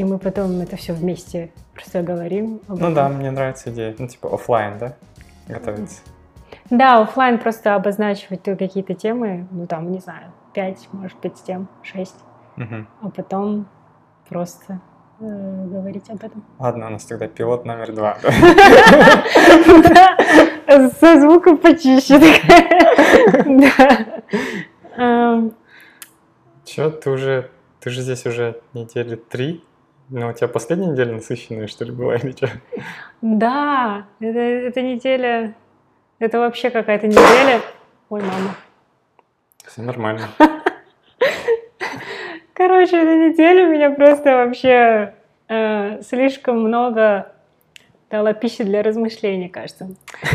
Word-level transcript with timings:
и 0.00 0.04
мы 0.04 0.18
потом 0.18 0.58
это 0.62 0.76
все 0.76 0.94
вместе 0.94 1.52
просто 1.74 2.00
говорим. 2.02 2.62
Ну 2.68 2.76
этом. 2.76 2.94
да, 2.94 3.08
мне 3.10 3.30
нравится 3.30 3.70
идея. 3.70 3.94
Ну, 3.98 4.08
типа 4.08 4.32
оффлайн, 4.34 4.78
да? 4.78 4.94
Готовиться. 5.46 6.00
Да, 6.70 7.02
оффлайн 7.02 7.38
просто 7.38 7.74
обозначивать 7.74 8.42
какие-то 8.44 8.94
темы, 8.94 9.46
ну 9.50 9.66
там, 9.66 9.92
не 9.92 9.98
знаю, 9.98 10.32
5, 10.54 10.88
может 10.92 11.18
быть, 11.20 11.34
тем, 11.46 11.68
6, 11.82 12.14
Мгм. 12.56 12.88
а 13.02 13.10
потом 13.10 13.66
просто 14.26 14.80
э, 15.20 15.66
говорить 15.66 16.08
об 16.08 16.24
этом. 16.24 16.42
Ладно, 16.58 16.86
у 16.86 16.90
нас 16.90 17.04
тогда 17.04 17.28
пилот 17.28 17.66
номер 17.66 17.92
два. 17.92 18.16
Со 20.98 21.20
звуком 21.20 21.58
почище. 21.58 22.16
Эм, 24.96 25.52
Че, 26.64 26.90
ты 26.90 27.10
уже, 27.10 27.50
ты 27.80 27.90
же 27.90 28.00
здесь 28.00 28.24
уже 28.24 28.62
недели 28.72 29.16
три? 29.16 29.62
Ну, 30.10 30.28
у 30.28 30.32
тебя 30.32 30.48
последняя 30.48 30.88
неделя 30.88 31.12
насыщенная, 31.14 31.68
что 31.68 31.84
ли, 31.84 31.92
была 31.92 32.16
или 32.22 32.32
что? 32.32 32.48
Да, 33.22 34.06
это, 34.18 34.38
эта 34.38 34.82
неделя, 34.82 35.54
это 36.18 36.38
вообще 36.40 36.70
какая-то 36.70 37.06
неделя. 37.06 37.60
Ой, 38.08 38.20
мама. 38.20 38.56
Все 39.64 39.82
нормально. 39.82 40.28
Короче, 42.54 42.96
эта 42.96 43.14
неделя 43.14 43.68
у 43.68 43.70
меня 43.70 43.90
просто 43.90 44.32
вообще 44.32 45.14
э, 45.48 46.02
слишком 46.02 46.60
много 46.60 47.32
дала 48.10 48.32
пищи 48.32 48.64
для 48.64 48.82
размышлений, 48.82 49.48
кажется. 49.48 49.88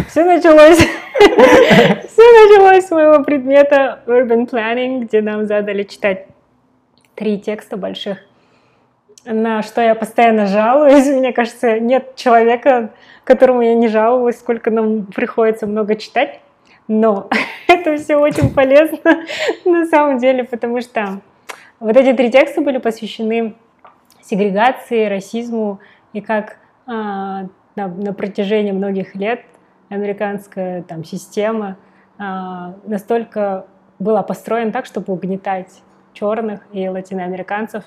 Все 0.08 0.24
началось, 0.24 0.78
все 1.20 2.48
началось 2.48 2.86
с 2.86 2.92
моего 2.92 3.22
предмета 3.24 4.02
Urban 4.08 4.50
Planning, 4.50 5.02
где 5.02 5.22
нам 5.22 5.46
задали 5.46 5.84
читать 5.84 6.28
три 7.16 7.40
текста 7.40 7.76
больших, 7.76 8.20
на 9.26 9.62
что 9.64 9.82
я 9.82 9.96
постоянно 9.96 10.46
жалуюсь. 10.48 11.08
Мне 11.20 11.34
кажется, 11.34 11.80
нет 11.80 12.16
человека, 12.16 12.92
которому 13.24 13.62
я 13.62 13.76
не 13.76 13.88
жаловалась, 13.88 14.40
сколько 14.40 14.72
нам 14.72 15.06
приходится 15.06 15.68
много 15.68 15.96
читать. 15.96 16.40
Но 16.88 17.30
это 17.68 17.98
все 17.98 18.16
очень 18.16 18.54
полезно 18.54 19.26
на 19.66 19.86
самом 19.86 20.20
деле, 20.20 20.44
потому 20.44 20.82
что 20.82 21.22
вот 21.80 21.96
эти 21.98 22.16
три 22.16 22.32
текста 22.32 22.62
были 22.62 22.78
посвящены 22.78 23.56
сегрегации, 24.22 25.06
расизму 25.06 25.80
и 26.14 26.22
как 26.22 26.58
а, 26.88 27.48
на, 27.76 27.88
на 27.88 28.14
протяжении 28.14 28.72
многих 28.72 29.16
лет 29.16 29.42
американская 29.90 30.82
там, 30.84 31.04
система 31.04 31.78
а, 32.18 32.76
настолько 32.86 33.66
была 34.00 34.24
построена 34.24 34.72
так, 34.72 34.86
чтобы 34.86 35.14
угнетать 35.14 35.82
черных 36.14 36.62
и 36.72 36.88
латиноамериканцев. 36.88 37.84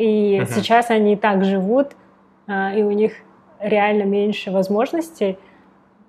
И 0.00 0.38
Мгм. 0.40 0.46
сейчас 0.46 0.88
они 0.88 1.14
так 1.14 1.44
живут, 1.44 1.88
а, 2.48 2.72
и 2.74 2.82
у 2.82 2.90
них 2.90 3.12
реально 3.60 4.04
меньше 4.04 4.50
возможностей, 4.50 5.38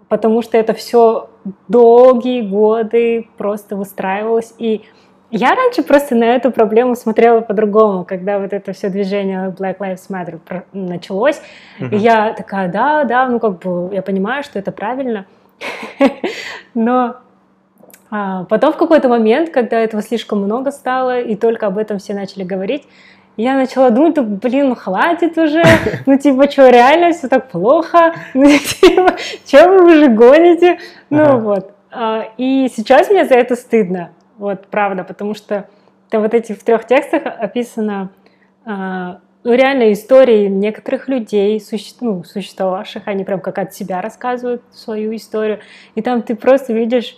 потому 0.07 0.41
что 0.41 0.57
это 0.57 0.73
все 0.73 1.29
долгие 1.67 2.41
годы 2.41 3.27
просто 3.37 3.75
выстраивалось. 3.75 4.53
И 4.57 4.83
я 5.29 5.53
раньше 5.53 5.83
просто 5.83 6.15
на 6.15 6.23
эту 6.23 6.51
проблему 6.51 6.95
смотрела 6.95 7.41
по-другому, 7.41 8.05
когда 8.05 8.39
вот 8.39 8.53
это 8.53 8.71
все 8.71 8.87
движение 8.89 9.53
Black 9.59 9.79
Lives 9.79 10.09
Matter 10.09 10.63
началось. 10.71 11.41
И 11.77 11.83
Мгм. 11.83 11.97
я 11.97 12.31
такая, 12.31 12.71
да, 12.71 13.03
да, 13.03 13.27
ну 13.27 13.41
как 13.41 13.59
бы 13.59 13.93
я 13.93 14.01
понимаю, 14.01 14.43
что 14.43 14.57
это 14.57 14.71
правильно. 14.71 15.25
Но 16.73 17.17
а, 18.09 18.45
потом 18.45 18.71
в 18.71 18.77
какой-то 18.77 19.09
момент, 19.09 19.49
когда 19.49 19.77
этого 19.77 20.01
слишком 20.01 20.39
много 20.39 20.71
стало, 20.71 21.19
и 21.19 21.35
только 21.35 21.67
об 21.67 21.77
этом 21.77 21.99
все 21.99 22.13
начали 22.13 22.43
говорить, 22.43 22.87
я 23.37 23.55
начала 23.55 23.89
думать, 23.89 24.13
да, 24.15 24.21
блин, 24.23 24.69
ну 24.69 24.75
хватит 24.75 25.37
уже, 25.37 25.63
ну 26.05 26.17
типа, 26.17 26.49
что, 26.49 26.69
реально 26.69 27.11
все 27.13 27.27
так 27.27 27.49
плохо, 27.49 28.13
ну 28.33 28.45
типа, 28.47 29.15
что 29.45 29.69
вы 29.69 29.85
уже 29.97 30.07
гоните, 30.07 30.79
ну 31.09 31.23
Ага. 31.23 31.37
вот. 31.37 31.71
А, 31.91 32.25
И 32.37 32.69
сейчас 32.75 33.09
мне 33.09 33.25
за 33.25 33.35
это 33.35 33.55
стыдно, 33.55 34.11
вот, 34.37 34.67
правда, 34.67 35.03
потому 35.03 35.33
что 35.33 35.67
там 36.09 36.21
вот 36.21 36.33
этих 36.33 36.57
в 36.57 36.63
трех 36.63 36.85
текстах 36.85 37.23
описано 37.25 38.09
а, 38.65 39.19
ну, 39.43 39.53
реально 39.53 39.91
истории 39.91 40.47
некоторых 40.47 41.07
людей, 41.07 41.59
суще- 41.59 41.95
ну, 42.01 42.23
существовавших, 42.23 43.07
они 43.07 43.23
прям 43.23 43.39
как 43.39 43.57
от 43.57 43.73
себя 43.73 44.01
рассказывают 44.01 44.61
свою 44.71 45.15
историю, 45.15 45.59
и 45.95 46.01
там 46.01 46.21
ты 46.21 46.35
просто 46.35 46.73
видишь, 46.73 47.17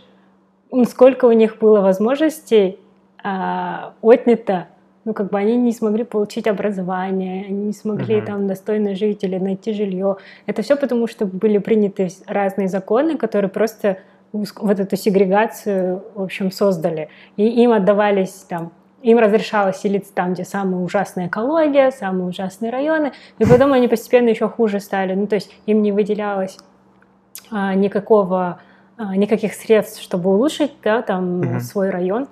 сколько 0.88 1.26
у 1.26 1.32
них 1.34 1.58
было 1.60 1.82
возможностей 1.82 2.80
а, 3.24 3.94
отнято, 4.02 4.68
ну, 5.06 5.14
как 5.14 5.30
бы 5.30 5.38
они 5.38 5.58
не 5.58 5.72
смогли 5.74 6.04
получить 6.04 6.48
образование, 6.48 7.46
они 7.46 7.66
не 7.66 7.74
смогли 7.74 8.18
Мгм. 8.18 8.26
там 8.26 8.48
достойно 8.48 8.96
жить 8.96 9.24
или 9.24 9.38
найти 9.38 9.74
жилье. 9.74 10.18
Это 10.46 10.62
все 10.62 10.76
потому, 10.76 11.08
что 11.08 11.26
были 11.26 11.58
приняты 11.58 12.10
разные 12.28 12.68
законы, 12.68 13.18
которые 13.18 13.50
просто 13.50 13.98
вот 14.32 14.80
эту 14.80 14.96
сегрегацию, 14.96 16.04
в 16.16 16.24
общем, 16.24 16.52
создали. 16.52 17.10
И 17.38 17.46
им 17.48 17.72
отдавались 17.72 18.46
там 18.50 18.72
им 19.04 19.20
разрешалось 19.20 19.78
селиться 19.78 20.14
там, 20.14 20.34
где 20.34 20.46
самая 20.46 20.82
ужасная 20.82 21.28
экология, 21.28 21.92
самые 21.92 22.26
ужасные 22.30 22.72
районы, 22.72 23.12
и 23.38 23.46
потом 23.46 23.74
они 23.74 23.90
постепенно 23.90 24.30
еще 24.30 24.48
хуже 24.48 24.80
стали. 24.80 25.14
Ну, 25.14 25.28
то 25.28 25.36
есть 25.36 25.54
им 25.66 25.82
не 25.82 25.92
выделялось 25.92 26.58
а, 27.52 27.76
никакого, 27.76 28.62
а, 28.98 29.16
никаких 29.18 29.54
средств, 29.54 30.02
чтобы 30.02 30.30
улучшить 30.30 30.72
да, 30.82 31.02
там, 31.02 31.40
Мгм. 31.42 31.60
свой 31.60 31.90
район. 31.90 32.28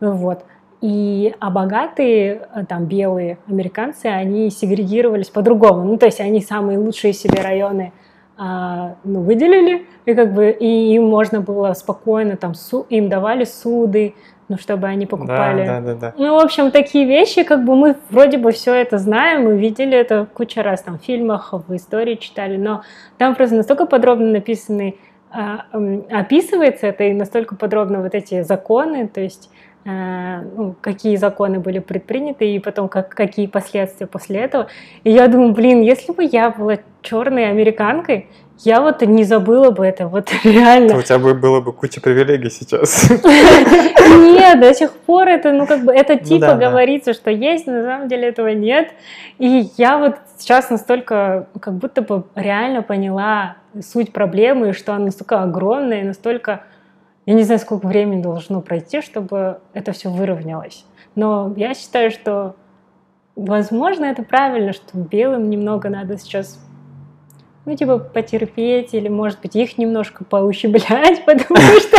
Вот. 0.00 0.44
И, 0.82 1.32
а 1.38 1.50
богатые, 1.50 2.48
а, 2.52 2.64
там, 2.66 2.86
белые 2.86 3.38
американцы, 3.48 4.06
они 4.06 4.50
сегрегировались 4.50 5.30
по-другому. 5.30 5.84
Ну, 5.84 5.96
то 5.96 6.06
есть 6.06 6.20
они 6.20 6.40
самые 6.40 6.78
лучшие 6.78 7.12
себе 7.12 7.40
районы 7.40 7.92
а, 8.36 8.96
ну, 9.04 9.20
выделили, 9.20 9.86
и 10.06 10.14
как 10.14 10.34
бы 10.34 10.50
и 10.50 10.94
им 10.94 11.04
можно 11.04 11.40
было 11.40 11.72
спокойно, 11.74 12.36
там, 12.36 12.54
су- 12.54 12.86
им 12.90 13.08
давали 13.08 13.44
суды, 13.44 14.14
ну, 14.48 14.58
чтобы 14.58 14.88
они 14.88 15.06
покупали. 15.06 15.64
Да, 15.64 15.80
да, 15.80 15.94
да, 15.94 16.00
да. 16.00 16.14
Ну, 16.18 16.34
в 16.34 16.44
общем, 16.44 16.72
такие 16.72 17.06
вещи, 17.06 17.44
как 17.44 17.64
бы 17.64 17.76
мы 17.76 17.96
вроде 18.10 18.38
бы 18.38 18.50
все 18.50 18.74
это 18.74 18.98
знаем, 18.98 19.44
мы 19.44 19.56
видели 19.56 19.96
это 19.96 20.26
куча 20.34 20.64
раз 20.64 20.82
там 20.82 20.98
в 20.98 21.02
фильмах, 21.02 21.52
в 21.52 21.76
истории 21.76 22.16
читали, 22.16 22.56
но 22.56 22.82
там 23.18 23.36
просто 23.36 23.54
настолько 23.54 23.86
подробно 23.86 24.32
написаны, 24.32 24.96
а, 25.30 25.66
описывается 26.10 26.88
это 26.88 27.04
и 27.04 27.14
настолько 27.14 27.54
подробно 27.54 28.02
вот 28.02 28.14
эти 28.14 28.42
законы, 28.42 29.06
то 29.08 29.20
есть 29.20 29.48
э, 29.48 29.51
ну, 29.84 30.76
какие 30.80 31.16
законы 31.16 31.58
были 31.58 31.80
предприняты 31.80 32.54
и 32.54 32.58
потом 32.60 32.88
как, 32.88 33.08
какие 33.08 33.46
последствия 33.46 34.06
после 34.06 34.40
этого. 34.40 34.68
И 35.02 35.10
я 35.10 35.26
думаю, 35.28 35.52
блин, 35.52 35.80
если 35.80 36.12
бы 36.12 36.22
я 36.24 36.50
была 36.50 36.78
черной 37.02 37.48
американкой, 37.48 38.28
я 38.64 38.80
вот 38.80 39.02
не 39.02 39.24
забыла 39.24 39.70
бы 39.70 39.84
это, 39.84 40.06
вот 40.06 40.30
реально. 40.44 40.90
То 40.90 40.96
у 40.98 41.02
тебя 41.02 41.18
бы 41.18 41.34
было 41.34 41.60
бы 41.60 41.72
куча 41.72 42.00
привилегий 42.00 42.50
сейчас. 42.50 43.10
Нет, 43.20 44.60
до 44.60 44.74
сих 44.74 44.92
пор 44.92 45.28
это, 45.28 45.52
ну, 45.52 45.66
как 45.66 45.84
бы, 45.84 45.92
это 45.92 46.14
Ну 46.14 46.20
типа 46.20 46.54
говорится, 46.54 47.12
что 47.12 47.30
есть, 47.30 47.66
но 47.66 47.72
на 47.72 47.84
самом 47.84 48.08
деле 48.08 48.28
этого 48.28 48.48
нет. 48.48 48.90
И 49.38 49.70
я 49.78 49.98
вот 49.98 50.16
сейчас 50.38 50.70
настолько, 50.70 51.48
как 51.60 51.74
будто 51.74 52.02
бы 52.02 52.24
реально 52.34 52.82
поняла 52.82 53.56
суть 53.80 54.12
проблемы, 54.12 54.72
что 54.74 54.94
она 54.94 55.06
настолько 55.06 55.42
огромная, 55.42 56.04
настолько, 56.04 56.64
я 57.26 57.34
не 57.34 57.42
знаю, 57.42 57.60
сколько 57.60 57.86
времени 57.86 58.22
должно 58.22 58.60
пройти, 58.60 59.00
чтобы 59.00 59.60
это 59.72 59.92
все 59.92 60.10
выровнялось. 60.10 60.84
Но 61.14 61.52
я 61.56 61.74
считаю, 61.74 62.10
что, 62.10 62.56
возможно, 63.36 64.06
это 64.06 64.22
правильно, 64.22 64.72
что 64.72 64.96
белым 64.96 65.50
немного 65.50 65.88
надо 65.88 66.18
сейчас 66.18 66.58
ну, 67.64 67.76
типа, 67.76 67.98
потерпеть, 67.98 68.92
или, 68.92 69.08
может 69.08 69.40
быть, 69.40 69.54
их 69.54 69.78
немножко 69.78 70.24
поущемлять, 70.24 71.24
потому 71.26 71.66
что, 71.78 71.98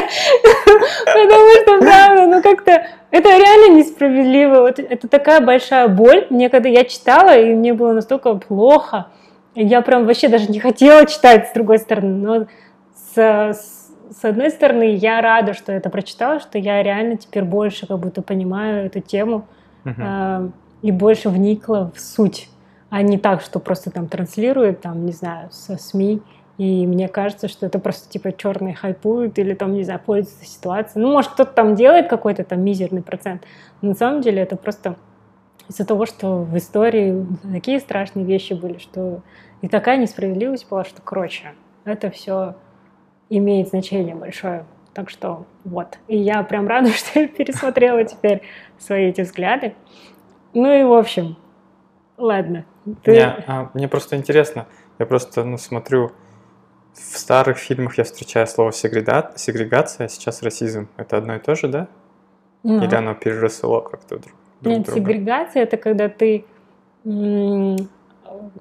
потому 1.06 1.51
что, 1.62 1.80
правда, 1.80 2.27
ну, 2.27 2.42
как-то, 2.42 2.86
это 3.12 3.30
реально 3.30 3.77
несправедливо, 3.77 4.62
вот 4.62 4.80
это 4.80 5.07
такая 5.07 5.39
большая 5.39 5.88
боль, 5.88 6.27
мне 6.30 6.50
когда 6.50 6.68
я 6.68 6.83
читала, 6.83 7.38
и 7.38 7.53
мне 7.53 7.74
было 7.74 7.94
настолько 7.94 8.33
плохо, 8.36 9.07
я 9.56 9.81
прям 9.81 10.06
вообще 10.06 10.27
даже 10.27 10.51
не 10.51 10.59
хотела 10.59 11.06
читать, 11.06 11.47
с 11.50 11.53
другой 11.53 11.77
стороны, 11.77 12.13
но 12.13 12.45
с, 13.15 13.18
с- 13.18 13.82
с 14.13 14.25
одной 14.25 14.50
стороны, 14.51 14.95
я 14.95 15.21
рада, 15.21 15.54
что 15.54 15.71
это 15.71 15.89
прочитала, 15.89 16.39
что 16.39 16.57
я 16.57 16.83
реально 16.83 17.18
теперь 17.18 17.44
больше 17.44 17.88
как 17.88 18.00
будто 18.00 18.21
понимаю 18.21 18.86
эту 18.86 19.00
тему, 19.00 19.45
э, 19.86 20.50
и 20.81 20.92
больше 20.92 21.30
вникла 21.30 21.92
в 21.95 22.00
суть, 22.00 22.50
а 22.89 23.01
не 23.01 23.18
так, 23.18 23.42
что 23.42 23.60
просто 23.60 23.89
там 23.92 24.07
транслируют, 24.07 24.81
там, 24.81 25.06
не 25.06 25.12
знаю, 25.12 25.50
со 25.51 25.77
СМИ, 25.77 26.21
и 26.57 26.86
мне 26.86 27.07
кажется, 27.07 27.48
что 27.48 27.65
это 27.65 27.80
просто 27.80 28.10
типа 28.10 28.31
черные 28.31 28.75
хайпуют 28.75 29.39
или 29.39 29.54
там, 29.54 29.74
не 29.74 29.83
знаю, 29.83 30.00
пользуются 30.06 30.45
ситуацией. 30.45 31.04
Ну, 31.04 31.12
может, 31.12 31.31
кто-то 31.31 31.51
там 31.51 31.75
делает 31.75 32.07
какой-то 32.07 32.44
там 32.44 32.62
мизерный 32.62 33.01
процент, 33.01 33.44
но 33.81 33.89
на 33.89 33.95
самом 33.95 34.21
деле 34.21 34.42
это 34.42 34.56
просто 34.56 34.95
из-за 35.68 35.86
того, 35.86 36.06
что 36.06 36.44
в 36.44 36.56
истории 36.57 37.25
такие 37.51 37.80
страшные 37.80 38.25
вещи 38.25 38.54
были, 38.54 38.77
что 38.77 39.21
и 39.62 39.68
такая 39.68 39.98
несправедливость 39.98 40.69
была, 40.69 40.83
что, 40.83 41.01
короче, 41.01 41.54
это 41.86 42.12
все 42.12 42.56
имеет 43.29 43.69
значение 43.69 44.15
большое. 44.15 44.65
Так 44.93 45.09
что 45.09 45.45
вот. 45.63 45.97
И 46.07 46.17
я 46.17 46.43
прям 46.43 46.67
рада, 46.67 46.89
что 46.93 47.19
я 47.21 47.27
пересмотрела 47.27 48.03
теперь 48.03 48.41
свои 48.77 49.05
эти 49.09 49.21
взгляды. 49.21 49.73
Ну 50.53 50.71
и 50.73 50.83
в 50.83 50.93
общем, 50.93 51.35
ладно, 52.17 52.65
Ты- 53.03 53.11
Не, 53.11 53.25
а, 53.47 53.69
мне 53.73 53.87
просто 53.87 54.15
интересно. 54.17 54.67
Я 54.99 55.05
просто 55.05 55.43
ну, 55.43 55.57
смотрю, 55.57 56.11
в 56.93 57.17
старых 57.17 57.57
фильмах 57.57 57.97
я 57.97 58.03
встречаю 58.03 58.45
слово 58.45 58.71
сегрега- 58.71 59.31
сегрегация, 59.35 60.05
а 60.05 60.09
сейчас 60.09 60.43
расизм. 60.43 60.87
Это 60.97 61.17
одно 61.17 61.35
и 61.35 61.39
то 61.39 61.55
же, 61.55 61.67
да? 61.69 61.87
Ну, 62.61 62.83
Или 62.83 62.93
оно 62.95 63.15
переросло 63.15 63.81
как-то 63.81 64.17
друг, 64.19 64.33
друг 64.61 64.73
Нет, 64.77 64.85
друга? 64.85 64.99
сегрегация 64.99 65.63
это 65.63 65.77
когда 65.77 66.07
ты 66.07 66.45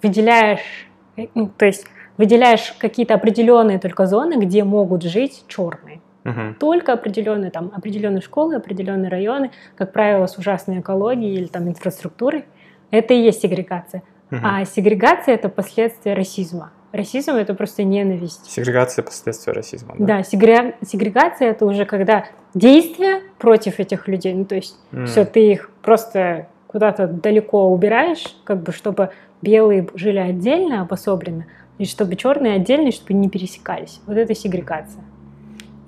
выделяешь, 0.02 0.88
э, 1.16 1.26
ну, 1.34 1.48
то 1.48 1.66
есть 1.66 1.86
выделяешь 2.18 2.74
какие-то 2.78 3.14
определенные 3.14 3.78
только 3.78 4.06
зоны, 4.06 4.34
где 4.34 4.64
могут 4.64 5.02
жить 5.02 5.44
черные. 5.48 6.00
Мгм. 6.24 6.54
Только 6.60 6.92
определенные 6.92 7.50
там 7.50 7.72
определенные 7.74 8.20
школы, 8.20 8.54
определенные 8.56 9.10
районы, 9.10 9.50
как 9.76 9.92
правило, 9.92 10.26
с 10.26 10.38
ужасной 10.38 10.80
экологией 10.80 11.34
или 11.34 11.46
там 11.46 11.68
инфраструктурой. 11.68 12.44
Это 12.90 13.14
и 13.14 13.18
есть 13.22 13.40
сегрегация. 13.42 14.02
Мгм. 14.30 14.40
А 14.44 14.64
сегрегация 14.64 15.34
это 15.34 15.48
последствия 15.48 16.14
расизма. 16.14 16.70
Расизм 16.92 17.32
это 17.32 17.54
просто 17.54 17.82
ненависть. 17.84 18.44
Сегрегация 18.50 19.02
последствия 19.02 19.52
расизма, 19.54 19.94
да? 19.98 20.04
Да, 20.18 20.20
сегре- 20.20 20.74
сегрегация 20.86 21.48
это 21.50 21.64
уже 21.66 21.86
когда 21.86 22.26
действия 22.54 23.22
против 23.38 23.80
этих 23.80 24.08
людей, 24.08 24.34
ну 24.34 24.44
то 24.44 24.54
есть 24.54 24.76
М. 24.92 25.06
все, 25.06 25.24
ты 25.24 25.52
их 25.52 25.70
просто 25.82 26.48
куда-то 26.66 27.06
далеко 27.06 27.66
убираешь, 27.70 28.36
как 28.44 28.62
бы 28.62 28.72
чтобы 28.72 29.10
белые 29.40 29.88
жили 29.94 30.18
отдельно, 30.18 30.82
обособленно, 30.82 31.46
и 31.82 31.84
чтобы 31.84 32.14
черные 32.14 32.54
отдельно, 32.54 32.92
чтобы 32.92 33.14
не 33.14 33.28
пересекались. 33.28 34.00
Вот 34.06 34.16
это 34.16 34.36
сегрегация. 34.36 35.02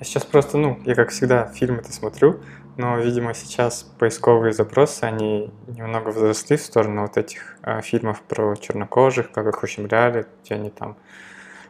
Я 0.01 0.05
сейчас 0.05 0.25
просто, 0.25 0.59
ну, 0.59 0.81
я 0.85 0.97
как 0.97 1.11
всегда 1.11 1.47
фильмы-то 1.47 1.93
смотрю, 1.93 2.41
но, 2.77 2.99
видимо, 2.99 3.33
сейчас 3.33 3.85
поисковые 4.01 4.53
запросы, 4.53 5.05
они 5.05 5.53
немного 5.69 6.09
возросли 6.09 6.57
в 6.57 6.63
сторону 6.63 7.03
вот 7.03 7.17
этих 7.17 7.57
а, 7.63 7.81
фильмов 7.81 8.23
про 8.23 8.57
чернокожих, 8.57 9.31
как 9.31 9.47
их 9.47 9.63
ущемляли, 9.63 10.27
где 10.43 10.57
они 10.57 10.71
там 10.71 10.97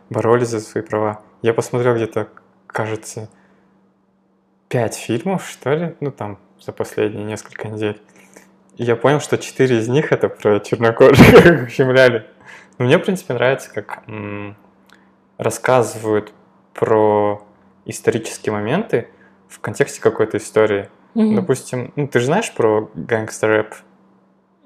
боролись 0.08 0.48
за 0.48 0.60
свои 0.60 0.82
права. 0.82 1.20
Я 1.42 1.52
посмотрел 1.52 1.94
где-то, 1.94 2.28
кажется, 2.66 3.28
пять 4.68 4.94
фильмов, 4.94 5.46
что 5.46 5.74
ли, 5.74 5.96
ну, 6.00 6.10
там, 6.10 6.38
за 6.62 6.72
последние 6.72 7.26
несколько 7.26 7.68
недель. 7.68 8.00
И 8.78 8.84
я 8.84 8.96
понял, 8.96 9.20
что 9.20 9.36
четыре 9.36 9.80
из 9.80 9.88
них 9.88 10.12
это 10.12 10.30
про 10.30 10.60
чернокожих, 10.60 11.66
ущемляли. 11.66 12.26
Но 12.78 12.84
мне, 12.86 12.98
в 12.98 13.02
принципе, 13.02 13.34
нравится, 13.34 13.70
как 13.72 14.02
рассказывают 15.38 16.32
про 16.72 17.42
исторические 17.84 18.52
моменты 18.52 19.08
в 19.48 19.60
контексте 19.60 20.00
какой-то 20.00 20.38
истории. 20.38 20.88
Мгм. 21.14 21.36
Допустим, 21.36 21.92
ну 21.96 22.08
ты 22.08 22.18
же 22.20 22.26
знаешь 22.26 22.52
про 22.54 22.90
гангстер-рэп? 22.94 23.74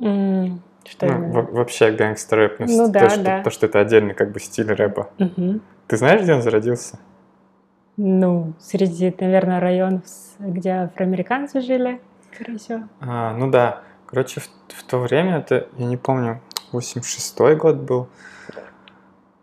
М, 0.00 0.62
Что 0.84 1.06
Ну, 1.06 1.12
именно? 1.12 1.32
во- 1.34 1.42
вообще 1.52 1.90
гангстер-рэп, 1.90 2.60
ну, 2.60 2.66
Ну 2.66 2.90
да, 2.92 3.00
то, 3.00 3.08
что, 3.10 3.22
да. 3.24 3.42
то, 3.42 3.50
что 3.50 3.66
это 3.66 3.80
отдельный 3.80 4.14
как 4.14 4.30
бы 4.32 4.40
стиль 4.40 4.72
рэпа. 4.72 5.10
Мгм. 5.18 5.60
Ты 5.86 5.96
знаешь, 5.98 6.22
где 6.22 6.32
он 6.34 6.40
зародился? 6.40 6.98
Ну, 7.98 8.54
среди, 8.58 9.14
наверное, 9.20 9.60
районов, 9.60 10.04
где 10.38 10.70
афроамериканцы 10.70 11.60
жили, 11.60 12.00
скорее 12.32 12.56
всего. 12.58 12.80
А, 13.00 13.34
ну 13.34 13.50
да. 13.50 13.82
Короче, 14.06 14.40
в, 14.40 14.48
в 14.68 14.82
то 14.84 14.98
время, 14.98 15.38
это, 15.38 15.66
я 15.76 15.84
не 15.86 15.98
помню, 15.98 16.40
86-й 16.72 17.56
год 17.56 17.76
был. 17.76 18.08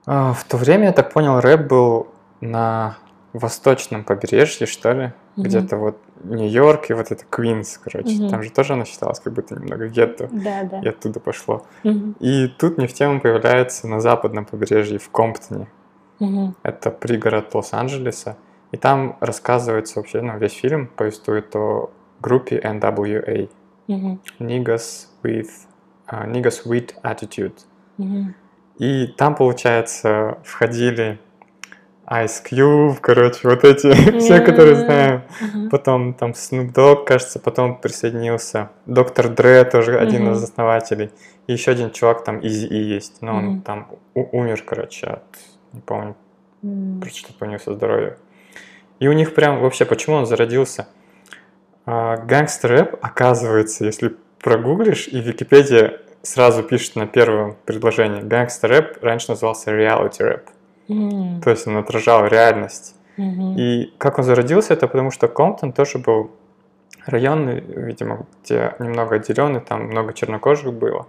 А, 0.05 0.33
в 0.33 0.43
то 0.43 0.57
время, 0.57 0.85
я 0.85 0.91
так 0.91 1.11
понял, 1.11 1.39
рэп 1.39 1.67
был 1.67 2.07
на 2.41 2.97
восточном 3.33 4.03
побережье, 4.03 4.67
что 4.67 4.91
ли. 4.91 5.13
Мгм. 5.35 5.47
Где-то 5.47 5.77
вот 5.77 5.97
Нью-Йорк 6.23 6.89
и 6.89 6.93
вот 6.93 7.11
это 7.11 7.25
Квинс, 7.29 7.77
короче. 7.77 8.15
Мгм. 8.15 8.29
Там 8.29 8.43
же 8.43 8.49
тоже 8.51 8.73
оно 8.73 8.85
считалось 8.85 9.19
как 9.19 9.33
будто 9.33 9.55
немного 9.55 9.87
гетто. 9.87 10.29
Да, 10.31 10.63
да. 10.63 10.79
И 10.79 10.87
оттуда 10.87 11.19
пошло. 11.19 11.65
Мгм. 11.83 12.15
И 12.19 12.47
тут 12.47 12.77
нефтема 12.77 13.19
появляется 13.19 13.87
на 13.87 13.99
западном 13.99 14.45
побережье, 14.45 14.99
в 14.99 15.09
Комптоне. 15.09 15.67
Мгм. 16.19 16.55
Это 16.63 16.91
пригород 16.91 17.53
Лос-Анджелеса. 17.53 18.37
И 18.71 18.77
там 18.77 19.17
рассказывается 19.19 19.99
вообще, 19.99 20.21
ну, 20.21 20.37
весь 20.37 20.53
фильм 20.53 20.87
повествует 20.87 21.55
о 21.55 21.89
группе 22.21 22.57
NWA. 22.57 23.49
Мгм. 23.87 24.21
Niggas 24.39 25.07
with, 25.23 25.49
Niggas 26.25 26.65
with 26.65 26.91
Attitude. 27.03 27.55
Мгм. 27.97 28.33
И 28.77 29.07
там, 29.07 29.35
получается, 29.35 30.37
входили 30.43 31.19
Ice 32.07 32.43
Cube, 32.49 32.97
короче, 33.01 33.47
вот 33.47 33.63
эти, 33.63 33.91
все, 34.19 34.39
которые 34.41 34.75
знаем. 34.75 35.21
Мгм. 35.41 35.69
Потом 35.69 36.13
там 36.13 36.31
Snoop 36.31 36.73
Dogg, 36.73 37.05
кажется, 37.05 37.39
потом 37.39 37.79
присоединился. 37.79 38.69
Доктор 38.85 39.29
Дре 39.29 39.63
тоже 39.65 39.97
один 39.97 40.31
из 40.31 40.43
основателей. 40.43 41.09
И 41.47 41.53
еще 41.53 41.71
один 41.71 41.91
чувак 41.91 42.23
там 42.23 42.39
Eazy-E 42.45 42.77
есть. 42.77 43.21
Но 43.21 43.35
он 43.37 43.61
там 43.61 43.87
у- 44.13 44.39
умер, 44.39 44.63
короче, 44.65 45.07
от, 45.07 45.23
не 45.73 45.81
помню, 45.81 46.15
что-то 47.11 47.45
у 47.45 47.47
него 47.47 47.59
со 47.59 47.73
здоровьем. 47.73 48.15
И 48.99 49.07
у 49.07 49.13
них 49.13 49.33
прям 49.35 49.59
вообще, 49.59 49.85
почему 49.85 50.15
он 50.17 50.25
зародился? 50.25 50.87
А, 51.85 52.17
Гангстер-рэп, 52.17 52.97
оказывается, 53.01 53.85
если 53.85 54.15
прогуглишь, 54.41 55.07
и 55.07 55.19
Википедия 55.21 55.99
сразу 56.25 56.63
пишет 56.63 56.95
на 56.95 57.07
первом 57.07 57.55
предложении, 57.65 58.21
гангстер-рэп 58.21 58.97
раньше 59.01 59.31
назывался 59.31 59.71
reality 59.71 60.21
rap. 60.21 60.49
М. 60.89 61.41
То 61.41 61.49
есть 61.49 61.67
он 61.67 61.77
отражал 61.77 62.25
реальность. 62.27 62.95
Мгм. 63.17 63.55
И 63.57 63.93
как 63.97 64.17
он 64.17 64.23
зародился, 64.23 64.73
это 64.73 64.87
потому 64.87 65.11
что 65.11 65.27
Комптон 65.27 65.71
тоже 65.71 65.99
был 65.99 66.31
район, 67.05 67.49
видимо, 67.49 68.25
где 68.43 68.75
немного 68.79 69.15
отделенный, 69.15 69.61
там 69.61 69.85
много 69.85 70.13
чернокожих 70.13 70.73
было. 70.73 71.07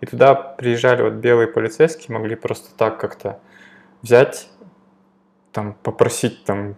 И 0.00 0.06
туда 0.06 0.34
приезжали 0.34 1.02
вот 1.02 1.14
белые 1.14 1.48
полицейские, 1.48 2.16
могли 2.16 2.36
просто 2.36 2.74
так 2.76 2.98
как-то 2.98 3.40
взять, 4.02 4.48
там, 5.52 5.74
попросить 5.82 6.44
там 6.44 6.76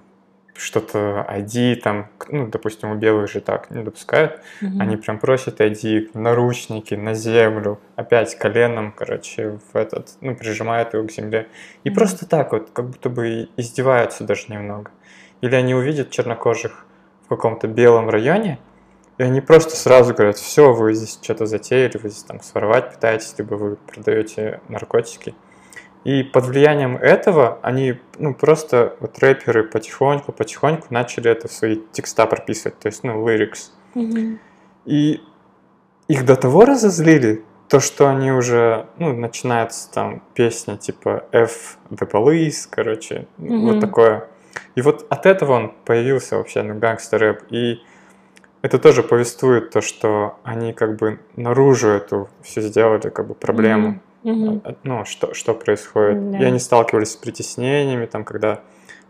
что-то 0.54 1.26
ID, 1.28 1.76
там, 1.76 2.08
ну, 2.28 2.46
допустим, 2.46 2.90
у 2.90 2.94
белых 2.94 3.30
же 3.30 3.40
так 3.40 3.70
не 3.70 3.82
допускают. 3.82 4.40
Мгм. 4.60 4.80
Они 4.80 4.96
прям 4.96 5.18
просят 5.18 5.60
ID, 5.60 6.10
наручники 6.14 6.94
на 6.94 7.14
землю, 7.14 7.80
опять 7.96 8.36
коленом, 8.36 8.92
короче, 8.92 9.58
в 9.72 9.76
этот, 9.76 10.10
ну, 10.20 10.36
прижимают 10.36 10.94
его 10.94 11.06
к 11.06 11.10
земле. 11.10 11.48
И 11.84 11.90
Мгм. 11.90 11.96
просто 11.96 12.26
так 12.28 12.52
вот, 12.52 12.70
как 12.72 12.86
будто 12.86 13.08
бы 13.08 13.48
издеваются 13.56 14.24
даже 14.24 14.44
немного. 14.48 14.90
Или 15.40 15.54
они 15.54 15.74
увидят 15.74 16.10
чернокожих 16.10 16.86
в 17.24 17.28
каком-то 17.28 17.66
белом 17.66 18.10
районе, 18.10 18.58
и 19.18 19.22
они 19.22 19.40
просто 19.40 19.76
сразу 19.76 20.14
говорят, 20.14 20.36
все, 20.36 20.72
вы 20.72 20.94
здесь 20.94 21.18
что-то 21.22 21.46
затеяли, 21.46 21.98
вы 21.98 22.08
здесь 22.08 22.24
там 22.24 22.40
своровать 22.40 22.92
пытаетесь, 22.92 23.34
либо 23.38 23.54
вы 23.54 23.76
продаете 23.76 24.60
наркотики. 24.68 25.34
И 26.04 26.24
под 26.24 26.46
влиянием 26.46 26.96
этого 26.96 27.58
они, 27.62 28.00
ну, 28.18 28.34
просто 28.34 28.96
вот 29.00 29.18
рэперы 29.20 29.64
потихоньку-потихоньку 29.64 30.88
начали 30.90 31.30
это 31.30 31.46
в 31.48 31.52
свои 31.52 31.78
текста 31.92 32.26
прописывать, 32.26 32.78
то 32.78 32.88
есть, 32.88 33.04
ну, 33.04 33.26
lyrics. 33.26 33.70
Мгм. 33.94 34.40
И 34.84 35.20
их 36.08 36.24
до 36.24 36.36
того 36.36 36.64
разозлили, 36.64 37.44
то, 37.68 37.80
что 37.80 38.08
они 38.08 38.32
уже, 38.32 38.86
ну, 38.98 39.16
начинается 39.16 39.90
там 39.92 40.22
песня 40.34 40.76
типа 40.76 41.24
F 41.32 41.78
the 41.90 42.10
Police, 42.10 42.68
короче, 42.68 43.26
Мгм. 43.38 43.66
вот 43.66 43.80
такое. 43.80 44.28
И 44.74 44.82
вот 44.82 45.06
от 45.08 45.24
этого 45.24 45.52
он 45.52 45.72
появился 45.84 46.36
вообще, 46.36 46.62
ну, 46.62 46.78
гангстер 46.78 47.20
рэп. 47.20 47.44
И 47.50 47.80
это 48.60 48.78
тоже 48.78 49.02
повествует 49.02 49.70
то, 49.70 49.80
что 49.80 50.38
они 50.42 50.72
как 50.72 50.96
бы 50.96 51.20
наружу 51.36 51.88
эту 51.88 52.28
все 52.42 52.60
сделали, 52.60 53.08
как 53.08 53.26
бы 53.26 53.34
проблему. 53.34 53.88
Мгм. 53.88 54.00
А- 54.24 54.74
Ну, 54.84 55.04
что, 55.04 55.34
что 55.34 55.54
происходит. 55.54 56.30
Да. 56.30 56.38
И 56.38 56.44
они 56.44 56.58
сталкивались 56.58 57.12
с 57.12 57.16
притеснениями, 57.16 58.06
там, 58.06 58.24
когда 58.24 58.60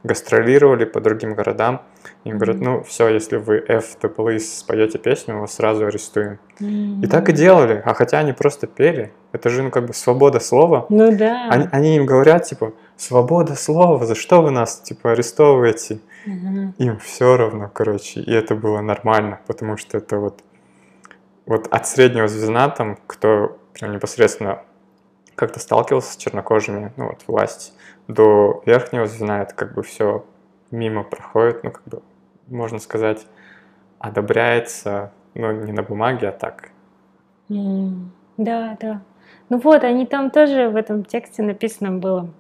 гастролировали 0.04 0.84
по 0.84 1.00
другим 1.00 1.34
городам. 1.34 1.82
Им 2.24 2.36
говорят, 2.38 2.60
ну, 2.60 2.82
все, 2.82 3.08
если 3.08 3.36
вы 3.36 3.64
F 3.68 3.96
Police 4.02 4.58
споете 4.58 4.98
песню, 4.98 5.38
вас 5.38 5.54
сразу 5.54 5.86
арестуем. 5.86 6.38
Мгм. 6.58 7.02
И 7.02 7.06
так 7.06 7.28
и 7.28 7.32
делали, 7.32 7.80
а 7.84 7.94
хотя 7.94 8.18
они 8.18 8.32
просто 8.32 8.66
пели. 8.66 9.12
Это 9.32 9.48
же, 9.48 9.62
ну, 9.62 9.70
как 9.70 9.86
бы 9.86 9.94
свобода 9.94 10.40
слова. 10.40 10.86
Ну 10.88 11.16
да. 11.16 11.48
Они, 11.50 11.68
они 11.70 11.96
им 11.96 12.06
говорят, 12.06 12.44
типа, 12.44 12.72
свобода 12.96 13.54
слова, 13.54 14.04
за 14.04 14.14
что 14.14 14.42
вы 14.42 14.50
нас, 14.50 14.80
типа, 14.80 15.12
арестовываете? 15.12 16.00
Мгм. 16.26 16.74
Им 16.78 16.98
все 16.98 17.36
равно, 17.36 17.70
короче, 17.72 18.20
и 18.20 18.32
это 18.32 18.54
было 18.56 18.80
нормально, 18.80 19.40
потому 19.46 19.76
что 19.76 19.98
это 19.98 20.18
вот, 20.18 20.40
вот 21.46 21.68
от 21.70 21.86
среднего 21.86 22.26
звена, 22.28 22.68
там, 22.70 22.98
кто 23.06 23.58
прям 23.74 23.92
непосредственно 23.92 24.62
как-то 25.42 25.58
сталкивался 25.58 26.12
с 26.12 26.16
чернокожими, 26.16 26.92
ну 26.96 27.08
вот 27.08 27.24
власть, 27.26 27.74
до 28.06 28.62
верхнего 28.64 29.06
звена 29.06 29.42
это 29.42 29.52
как 29.56 29.74
бы 29.74 29.82
все 29.82 30.24
мимо 30.70 31.02
проходит, 31.02 31.64
ну 31.64 31.72
как 31.72 31.82
бы, 31.84 32.02
можно 32.46 32.78
сказать, 32.78 33.26
одобряется, 33.98 35.12
ну 35.34 35.50
не 35.50 35.72
на 35.72 35.82
бумаге, 35.82 36.28
а 36.28 36.32
так. 36.32 36.70
М, 37.50 38.12
Да, 38.36 38.76
да. 38.80 39.02
Ну 39.48 39.58
вот, 39.58 39.82
они 39.82 40.06
там 40.06 40.30
тоже 40.30 40.68
в 40.68 40.76
этом 40.76 41.04
тексте 41.04 41.42
написано 41.42 41.90
было, 41.90 42.30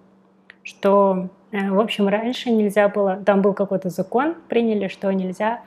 что, 0.62 1.28
э, 1.50 1.72
в 1.72 1.80
общем, 1.80 2.06
раньше 2.06 2.52
нельзя 2.52 2.88
было, 2.88 3.16
там 3.16 3.42
был 3.42 3.52
какой-то 3.52 3.90
закон, 3.90 4.36
приняли, 4.48 4.86
что 4.86 5.12
нельзя 5.12 5.60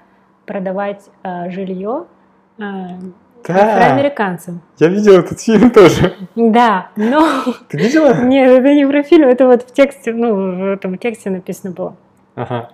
продавать 0.46 1.10
э, 1.24 1.50
жилье 1.50 2.06
э, 2.60 2.64
Да, 3.54 3.76
афроамериканцам. 3.76 4.62
я 4.80 4.88
видел 4.88 5.20
этот 5.20 5.40
фильм 5.40 5.70
тоже. 5.72 6.16
Да, 6.36 6.90
но... 6.96 7.28
Ты 7.70 7.78
видела? 7.78 8.22
Нет, 8.22 8.50
это 8.52 8.74
не 8.74 8.86
про 8.86 9.04
фильм, 9.04 9.28
это 9.28 9.46
вот 9.46 9.64
в 9.64 9.74
тексте, 9.74 10.14
ну, 10.14 10.36
в 10.36 10.74
этом 10.74 10.98
тексте 10.98 11.30
написано 11.30 11.74
было. 11.74 11.96
Ага. 12.36 12.70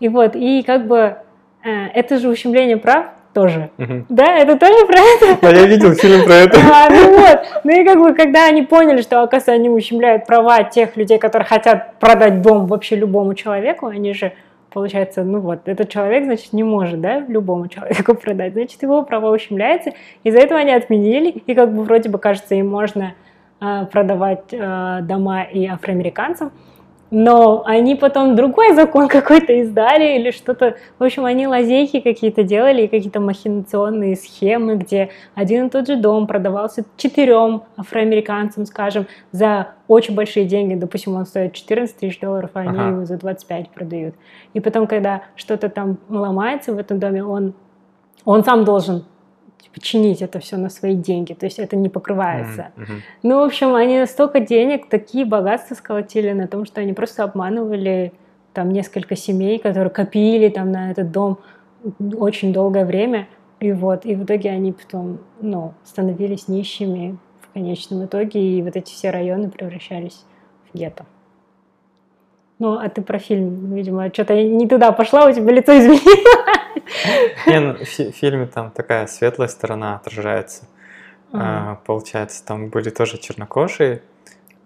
И 0.00 0.08
вот, 0.08 0.34
и 0.34 0.62
как 0.62 0.86
бы 0.86 1.16
э, 1.64 1.86
это 1.94 2.18
же 2.18 2.28
ущемление 2.28 2.76
прав 2.76 3.06
тоже. 3.36 3.70
мгм. 3.76 4.06
Да, 4.08 4.38
это 4.38 4.56
тоже 4.58 4.86
про 4.86 4.98
это. 4.98 5.38
Да, 5.42 5.50
я 5.50 5.66
видел 5.66 5.92
фильм 5.94 6.24
про 6.24 6.34
это. 6.34 6.58
А, 6.58 6.88
ну 6.88 7.18
вот. 7.18 7.40
Ну 7.64 7.80
и 7.80 7.84
как 7.84 7.98
бы, 7.98 8.14
когда 8.14 8.46
они 8.46 8.62
поняли, 8.62 9.02
что, 9.02 9.22
оказывается, 9.22 9.52
они 9.52 9.68
ущемляют 9.68 10.26
права 10.26 10.62
тех 10.64 10.96
людей, 10.96 11.18
которые 11.18 11.46
хотят 11.46 11.98
продать 12.00 12.40
дом 12.40 12.66
вообще 12.66 12.96
любому 12.96 13.34
человеку, 13.34 13.88
они 13.88 14.14
же, 14.14 14.32
получается, 14.76 15.24
ну 15.24 15.40
вот, 15.40 15.68
этот 15.68 15.88
человек, 15.88 16.24
значит, 16.24 16.52
не 16.52 16.62
может, 16.62 17.00
да, 17.00 17.20
любому 17.20 17.66
человеку 17.66 18.14
продать, 18.22 18.52
значит, 18.52 18.82
его 18.82 19.02
права 19.04 19.30
ущемляются. 19.30 19.94
Из-за 20.22 20.38
этого 20.38 20.60
они 20.60 20.70
отменили, 20.70 21.30
и 21.30 21.54
как 21.54 21.74
бы 21.74 21.82
вроде 21.82 22.10
бы, 22.10 22.18
кажется, 22.18 22.54
им 22.54 22.68
можно 22.68 23.14
а, 23.58 23.86
продавать 23.86 24.52
а, 24.52 25.00
дома 25.00 25.44
и 25.44 25.66
афроамериканцам, 25.66 26.52
но 27.18 27.62
они 27.64 27.94
потом 27.94 28.36
другой 28.36 28.74
закон 28.74 29.08
какой-то 29.16 29.50
издали 29.62 30.18
или 30.18 30.30
что-то. 30.30 30.76
В 30.98 31.02
общем, 31.02 31.24
они 31.24 31.46
лазейки 31.46 32.00
какие-то 32.00 32.42
делали 32.42 32.82
и 32.82 32.88
какие-то 32.88 33.20
махинационные 33.20 34.16
схемы, 34.16 34.76
где 34.76 35.08
один 35.34 35.66
и 35.66 35.70
тот 35.70 35.86
же 35.86 35.96
дом 35.96 36.26
продавался 36.26 36.84
четырем 36.98 37.62
афроамериканцам, 37.78 38.66
скажем, 38.66 39.06
за 39.32 39.68
очень 39.88 40.14
большие 40.14 40.44
деньги. 40.44 40.74
Допустим, 40.74 41.16
он 41.16 41.24
стоит 41.24 41.54
14 41.54 41.96
тысяч 41.96 42.20
долларов, 42.20 42.50
а 42.52 42.60
они 42.60 42.78
Ага. 42.78 42.88
его 42.90 43.04
за 43.06 43.16
25 43.16 43.70
продают. 43.70 44.14
И 44.52 44.60
потом, 44.60 44.86
когда 44.86 45.22
что-то 45.36 45.70
там 45.70 45.96
ломается 46.10 46.74
в 46.74 46.78
этом 46.78 46.98
доме, 46.98 47.24
он, 47.24 47.54
он 48.26 48.44
сам 48.44 48.66
должен 48.66 49.06
типа, 49.66 49.84
чинить 49.84 50.22
это 50.22 50.38
все 50.38 50.56
на 50.56 50.70
свои 50.70 50.94
деньги. 50.94 51.32
То 51.34 51.46
есть 51.46 51.58
это 51.58 51.76
не 51.76 51.88
покрывается. 51.88 52.70
Мгм. 52.76 53.02
Ну, 53.22 53.40
в 53.40 53.44
общем, 53.44 53.74
они 53.74 53.98
настолько 53.98 54.40
денег, 54.40 54.88
такие 54.88 55.24
богатства 55.24 55.74
сколотили 55.74 56.32
на 56.32 56.46
том, 56.46 56.64
что 56.64 56.80
они 56.80 56.92
просто 56.92 57.24
обманывали 57.24 58.12
там 58.52 58.70
несколько 58.70 59.16
семей, 59.16 59.58
которые 59.58 59.90
копили 59.90 60.48
там 60.48 60.70
на 60.70 60.90
этот 60.90 61.10
дом 61.10 61.38
очень 62.16 62.52
долгое 62.52 62.84
время. 62.84 63.28
И 63.60 63.72
вот, 63.72 64.04
и 64.04 64.14
в 64.14 64.24
итоге 64.24 64.50
они 64.50 64.72
потом, 64.72 65.18
ну, 65.40 65.74
становились 65.84 66.48
нищими 66.48 67.18
в 67.40 67.52
конечном 67.52 68.04
итоге, 68.04 68.40
и 68.40 68.62
вот 68.62 68.76
эти 68.76 68.92
все 68.92 69.10
районы 69.10 69.50
превращались 69.50 70.24
в 70.70 70.76
гетто. 70.76 71.06
Ну, 72.58 72.78
а 72.78 72.88
ты 72.88 73.02
про 73.02 73.18
фильм, 73.18 73.74
видимо, 73.74 74.08
что-то 74.12 74.34
не 74.42 74.66
туда 74.66 74.92
пошла, 74.92 75.26
у 75.26 75.32
тебя 75.32 75.52
лицо 75.52 75.72
изменилось. 75.78 76.22
Не, 77.46 77.60
ну, 77.60 77.74
в 77.74 77.84
фи- 77.84 78.10
фильме 78.12 78.46
там 78.46 78.70
такая 78.70 79.06
светлая 79.06 79.48
сторона 79.48 79.96
отражается. 79.96 80.66
А, 81.32 81.80
Получается, 81.84 82.44
там 82.46 82.68
были 82.68 82.88
тоже 82.90 83.18
чернокожие. 83.18 84.00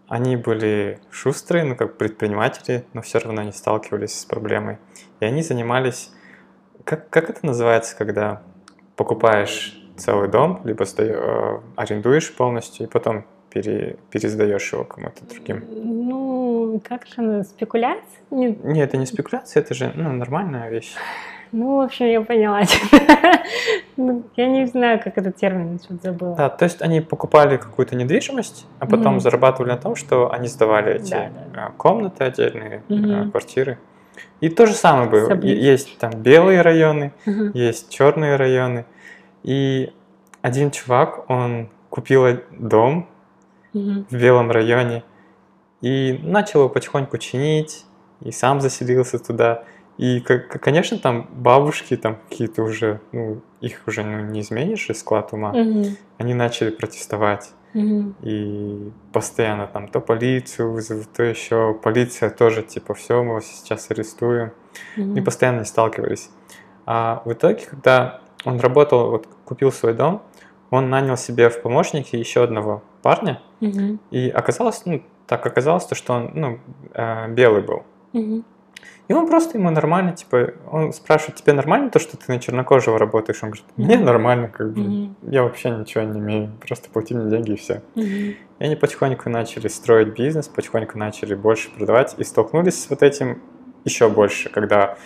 Они 0.09 0.37
были 0.37 0.99
шустрые, 1.11 1.65
ну 1.65 1.75
как 1.77 1.97
предприниматели, 1.99 2.85
но 2.95 3.03
все 3.03 3.19
равно 3.19 3.43
они 3.43 3.53
сталкивались 3.53 4.21
с 4.21 4.25
проблемой. 4.25 4.79
И 5.21 5.25
они 5.25 5.43
занимались... 5.43 6.11
Как, 6.85 7.09
как 7.11 7.29
это 7.31 7.45
называется, 7.45 7.97
когда 7.97 8.43
покупаешь 8.97 9.77
целый 9.97 10.29
дом, 10.29 10.61
либо 10.65 10.85
сдаё- 10.85 11.59
э, 11.59 11.61
арендуешь 11.77 12.35
полностью, 12.35 12.87
и 12.87 12.89
потом 12.91 13.25
пере- 13.51 13.97
пересдаешь 14.11 14.73
его 14.73 14.85
кому-то 14.85 15.25
другим? 15.27 15.65
Ну, 15.71 16.30
как 16.79 17.07
же 17.07 17.15
она, 17.17 17.45
спекуляция? 17.45 18.05
Не- 18.31 18.59
Нет, 18.63 18.89
это 18.89 18.97
не 18.97 19.07
спекуляция, 19.07 19.63
это 19.63 19.75
же 19.75 19.93
ну, 19.95 20.13
нормальная 20.13 20.71
вещь. 20.71 20.95
Ну, 21.53 21.79
в 21.79 21.81
общем, 21.81 22.07
я 22.07 22.21
поняла. 22.21 22.63
Ну, 23.97 24.23
Я 24.37 24.47
не 24.47 24.67
знаю, 24.67 24.99
как 25.03 25.19
этот 25.19 25.37
термин, 25.37 25.79
что-то 25.79 26.11
забыла. 26.11 26.37
Да, 26.37 26.49
то 26.49 26.65
есть 26.65 26.81
они 26.81 27.01
покупали 27.03 27.59
какую-то 27.59 27.97
недвижимость, 27.97 28.67
а 28.79 28.87
потом 28.87 29.21
зарабатывали 29.21 29.71
на 29.73 29.77
том, 29.77 29.95
что 29.95 30.33
они 30.33 30.49
сдавали 30.49 30.95
эти 30.95 31.11
Да, 31.11 31.31
а, 31.67 31.71
комнаты 31.77 32.25
отдельные, 32.25 32.83
а, 32.89 33.29
квартиры. 33.31 33.79
И 34.41 34.49
то 34.49 34.65
же 34.67 34.73
самое 34.73 35.09
было. 35.11 35.35
Есть 35.43 35.99
там 35.99 36.13
белые 36.13 36.63
районы, 36.63 37.13
есть 37.53 37.91
черные 37.91 38.37
районы. 38.37 38.87
И 39.43 39.93
один 40.41 40.71
чувак, 40.71 41.29
он 41.29 41.69
купил 41.91 42.25
дом 42.53 43.07
в 43.75 44.17
белом 44.17 44.51
районе 44.51 45.03
и 45.81 46.19
начал 46.23 46.61
его 46.61 46.69
потихоньку 46.69 47.19
чинить, 47.19 47.85
и 48.21 48.33
сам 48.33 48.61
заселился 48.61 49.19
туда. 49.19 49.65
И, 49.97 50.21
конечно, 50.21 50.99
там 50.99 51.29
бабушки 51.31 51.97
там 51.97 52.19
какие-то 52.29 52.63
уже, 52.63 53.01
ну, 53.13 53.43
их 53.61 53.83
уже 53.87 54.03
ну, 54.03 54.21
не 54.21 54.41
изменишь 54.41 54.89
из 54.89 55.01
склад 55.01 55.33
ума. 55.33 55.53
Мгм. 55.53 55.97
Они 56.19 56.33
начали 56.35 56.71
протестовать. 56.71 57.51
Мгм. 57.75 58.17
И 58.23 58.91
постоянно 59.13 59.67
там 59.67 59.89
то 59.89 60.01
полицию 60.01 60.73
вызовут, 60.73 61.13
то 61.13 61.23
еще 61.23 61.75
полиция 61.75 62.31
тоже 62.31 62.63
типа 62.63 62.95
все, 62.95 63.23
мы 63.23 63.35
вас 63.35 63.47
сейчас 63.47 63.91
арестуем. 63.91 64.53
И 64.97 65.03
Мгм. 65.03 65.25
постоянно 65.25 65.65
сталкивались. 65.65 66.31
А 66.87 67.23
в 67.25 67.33
итоге, 67.33 67.67
когда 67.69 68.21
он 68.45 68.59
работал, 68.59 69.11
вот 69.11 69.29
купил 69.45 69.71
свой 69.71 69.95
дом, 69.95 70.23
он 70.71 70.89
нанял 70.89 71.17
себе 71.17 71.51
в 71.51 71.61
помощники 71.63 72.17
еще 72.17 72.43
одного 72.43 72.83
парня. 73.03 73.43
Мгм. 73.61 74.01
И 74.11 74.31
оказалось, 74.31 74.87
ну, 74.87 75.03
так 75.31 75.47
оказалось, 75.47 75.85
то, 75.85 75.95
что 75.95 76.15
он 76.15 76.31
ну, 76.35 76.59
э, 76.93 77.29
белый 77.29 77.63
был. 77.63 77.85
Мгм. 78.13 78.45
И 79.07 79.13
он 79.13 79.29
просто 79.29 79.59
ему 79.59 79.71
нормально, 79.71 80.13
типа, 80.13 80.55
он 80.69 80.93
спрашивает, 80.93 81.37
тебе 81.37 81.53
нормально 81.53 81.91
то, 81.91 82.01
что 82.01 82.17
ты 82.17 82.25
на 82.27 82.41
чернокожего 82.41 82.99
работаешь? 82.99 83.39
Он 83.45 83.51
говорит, 83.51 83.67
мне 83.77 83.97
нормально, 83.97 84.49
как 84.49 84.73
бы, 84.73 84.81
Мгм. 84.81 85.17
я 85.23 85.45
вообще 85.45 85.71
ничего 85.71 86.03
не 86.03 86.19
имею, 86.19 86.51
просто 86.67 86.91
плати 86.91 87.15
мне 87.15 87.31
деньги 87.31 87.53
и 87.53 87.57
все. 87.57 87.81
Мгм. 87.95 88.07
И 88.09 88.37
они 88.59 88.75
потихоньку 88.75 89.31
начали 89.31 89.69
строить 89.69 90.09
бизнес, 90.09 90.49
потихоньку 90.49 90.99
начали 90.99 91.37
больше 91.37 91.71
продавать 91.71 92.17
и 92.19 92.25
столкнулись 92.25 92.83
с 92.83 92.91
вот 92.91 93.05
этим 93.05 93.41
еще 93.85 94.09
больше, 94.09 94.49
когда 94.51 94.97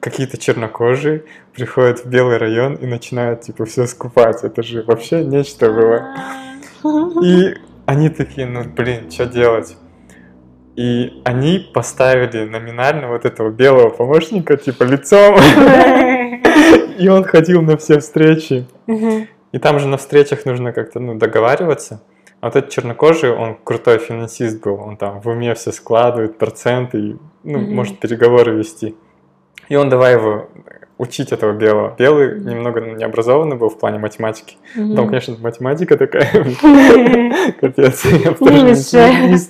какие-то 0.00 0.36
чернокожие 0.36 1.22
приходят 1.52 2.04
в 2.04 2.08
белый 2.08 2.38
район 2.38 2.74
и 2.74 2.86
начинают 2.86 3.42
типа 3.42 3.66
все 3.66 3.86
скупать. 3.86 4.42
Это 4.42 4.64
же 4.64 4.82
вообще 4.82 5.24
нечто 5.24 5.70
было. 5.70 6.12
И 7.24 7.54
они 7.86 8.08
такие, 8.08 8.46
ну 8.46 8.64
блин, 8.64 9.10
что 9.10 9.26
делать? 9.26 9.76
И 10.76 11.22
они 11.24 11.58
поставили 11.72 12.44
номинально 12.44 13.08
вот 13.08 13.24
этого 13.24 13.50
белого 13.50 13.90
помощника 13.90 14.56
типа 14.56 14.82
лицом. 14.84 15.36
И 16.98 17.08
он 17.08 17.24
ходил 17.24 17.62
на 17.62 17.76
все 17.76 18.00
встречи. 18.00 18.66
И 19.52 19.58
там 19.58 19.78
же 19.78 19.86
на 19.86 19.96
встречах 19.96 20.46
нужно 20.46 20.72
как-то 20.72 20.98
ну, 20.98 21.14
договариваться. 21.14 22.02
А 22.40 22.46
вот 22.46 22.56
этот 22.56 22.70
чернокожий, 22.70 23.30
он 23.30 23.56
крутой 23.62 23.98
финансист 23.98 24.60
был. 24.60 24.74
Он 24.80 24.96
там 24.96 25.20
в 25.20 25.28
уме 25.28 25.54
все 25.54 25.72
складывает, 25.72 26.38
проценты, 26.38 26.98
и, 26.98 27.16
ну, 27.44 27.58
Мгм. 27.58 27.74
может 27.74 28.00
переговоры 28.00 28.52
вести. 28.52 28.96
И 29.68 29.76
он 29.76 29.88
давай 29.88 30.14
его 30.14 30.48
учить 30.98 31.32
этого 31.32 31.52
белого. 31.52 31.94
Белый 31.98 32.36
Мгм. 32.36 32.48
немного 32.48 32.80
необразованный 32.80 33.56
был 33.56 33.68
в 33.68 33.78
плане 33.78 33.98
математики. 33.98 34.56
Мгм. 34.76 34.96
Там, 34.96 35.06
конечно, 35.08 35.36
математика 35.40 35.96
такая, 35.96 36.30
капец, 37.60 38.04
я 38.04 38.32
тоже 38.32 38.62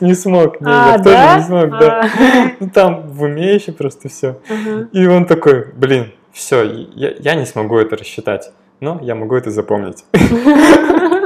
не, 0.00 0.14
смог. 0.14 0.56
А, 0.64 0.92
я 0.92 0.98
бы 0.98 1.04
тоже 1.04 1.16
да? 1.16 1.36
не 1.36 1.42
смог, 1.42 1.70
да. 1.78 2.00
А. 2.02 2.08
Ну, 2.60 2.70
там 2.70 3.02
в 3.08 3.22
уме 3.22 3.54
еще 3.54 3.72
просто 3.72 4.08
все. 4.08 4.38
И 4.92 5.06
он 5.06 5.26
такой, 5.26 5.66
блин, 5.74 6.12
все, 6.32 6.62
я 6.94 7.34
не 7.34 7.46
смогу 7.46 7.76
это 7.78 7.96
рассчитать, 7.96 8.52
но 8.80 8.98
я 9.02 9.14
могу 9.14 9.36
это 9.36 9.50
запомнить. 9.50 10.04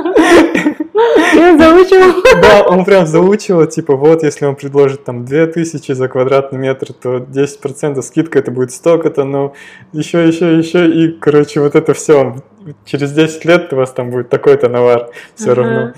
Он 1.37 1.59
заучил. 1.59 2.23
Да, 2.43 2.63
он 2.67 2.85
прям 2.85 3.07
заучивал, 3.07 3.67
типа, 3.67 3.97
вот, 3.97 4.23
если 4.23 4.47
он 4.47 4.57
предложит 4.57 5.05
там 5.05 5.25
2000 5.25 5.93
за 5.93 6.09
квадратный 6.09 6.59
метр, 6.59 6.93
то 6.93 7.17
10% 7.19 8.03
скидка 8.03 8.39
это 8.39 8.51
будет 8.51 8.73
столько-то, 8.73 9.25
ну, 9.25 9.55
еще, 9.93 10.27
еще, 10.27 10.59
еще, 10.59 10.91
и, 10.91 11.13
короче, 11.13 11.61
вот 11.61 11.75
это 11.75 11.95
все, 11.95 12.37
через 12.85 13.13
10 13.13 13.45
лет 13.45 13.73
у 13.73 13.77
вас 13.77 13.93
там 13.93 14.11
будет 14.11 14.29
такой-то 14.29 14.69
навар, 14.69 15.11
все 15.35 15.55
равно. 15.55 15.93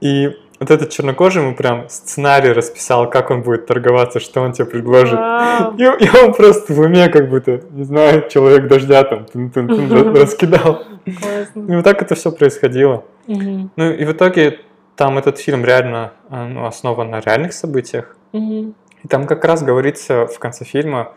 И 0.00 0.36
вот 0.60 0.70
этот 0.70 0.90
чернокожий 0.90 1.42
ему 1.42 1.56
прям 1.56 1.88
сценарий 1.88 2.52
расписал, 2.52 3.08
как 3.08 3.30
он 3.30 3.40
будет 3.40 3.66
торговаться, 3.66 4.20
что 4.20 4.42
он 4.42 4.52
тебе 4.52 4.66
предложит. 4.66 5.18
Вау. 5.18 5.74
И, 5.76 5.82
и 5.82 6.10
он 6.22 6.34
просто 6.34 6.74
в 6.74 6.80
уме 6.80 7.08
как 7.08 7.30
будто, 7.30 7.62
не 7.70 7.84
знаю, 7.84 8.28
человек 8.28 8.68
дождя 8.68 9.02
там 9.04 9.24
тун-тун-тун 9.24 9.86
Мгм. 9.86 10.14
раскидал. 10.14 10.84
Классно. 11.04 11.72
И 11.72 11.76
вот 11.76 11.84
так 11.84 12.02
это 12.02 12.14
все 12.14 12.30
происходило. 12.30 13.04
Мгм. 13.26 13.70
Ну 13.74 13.90
и 13.90 14.04
в 14.04 14.12
итоге 14.12 14.60
там 14.96 15.16
этот 15.16 15.38
фильм 15.38 15.64
реально 15.64 16.12
а, 16.28 16.46
ну, 16.46 16.66
основан 16.66 17.10
на 17.10 17.20
реальных 17.20 17.54
событиях. 17.54 18.14
Мгм. 18.32 18.74
И 19.02 19.08
там 19.08 19.26
как 19.26 19.42
раз 19.46 19.62
говорится 19.62 20.26
в 20.26 20.38
конце 20.38 20.66
фильма 20.66 21.14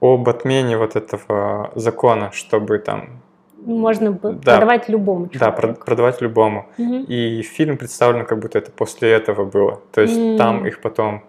об 0.00 0.26
отмене 0.26 0.78
вот 0.78 0.96
этого 0.96 1.70
закона, 1.74 2.30
чтобы 2.32 2.78
там, 2.78 3.20
Можно 3.64 4.12
Да. 4.12 4.18
продавать 4.56 4.88
любому 4.88 5.28
да, 5.32 5.38
человеку. 5.38 5.60
прод- 5.62 5.84
продавать 5.84 6.20
любому. 6.20 6.66
Мгм. 6.78 7.04
И 7.08 7.42
фильм 7.42 7.76
представлен, 7.76 8.24
как 8.24 8.38
будто 8.38 8.58
это 8.58 8.70
после 8.70 9.10
этого 9.10 9.44
было. 9.44 9.80
То 9.92 10.00
есть 10.00 10.16
М. 10.18 10.36
там 10.38 10.66
их 10.66 10.80
потом 10.80 11.22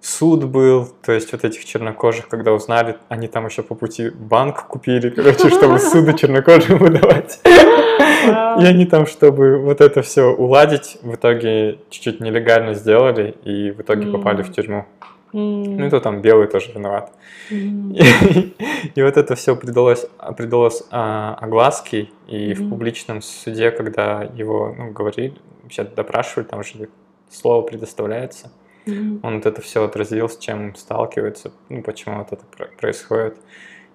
суд 0.00 0.44
был, 0.44 0.88
то 1.04 1.12
есть 1.12 1.32
вот 1.32 1.44
этих 1.44 1.64
чернокожих, 1.64 2.28
когда 2.28 2.52
узнали, 2.52 2.96
они 3.08 3.26
там 3.28 3.46
еще 3.46 3.62
по 3.62 3.74
пути 3.74 4.10
банк 4.10 4.64
купили, 4.68 5.10
короче, 5.10 5.48
чтобы 5.50 5.78
суды 5.78 6.14
чернокожим 6.14 6.78
выдавать. 6.78 7.40
И 7.44 8.64
они 8.64 8.84
там, 8.86 9.06
чтобы 9.06 9.58
вот 9.58 9.80
это 9.80 10.02
все 10.02 10.22
уладить, 10.32 10.98
в 11.02 11.14
итоге 11.14 11.78
чуть-чуть 11.90 12.20
нелегально 12.20 12.74
сделали 12.74 13.34
и 13.44 13.70
в 13.70 13.80
итоге 13.80 14.10
попали 14.12 14.42
в 14.42 14.52
тюрьму. 14.52 14.84
Ну 15.32 15.86
и 15.86 15.90
то 15.90 16.00
там 16.00 16.22
белый 16.22 16.46
тоже 16.46 16.72
виноват. 16.72 17.12
И, 17.50 18.54
и 18.94 19.02
вот 19.02 19.16
это 19.16 19.34
все 19.34 19.56
придалось, 19.56 20.06
придалось 20.36 20.82
а, 20.90 21.34
огласке, 21.34 22.08
и 22.26 22.54
в 22.54 22.68
публичном 22.68 23.22
суде, 23.22 23.70
когда 23.70 24.22
его 24.22 24.74
ну, 24.76 24.92
говорили, 24.92 25.34
вообще 25.62 25.84
допрашивали, 25.84 26.46
там 26.46 26.62
же 26.62 26.88
слово 27.30 27.62
предоставляется, 27.62 28.50
он 28.86 29.36
вот 29.36 29.46
это 29.46 29.60
все 29.60 29.84
отразил, 29.84 30.30
с 30.30 30.38
чем 30.38 30.74
сталкивается, 30.74 31.52
ну 31.68 31.82
почему 31.82 32.18
вот 32.18 32.32
это 32.32 32.44
происходит. 32.78 33.36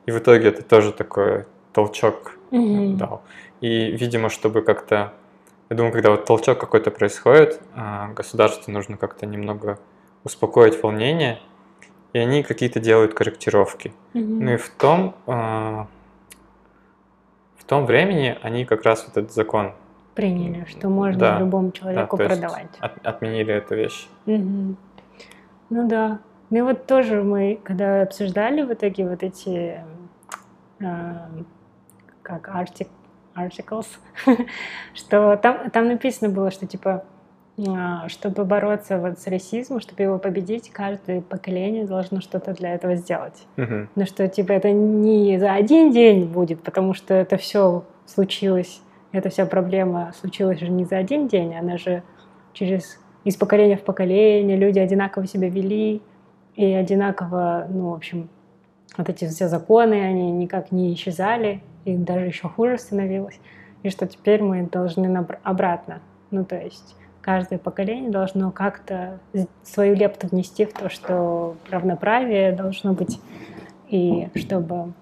И 0.06 0.12
в 0.12 0.20
итоге 0.20 0.50
это 0.50 0.62
тоже 0.62 0.92
такой 0.92 1.46
толчок 1.72 2.38
дал. 2.52 3.24
И, 3.62 3.92
видимо, 3.92 4.30
чтобы 4.30 4.62
как-то, 4.62 5.14
я 5.70 5.76
думаю, 5.76 5.94
когда 5.94 6.12
вот 6.12 6.26
толчок 6.26 6.60
какой-то 6.60 6.92
происходит, 6.92 7.60
а, 7.74 8.10
государству 8.10 8.72
нужно 8.72 8.98
как-то 8.98 9.26
немного 9.26 9.80
успокоить 10.24 10.82
волнение, 10.82 11.40
и 12.14 12.20
они 12.20 12.44
какие-то 12.44 12.80
делают 12.80 13.14
корректировки. 13.14 13.94
Mm-hmm. 14.14 14.22
Ну 14.22 14.52
и 14.52 14.58
в 14.58 14.70
том, 14.70 15.16
э, 15.28 15.32
в 17.58 17.66
том 17.66 17.86
времени 17.86 18.38
они 18.42 18.66
как 18.66 18.84
раз 18.84 19.06
вот 19.08 19.18
этот 19.18 19.34
закон 19.34 19.74
приняли, 20.16 20.66
что 20.66 20.90
можно 20.90 21.20
да, 21.20 21.40
любому 21.40 21.72
человеку 21.72 22.18
да, 22.18 22.26
продавать. 22.26 22.70
От, 22.80 23.06
отменили 23.06 23.54
эту 23.54 23.76
вещь. 23.76 24.08
Mm-hmm. 24.26 24.76
Ну 25.70 25.88
да. 25.88 26.20
Ну 26.50 26.58
и 26.60 26.62
вот 26.62 26.86
тоже 26.86 27.24
мы, 27.24 27.60
когда 27.64 28.04
обсуждали 28.04 28.62
в 28.62 28.72
итоге 28.72 29.10
вот 29.10 29.24
эти 29.24 29.84
э, 30.80 31.16
как 32.22 32.48
artic, 32.48 32.90
articles, 33.36 33.88
что 34.94 35.36
там, 35.38 35.72
там 35.72 35.88
написано 35.88 36.30
было, 36.30 36.52
что 36.52 36.68
типа 36.68 37.06
чтобы 38.08 38.46
бороться 38.46 38.98
вот 38.98 39.20
с 39.20 39.28
расизмом, 39.28 39.80
чтобы 39.80 40.02
его 40.04 40.18
победить, 40.18 40.72
каждое 40.72 41.22
поколение 41.22 41.86
должно 41.86 42.20
что-то 42.20 42.54
для 42.54 42.74
этого 42.74 42.96
сделать. 42.96 43.46
Uh-huh. 43.58 43.88
Ну 43.96 44.06
что, 44.06 44.28
типа, 44.28 44.54
это 44.54 44.72
не 44.72 45.38
за 45.38 45.54
один 45.54 45.92
день 45.92 46.26
будет, 46.26 46.64
потому 46.64 46.96
что 46.96 47.14
это 47.14 47.38
все 47.38 47.84
случилось, 48.08 48.82
эта 49.12 49.30
вся 49.30 49.46
проблема 49.46 50.14
случилась 50.20 50.60
же 50.60 50.70
не 50.70 50.86
за 50.86 50.98
один 50.98 51.28
день, 51.28 51.56
она 51.56 51.78
же 51.78 52.02
через 52.54 53.00
из 53.24 53.36
поколения 53.36 53.78
в 53.78 53.84
поколение 53.84 54.58
люди 54.58 54.80
одинаково 54.80 55.28
себя 55.28 55.48
вели 55.48 56.02
и 56.56 56.66
одинаково, 56.66 57.68
ну, 57.70 57.92
в 57.92 57.94
общем, 57.94 58.30
вот 58.98 59.10
эти 59.10 59.28
все 59.28 59.48
законы, 59.48 60.04
они 60.04 60.32
никак 60.32 60.72
не 60.72 60.94
исчезали, 60.94 61.62
и 61.86 61.96
даже 61.96 62.26
еще 62.26 62.48
хуже 62.48 62.78
становилось. 62.78 63.40
И 63.84 63.90
что 63.90 64.08
теперь 64.08 64.42
мы 64.42 64.64
должны 64.64 65.26
обратно. 65.44 66.02
Ну, 66.32 66.46
то 66.46 66.56
есть 66.56 66.96
каждое 67.24 67.58
поколение 67.58 68.12
должно 68.12 68.52
как-то 68.52 69.18
свою 69.64 69.96
лепту 69.96 70.28
внести 70.28 70.66
в 70.66 70.74
то, 70.74 70.90
что 70.90 71.56
равноправие 71.72 72.52
должно 72.52 72.94
быть, 72.94 73.20
и 73.88 74.30
чтобы 74.36 74.94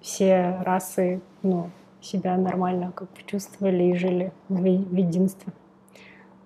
все 0.00 0.58
расы 0.62 1.20
ну, 1.42 1.70
себя 2.00 2.36
нормально 2.36 2.92
как 2.92 3.08
бы 3.08 3.18
чувствовали 3.24 3.84
и 3.84 3.96
жили 3.96 4.32
в 4.48 4.64
единстве. 4.64 5.52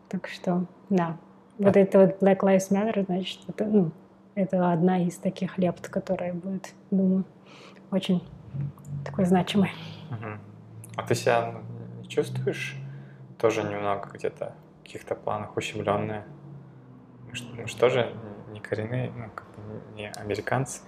Так 0.09 0.29
что, 0.29 0.65
да. 0.89 1.17
Вот 1.59 1.77
это 1.77 2.01
вот 2.01 2.23
Black 2.23 2.39
Lives 2.39 2.71
Matter, 2.71 3.05
значит, 3.05 3.41
это, 3.49 3.65
ну, 3.65 3.91
это 4.35 4.73
одна 4.73 5.03
из 5.03 5.17
таких 5.17 5.59
лепт, 5.59 5.89
которая 5.89 6.33
будет, 6.33 6.73
думаю, 6.91 7.25
очень 7.91 8.23
такой 9.05 9.25
значимой. 9.27 9.71
А 10.97 11.03
ты 11.03 11.15
себя 11.15 11.55
чувствуешь 12.09 12.77
тоже 13.39 13.63
немного 13.63 14.09
где-то 14.13 14.55
каких-то 14.91 15.15
планах 15.15 15.57
ущемленные. 15.57 16.25
Мы 17.29 17.35
что, 17.67 17.87
мы 17.87 17.91
же 17.91 18.13
не 18.53 18.59
коренные, 18.59 19.13
ну, 19.17 19.27
как 19.33 19.47
бы 19.51 19.81
не 19.95 20.11
американцы. 20.11 20.81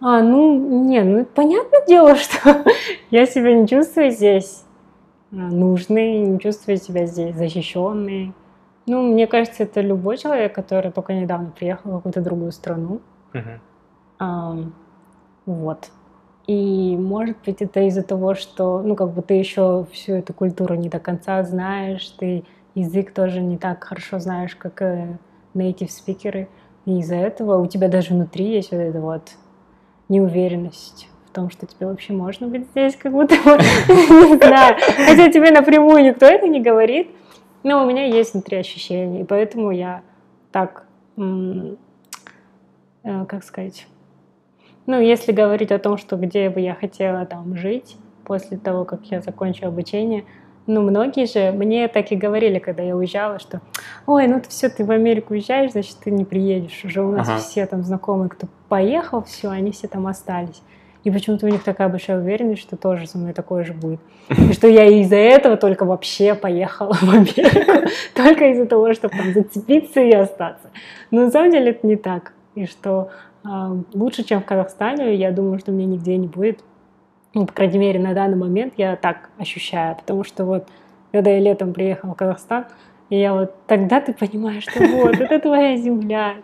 А, 0.00 0.22
ну, 0.22 0.84
не, 0.84 1.02
ну, 1.02 1.24
понятное 1.24 1.84
дело, 1.86 2.14
что 2.16 2.64
я 3.10 3.26
себя 3.26 3.52
не 3.54 3.66
чувствую 3.66 4.12
здесь 4.12 4.64
а, 5.32 5.34
нужной, 5.34 6.18
не 6.18 6.38
чувствую 6.38 6.76
себя 6.76 7.06
здесь 7.06 7.34
защищенной. 7.34 8.32
Ну, 8.86 9.02
мне 9.12 9.26
кажется, 9.26 9.64
это 9.64 9.80
любой 9.80 10.18
человек, 10.18 10.54
который 10.54 10.92
только 10.92 11.12
недавно 11.12 11.50
приехал 11.50 11.90
в 11.90 11.96
какую-то 11.96 12.20
другую 12.20 12.52
страну. 12.52 13.00
Uh-huh. 13.32 13.58
А, 14.20 14.56
вот. 15.46 15.90
И 16.46 16.96
может 16.96 17.36
быть 17.44 17.60
это 17.60 17.80
из-за 17.88 18.02
того, 18.04 18.34
что, 18.34 18.82
ну, 18.82 18.94
как 18.94 19.10
бы 19.10 19.22
ты 19.22 19.34
еще 19.34 19.84
всю 19.92 20.14
эту 20.14 20.32
культуру 20.32 20.76
не 20.76 20.88
до 20.88 21.00
конца 21.00 21.42
знаешь, 21.42 22.06
ты 22.10 22.44
язык 22.74 23.12
тоже 23.12 23.40
не 23.40 23.58
так 23.58 23.84
хорошо 23.84 24.18
знаешь, 24.18 24.56
как 24.56 24.82
э, 24.82 25.18
native 25.54 25.90
спикеры. 25.90 26.48
И 26.84 26.98
из-за 26.98 27.16
этого 27.16 27.58
у 27.58 27.66
тебя 27.66 27.88
даже 27.88 28.14
внутри 28.14 28.46
есть 28.46 28.72
вот 28.72 28.78
эта 28.80 29.00
вот 29.00 29.32
неуверенность 30.08 31.08
в 31.26 31.30
том, 31.30 31.50
что 31.50 31.66
тебе 31.66 31.86
вообще 31.86 32.12
можно 32.12 32.48
быть 32.48 32.66
здесь, 32.70 32.96
как 32.96 33.12
будто 33.12 33.34
не 33.44 34.36
знаю. 34.36 34.76
Хотя 35.06 35.30
тебе 35.30 35.50
напрямую 35.50 36.04
никто 36.04 36.26
это 36.26 36.48
не 36.48 36.60
говорит, 36.60 37.10
но 37.62 37.84
у 37.84 37.88
меня 37.88 38.06
есть 38.06 38.34
внутри 38.34 38.58
ощущения, 38.58 39.22
и 39.22 39.24
поэтому 39.24 39.70
я 39.70 40.02
так, 40.50 40.84
э, 41.16 41.76
как 43.02 43.44
сказать, 43.44 43.86
ну, 44.86 45.00
если 45.00 45.30
говорить 45.30 45.70
о 45.70 45.78
том, 45.78 45.96
что 45.96 46.16
где 46.16 46.50
бы 46.50 46.60
я 46.60 46.74
хотела 46.74 47.24
там 47.24 47.56
жить 47.56 47.96
после 48.24 48.58
того, 48.58 48.84
как 48.84 49.04
я 49.06 49.20
закончу 49.20 49.66
обучение, 49.66 50.24
ну, 50.66 50.82
многие 50.82 51.26
же 51.26 51.50
мне 51.52 51.88
так 51.88 52.12
и 52.12 52.16
говорили, 52.16 52.58
когда 52.58 52.82
я 52.82 52.96
уезжала, 52.96 53.38
что 53.38 53.60
ой, 54.06 54.28
ну 54.28 54.40
ты 54.40 54.48
все, 54.48 54.68
ты 54.68 54.84
в 54.84 54.90
Америку 54.90 55.34
уезжаешь, 55.34 55.72
значит, 55.72 55.96
ты 56.04 56.10
не 56.10 56.24
приедешь. 56.24 56.84
Уже 56.84 57.02
у 57.02 57.10
нас 57.10 57.28
ага. 57.28 57.38
все 57.38 57.66
там 57.66 57.82
знакомые, 57.82 58.28
кто 58.28 58.46
поехал, 58.68 59.24
все, 59.24 59.50
они 59.50 59.72
все 59.72 59.88
там 59.88 60.06
остались. 60.06 60.62
И 61.02 61.10
почему-то 61.10 61.46
у 61.46 61.48
них 61.48 61.64
такая 61.64 61.88
большая 61.88 62.20
уверенность, 62.20 62.62
что 62.62 62.76
тоже 62.76 63.08
со 63.08 63.18
мной 63.18 63.32
такое 63.32 63.64
же 63.64 63.72
будет. 63.72 63.98
И 64.28 64.52
что 64.52 64.68
я 64.68 64.86
из-за 64.86 65.16
этого 65.16 65.56
только 65.56 65.84
вообще 65.84 66.36
поехала 66.36 66.92
в 66.92 67.10
Америку. 67.10 67.88
Только 68.14 68.52
из-за 68.52 68.66
того, 68.66 68.94
чтобы 68.94 69.16
там 69.16 69.32
зацепиться 69.32 70.00
и 70.00 70.12
остаться. 70.12 70.70
Но 71.10 71.22
на 71.22 71.30
самом 71.32 71.50
деле 71.50 71.72
это 71.72 71.84
не 71.84 71.96
так. 71.96 72.34
И 72.54 72.66
что 72.66 73.10
э, 73.44 73.48
лучше, 73.94 74.22
чем 74.22 74.42
в 74.42 74.44
Казахстане, 74.44 75.16
я 75.16 75.32
думаю, 75.32 75.58
что 75.58 75.72
мне 75.72 75.86
нигде 75.86 76.16
не 76.16 76.28
будет 76.28 76.60
ну, 77.34 77.46
по 77.46 77.52
крайней 77.52 77.78
мере, 77.78 77.98
на 77.98 78.14
данный 78.14 78.36
момент 78.36 78.74
я 78.76 78.96
так 78.96 79.30
ощущаю, 79.38 79.96
потому 79.96 80.24
что 80.24 80.44
вот, 80.44 80.68
когда 81.12 81.30
я 81.30 81.40
летом 81.40 81.72
приехала 81.72 82.12
в 82.12 82.16
Казахстан, 82.16 82.66
и 83.08 83.18
я 83.18 83.34
вот 83.34 83.54
тогда 83.66 84.00
ты 84.00 84.12
понимаешь, 84.12 84.64
что 84.64 84.84
вот, 84.84 85.20
это 85.20 85.38
твоя 85.38 85.76
земля, 85.76 86.34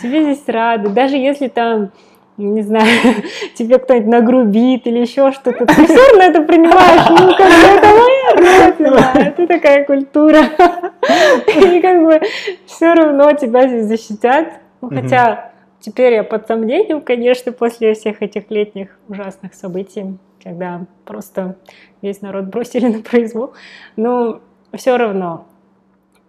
тебе 0.00 0.22
здесь 0.22 0.46
рады, 0.48 0.88
даже 0.90 1.16
если 1.16 1.48
там 1.48 1.90
не 2.36 2.62
знаю, 2.62 2.86
тебе 3.54 3.78
кто-нибудь 3.78 4.08
нагрубит 4.08 4.86
или 4.86 4.98
еще 4.98 5.32
что-то, 5.32 5.66
ты 5.66 5.84
все 5.84 6.08
равно 6.08 6.22
это 6.22 6.42
принимаешь, 6.42 7.08
ну, 7.10 7.34
как 7.36 7.48
бы 7.48 7.66
это 7.66 7.88
моя 7.88 8.68
родина, 8.70 9.28
это 9.28 9.46
такая 9.46 9.84
культура. 9.84 10.38
И 11.46 11.80
как 11.80 12.02
бы 12.02 12.20
все 12.66 12.94
равно 12.94 13.32
тебя 13.32 13.68
здесь 13.68 13.86
защитят. 13.86 14.60
Ну, 14.80 14.88
хотя 14.88 15.49
теперь 15.80 16.14
я 16.14 16.24
под 16.24 16.46
сомнением, 16.46 17.00
конечно, 17.00 17.52
после 17.52 17.94
всех 17.94 18.22
этих 18.22 18.50
летних 18.50 18.98
ужасных 19.08 19.54
событий 19.54 20.18
когда 20.42 20.86
просто 21.04 21.56
весь 22.02 22.22
народ 22.22 22.46
бросили 22.46 22.86
на 22.86 23.02
произвол. 23.02 23.52
Но 23.96 24.40
все 24.72 24.96
равно 24.96 25.46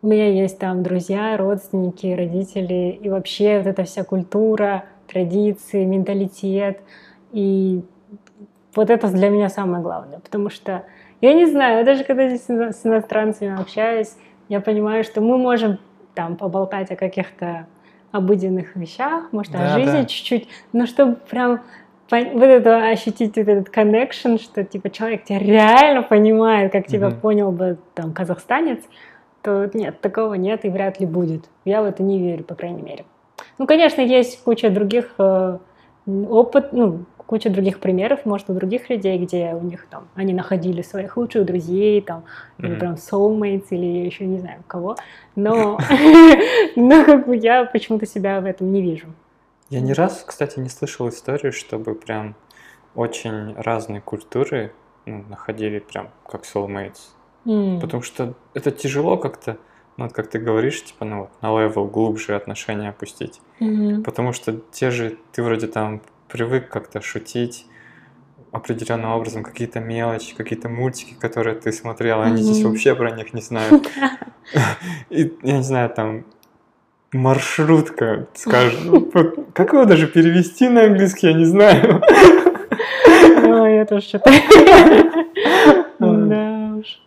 у 0.01 0.07
меня 0.07 0.29
есть 0.29 0.57
там 0.57 0.83
друзья, 0.83 1.37
родственники, 1.37 2.07
родители, 2.07 2.99
и 3.01 3.09
вообще 3.09 3.59
вот 3.59 3.67
эта 3.67 3.83
вся 3.83 4.03
культура, 4.03 4.85
традиции, 5.07 5.85
менталитет. 5.85 6.81
И 7.31 7.83
вот 8.75 8.89
это 8.89 9.07
для 9.09 9.29
меня 9.29 9.49
самое 9.49 9.83
главное, 9.83 10.19
потому 10.19 10.49
что 10.49 10.83
я 11.19 11.33
не 11.33 11.45
знаю, 11.45 11.85
даже 11.85 12.03
когда 12.03 12.27
здесь 12.27 12.45
с 12.45 12.85
иностранцами 12.85 13.61
общаюсь, 13.61 14.15
я 14.49 14.59
понимаю, 14.59 15.03
что 15.03 15.21
мы 15.21 15.37
можем 15.37 15.77
там 16.15 16.35
поболтать 16.35 16.89
о 16.91 16.95
каких-то 16.95 17.67
обыденных 18.11 18.75
вещах, 18.75 19.31
может, 19.31 19.51
да, 19.53 19.73
о 19.73 19.79
жизни 19.79 20.01
да. 20.01 20.05
чуть-чуть, 20.05 20.47
но 20.73 20.85
чтобы 20.85 21.15
прям 21.15 21.61
вот 22.09 22.43
это 22.43 22.89
ощутить 22.89 23.37
вот 23.37 23.47
этот 23.47 23.69
connection, 23.69 24.41
что 24.41 24.63
типа 24.63 24.89
человек 24.89 25.23
тебя 25.23 25.39
реально 25.39 26.03
понимает, 26.03 26.71
как 26.71 26.87
тебя 26.87 27.07
mm-hmm. 27.07 27.19
понял 27.21 27.51
бы 27.51 27.77
там 27.93 28.13
казахстанец, 28.13 28.79
то 29.41 29.69
нет, 29.73 30.01
такого 30.01 30.33
нет 30.33 30.65
и 30.65 30.69
вряд 30.69 30.99
ли 30.99 31.05
будет. 31.05 31.45
Я 31.65 31.81
в 31.81 31.85
это 31.85 32.03
не 32.03 32.19
верю, 32.19 32.43
по 32.43 32.55
крайней 32.55 32.81
мере. 32.81 33.05
Ну, 33.57 33.65
конечно, 33.65 34.01
есть 34.01 34.43
куча 34.43 34.69
других 34.69 35.13
э, 35.17 35.57
опыт, 36.05 36.73
ну, 36.73 37.05
куча 37.31 37.49
других 37.49 37.79
примеров, 37.79 38.25
может, 38.25 38.49
у 38.49 38.53
других 38.53 38.89
людей, 38.89 39.17
где 39.17 39.53
у 39.53 39.61
них 39.61 39.87
там, 39.89 40.09
они 40.15 40.33
находили 40.33 40.81
своих 40.81 41.15
лучших 41.15 41.45
друзей, 41.45 42.01
там, 42.01 42.25
mm-hmm. 42.57 42.67
или 42.67 42.75
прям 42.75 42.93
soulmates, 42.95 43.67
или 43.69 44.05
еще 44.05 44.25
не 44.25 44.39
знаю 44.39 44.61
кого, 44.67 44.97
но, 45.37 45.79
но 46.75 47.05
как 47.05 47.27
бы 47.27 47.37
я 47.37 47.63
почему-то 47.63 48.05
себя 48.05 48.41
в 48.41 48.45
этом 48.45 48.73
не 48.73 48.81
вижу. 48.81 49.07
Я 49.69 49.79
ни 49.79 49.93
раз, 49.93 50.25
кстати, 50.27 50.59
не 50.59 50.67
слышал 50.67 51.07
историю, 51.07 51.53
чтобы 51.53 51.95
прям 51.95 52.35
очень 52.95 53.53
разные 53.55 54.01
культуры 54.01 54.73
ну, 55.05 55.23
находили 55.29 55.79
прям 55.79 56.09
как 56.29 56.43
soulmates. 56.43 57.79
Потому 57.79 58.03
что 58.03 58.33
это 58.53 58.71
тяжело 58.71 59.15
как-то, 59.15 59.57
ну, 59.95 60.03
вот 60.03 60.13
как 60.13 60.29
ты 60.29 60.37
говоришь, 60.37 60.83
типа, 60.83 61.05
ну, 61.05 61.19
вот 61.21 61.29
на 61.41 61.57
level 61.57 61.85
глубже 61.85 62.35
отношения 62.35 62.89
опустить. 62.89 63.39
Мгм. 63.61 64.03
Потому 64.03 64.33
что 64.33 64.59
те 64.73 64.91
же, 64.91 65.17
ты 65.31 65.41
вроде 65.41 65.67
там 65.67 66.01
привык 66.31 66.69
как-то 66.69 67.01
шутить 67.01 67.65
определенным 68.51 69.11
образом, 69.11 69.43
какие-то 69.43 69.79
мелочи, 69.79 70.35
какие-то 70.35 70.69
мультики, 70.69 71.15
которые 71.19 71.55
ты 71.55 71.71
смотрел, 71.71 72.21
они 72.21 72.41
здесь 72.41 72.63
вообще 72.63 72.95
про 72.95 73.11
них 73.11 73.33
не 73.33 73.41
знают. 73.41 73.89
И, 75.09 75.33
я 75.41 75.57
не 75.57 75.63
знаю, 75.63 75.89
там, 75.89 76.25
маршрутка, 77.13 78.27
скажем, 78.33 79.11
как 79.53 79.73
его 79.73 79.85
даже 79.85 80.07
перевести 80.07 80.67
на 80.69 80.83
английский, 80.83 81.27
я 81.27 81.33
не 81.33 81.45
знаю. 81.45 82.01
Я 83.81 83.85
тоже 83.85 84.05
что-то... 84.05 84.31
Да 85.99 86.73
уж. 86.77 87.01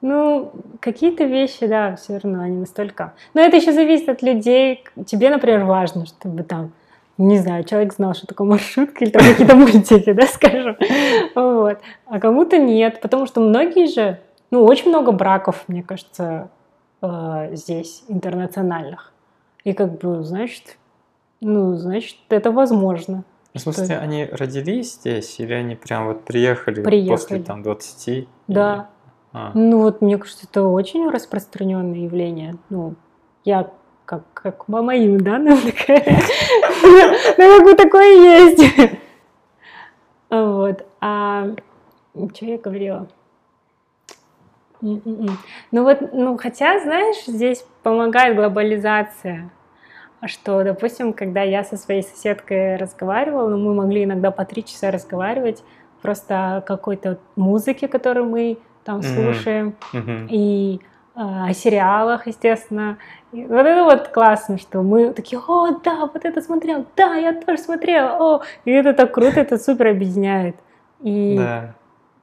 Ну, 0.00 0.52
какие-то 0.78 1.24
вещи, 1.24 1.66
да, 1.66 1.96
все 1.96 2.18
равно 2.18 2.42
они 2.42 2.56
настолько... 2.56 3.14
Но 3.34 3.40
это 3.40 3.56
еще 3.56 3.72
зависит 3.72 4.08
от 4.08 4.22
людей. 4.22 4.84
Тебе, 5.06 5.30
например, 5.30 5.64
важно, 5.64 6.06
чтобы 6.06 6.44
там, 6.44 6.72
не 7.26 7.38
знаю, 7.38 7.64
человек 7.64 7.92
знал, 7.92 8.14
что 8.14 8.26
такое 8.26 8.46
маршрутка 8.48 9.04
или 9.04 9.10
там 9.10 9.22
какие-то 9.22 9.54
мультики, 9.56 10.12
да, 10.14 10.26
скажем. 10.26 10.76
Вот. 11.34 11.78
А 12.06 12.20
кому-то 12.20 12.58
нет, 12.58 13.00
потому 13.00 13.26
что 13.26 13.40
многие 13.40 13.86
же, 13.92 14.20
ну, 14.50 14.64
очень 14.64 14.88
много 14.88 15.12
браков, 15.12 15.64
мне 15.68 15.82
кажется, 15.82 16.50
э, 17.02 17.50
здесь 17.52 18.04
интернациональных. 18.08 19.12
И 19.64 19.72
как 19.74 19.98
бы, 19.98 20.24
значит, 20.24 20.78
ну, 21.40 21.74
значит, 21.74 22.16
это 22.30 22.50
возможно. 22.50 23.24
В 23.52 23.58
смысле, 23.58 23.98
они 23.98 24.26
родились 24.30 24.94
здесь 24.94 25.40
или 25.40 25.52
они 25.52 25.74
прям 25.74 26.06
вот 26.06 26.24
приехали, 26.24 26.82
Приехали. 26.82 27.10
после 27.10 27.42
там 27.42 27.62
20? 27.62 28.28
Да. 28.48 28.74
Или- 28.74 28.84
А. 29.32 29.52
Ну 29.54 29.78
вот 29.80 30.00
мне 30.02 30.18
кажется, 30.18 30.46
это 30.50 30.64
очень 30.64 31.08
распространенное 31.08 32.00
явление. 32.00 32.56
Ну, 32.68 32.94
я 33.44 33.70
как, 34.10 34.22
как 34.34 34.64
по 34.64 34.82
моим 34.82 35.20
данным 35.20 35.56
такая, 35.62 36.02
ну 37.38 37.58
как 37.58 37.64
бы 37.64 37.74
такое 37.74 38.48
есть. 38.48 38.98
Вот. 40.28 40.84
А 41.00 41.46
что 42.34 42.44
я 42.44 42.58
говорила? 42.58 43.06
М-м-м. 44.82 45.38
Ну 45.70 45.84
вот, 45.84 46.12
ну 46.12 46.36
хотя, 46.38 46.80
знаешь, 46.80 47.24
здесь 47.24 47.64
помогает 47.84 48.34
глобализация. 48.34 49.50
Что, 50.26 50.64
допустим, 50.64 51.12
когда 51.12 51.42
я 51.42 51.62
со 51.62 51.76
своей 51.76 52.02
соседкой 52.02 52.76
разговаривала, 52.76 53.48
ну, 53.48 53.58
мы 53.58 53.74
могли 53.74 54.04
иногда 54.04 54.32
по 54.32 54.44
три 54.44 54.64
часа 54.64 54.90
разговаривать 54.90 55.62
просто 56.02 56.56
о 56.56 56.60
какой-то 56.62 57.18
музыке, 57.36 57.86
которую 57.86 58.26
мы 58.26 58.58
там 58.84 59.02
слушаем, 59.02 59.76
Мгм. 59.92 60.26
и 60.28 60.80
а, 61.14 61.48
о 61.48 61.52
сериалах, 61.54 62.26
естественно. 62.26 62.96
И 63.32 63.44
вот 63.44 63.64
это 63.64 63.84
вот 63.84 64.08
классно, 64.08 64.58
что 64.58 64.82
мы 64.82 65.12
такие, 65.12 65.40
о, 65.46 65.78
да, 65.84 66.06
вот 66.12 66.24
это 66.24 66.40
смотрел, 66.42 66.84
да, 66.96 67.14
я 67.14 67.32
тоже 67.32 67.58
смотрела, 67.58 68.16
о, 68.18 68.42
и 68.64 68.72
это 68.72 68.92
так 68.92 69.12
круто, 69.12 69.40
это 69.40 69.56
супер 69.56 69.88
объединяет. 69.88 70.56
И 71.00 71.36
Да. 71.38 71.74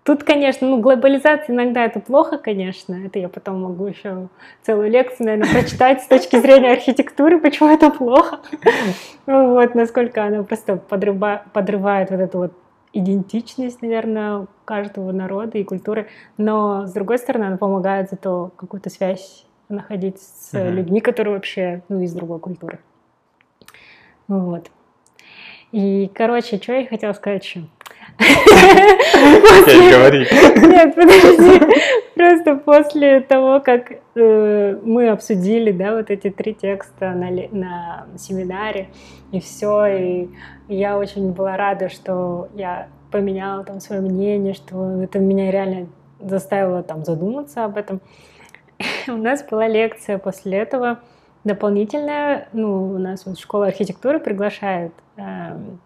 тут, 0.03 0.25
конечно, 0.25 0.67
ну, 0.67 0.81
глобализация 0.81 1.55
иногда 1.55 1.85
это 1.85 2.01
плохо, 2.01 2.37
конечно, 2.37 2.93
это 3.05 3.19
я 3.19 3.29
потом 3.29 3.61
могу 3.61 3.85
еще 3.87 4.27
целую 4.63 4.91
лекцию, 4.91 5.27
наверное, 5.27 5.53
прочитать 5.53 6.03
с 6.03 6.07
точки 6.07 6.41
зрения 6.41 6.73
архитектуры, 6.73 7.39
почему 7.39 7.69
это 7.69 7.89
плохо, 7.89 8.39
вот, 9.25 9.75
насколько 9.75 10.25
она 10.25 10.43
просто 10.43 10.73
подрыва- 10.73 11.43
подрывает 11.53 12.11
вот 12.11 12.19
эту 12.19 12.37
вот 12.37 12.51
идентичность, 12.91 13.81
наверное, 13.81 14.47
каждого 14.65 15.13
народа 15.13 15.57
и 15.57 15.63
культуры, 15.63 16.07
но, 16.37 16.85
с 16.85 16.91
другой 16.91 17.17
стороны, 17.17 17.45
она 17.45 17.57
помогает 17.57 18.09
зато 18.09 18.51
какую-то 18.57 18.89
связь 18.89 19.46
находить 19.69 20.19
с 20.21 20.53
Мгм. 20.53 20.75
людьми, 20.75 21.01
которые 21.01 21.33
вообще, 21.35 21.81
ну, 21.89 22.01
из 22.01 22.13
другой 22.13 22.39
культуры. 22.39 22.79
Вот. 24.27 24.69
И, 25.71 26.09
короче, 26.13 26.57
что 26.57 26.73
я 26.73 26.87
хотела 26.87 27.13
сказать 27.13 27.43
еще? 27.43 27.63
Говори. 29.91 30.25
Нет, 30.67 30.95
подожди. 30.95 31.61
Просто 32.15 32.55
после 32.55 33.19
того, 33.21 33.59
как 33.59 33.91
э, 34.15 34.79
мы 34.83 35.09
обсудили, 35.09 35.71
да, 35.71 35.95
вот 35.95 36.09
эти 36.09 36.29
три 36.29 36.53
текста 36.55 37.11
на 37.11 38.07
семинаре, 38.17 38.89
и 39.31 39.39
все, 39.39 39.85
и 39.85 40.29
я 40.67 40.97
очень 40.97 41.31
была 41.33 41.57
рада, 41.57 41.89
что 41.89 42.47
я 42.55 42.87
поменяла 43.11 43.63
там 43.63 43.79
свое 43.79 44.01
мнение, 44.01 44.53
что 44.53 45.01
это 45.01 45.19
меня 45.19 45.51
реально 45.51 45.87
заставило 46.19 46.81
там 46.81 47.05
задуматься 47.05 47.65
об 47.65 47.77
этом. 47.77 48.01
У 49.07 49.17
нас 49.17 49.43
была 49.43 49.67
лекция 49.67 50.17
после 50.17 50.57
этого 50.57 50.99
дополнительная, 51.43 52.49
ну, 52.51 52.91
у 52.91 52.97
нас 52.97 53.25
вот 53.25 53.39
школа 53.39 53.67
архитектуры 53.67 54.19
приглашает 54.19 54.91
эм, 55.15 55.79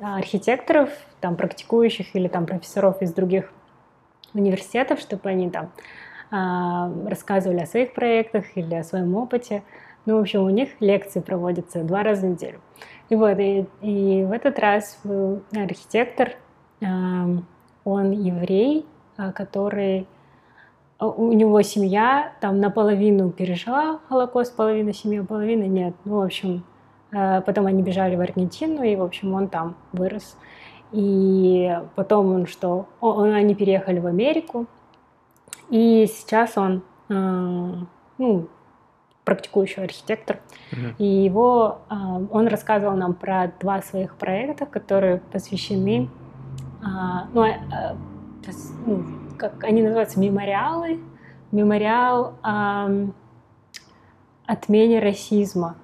архитекторов, 0.00 0.90
там, 1.20 1.36
практикующих 1.36 2.14
или 2.14 2.28
там 2.28 2.46
профессоров 2.46 3.00
из 3.00 3.12
других 3.12 3.52
университетов, 4.34 5.00
чтобы 5.00 5.30
они 5.30 5.50
там 5.50 5.70
а, 6.30 6.90
рассказывали 7.06 7.60
о 7.60 7.66
своих 7.66 7.94
проектах 7.94 8.44
или 8.56 8.74
о 8.74 8.84
своем 8.84 9.14
опыте. 9.16 9.62
Ну, 10.04 10.18
в 10.18 10.20
общем, 10.20 10.42
у 10.42 10.50
них 10.50 10.70
лекции 10.80 11.20
проводятся 11.20 11.82
два 11.84 12.02
раза 12.02 12.26
в 12.26 12.30
неделю. 12.30 12.60
И 13.08 13.14
вот, 13.14 13.38
и, 13.38 13.66
и 13.80 14.24
в 14.24 14.32
этот 14.32 14.58
раз 14.58 14.98
был 15.04 15.42
архитектор, 15.52 16.32
ам, 16.82 17.46
он 17.84 18.10
еврей, 18.10 18.84
а, 19.16 19.32
который 19.32 20.06
у 21.00 21.32
него 21.32 21.62
семья 21.62 22.32
там 22.40 22.60
наполовину 22.60 23.30
пережила 23.30 24.00
Холокост, 24.08 24.56
половина 24.56 24.92
семьи, 24.92 25.20
а 25.20 25.24
половина 25.24 25.64
нет. 25.64 25.94
Ну, 26.04 26.18
в 26.18 26.22
общем, 26.22 26.64
э, 27.12 27.40
потом 27.42 27.66
они 27.66 27.82
бежали 27.82 28.16
в 28.16 28.20
Аргентину, 28.20 28.82
и, 28.82 28.96
в 28.96 29.02
общем, 29.02 29.32
он 29.34 29.48
там 29.48 29.76
вырос. 29.92 30.36
И 30.90 31.78
потом 31.94 32.34
он 32.34 32.46
что? 32.46 32.86
Он- 33.00 33.32
они 33.32 33.54
переехали 33.54 34.00
в 34.00 34.06
Америку, 34.06 34.66
и 35.70 36.06
сейчас 36.12 36.56
он, 36.56 36.82
э, 37.10 37.72
ну, 38.18 38.48
практикующий 39.24 39.84
архитектор, 39.84 40.40
Мгм. 40.72 40.94
и 40.96 41.04
его, 41.04 41.80
а, 41.90 42.18
он 42.30 42.46
рассказывал 42.48 42.96
нам 42.96 43.12
про 43.12 43.52
два 43.60 43.82
своих 43.82 44.14
проекта, 44.14 44.64
которые 44.64 45.20
посвящены, 45.30 46.08
а, 46.82 47.26
ну, 47.34 47.42
а, 47.42 47.46
а, 47.70 47.96
ну, 48.86 49.04
как 49.38 49.64
они 49.64 49.82
называются, 49.82 50.20
мемориалы. 50.20 51.00
Мемориал 51.50 52.34
ам, 52.42 53.14
отмене 54.44 54.98
расизма, 55.00 55.76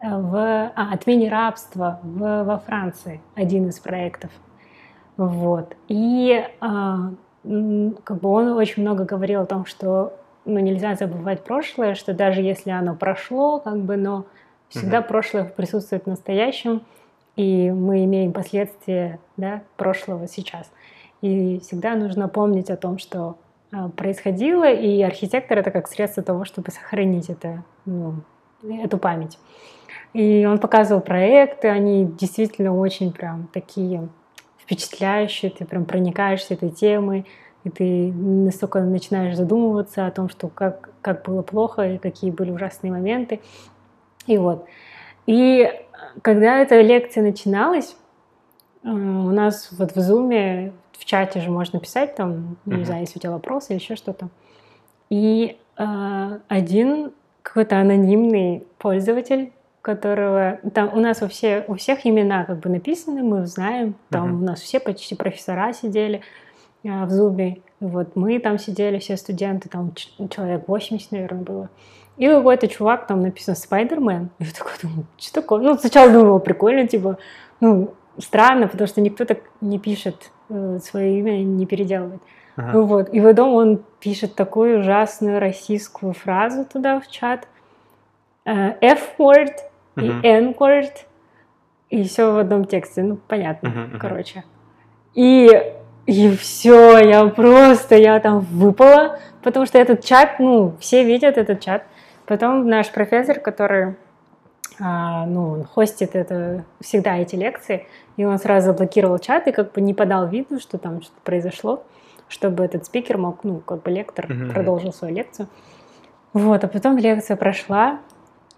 э, 0.00 0.08
в, 0.08 0.72
а, 0.74 0.92
отмене 0.92 1.28
рабства 1.28 1.98
в, 2.02 2.44
во 2.44 2.58
Франции, 2.58 3.20
один 3.34 3.68
из 3.68 3.80
проектов. 3.80 4.30
Вот. 5.16 5.74
И 5.88 6.44
м, 6.60 7.96
как 8.04 8.20
бы 8.20 8.28
он 8.28 8.48
очень 8.48 8.82
много 8.82 9.04
говорил 9.04 9.42
о 9.42 9.46
том, 9.46 9.64
что 9.64 10.12
ну, 10.44 10.58
нельзя 10.60 10.94
забывать 10.94 11.42
прошлое, 11.42 11.94
что 11.94 12.12
даже 12.12 12.42
если 12.42 12.70
оно 12.70 12.94
прошло, 12.94 13.58
как 13.58 13.78
бы, 13.78 13.96
но 13.96 14.26
всегда 14.68 14.98
Мгм. 15.00 15.08
прошлое 15.08 15.44
присутствует 15.44 16.04
в 16.04 16.08
настоящем, 16.08 16.82
и 17.34 17.70
мы 17.70 18.04
имеем 18.04 18.32
последствия 18.32 19.18
да, 19.36 19.62
прошлого 19.76 20.28
сейчас. 20.28 20.70
И 21.26 21.58
всегда 21.58 21.96
нужно 21.96 22.28
помнить 22.28 22.70
о 22.70 22.76
том, 22.76 22.98
что 22.98 23.36
а, 23.72 23.88
происходило, 23.88 24.70
и 24.70 25.02
архитектор 25.02 25.58
это 25.58 25.72
как 25.72 25.88
средство 25.88 26.22
того, 26.22 26.44
чтобы 26.44 26.70
сохранить 26.70 27.28
это, 27.28 27.64
ну, 27.84 28.14
эту 28.62 28.96
память. 28.96 29.40
И 30.12 30.46
он 30.46 30.58
показывал 30.58 31.00
проекты, 31.00 31.66
они 31.66 32.04
действительно 32.04 32.76
очень 32.76 33.12
прям 33.12 33.48
такие 33.52 34.08
впечатляющие, 34.58 35.50
ты 35.50 35.64
прям 35.64 35.84
проникаешься 35.84 36.54
этой 36.54 36.70
темой, 36.70 37.26
и 37.64 37.70
ты 37.70 38.12
настолько 38.12 38.80
начинаешь 38.80 39.36
задумываться 39.36 40.06
о 40.06 40.12
том, 40.12 40.28
что 40.28 40.46
как, 40.46 40.90
как 41.02 41.24
было 41.24 41.42
плохо 41.42 41.94
и 41.94 41.98
какие 41.98 42.30
были 42.30 42.52
ужасные 42.52 42.92
моменты. 42.92 43.40
И 44.28 44.38
вот. 44.38 44.64
И 45.26 45.68
когда 46.22 46.60
эта 46.60 46.80
лекция 46.80 47.24
начиналась, 47.24 47.96
э, 48.84 48.88
у 48.88 49.30
нас 49.32 49.70
вот 49.72 49.96
в 49.96 50.00
Зуме, 50.00 50.72
в 50.98 51.04
чате 51.04 51.40
же 51.40 51.50
можно 51.50 51.78
писать 51.80 52.14
там, 52.14 52.56
ну, 52.64 52.76
не 52.76 52.84
знаю, 52.84 53.02
если 53.02 53.18
у 53.18 53.20
тебя 53.20 53.32
вопросы 53.32 53.72
или 53.72 53.80
еще 53.80 53.96
что-то. 53.96 54.28
И 55.10 55.56
э, 55.76 56.38
один 56.48 57.12
какой-то 57.42 57.78
анонимный 57.78 58.64
пользователь, 58.78 59.52
которого 59.82 60.58
там 60.74 60.90
у 60.92 61.00
нас 61.00 61.22
у, 61.22 61.28
все, 61.28 61.64
у 61.68 61.76
всех 61.76 62.06
имена 62.06 62.44
как 62.44 62.58
бы 62.58 62.68
написаны, 62.68 63.22
мы 63.22 63.46
знаем, 63.46 63.94
там 64.10 64.30
Мгм. 64.30 64.42
у 64.42 64.44
нас 64.46 64.60
все 64.60 64.80
почти 64.80 65.14
профессора 65.14 65.72
сидели 65.72 66.22
э, 66.82 67.04
в 67.04 67.10
Зуме, 67.10 67.58
вот 67.78 68.16
мы 68.16 68.38
там 68.38 68.58
сидели, 68.58 68.98
все 68.98 69.16
студенты, 69.16 69.68
там 69.68 69.92
человек 70.30 70.66
80, 70.66 71.12
наверное, 71.12 71.42
было. 71.42 71.68
И 72.16 72.26
какой-то 72.26 72.66
чувак, 72.66 73.06
там 73.06 73.20
написано 73.20 73.54
Спайдермен. 73.54 74.30
Я 74.38 74.46
такой 74.56 74.72
думаю, 74.82 75.06
что 75.18 75.34
такое? 75.34 75.60
Ну, 75.60 75.76
сначала 75.76 76.10
думала, 76.10 76.38
прикольно, 76.38 76.88
типа, 76.88 77.18
ну, 77.60 77.94
странно, 78.18 78.68
потому 78.68 78.88
что 78.88 79.02
никто 79.02 79.24
так 79.26 79.40
не 79.60 79.78
пишет 79.78 80.30
свое 80.48 81.18
имя 81.18 81.42
не 81.42 81.66
переделывать. 81.66 82.20
Ага. 82.56 82.78
Вот. 82.78 83.08
И 83.10 83.20
потом 83.20 83.54
он 83.54 83.82
пишет 84.00 84.34
такую 84.34 84.80
ужасную 84.80 85.40
российскую 85.40 86.12
фразу 86.12 86.64
туда 86.64 87.00
в 87.00 87.08
чат. 87.08 87.46
Э, 88.44 88.74
F-word 88.80 89.52
и 89.96 90.08
Мгм. 90.10 90.20
N-word. 90.22 90.92
И 91.90 92.02
все 92.04 92.32
в 92.32 92.38
одном 92.38 92.64
тексте. 92.64 93.02
Ну, 93.02 93.16
понятно, 93.28 93.68
Мгм, 93.68 93.80
мгм. 93.82 93.98
короче. 93.98 94.44
И, 95.14 95.50
и 96.06 96.36
все, 96.36 96.98
я 96.98 97.26
просто, 97.26 97.96
я 97.96 98.18
там 98.20 98.40
выпала, 98.40 99.18
потому 99.42 99.66
что 99.66 99.78
этот 99.78 100.04
чат, 100.04 100.38
ну, 100.38 100.74
все 100.80 101.04
видят 101.04 101.38
этот 101.38 101.60
чат. 101.60 101.84
Потом 102.26 102.68
наш 102.68 102.90
профессор, 102.90 103.38
который, 103.38 103.96
ну, 104.78 105.50
он 105.52 105.64
хостит 105.64 106.14
это, 106.14 106.64
всегда 106.80 107.16
эти 107.16 107.34
лекции, 107.34 107.86
и 108.16 108.24
он 108.24 108.38
сразу 108.38 108.66
заблокировал 108.66 109.18
чат 109.18 109.46
и 109.48 109.52
как 109.52 109.72
бы 109.72 109.80
не 109.80 109.94
подал 109.94 110.28
виду, 110.28 110.60
что 110.60 110.78
там 110.78 111.02
что-то 111.02 111.20
произошло, 111.24 111.82
чтобы 112.28 112.64
этот 112.64 112.84
спикер 112.86 113.18
мог, 113.18 113.44
ну, 113.44 113.60
как 113.60 113.82
бы 113.82 113.90
лектор 113.90 114.26
Мгм. 114.28 114.50
продолжил 114.50 114.92
свою 114.92 115.14
лекцию. 115.14 115.48
Вот, 116.32 116.62
а 116.64 116.68
потом 116.68 116.98
лекция 116.98 117.36
прошла, 117.36 118.00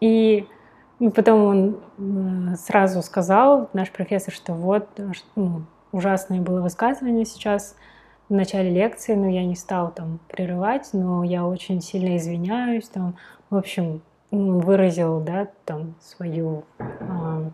и 0.00 0.46
ну, 0.98 1.12
потом 1.12 1.44
он 1.44 2.57
сразу 2.57 3.02
сказал, 3.02 3.70
наш 3.72 3.90
профессор, 3.92 4.35
что 4.35 4.54
вот, 4.54 4.88
ну, 5.37 5.62
ужасное 5.92 6.40
было 6.40 6.61
высказывание 6.61 7.24
сейчас 7.24 7.76
в 8.28 8.35
начале 8.35 8.70
лекции, 8.70 9.14
но 9.14 9.28
я 9.28 9.44
не 9.44 9.54
стал 9.54 9.92
там 9.92 10.18
прерывать, 10.28 10.90
но 10.92 11.22
я 11.22 11.46
очень 11.46 11.81
сильно 11.81 12.16
извиняюсь, 12.16 12.88
там, 12.88 13.16
в 13.48 13.57
общем, 13.57 14.02
выразил, 14.30 15.20
да, 15.20 15.48
там, 15.64 15.94
свою, 16.00 16.64
а, 16.78 17.50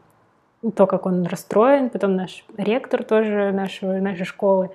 то, 0.74 0.86
как 0.86 1.06
он 1.06 1.24
расстроен, 1.24 1.90
потом 1.90 2.16
наш 2.16 2.44
ректор 2.56 3.04
тоже 3.04 3.52
нашего, 3.52 3.92
нашей 3.94 4.24
школы, 4.24 4.70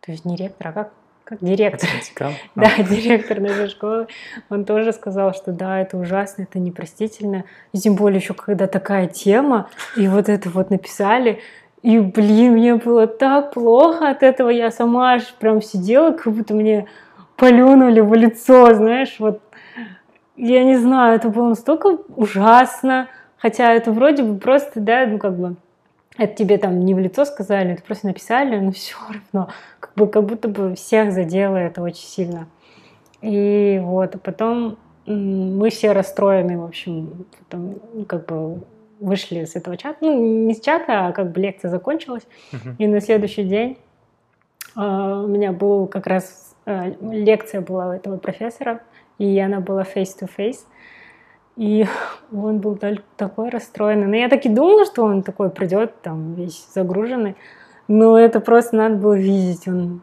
то 0.00 0.10
есть 0.10 0.24
не 0.24 0.36
ректор, 0.36 0.68
а 0.68 0.72
как, 0.72 0.92
как 1.24 1.38
директор, 1.40 1.88
да, 2.56 2.70
директор 2.78 3.40
нашей 3.40 3.68
школы, 3.68 4.06
он 4.50 4.64
тоже 4.64 4.92
сказал, 4.92 5.32
что 5.34 5.52
да, 5.52 5.80
это 5.80 5.96
ужасно, 5.96 6.42
это 6.42 6.58
непростительно. 6.58 7.44
И 7.72 7.78
тем 7.78 7.94
более 7.94 8.18
еще 8.18 8.34
когда 8.34 8.66
такая 8.66 9.06
тема, 9.06 9.68
и 9.96 10.08
вот 10.08 10.28
это 10.28 10.48
вот 10.50 10.70
написали, 10.70 11.40
и, 11.82 11.98
блин, 11.98 12.52
мне 12.52 12.76
было 12.76 13.06
так 13.06 13.52
плохо 13.52 14.08
от 14.08 14.22
этого, 14.22 14.50
я 14.50 14.70
сама 14.70 15.14
аж 15.14 15.34
прям 15.34 15.60
сидела, 15.60 16.12
как 16.12 16.32
будто 16.32 16.54
мне 16.54 16.86
полюнули 17.36 18.00
в 18.00 18.14
лицо, 18.14 18.72
знаешь, 18.74 19.16
вот. 19.18 19.40
Я 20.44 20.64
не 20.64 20.76
знаю, 20.76 21.14
это 21.14 21.28
было 21.28 21.50
настолько 21.50 21.98
ужасно, 22.16 23.06
хотя 23.38 23.72
это 23.74 23.92
вроде 23.92 24.24
бы 24.24 24.40
просто, 24.40 24.80
да, 24.80 25.06
ну 25.06 25.18
как 25.18 25.36
бы, 25.38 25.54
это 26.18 26.34
тебе 26.34 26.58
там 26.58 26.80
не 26.80 26.94
в 26.94 26.98
лицо 26.98 27.24
сказали, 27.24 27.74
это 27.74 27.82
просто 27.84 28.08
написали, 28.08 28.58
но 28.58 28.72
все 28.72 28.96
равно, 29.08 29.52
как, 29.78 29.92
бы, 29.94 30.08
как 30.08 30.24
будто 30.24 30.48
бы 30.48 30.74
всех 30.74 31.12
задело 31.12 31.54
это 31.54 31.80
очень 31.80 32.06
сильно. 32.06 32.48
И 33.20 33.80
вот, 33.84 34.16
а 34.16 34.18
потом 34.18 34.78
мы 35.06 35.70
все 35.70 35.92
расстроены, 35.92 36.58
в 36.58 36.64
общем, 36.64 37.24
потом, 37.38 37.76
ну, 37.94 38.04
как 38.04 38.26
бы 38.26 38.62
вышли 38.98 39.44
с 39.44 39.54
этого 39.54 39.76
чата, 39.76 39.98
ну, 40.00 40.46
не 40.46 40.54
с 40.54 40.60
чата, 40.60 41.06
а 41.06 41.12
как 41.12 41.30
бы 41.30 41.40
лекция 41.40 41.70
закончилась, 41.70 42.26
Мгм. 42.50 42.74
и 42.78 42.86
на 42.88 43.00
следующий 43.00 43.44
день 43.44 43.78
а, 44.74 45.22
у 45.22 45.28
меня 45.28 45.52
был 45.52 45.86
как 45.86 46.08
раз 46.08 46.56
а, 46.66 46.92
лекция 47.00 47.60
была 47.60 47.90
у 47.90 47.92
этого 47.92 48.16
профессора, 48.16 48.80
и 49.22 49.38
она 49.38 49.60
была 49.60 49.82
face-to-face. 49.82 50.66
И 51.56 51.86
он 52.32 52.58
был 52.58 52.76
так- 52.76 53.04
такой 53.16 53.50
расстроенный. 53.50 54.06
Но 54.06 54.16
я 54.16 54.28
так 54.28 54.44
и 54.44 54.48
думала, 54.48 54.84
что 54.84 55.04
он 55.04 55.22
такой 55.22 55.50
придет, 55.50 56.02
там, 56.02 56.34
весь 56.34 56.66
загруженный. 56.74 57.36
Но 57.86 58.18
это 58.18 58.40
просто 58.40 58.76
надо 58.76 58.96
было 58.96 59.14
видеть. 59.14 59.68
Он... 59.68 60.00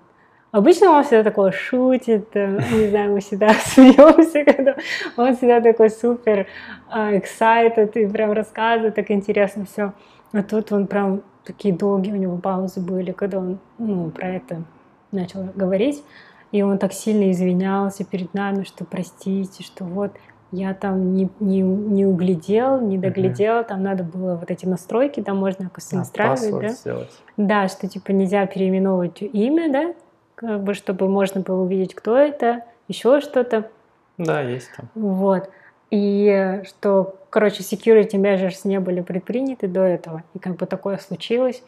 Обычно 0.52 0.92
он 0.92 1.04
всегда 1.04 1.24
такой 1.24 1.52
шутит, 1.52 2.30
э, 2.34 2.60
не 2.72 2.88
знаю, 2.88 3.12
мы 3.12 3.20
всегда 3.20 3.50
смеемся, 3.66 4.46
когда 4.46 4.76
он 5.18 5.36
всегда 5.36 5.60
такой 5.60 5.90
супер 5.90 6.48
а, 6.90 7.14
excited 7.14 7.92
и 7.96 8.08
прям 8.08 8.32
рассказывает, 8.32 8.96
так 8.96 9.12
интересно 9.12 9.66
все. 9.66 9.94
А 10.32 10.44
тут 10.44 10.72
он 10.72 10.88
прям 10.88 11.22
такие 11.44 11.74
долгие 11.74 12.14
у 12.14 12.16
него 12.16 12.38
паузы 12.38 12.80
были, 12.80 13.12
когда 13.12 13.40
он 13.40 13.60
ну, 13.78 14.10
про 14.12 14.28
это 14.28 14.64
начал 15.12 15.44
говорить. 15.56 16.04
И 16.52 16.62
он 16.62 16.78
так 16.78 16.94
сильно 16.94 17.32
извинялся 17.32 18.04
перед 18.04 18.34
нами, 18.34 18.64
что 18.64 18.86
простите, 18.86 19.64
что 19.64 19.86
вот 19.86 20.12
я 20.52 20.74
там 20.74 21.14
не, 21.14 21.30
не, 21.40 21.62
не 21.62 22.06
углядел, 22.06 22.82
не 22.82 22.98
доглядел, 22.98 23.64
там 23.64 23.84
надо 23.84 24.04
было 24.04 24.36
вот 24.36 24.50
эти 24.50 24.66
настройки, 24.66 25.22
там 25.22 25.38
можно 25.38 25.68
оказывается 25.68 25.96
А, 25.96 26.30
настраивать, 26.30 26.62
да? 26.62 26.70
сделать. 26.70 27.12
Да, 27.38 27.68
что 27.68 27.88
типа 27.88 28.12
нельзя 28.12 28.46
переименовывать 28.48 29.22
имя, 29.22 29.72
да, 29.72 29.94
как 30.36 30.64
бы 30.64 30.74
чтобы 30.74 31.08
можно 31.08 31.42
было 31.42 31.62
увидеть, 31.62 31.94
кто 31.94 32.18
это, 32.18 32.64
еще 32.88 33.22
что-то. 33.22 33.70
Да, 34.18 34.42
есть 34.42 34.70
там. 34.76 34.90
Вот. 34.96 35.50
И 35.92 36.62
что, 36.68 37.16
короче, 37.30 37.62
security 37.64 38.14
measures 38.14 38.62
не 38.64 38.80
были 38.80 39.02
предприняты 39.02 39.68
до 39.68 39.82
этого. 39.82 40.24
И 40.34 40.40
как 40.40 40.56
бы 40.58 40.66
такое 40.66 40.98
случилось. 40.98 41.64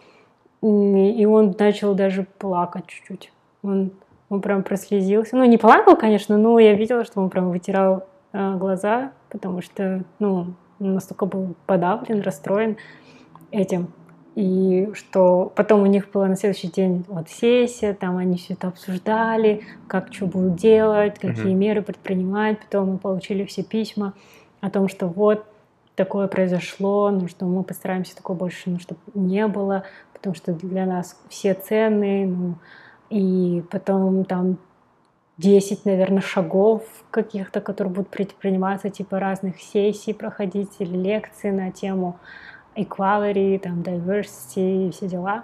И 0.61 1.25
он 1.25 1.55
начал 1.57 1.95
даже 1.95 2.25
плакать 2.37 2.87
чуть-чуть. 2.87 3.31
Он, 3.63 3.91
он 4.31 4.41
прям 4.41 4.63
прослезился. 4.63 5.35
Ну, 5.35 5.43
не 5.43 5.57
плакал, 5.57 5.97
конечно, 5.97 6.37
но 6.37 6.57
я 6.57 6.73
видела, 6.73 7.03
что 7.03 7.19
он 7.19 7.29
прям 7.29 7.51
вытирал 7.51 8.07
э, 8.31 8.55
глаза, 8.55 9.11
потому 9.29 9.61
что, 9.61 10.03
ну, 10.19 10.53
он 10.79 10.93
настолько 10.93 11.25
был 11.25 11.55
подавлен, 11.67 12.21
расстроен 12.21 12.77
этим. 13.51 13.91
И 14.35 14.89
что 14.93 15.51
потом 15.53 15.81
у 15.81 15.85
них 15.85 16.09
была 16.11 16.27
на 16.27 16.37
следующий 16.37 16.69
день 16.69 17.03
вот 17.09 17.27
сессия, 17.29 17.93
там 17.93 18.15
они 18.15 18.37
все 18.37 18.53
это 18.53 18.69
обсуждали, 18.69 19.63
как 19.87 20.13
что 20.13 20.27
будут 20.27 20.55
делать, 20.55 21.19
какие 21.19 21.51
Мгм. 21.51 21.59
меры 21.59 21.81
предпринимать. 21.81 22.57
Потом 22.61 22.91
мы 22.91 22.97
получили 22.97 23.43
все 23.43 23.63
письма 23.63 24.13
о 24.61 24.69
том, 24.69 24.87
что 24.87 25.07
вот 25.07 25.43
такое 25.95 26.27
произошло, 26.27 27.11
ну 27.11 27.27
что 27.27 27.45
мы 27.45 27.63
постараемся 27.63 28.15
такого 28.15 28.37
больше, 28.37 28.69
ну 28.69 28.79
чтобы 28.79 29.01
не 29.13 29.45
было, 29.47 29.83
потому 30.13 30.33
что 30.33 30.53
для 30.53 30.85
нас 30.85 31.21
все 31.27 31.53
ценные, 31.53 32.25
ну 32.25 32.55
и 33.11 33.61
потом 33.69 34.23
там 34.25 34.57
10, 35.37 35.85
наверное, 35.85 36.21
шагов 36.21 36.83
каких-то, 37.11 37.61
которые 37.61 37.93
будут 37.93 38.09
предприниматься, 38.09 38.89
типа 38.89 39.19
разных 39.19 39.61
сессий 39.61 40.13
проходить 40.13 40.69
или 40.79 40.95
лекции 40.97 41.51
на 41.51 41.71
тему 41.71 42.17
equality, 42.75 43.59
там, 43.59 43.81
diversity 43.81 44.87
и 44.87 44.91
все 44.91 45.07
дела. 45.07 45.43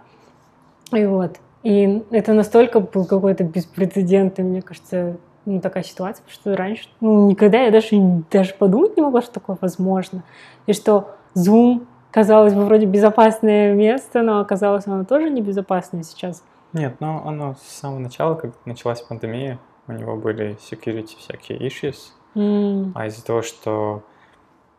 И 0.93 1.05
вот. 1.05 1.37
И 1.63 2.03
это 2.11 2.33
настолько 2.33 2.79
был 2.79 3.05
какой-то 3.05 3.43
беспрецедентный, 3.43 4.45
мне 4.45 4.61
кажется, 4.61 5.17
ну, 5.45 5.59
такая 5.59 5.83
ситуация, 5.83 6.23
потому 6.23 6.33
что 6.33 6.55
раньше, 6.55 6.87
ну, 7.01 7.29
никогда 7.29 7.61
я 7.63 7.71
даже, 7.71 7.89
даже 8.31 8.53
подумать 8.53 8.95
не 8.95 9.03
могла, 9.03 9.21
что 9.21 9.33
такое 9.33 9.57
возможно. 9.59 10.23
И 10.67 10.73
что 10.73 11.15
Zoom, 11.35 11.85
казалось 12.11 12.53
бы, 12.53 12.63
вроде 12.63 12.85
безопасное 12.85 13.73
место, 13.73 14.21
но 14.21 14.39
оказалось 14.39 14.87
оно 14.87 15.03
тоже 15.03 15.29
небезопасное 15.29 16.03
сейчас. 16.03 16.43
Нет, 16.73 16.99
ну 16.99 17.25
оно 17.27 17.55
с 17.55 17.61
самого 17.61 17.99
начала, 17.99 18.35
как 18.35 18.51
началась 18.65 19.01
пандемия, 19.01 19.59
у 19.87 19.93
него 19.93 20.15
были 20.17 20.57
security 20.57 21.17
всякие 21.17 21.59
issues, 21.59 22.11
М, 22.35 22.91
а 22.95 23.07
из-за 23.07 23.25
того, 23.25 23.41
что 23.41 24.03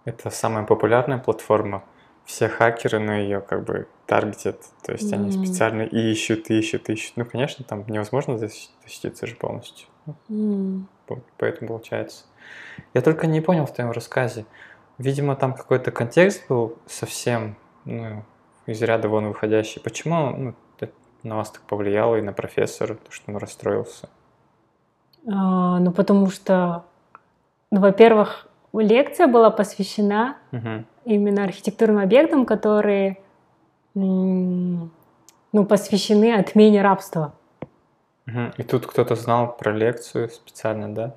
это 0.05 0.31
самая 0.31 0.65
популярная 0.65 1.19
платформа, 1.19 1.83
все 2.25 2.49
хакеры 2.49 2.99
на 2.99 3.17
ее 3.19 3.41
как 3.41 3.65
бы 3.65 3.89
таргетят, 4.07 4.61
то 4.83 4.93
есть 4.93 5.13
они 5.13 5.27
М. 5.27 5.33
специально 5.33 5.83
ищут, 5.83 6.51
ищут, 6.51 6.89
ищут. 6.91 7.17
Ну, 7.17 7.25
конечно, 7.25 7.65
там 7.65 7.85
невозможно 7.89 8.33
защ- 8.33 8.69
защититься 8.85 9.27
же 9.27 9.35
полностью. 9.35 9.89
По- 11.07 11.21
Поэтому 11.39 11.69
получается. 11.69 12.25
Я 12.95 13.01
только 13.01 13.27
не 13.27 13.41
понял 13.41 13.67
в 13.67 13.73
твоем 13.73 13.91
рассказе. 13.93 14.45
Видимо, 14.99 15.37
там 15.37 15.55
какой-то 15.55 15.91
контекст 15.91 16.47
был 16.49 16.77
совсем 16.87 17.57
ну, 17.85 18.25
из 18.67 18.83
ряда 18.83 19.09
вон 19.09 19.29
выходящий. 19.29 19.81
Почему 19.81 20.31
ну, 20.31 20.55
на 21.29 21.37
вас 21.37 21.51
так 21.51 21.63
повлияло 21.63 22.17
и 22.17 22.23
на 22.23 22.33
профессора, 22.33 22.95
то, 22.95 23.11
что 23.13 23.31
он 23.31 23.37
расстроился? 23.37 24.09
А, 25.31 25.79
ну, 25.79 25.93
потому 25.93 26.31
что, 26.31 26.85
ну, 27.71 27.81
во-первых, 27.81 28.49
лекция 28.73 29.27
была 29.27 29.51
посвящена 29.51 30.37
Мгм. 30.51 30.87
именно 31.05 31.45
архитектурным 31.45 31.99
объектам, 32.03 32.47
которые 32.47 33.19
ну, 33.95 34.91
посвящены 35.69 36.35
отмене 36.35 36.83
рабства. 36.83 37.33
Мгм. 38.27 38.53
И 38.57 38.63
тут 38.63 38.87
кто-то 38.87 39.15
знал 39.17 39.57
про 39.57 39.73
лекцию 39.73 40.29
специально, 40.29 40.95
да? 40.95 41.15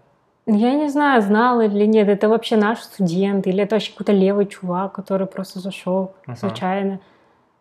Я 0.47 0.73
не 0.73 0.89
знаю, 0.89 1.21
знал 1.21 1.61
или 1.61 1.85
нет, 1.85 2.07
это 2.07 2.27
вообще 2.27 2.57
наш 2.57 2.79
студент, 2.79 3.45
или 3.45 3.63
это 3.63 3.75
вообще 3.75 3.91
какой-то 3.91 4.11
левый 4.13 4.47
чувак, 4.47 4.93
который 4.93 5.27
просто 5.27 5.59
зашел 5.59 6.13
Ага. 6.25 6.35
случайно. 6.35 6.99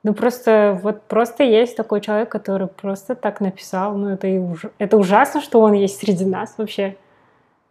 Ну 0.02 0.14
просто 0.14 0.78
вот 0.82 1.02
просто 1.02 1.44
есть 1.44 1.76
такой 1.76 2.00
человек, 2.00 2.30
который 2.30 2.68
просто 2.68 3.14
так 3.14 3.40
написал. 3.40 3.96
Ну 3.96 4.08
это 4.10 4.26
и 4.26 4.38
уж- 4.38 4.70
это 4.78 4.96
ужасно, 4.96 5.40
что 5.40 5.60
он 5.60 5.74
есть 5.74 5.98
среди 5.98 6.24
нас 6.24 6.54
вообще. 6.56 6.96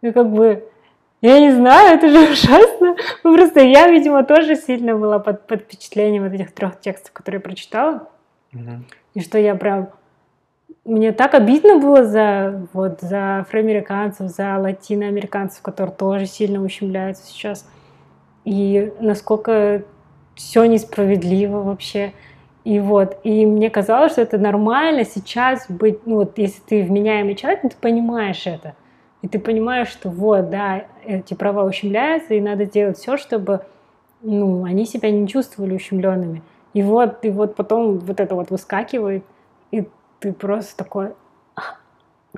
Ну 0.02 0.12
как 0.12 0.30
бы 0.30 0.68
я 1.20 1.38
не 1.40 1.52
знаю, 1.52 1.96
это 1.96 2.08
же 2.08 2.18
ужасно. 2.32 2.96
Ну 3.24 3.34
просто 3.34 3.60
я, 3.60 3.88
видимо, 3.88 4.24
тоже 4.24 4.56
сильно 4.56 4.96
была 4.96 5.18
под, 5.18 5.46
под 5.46 5.62
впечатлением 5.62 6.24
вот 6.24 6.32
этих 6.32 6.52
трех 6.52 6.80
текстов, 6.80 7.12
которые 7.12 7.38
я 7.38 7.42
прочитала. 7.42 8.08
Мгм. 8.52 8.86
И 9.14 9.20
что 9.20 9.38
я 9.38 9.54
прям 9.54 9.90
мне 10.84 11.12
так 11.12 11.34
обидно 11.34 11.78
было 11.78 12.04
за, 12.04 12.66
вот, 12.72 13.00
за 13.00 13.40
афроамериканцев, 13.40 14.28
за 14.28 14.56
латиноамериканцев, 14.58 15.62
которые 15.62 15.94
тоже 15.94 16.26
сильно 16.26 16.62
ущемляются 16.62 17.26
сейчас. 17.26 17.68
И 18.44 18.92
насколько 19.00 19.82
все 20.40 20.64
несправедливо 20.64 21.58
вообще. 21.58 22.12
И 22.64 22.80
вот, 22.80 23.18
и 23.24 23.44
мне 23.44 23.68
казалось, 23.68 24.12
что 24.12 24.22
это 24.22 24.38
нормально 24.38 25.04
сейчас 25.04 25.66
быть, 25.68 26.06
ну 26.06 26.16
вот, 26.16 26.38
если 26.38 26.60
ты 26.62 26.82
вменяемый 26.82 27.34
человек, 27.34 27.62
ты 27.62 27.70
понимаешь 27.78 28.46
это. 28.46 28.74
И 29.22 29.28
ты 29.28 29.38
понимаешь, 29.38 29.88
что 29.88 30.08
вот, 30.08 30.48
да, 30.50 30.84
эти 31.04 31.34
права 31.34 31.64
ущемляются, 31.64 32.34
и 32.34 32.40
надо 32.40 32.64
делать 32.64 32.96
все, 32.96 33.18
чтобы, 33.18 33.60
ну, 34.22 34.64
они 34.64 34.86
себя 34.86 35.10
не 35.10 35.28
чувствовали 35.28 35.74
ущемленными. 35.74 36.42
И 36.72 36.82
вот, 36.82 37.24
и 37.24 37.30
вот 37.30 37.54
потом 37.54 37.98
вот 37.98 38.18
это 38.18 38.34
вот 38.34 38.50
выскакивает, 38.50 39.24
и 39.70 39.86
ты 40.20 40.32
просто 40.32 40.76
такой, 40.76 41.10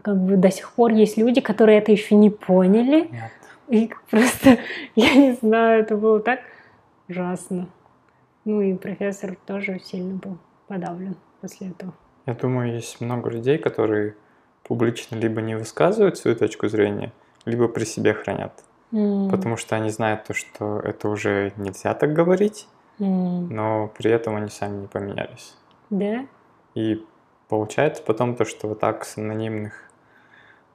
как 0.02 0.16
бы 0.18 0.36
до 0.36 0.50
сих 0.50 0.72
пор 0.72 0.92
есть 0.92 1.16
люди, 1.16 1.40
которые 1.40 1.78
это 1.78 1.92
еще 1.92 2.16
не 2.16 2.30
поняли. 2.30 3.08
Нет. 3.12 3.30
И 3.68 3.90
просто, 4.10 4.58
я 4.96 5.14
не 5.14 5.32
знаю, 5.34 5.82
это 5.82 5.96
было 5.96 6.18
так 6.18 6.40
ужасно. 7.08 7.68
Ну 8.44 8.60
и 8.60 8.74
профессор 8.74 9.36
тоже 9.46 9.78
сильно 9.78 10.14
был 10.16 10.38
подавлен 10.66 11.16
после 11.40 11.68
этого. 11.68 11.94
Я 12.26 12.34
думаю, 12.34 12.74
есть 12.74 13.00
много 13.00 13.30
людей, 13.30 13.58
которые 13.58 14.16
публично 14.64 15.16
либо 15.16 15.40
не 15.40 15.56
высказывают 15.56 16.18
свою 16.18 16.36
точку 16.36 16.68
зрения, 16.68 17.12
либо 17.44 17.68
при 17.68 17.84
себе 17.84 18.14
хранят. 18.14 18.64
М, 18.92 19.28
Потому 19.30 19.56
что 19.56 19.76
они 19.76 19.90
знают 19.90 20.24
то, 20.24 20.34
что 20.34 20.78
это 20.80 21.08
уже 21.08 21.52
нельзя 21.56 21.94
так 21.94 22.12
говорить, 22.12 22.68
м, 22.98 23.48
но 23.48 23.88
при 23.96 24.10
этом 24.10 24.36
они 24.36 24.48
сами 24.50 24.82
не 24.82 24.86
поменялись. 24.86 25.56
Да? 25.90 26.26
И 26.74 27.04
получается 27.48 28.02
потом 28.02 28.34
то, 28.36 28.44
что 28.44 28.68
вот 28.68 28.80
так 28.80 29.04
с 29.04 29.16
анонимных 29.18 29.88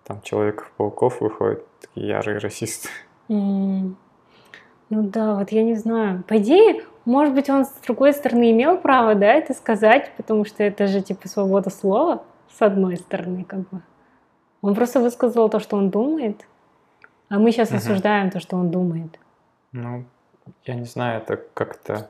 там 0.04 0.22
Человеков-пауков 0.22 1.22
выходят 1.22 1.66
такие 1.80 2.08
ярые 2.08 2.38
расисты. 2.38 2.90
М. 3.30 3.98
Ну 4.90 5.04
да, 5.04 5.36
вот 5.36 5.50
я 5.52 5.64
не 5.64 5.76
знаю. 5.76 6.24
По 6.28 6.38
идее, 6.38 6.84
может 7.08 7.34
быть, 7.34 7.50
он 7.50 7.66
с 7.66 7.72
другой 7.86 8.14
стороны 8.14 8.52
имел 8.52 8.78
право, 8.78 9.16
да, 9.16 9.28
это 9.28 9.54
сказать, 9.54 10.12
потому 10.18 10.44
что 10.46 10.62
это 10.64 10.88
же 10.88 11.02
типа 11.02 11.28
свобода 11.30 11.70
слова, 11.70 12.24
с 12.50 12.62
одной 12.62 12.98
стороны, 12.98 13.46
как 13.46 13.60
бы. 13.70 13.82
Он 14.62 14.76
просто 14.76 15.00
высказал 15.00 15.50
то, 15.50 15.60
что 15.60 15.78
он 15.78 15.90
думает, 15.90 16.46
а 17.30 17.40
мы 17.40 17.52
сейчас 17.52 17.70
Мгм. 17.70 17.78
осуждаем 17.78 18.30
то, 18.30 18.40
что 18.42 18.58
он 18.58 18.72
думает. 18.72 19.18
Ну, 19.72 20.04
я 20.66 20.76
не 20.76 20.84
знаю, 20.86 21.22
это 21.22 21.38
как-то 21.54 22.10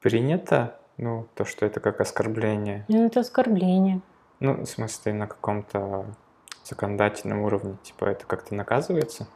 принято, 0.00 0.78
ну, 0.96 1.26
то, 1.34 1.44
что 1.44 1.66
это 1.66 1.80
как 1.80 2.00
оскорбление. 2.00 2.86
Ну, 2.88 3.04
это 3.06 3.20
оскорбление. 3.20 4.00
Ну, 4.40 4.62
в 4.62 4.66
смысле, 4.66 5.12
на 5.12 5.26
каком-то 5.26 6.06
законодательном 6.64 7.42
уровне, 7.42 7.76
типа, 7.82 8.06
это 8.06 8.24
как-то 8.26 8.54
наказывается? 8.54 9.26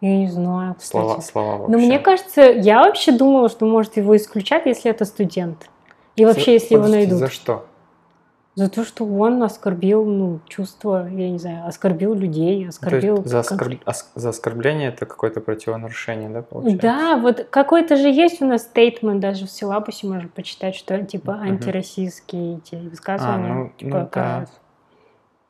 Я 0.00 0.16
не 0.16 0.28
знаю, 0.28 0.74
кстати. 0.74 0.90
Слова, 1.02 1.20
слова 1.20 1.56
вообще. 1.56 1.72
Но 1.72 1.78
мне 1.78 1.98
кажется, 1.98 2.42
я 2.42 2.82
вообще 2.82 3.12
думала, 3.12 3.48
что 3.48 3.64
может 3.66 3.96
его 3.96 4.14
исключать, 4.16 4.66
если 4.66 4.90
это 4.90 5.04
студент. 5.04 5.68
И 6.16 6.24
вообще, 6.24 6.54
если 6.54 6.74
его 6.74 6.86
найдут. 6.86 7.18
За 7.18 7.28
что? 7.30 7.66
За 8.54 8.70
то, 8.70 8.86
что 8.86 9.04
он 9.04 9.42
оскорбил, 9.42 10.06
ну, 10.06 10.40
чувства, 10.48 11.06
я 11.10 11.28
не 11.30 11.38
знаю, 11.38 11.66
оскорбил 11.66 12.14
людей, 12.14 12.60
То 12.60 12.66
есть 12.66 12.78
оскорбил... 12.78 13.22
за, 13.22 13.40
оскорб- 13.40 13.82
ос- 13.84 14.10
за 14.14 14.30
оскорбление 14.30 14.88
это 14.88 15.04
какое-то 15.04 15.42
противонарушение, 15.42 16.30
да, 16.30 16.40
получается? 16.40 16.80
Да, 16.80 17.16
вот 17.18 17.46
какой-то 17.50 17.96
же 17.96 18.08
есть 18.08 18.40
у 18.40 18.46
нас 18.46 18.62
стейтмент, 18.62 19.20
даже 19.20 19.44
в 19.46 19.50
силабусе 19.50 20.06
можно 20.06 20.28
почитать, 20.28 20.74
что 20.74 21.02
типа 21.04 21.34
антироссийские 21.34 22.56
эти 22.58 22.76
высказывания, 22.76 23.52
ну, 23.52 23.70
типа 23.76 23.98
ну 23.98 24.08
да. 24.14 24.46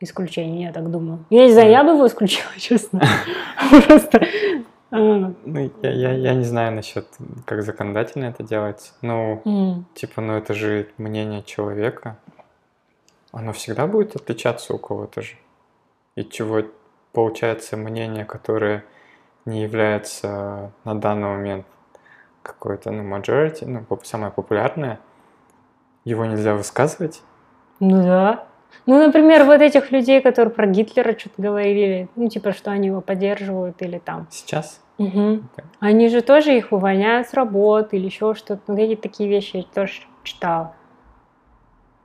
Исключение, 0.00 0.66
я 0.66 0.72
так 0.72 0.90
думаю. 0.90 1.24
Я 1.30 1.46
не 1.46 1.52
знаю, 1.52 1.70
я 1.70 1.84
бы 1.84 1.90
его 1.90 2.06
исключила, 2.06 2.50
честно. 2.58 3.00
Просто... 3.86 4.20
а, 4.90 4.96
Ну, 5.44 5.70
я, 5.82 5.90
я, 5.90 6.12
я 6.12 6.34
не 6.34 6.44
знаю 6.44 6.72
насчет, 6.74 7.06
как 7.44 7.62
законодательно 7.62 8.26
это 8.26 8.42
делается. 8.42 8.92
Ну, 9.02 9.42
м, 9.44 9.86
типа, 9.94 10.20
ну 10.20 10.34
это 10.34 10.54
же 10.54 10.88
мнение 10.98 11.42
человека. 11.42 12.18
Оно 13.32 13.52
всегда 13.52 13.86
будет 13.86 14.16
отличаться 14.16 14.74
у 14.74 14.78
кого-то 14.78 15.22
же. 15.22 15.36
И 16.14 16.24
чего 16.24 16.62
получается 17.12 17.76
мнение, 17.76 18.24
которое 18.24 18.84
не 19.44 19.62
является 19.62 20.72
на 20.84 20.94
данный 20.94 21.28
момент 21.28 21.66
какое-то, 22.42 22.90
ну, 22.90 23.02
majority, 23.02 23.66
ну, 23.66 23.84
самое 24.04 24.32
популярное, 24.32 25.00
его 26.04 26.24
нельзя 26.24 26.54
высказывать. 26.54 27.22
Ну 27.80 28.02
да. 28.02 28.46
Ну, 28.86 29.04
например, 29.04 29.44
вот 29.44 29.60
этих 29.60 29.90
людей, 29.90 30.20
которые 30.20 30.52
про 30.52 30.66
Гитлера 30.66 31.18
что-то 31.18 31.42
говорили, 31.42 32.08
ну, 32.14 32.28
типа, 32.28 32.52
что 32.52 32.70
они 32.70 32.88
его 32.88 33.00
поддерживают 33.00 33.82
или 33.82 33.98
там. 33.98 34.28
Сейчас 34.30 34.80
Мгм. 34.98 35.48
Да. 35.56 35.64
Они 35.80 36.08
же 36.08 36.22
тоже 36.22 36.56
их 36.56 36.72
увольняют 36.72 37.28
с 37.28 37.34
работы 37.34 37.96
или 37.96 38.06
еще 38.06 38.34
что-то. 38.34 38.60
Ну, 38.66 38.76
какие-то 38.76 39.02
такие 39.02 39.28
вещи 39.28 39.58
я 39.58 39.62
тоже 39.62 39.92
читала. 40.22 40.72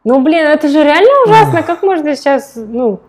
Ну, 0.03 0.19
блин, 0.21 0.45
это 0.45 0.67
же 0.67 0.83
реально 0.83 1.09
ужасно. 1.25 1.63
Как 1.63 1.83
можно 1.83 2.15
сейчас, 2.15 2.53
ну, 2.55 2.99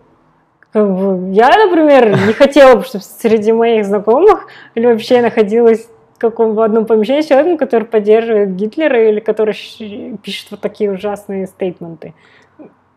как 0.73 0.89
бы, 0.89 1.33
я, 1.33 1.49
например, 1.49 2.11
не 2.27 2.33
хотела 2.33 2.77
бы, 2.77 2.85
чтобы 2.85 3.03
среди 3.03 3.53
моих 3.53 3.85
знакомых 3.85 4.47
или 4.75 4.87
вообще 4.87 5.21
находилась 5.21 5.89
в 6.17 6.19
каком 6.19 6.55
в 6.55 6.61
одном 6.61 6.87
помещении 6.87 7.23
с 7.23 7.27
человеком, 7.27 7.59
который 7.59 7.85
поддерживает 7.85 8.55
Гитлера 8.55 9.09
или 9.09 9.19
который 9.19 9.57
пишет 10.23 10.53
вот 10.53 10.61
такие 10.61 10.93
ужасные 10.93 11.47
стейтменты. 11.47 12.15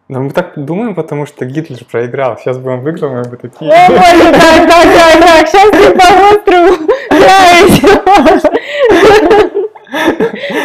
Но 0.08 0.22
мы 0.22 0.30
так 0.30 0.54
думаем, 0.56 0.94
потому 0.94 1.26
что 1.26 1.46
Гитлер 1.46 1.84
проиграл. 1.84 2.38
Сейчас 2.38 2.60
бы 2.60 2.70
он 2.72 2.82
выиграл, 2.82 3.10
мы 3.10 3.24
бы 3.24 3.38
такие... 3.38 3.72
О, 3.72 3.88
боже, 3.90 4.32
так, 4.32 4.68
так, 4.68 4.84
так, 4.84 5.20
так, 5.20 5.48
сейчас 5.48 5.72
ты 5.72 5.96
по-острому 5.96 6.78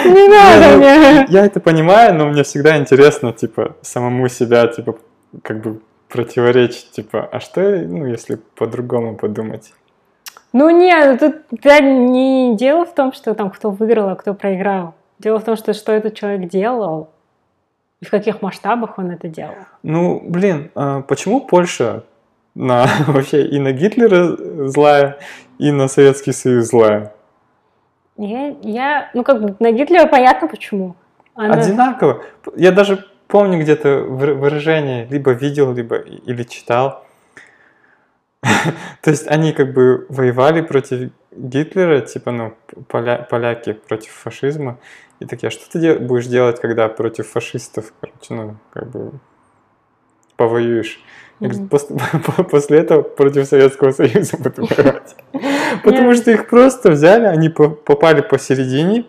Не 0.04 0.28
надо 0.28 0.76
мне. 0.76 1.24
Я 1.30 1.46
это 1.46 1.58
понимаю, 1.60 2.12
но 2.14 2.28
мне 2.28 2.42
всегда 2.42 2.76
интересно, 2.76 3.32
типа, 3.32 3.76
самому 3.80 4.28
себя, 4.28 4.66
типа, 4.66 4.96
как 5.42 5.62
бы 5.62 5.80
противоречить, 6.08 6.90
типа, 6.90 7.26
а 7.32 7.40
что, 7.40 7.60
ну, 7.60 8.04
если 8.04 8.38
по-другому 8.56 9.16
подумать? 9.16 9.72
Ну 10.52 10.68
нет, 10.70 11.20
тут 11.20 11.36
да, 11.62 11.78
не 11.78 12.56
дело 12.56 12.84
в 12.84 12.92
том, 12.94 13.12
что 13.12 13.34
там 13.34 13.50
кто 13.50 13.70
выиграл, 13.70 14.08
а 14.08 14.16
кто 14.16 14.34
проиграл. 14.34 14.94
Дело 15.20 15.38
в 15.38 15.44
том, 15.44 15.56
что 15.56 15.74
что 15.74 15.92
этот 15.92 16.16
человек 16.16 16.50
делал 16.50 17.10
и 18.00 18.04
в 18.06 18.10
каких 18.10 18.42
масштабах 18.42 18.98
он 18.98 19.10
это 19.10 19.28
делал. 19.28 19.54
Ну, 19.82 20.20
блин, 20.24 20.70
а 20.74 21.02
почему 21.02 21.40
Польша 21.40 22.04
на 22.54 22.86
вообще 23.06 23.46
и 23.46 23.58
на 23.58 23.72
Гитлера 23.72 24.36
злая, 24.68 25.18
и 25.58 25.70
на 25.70 25.88
Советский 25.88 26.32
Союз 26.32 26.68
злая? 26.68 27.12
Я, 28.16 28.54
я 28.62 29.10
ну 29.14 29.22
как 29.22 29.40
бы 29.42 29.54
на 29.60 29.72
Гитлера 29.72 30.06
понятно 30.06 30.48
почему. 30.48 30.94
Она- 31.34 31.54
Одинаково. 31.54 32.22
Я 32.56 32.72
даже 32.72 33.06
помню 33.28 33.60
где-то 33.60 33.88
выра- 33.88 34.34
выражение, 34.34 35.06
либо 35.06 35.32
видел, 35.32 35.72
либо 35.72 35.96
или 35.96 36.42
читал. 36.42 37.04
То 39.02 39.10
есть 39.10 39.26
они 39.28 39.52
как 39.52 39.72
бы 39.72 40.06
воевали 40.08 40.60
против 40.62 41.10
Гитлера, 41.30 42.00
типа, 42.00 42.30
ну, 42.32 42.54
поля- 42.88 43.26
поляки 43.28 43.72
против 43.74 44.12
фашизма. 44.12 44.78
И 45.20 45.26
такие, 45.26 45.48
а 45.48 45.50
что 45.50 45.70
ты 45.70 45.78
де- 45.78 45.98
будешь 45.98 46.26
делать, 46.26 46.60
когда 46.60 46.88
против 46.88 47.28
фашистов, 47.28 47.92
короче, 48.00 48.34
ну, 48.34 48.56
как 48.72 48.90
бы 48.90 49.12
повоюешь? 50.36 51.00
Я 51.40 51.48
говорю, 51.48 51.68
после, 51.68 51.96
после 52.50 52.78
этого 52.78 53.02
против 53.02 53.46
Советского 53.46 53.92
Союза 53.92 54.36
буду 54.38 54.66
воевать. 54.70 55.16
Потому 55.84 56.10
Я- 56.10 56.16
что 56.16 56.30
их 56.30 56.48
просто 56.48 56.90
взяли, 56.90 57.26
они 57.26 57.48
по- 57.48 57.68
попали 57.70 58.20
посередине. 58.22 59.04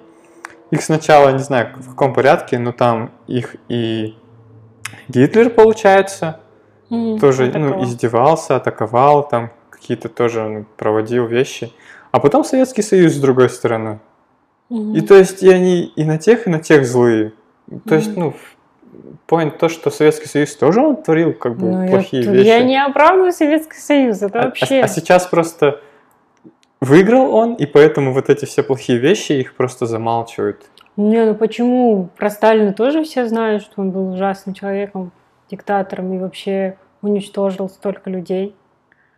Их 0.71 0.81
сначала, 0.83 1.31
не 1.31 1.39
знаю, 1.43 1.69
в 1.77 1.89
каком 1.89 2.13
порядке, 2.13 2.57
но 2.57 2.71
там 2.71 3.11
их 3.27 3.55
и 3.67 4.15
Гитлер, 5.09 5.49
получается, 5.49 6.39
тоже 7.19 7.51
ну, 7.53 7.83
издевался, 7.83 8.55
атаковал, 8.55 9.27
там 9.27 9.51
какие-то 9.69 10.07
тоже 10.07 10.43
ну, 10.47 10.65
проводил 10.77 11.25
вещи. 11.25 11.73
А 12.11 12.19
потом 12.19 12.43
Советский 12.45 12.81
Союз 12.83 13.13
с 13.13 13.19
другой 13.19 13.49
стороны. 13.49 13.99
Мгм. 14.71 14.95
И 14.95 15.01
то 15.01 15.15
есть 15.15 15.43
и 15.43 15.49
они 15.51 15.91
и 15.95 16.03
на 16.05 16.17
тех, 16.17 16.47
и 16.47 16.49
на 16.49 16.59
тех 16.59 16.85
злые. 16.85 17.33
То 17.87 17.95
есть, 17.95 18.15
ну, 18.15 18.33
поинт 19.27 19.57
то, 19.57 19.67
что 19.69 19.89
Советский 19.91 20.27
Союз 20.27 20.55
тоже 20.55 20.79
он 20.81 20.95
творил 21.03 21.33
как 21.33 21.57
бы 21.57 21.67
Ну, 21.69 21.83
я, 21.83 21.89
плохие 21.91 22.23
тут- 22.23 22.33
вещи. 22.33 22.47
я 22.47 22.63
не 22.63 22.81
оправдываю 22.81 23.31
Советский 23.33 23.77
Союз, 23.77 24.21
это 24.21 24.39
А- 24.39 24.41
а- 24.43 24.45
вообще... 24.45 24.79
а 24.81 24.87
сейчас 24.87 25.25
просто 25.27 25.81
выиграл 26.79 27.33
он, 27.35 27.55
и 27.55 27.65
поэтому 27.65 28.13
вот 28.13 28.29
эти 28.29 28.45
все 28.45 28.63
плохие 28.63 28.97
вещи 28.97 29.33
их 29.33 29.55
просто 29.55 29.85
замалчивают. 29.85 30.61
Не, 30.97 31.25
ну 31.25 31.35
почему? 31.35 32.09
Про 32.17 32.29
Сталина 32.29 32.73
тоже 32.73 33.03
все 33.03 33.27
знают, 33.27 33.63
что 33.63 33.81
он 33.81 33.91
был 33.91 34.13
ужасным 34.13 34.53
человеком, 34.55 35.11
диктатором 35.49 36.13
и 36.13 36.17
вообще 36.17 36.77
уничтожил 37.01 37.69
столько 37.69 38.09
людей. 38.09 38.55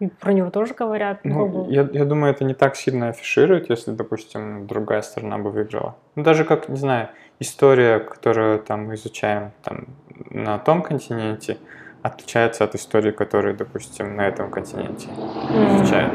Про 0.10 0.34
него 0.34 0.50
тоже 0.50 0.74
говорят. 0.74 1.20
Ну, 1.24 1.70
я, 1.70 1.88
я 1.92 2.06
думаю, 2.06 2.34
это 2.34 2.44
не 2.44 2.54
так 2.54 2.76
сильно 2.76 3.10
афиширует, 3.10 3.70
если, 3.70 3.92
допустим, 3.92 4.68
другая 4.68 5.02
сторона 5.02 5.38
бы 5.38 5.52
выиграла. 5.52 5.96
Ну, 6.16 6.24
даже 6.24 6.46
как, 6.46 6.70
не 6.70 6.78
знаю, 6.78 7.10
история, 7.40 8.00
которую 8.00 8.60
там 8.60 8.86
мы 8.86 8.96
изучаем 8.96 9.52
там, 9.64 9.88
на 10.30 10.58
том 10.60 10.82
континенте, 10.82 11.58
отличаются 12.02 12.66
от 12.66 12.76
истории, 12.76 13.12
которые, 13.12 13.56
допустим, 13.56 14.16
на 14.16 14.28
этом 14.28 14.52
континенте 14.52 15.08
изучают. 15.10 16.14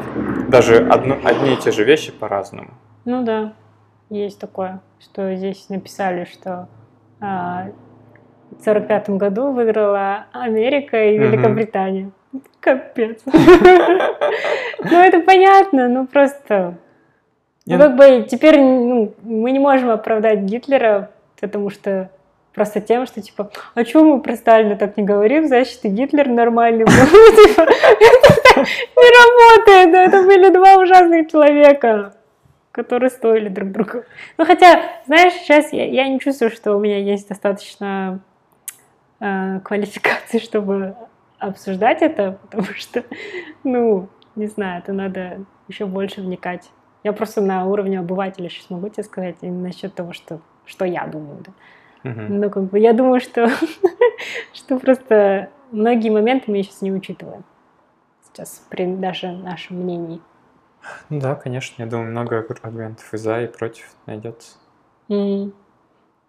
Даже 0.51 0.76
одно, 0.76 1.16
одни 1.24 1.55
и 1.55 1.57
те 1.57 1.72
же 1.72 1.84
вещи 1.84 2.12
по-разному. 2.12 2.70
Ну 3.05 3.24
да, 3.24 3.55
есть 4.11 4.39
такое, 4.39 4.80
что 5.01 5.34
здесь 5.34 5.68
написали, 5.70 6.24
что 6.24 6.68
а, 7.20 7.68
в 8.51 8.64
45 8.64 9.11
году 9.11 9.53
выиграла 9.53 10.26
Америка 10.32 11.05
и 11.05 11.18
Великобритания. 11.18 12.07
Угу. 12.07 12.12
Капец. 12.61 13.20
Ну 14.81 14.97
это 14.97 15.20
понятно, 15.20 15.89
ну 15.89 16.07
просто... 16.07 16.74
Ну 17.66 17.79
как 17.79 17.97
бы 17.97 18.26
теперь 18.31 18.59
ну, 18.59 19.14
мы 19.22 19.51
не 19.51 19.59
можем 19.59 19.91
оправдать 19.91 20.41
Гитлера, 20.41 21.11
потому 21.41 21.68
что 21.68 22.11
просто 22.55 22.81
тем, 22.81 23.07
что 23.07 23.20
типа, 23.20 23.51
а 23.74 23.85
чего 23.85 24.05
мы 24.05 24.22
про 24.22 24.37
Сталина 24.37 24.76
так 24.76 24.97
не 24.97 25.05
говорим, 25.05 25.47
значит, 25.47 25.85
и 25.85 25.89
Гитлер 25.89 26.29
нормальный 26.29 26.85
был. 26.85 26.93
Типа, 26.93 27.66
не 28.97 29.57
работает, 29.57 29.95
это 29.95 30.22
были 30.22 30.49
два 30.51 30.76
ужасных 30.76 31.31
человека, 31.31 32.14
которые 32.72 33.11
стоили 33.11 33.49
друг 33.49 33.70
друга. 33.70 34.05
Ну 34.39 34.45
хотя, 34.45 34.83
знаешь, 35.07 35.35
сейчас 35.35 35.72
я, 35.72 35.87
я 35.87 36.09
не 36.09 36.20
чувствую, 36.20 36.51
что 36.51 36.74
у 36.74 36.81
меня 36.81 36.99
есть 36.99 37.29
достаточно 37.29 38.20
э, 39.20 39.61
квалификации, 39.62 40.39
чтобы 40.39 40.97
обсуждать 41.39 42.03
это, 42.03 42.39
потому 42.43 42.68
что, 42.74 43.05
ну, 43.64 44.09
не 44.36 44.47
знаю, 44.47 44.82
это 44.82 44.93
надо 44.93 45.45
еще 45.68 45.86
больше 45.86 46.20
вникать. 46.20 46.70
Я 47.05 47.12
просто 47.12 47.41
на 47.41 47.64
уровне 47.66 47.99
обывателя 47.99 48.49
сейчас 48.49 48.70
могу 48.70 48.89
тебе 48.89 49.05
сказать 49.05 49.36
насчет 49.43 49.95
того, 49.95 50.12
что, 50.12 50.41
что 50.66 50.84
я 50.84 51.07
думаю. 51.07 51.45
Да. 51.45 52.11
Uh-huh. 52.11 52.26
Ну, 52.28 52.51
как 52.51 52.64
бы 52.64 52.78
я 52.78 52.93
думаю, 52.93 53.20
что, 53.20 53.49
что 54.53 54.78
просто 54.78 55.51
многие 55.70 56.11
моменты 56.11 56.51
мы 56.51 56.62
сейчас 56.62 56.82
не 56.82 56.93
учитываем. 56.93 57.45
Сейчас 58.22 58.64
при 58.68 58.86
даже 58.86 59.32
нашем 59.32 59.78
мнении. 59.78 60.20
Ну 61.09 61.20
да, 61.20 61.34
конечно, 61.34 61.82
я 61.82 61.89
думаю, 61.89 62.11
много 62.11 62.39
аргументов 62.62 63.12
и 63.12 63.16
за, 63.16 63.43
и 63.43 63.47
против 63.47 63.91
найдется. 64.07 64.57
Mm. 65.09 65.53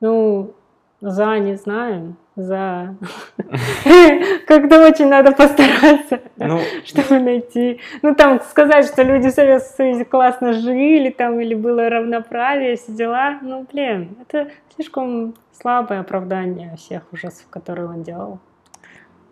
Ну, 0.02 0.56
за 1.02 1.40
не 1.40 1.56
знаю, 1.56 2.16
за... 2.36 2.96
Как-то 4.48 4.86
очень 4.86 5.08
надо 5.08 5.32
постараться, 5.32 6.22
ну, 6.38 6.60
чтобы 6.86 7.20
найти. 7.20 7.80
Ну, 8.02 8.16
там 8.16 8.42
сказать, 8.42 8.86
что 8.86 9.04
люди 9.04 9.30
в 9.30 9.34
Советском 9.34 9.76
Союзе 9.76 10.06
классно 10.06 10.54
жили, 10.54 11.10
там, 11.10 11.40
или 11.40 11.56
было 11.56 11.90
равноправие, 11.90 12.76
все 12.76 12.92
дела. 12.92 13.40
Ну, 13.42 13.66
блин, 13.72 14.18
это 14.22 14.50
слишком 14.76 15.36
слабое 15.52 16.02
оправдание 16.02 16.76
всех 16.78 17.04
ужасов, 17.12 17.48
которые 17.50 17.88
он 17.88 18.04
делал. 18.04 18.40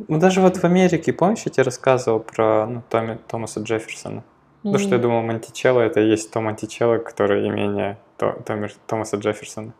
Ну, 0.07 0.19
даже 0.19 0.41
вот 0.41 0.57
в 0.57 0.63
Америке, 0.63 1.11
помнишь, 1.11 1.43
я 1.45 1.51
тебе 1.51 1.63
рассказывал 1.63 2.19
про 2.19 2.67
ну, 2.67 2.83
Томи, 2.89 3.17
Томаса 3.27 3.61
Джефферсона? 3.61 4.23
Ну, 4.71 4.77
что 4.79 4.95
я 4.95 5.01
думал, 5.01 5.21
Монтичелло 5.21 5.81
это 5.81 5.99
и 6.01 6.09
есть 6.09 6.31
то 6.31 6.41
Монтичелло, 6.41 6.97
которое 6.97 7.47
имение 7.47 7.97
Томаса 8.17 9.17
Джефферсона. 9.17 9.73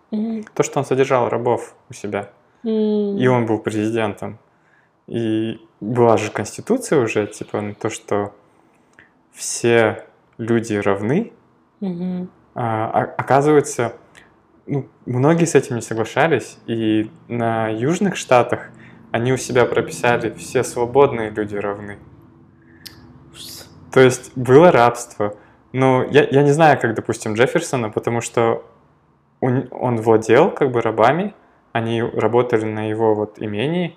То, 0.54 0.64
что 0.64 0.80
он 0.80 0.86
содержал 0.86 1.30
рабов 1.30 1.76
у 1.90 1.94
себя. 1.94 2.30
И 2.64 3.28
он 3.28 3.46
был 3.46 3.60
президентом. 3.60 4.40
И 5.08 5.62
была 5.80 6.18
же 6.18 6.32
конституция 6.32 7.00
уже, 7.00 7.28
типа, 7.28 7.76
то, 7.80 7.90
что 7.90 8.34
все 9.32 10.04
люди 10.38 10.74
равны. 10.76 11.32
Mm-hmm. 11.80 12.28
А, 12.56 13.14
оказывается, 13.18 13.94
ну, 14.66 14.88
многие 15.06 15.46
с 15.46 15.56
этим 15.56 15.76
не 15.76 15.82
соглашались, 15.82 16.58
и 16.66 17.10
на 17.28 17.70
южных 17.70 18.18
штатах 18.18 18.70
они 19.12 19.32
у 19.32 19.38
себя 19.38 19.66
прописали 19.66 20.34
все 20.34 20.64
свободные 20.64 21.30
люди 21.30 21.56
равны. 21.56 21.98
То 23.92 24.00
есть 24.00 24.32
было 24.36 24.72
рабство. 24.72 25.36
Но 25.72 26.04
я, 26.10 26.28
я 26.30 26.44
не 26.44 26.52
знаю, 26.52 26.80
как, 26.80 26.94
допустим, 26.94 27.34
Джефферсона, 27.34 27.90
потому 27.90 28.22
что 28.22 28.64
он, 29.42 29.68
он 29.72 29.98
владел 29.98 30.52
как 30.52 30.72
бы 30.72 30.82
рабами, 30.82 31.34
они 31.72 32.02
работали 32.02 32.66
на 32.66 32.90
его 32.90 33.14
вот 33.14 33.42
имении, 33.42 33.96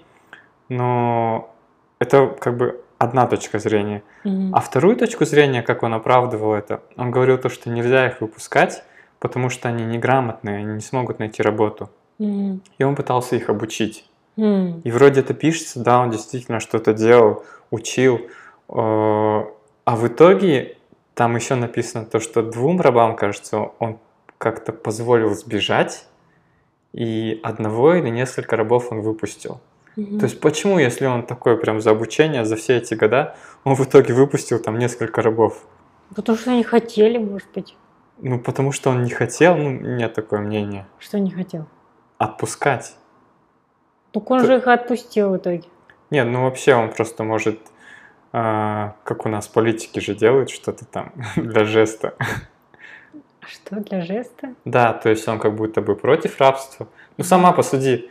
но 0.69 1.55
это 1.99 2.27
как 2.27 2.57
бы 2.57 2.83
одна 2.99 3.27
точка 3.27 3.59
зрения. 3.59 4.03
Mm-hmm. 4.25 4.51
А 4.53 4.61
вторую 4.61 4.97
точку 4.97 5.25
зрения, 5.25 5.63
как 5.63 5.83
он 5.83 5.95
оправдывал 5.95 6.53
это, 6.53 6.83
он 6.97 7.11
говорил 7.11 7.39
то, 7.39 7.49
что 7.49 7.71
нельзя 7.71 8.09
их 8.09 8.21
выпускать, 8.21 8.85
потому 9.19 9.49
что 9.49 9.69
они 9.69 9.85
неграмотные, 9.85 10.59
они 10.59 10.75
не 10.75 10.81
смогут 10.81 11.19
найти 11.19 11.43
работу. 11.43 11.89
Mm. 12.19 12.61
И 12.79 12.85
он 12.85 12.97
пытался 12.97 13.37
их 13.37 13.49
обучить. 13.49 14.05
Mm. 14.37 14.83
И 14.83 14.91
вроде 14.91 15.21
это 15.21 15.33
пишется, 15.33 15.81
да, 15.81 16.01
он 16.01 16.11
действительно 16.11 16.61
что-то 16.61 16.93
делал, 16.93 17.45
учил. 17.71 18.21
Э, 18.69 19.45
а 19.91 19.97
в 19.97 20.07
итоге 20.07 20.77
там 21.15 21.35
еще 21.35 21.57
написано 21.57 22.05
то, 22.05 22.21
что 22.21 22.43
двум 22.43 22.81
рабам, 22.81 23.17
кажется, 23.17 23.73
он 23.81 23.99
как-то 24.39 24.73
позволил 24.73 25.35
сбежать, 25.35 26.07
и 26.93 27.41
одного 27.43 27.95
или 27.95 28.09
несколько 28.09 28.55
рабов 28.55 28.93
он 28.93 29.01
выпустил. 29.01 29.61
Mm-hmm. 29.97 30.19
То 30.21 30.27
есть 30.27 30.41
почему, 30.41 30.79
если 30.79 31.07
он 31.07 31.27
такой 31.27 31.59
прям 31.59 31.81
за 31.81 31.91
обучение, 31.91 32.45
за 32.45 32.55
все 32.55 32.77
эти 32.77 32.95
года, 32.95 33.35
он 33.65 33.75
в 33.75 33.81
итоге 33.81 34.15
выпустил 34.15 34.61
там 34.61 34.79
несколько 34.79 35.23
рабов? 35.23 35.61
Потому 36.15 36.39
что 36.39 36.53
они 36.53 36.63
хотели, 36.63 37.19
может 37.19 37.49
быть. 37.53 37.75
Ну, 38.19 38.39
потому 38.39 38.71
что 38.71 38.91
он 38.91 39.03
не 39.03 39.11
хотел, 39.11 39.57
ну, 39.57 39.71
нет 39.71 40.15
такое 40.15 40.39
мнение. 40.39 40.87
Что 41.01 41.19
не 41.19 41.33
хотел? 41.33 41.67
Отпускать. 42.17 42.95
Так 44.13 44.31
он 44.31 44.43
Т... 44.43 44.47
же 44.47 44.57
их 44.59 44.69
отпустил 44.69 45.31
в 45.31 45.39
итоге. 45.39 45.65
Нет, 46.11 46.29
ну 46.29 46.45
вообще 46.45 46.77
он 46.77 46.93
просто 46.93 47.25
может, 47.25 47.59
э, 48.33 48.91
как 49.05 49.27
у 49.27 49.29
нас 49.29 49.49
политики 49.49 50.01
же 50.01 50.15
делают 50.15 50.51
что-то 50.51 50.85
там 50.85 51.13
для 51.37 51.65
жеста. 51.65 52.15
Что 53.41 53.77
для 53.77 54.03
жеста? 54.03 54.55
Да, 54.65 54.93
то 54.93 55.09
есть 55.09 55.27
он 55.27 55.39
как 55.39 55.55
будто 55.55 55.81
бы 55.81 55.97
против 55.97 56.39
рабства. 56.41 56.89
Ну 57.17 57.25
сама 57.25 57.53
посуди, 57.53 58.11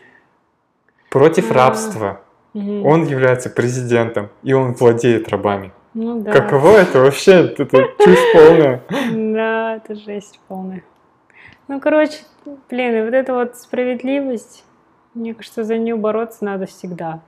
против 1.10 1.52
а. 1.52 1.54
рабства. 1.54 2.22
Он 2.54 3.06
является 3.06 3.50
президентом, 3.50 4.30
и 4.42 4.54
он 4.54 4.74
владеет 4.74 5.30
рабами. 5.30 5.72
Ну 5.94 6.22
да. 6.22 6.32
Каково 6.32 6.78
это 6.78 7.00
вообще? 7.00 7.46
Это 7.46 7.66
чушь 7.66 8.34
полная. 8.34 8.84
Да, 9.12 9.76
это 9.76 9.96
жесть 9.96 10.40
полная. 10.48 10.84
Ну, 11.68 11.80
короче, 11.80 12.18
блин, 12.70 12.96
и 12.96 13.02
вот 13.04 13.14
эта 13.14 13.34
вот 13.34 13.56
справедливость, 13.56 14.66
мне 15.14 15.34
кажется, 15.34 15.64
за 15.64 15.78
нее 15.78 15.96
бороться 15.96 16.44
надо 16.44 16.66
всегда. 16.66 17.22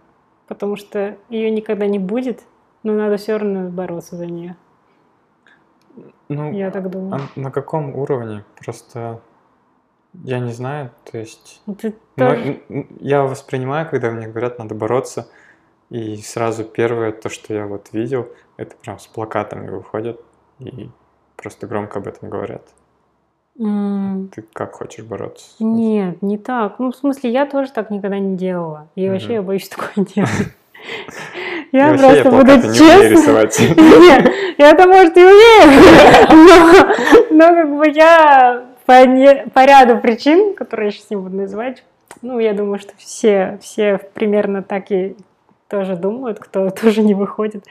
Потому 0.47 0.75
что 0.75 1.15
ее 1.29 1.51
никогда 1.51 1.85
не 1.85 1.99
будет, 1.99 2.41
но 2.84 2.93
надо 2.93 3.17
все 3.17 3.38
равно 3.38 3.69
бороться 3.69 4.15
за 4.15 4.25
нее. 4.25 4.55
Ну, 6.29 6.51
я 6.51 6.71
так 6.71 6.89
думаю. 6.89 7.21
А 7.36 7.39
на 7.39 7.51
каком 7.51 7.95
уровне? 7.95 8.45
Просто 8.57 9.21
я 10.13 10.39
не 10.39 10.51
знаю, 10.51 10.91
то 11.09 11.17
есть... 11.17 11.61
Ты 11.79 11.95
тоже... 12.15 12.61
Я 12.99 13.23
воспринимаю, 13.23 13.89
когда 13.89 14.11
мне 14.11 14.27
говорят, 14.27 14.59
надо 14.59 14.75
бороться, 14.75 15.27
и 15.89 16.17
сразу 16.17 16.63
первое, 16.63 17.11
то, 17.11 17.29
что 17.29 17.53
я 17.53 17.65
вот 17.65 17.89
видел, 17.93 18.29
это 18.57 18.75
прям 18.75 18.99
с 18.99 19.07
плакатами 19.07 19.69
выходят 19.69 20.19
и 20.59 20.89
просто 21.36 21.67
громко 21.67 21.99
об 21.99 22.07
этом 22.07 22.29
говорят. 22.29 22.63
Mm. 23.57 24.29
Ты 24.29 24.43
как 24.53 24.73
хочешь 24.73 25.03
бороться? 25.03 25.51
Нет, 25.59 26.21
не 26.21 26.38
так. 26.38 26.79
Ну, 26.79 26.91
в 26.91 26.95
смысле, 26.95 27.32
я 27.32 27.45
тоже 27.45 27.71
так 27.71 27.89
никогда 27.89 28.17
не 28.19 28.38
делала. 28.38 28.88
И 28.95 29.01
mm-hmm. 29.01 29.11
вообще 29.11 29.34
я 29.34 29.41
боюсь 29.41 29.69
такое 29.75 30.05
делать. 30.05 30.55
Я 31.72 31.93
просто 31.97 32.30
буду 32.32 32.51
честна. 32.74 33.41
Нет, 33.99 34.32
я-то, 34.57 34.88
может, 34.88 35.17
и 35.17 35.24
умею. 35.24 35.84
Но 37.32 37.47
как 37.47 37.78
бы 37.78 37.89
я 37.89 38.65
по 38.86 39.65
ряду 39.65 39.99
причин, 39.99 40.53
которые 40.53 40.88
я 40.88 40.91
сейчас 40.91 41.09
не 41.09 41.15
буду 41.15 41.36
называть, 41.36 41.84
ну, 42.22 42.39
я 42.39 42.53
думаю, 42.53 42.78
что 42.78 42.93
все, 42.97 43.57
все 43.61 43.99
примерно 44.13 44.63
так 44.63 44.91
и 44.91 45.15
тоже 45.69 45.95
думают, 45.95 46.39
кто 46.39 46.69
тоже 46.82 47.01
не 47.01 47.13
выходит, 47.13 47.65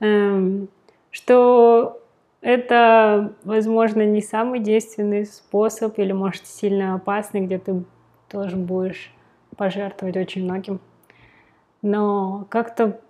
эм, 0.00 0.68
что 1.10 2.00
это, 2.40 3.32
возможно, 3.44 4.02
не 4.06 4.22
самый 4.22 4.60
действенный 4.60 5.26
способ 5.26 5.98
или, 5.98 6.12
может, 6.12 6.46
сильно 6.46 6.94
опасный, 6.94 7.42
где 7.42 7.58
ты 7.58 7.82
тоже 8.28 8.56
будешь 8.56 9.12
пожертвовать 9.56 10.16
очень 10.16 10.44
многим. 10.44 10.80
Но 11.82 12.46
как-то, 12.48 13.00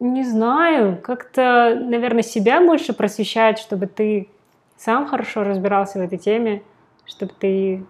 не 0.00 0.24
знаю, 0.24 1.00
как-то, 1.00 1.78
наверное, 1.80 2.22
себя 2.22 2.60
больше 2.60 2.92
просвещать, 2.92 3.58
чтобы 3.58 3.86
ты 3.86 4.28
сам 4.76 5.06
хорошо 5.06 5.42
разбирался 5.42 5.98
в 5.98 6.02
этой 6.02 6.18
теме, 6.18 6.62
чтобы 7.06 7.32
ты 7.38 7.84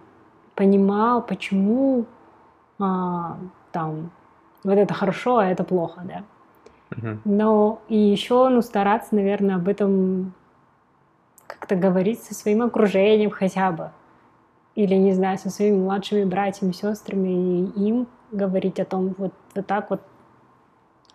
понимал, 0.55 1.21
почему 1.21 2.05
а, 2.79 3.37
там 3.71 4.11
вот 4.63 4.77
это 4.77 4.93
хорошо, 4.93 5.37
а 5.37 5.45
это 5.45 5.63
плохо, 5.63 6.01
да. 6.05 6.23
Но 7.25 7.81
и 7.89 7.97
еще, 7.97 8.47
ну, 8.47 8.61
стараться, 8.61 9.13
наверное, 9.13 9.55
об 9.55 9.67
этом 9.67 10.33
как-то 11.45 11.75
говорить 11.75 12.23
со 12.23 12.33
своим 12.33 12.61
окружением 12.61 13.29
хотя 13.29 13.71
бы. 13.71 13.91
Или, 14.75 14.95
не 14.95 15.13
знаю, 15.13 15.37
со 15.37 15.49
своими 15.49 15.77
младшими 15.77 16.23
братьями, 16.23 16.71
сестрами, 16.71 17.67
и 17.75 17.87
им 17.87 18.07
говорить 18.31 18.79
о 18.79 18.85
том, 18.85 19.15
вот, 19.17 19.33
вот 19.55 19.67
так 19.67 19.89
вот 19.89 20.01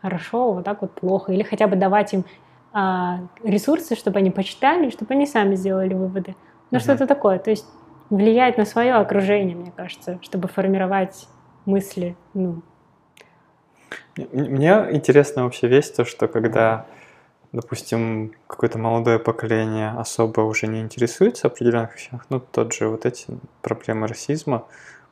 хорошо, 0.02 0.54
вот 0.54 0.64
так 0.64 0.82
вот 0.82 0.94
плохо, 0.96 1.32
или 1.32 1.42
хотя 1.44 1.68
бы 1.68 1.76
давать 1.76 2.14
им 2.14 2.26
а, 2.72 3.20
ресурсы, 3.44 3.94
чтобы 3.96 4.18
они 4.18 4.30
почитали, 4.30 4.90
чтобы 4.90 5.14
они 5.14 5.26
сами 5.26 5.54
сделали 5.56 5.94
выводы. 5.94 6.36
Ну, 6.70 6.78
Мгм. 6.78 6.80
что-то 6.80 7.06
такое. 7.06 7.38
То 7.38 7.50
есть 7.50 7.66
влиять 8.10 8.58
на 8.58 8.64
свое 8.66 8.94
окружение, 8.94 9.56
мне 9.56 9.72
кажется, 9.72 10.18
чтобы 10.22 10.48
формировать 10.48 11.28
мысли. 11.66 12.18
Ну, 12.34 12.62
Мне 14.16 14.88
интересно 14.90 15.44
вообще 15.44 15.68
весь 15.68 15.90
то, 15.90 16.04
что 16.04 16.28
когда, 16.28 16.86
допустим, 17.52 18.32
какое-то 18.46 18.78
молодое 18.78 19.18
поколение 19.18 19.90
особо 19.90 20.42
уже 20.42 20.66
не 20.66 20.80
интересуется 20.80 21.48
определенных 21.48 21.94
вещах, 21.96 22.26
ну, 22.30 22.40
тот 22.40 22.72
же 22.72 22.88
вот 22.88 23.06
эти 23.06 23.26
проблемы 23.62 24.06
расизма, 24.06 24.66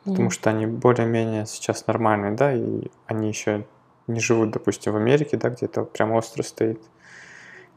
потому 0.05 0.31
мгм. 0.31 0.31
что 0.31 0.51
они 0.51 0.67
более-менее 0.67 1.47
сейчас 1.47 1.87
нормальные, 1.87 2.33
да, 2.33 2.53
и 2.55 2.89
они 3.07 3.29
еще 3.29 3.67
не 4.13 4.21
живут, 4.21 4.51
допустим, 4.51 4.93
в 4.93 4.97
Америке, 4.97 5.37
да, 5.37 5.51
где 5.51 5.67
это 5.67 5.85
прям 5.85 6.13
остро 6.13 6.43
стоит. 6.43 6.81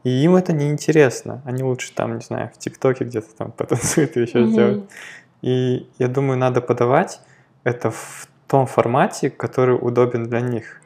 И 0.04 0.10
им 0.10 0.36
это 0.36 0.52
не 0.52 0.68
интересно. 0.68 1.42
Они 1.44 1.62
лучше 1.62 1.92
там, 1.94 2.16
не 2.16 2.20
знаю, 2.20 2.50
в 2.54 2.58
ТикТоке 2.58 3.04
где-то 3.04 3.34
там 3.36 3.52
потанцуют 3.56 4.16
и 4.16 4.20
еще 4.20 4.40
Мгм. 4.40 4.50
сделают. 4.50 4.90
И 5.42 5.88
я 5.98 6.08
думаю, 6.08 6.38
надо 6.38 6.60
подавать 6.60 7.20
это 7.64 7.90
в 7.90 8.28
том 8.46 8.66
формате, 8.66 9.30
который 9.30 9.76
удобен 9.80 10.24
для 10.24 10.40
них. 10.40 10.80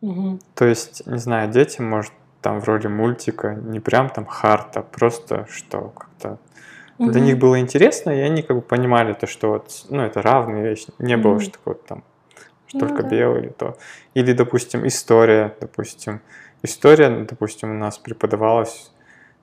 Мгм. 0.00 0.40
То 0.54 0.64
есть, 0.64 1.06
не 1.06 1.18
знаю, 1.18 1.50
дети, 1.50 1.80
может, 1.80 2.12
там 2.42 2.60
в 2.60 2.64
роли 2.64 2.88
мультика, 2.88 3.54
не 3.54 3.80
прям 3.80 4.08
там 4.08 4.26
харта, 4.26 4.82
просто 4.82 5.46
что 5.50 5.92
как-то 5.96 6.38
для 6.98 7.20
Мгм. 7.20 7.24
них 7.24 7.38
было 7.38 7.60
интересно, 7.60 8.10
и 8.10 8.20
они 8.20 8.42
как 8.42 8.56
бы 8.56 8.62
понимали 8.62 9.12
то, 9.14 9.26
что 9.26 9.50
вот, 9.50 9.86
ну, 9.88 10.02
это 10.02 10.20
равная 10.22 10.62
вещь. 10.62 10.86
Не 10.98 11.16
было, 11.16 11.34
Мгм. 11.34 11.40
что 11.40 11.58
вот 11.64 11.86
там 11.86 12.02
что 12.70 12.78
Ну 12.78 12.88
только 12.88 13.02
да. 13.02 13.08
белый 13.08 13.50
то. 13.50 13.76
Или, 14.14 14.32
допустим, 14.32 14.86
история, 14.86 15.54
допустим. 15.60 16.20
История, 16.62 17.24
допустим, 17.24 17.70
у 17.70 17.74
нас 17.74 17.98
преподавалась 17.98 18.92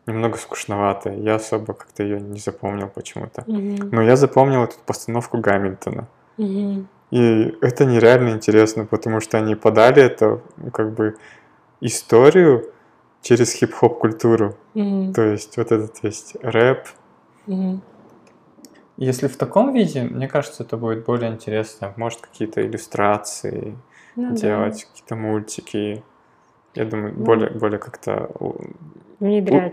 немного 0.05 0.37
скучноватая. 0.37 1.15
Я 1.17 1.35
особо 1.35 1.73
как-то 1.73 2.03
ее 2.03 2.21
не 2.21 2.39
запомнил 2.39 2.87
почему-то. 2.87 3.43
Мгм. 3.47 3.89
Но 3.91 4.01
я 4.01 4.15
запомнил 4.15 4.63
эту 4.63 4.75
постановку 4.85 5.37
Гамильтона. 5.39 6.07
Мгм. 6.37 6.87
И 7.11 7.57
это 7.61 7.85
нереально 7.85 8.29
интересно, 8.29 8.85
потому 8.85 9.19
что 9.19 9.37
они 9.37 9.55
подали 9.55 10.01
это 10.01 10.41
как 10.73 10.93
бы 10.93 11.15
историю 11.81 12.71
через 13.21 13.53
хип-хоп 13.53 13.99
культуру. 13.99 14.55
Мгм. 14.73 15.13
То 15.13 15.23
есть 15.23 15.57
вот 15.57 15.71
этот 15.71 16.03
весь 16.03 16.35
рэп. 16.41 16.87
Мгм. 17.47 17.81
Если 18.97 19.27
в 19.27 19.37
таком 19.37 19.73
виде, 19.73 20.01
мне 20.03 20.27
кажется, 20.27 20.63
это 20.63 20.75
будет 20.75 21.05
более 21.05 21.31
интересно. 21.31 21.93
Может, 21.97 22.21
какие-то 22.21 22.65
иллюстрации 22.65 23.77
Ну 24.15 24.29
да. 24.29 24.35
делать, 24.35 24.85
какие-то 24.85 25.15
мультики. 25.15 26.03
Я 26.73 26.85
думаю, 26.85 27.13
Ну, 27.15 27.23
более, 27.23 27.51
более 27.51 27.77
как-то 27.79 28.29
у- 28.39 28.55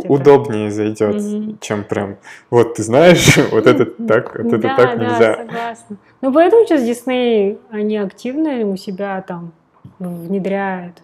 удобнее 0.08 0.70
зайдет, 0.70 1.22
Мгм. 1.22 1.58
чем 1.60 1.84
прям, 1.84 2.16
вот 2.50 2.74
ты 2.74 2.82
знаешь, 2.82 3.36
вот 3.50 3.66
это 3.66 3.86
так, 3.86 4.36
вот 4.38 4.52
это 4.52 4.58
да, 4.68 4.76
так 4.76 4.98
да, 4.98 5.04
нельзя. 5.04 5.34
согласна. 5.36 5.96
Ну, 6.20 6.32
поэтому 6.32 6.66
сейчас 6.66 6.82
Дисней, 6.82 7.58
они 7.70 7.96
активно 7.96 8.66
у 8.66 8.76
себя 8.76 9.20
там 9.22 9.52
внедряют 9.98 11.02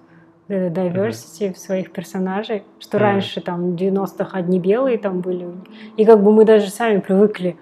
diversity 0.48 1.52
в 1.54 1.58
своих 1.58 1.92
персонажей, 1.92 2.64
что 2.80 2.98
Мгм. 2.98 3.06
раньше 3.06 3.40
там 3.40 3.72
в 3.72 3.76
90-х 3.76 4.36
одни 4.36 4.58
белые 4.58 4.98
там 4.98 5.20
были. 5.20 5.46
И 5.96 6.04
как 6.04 6.22
бы 6.22 6.32
мы 6.32 6.44
даже 6.44 6.70
сами 6.70 6.98
привыкли. 7.00 7.56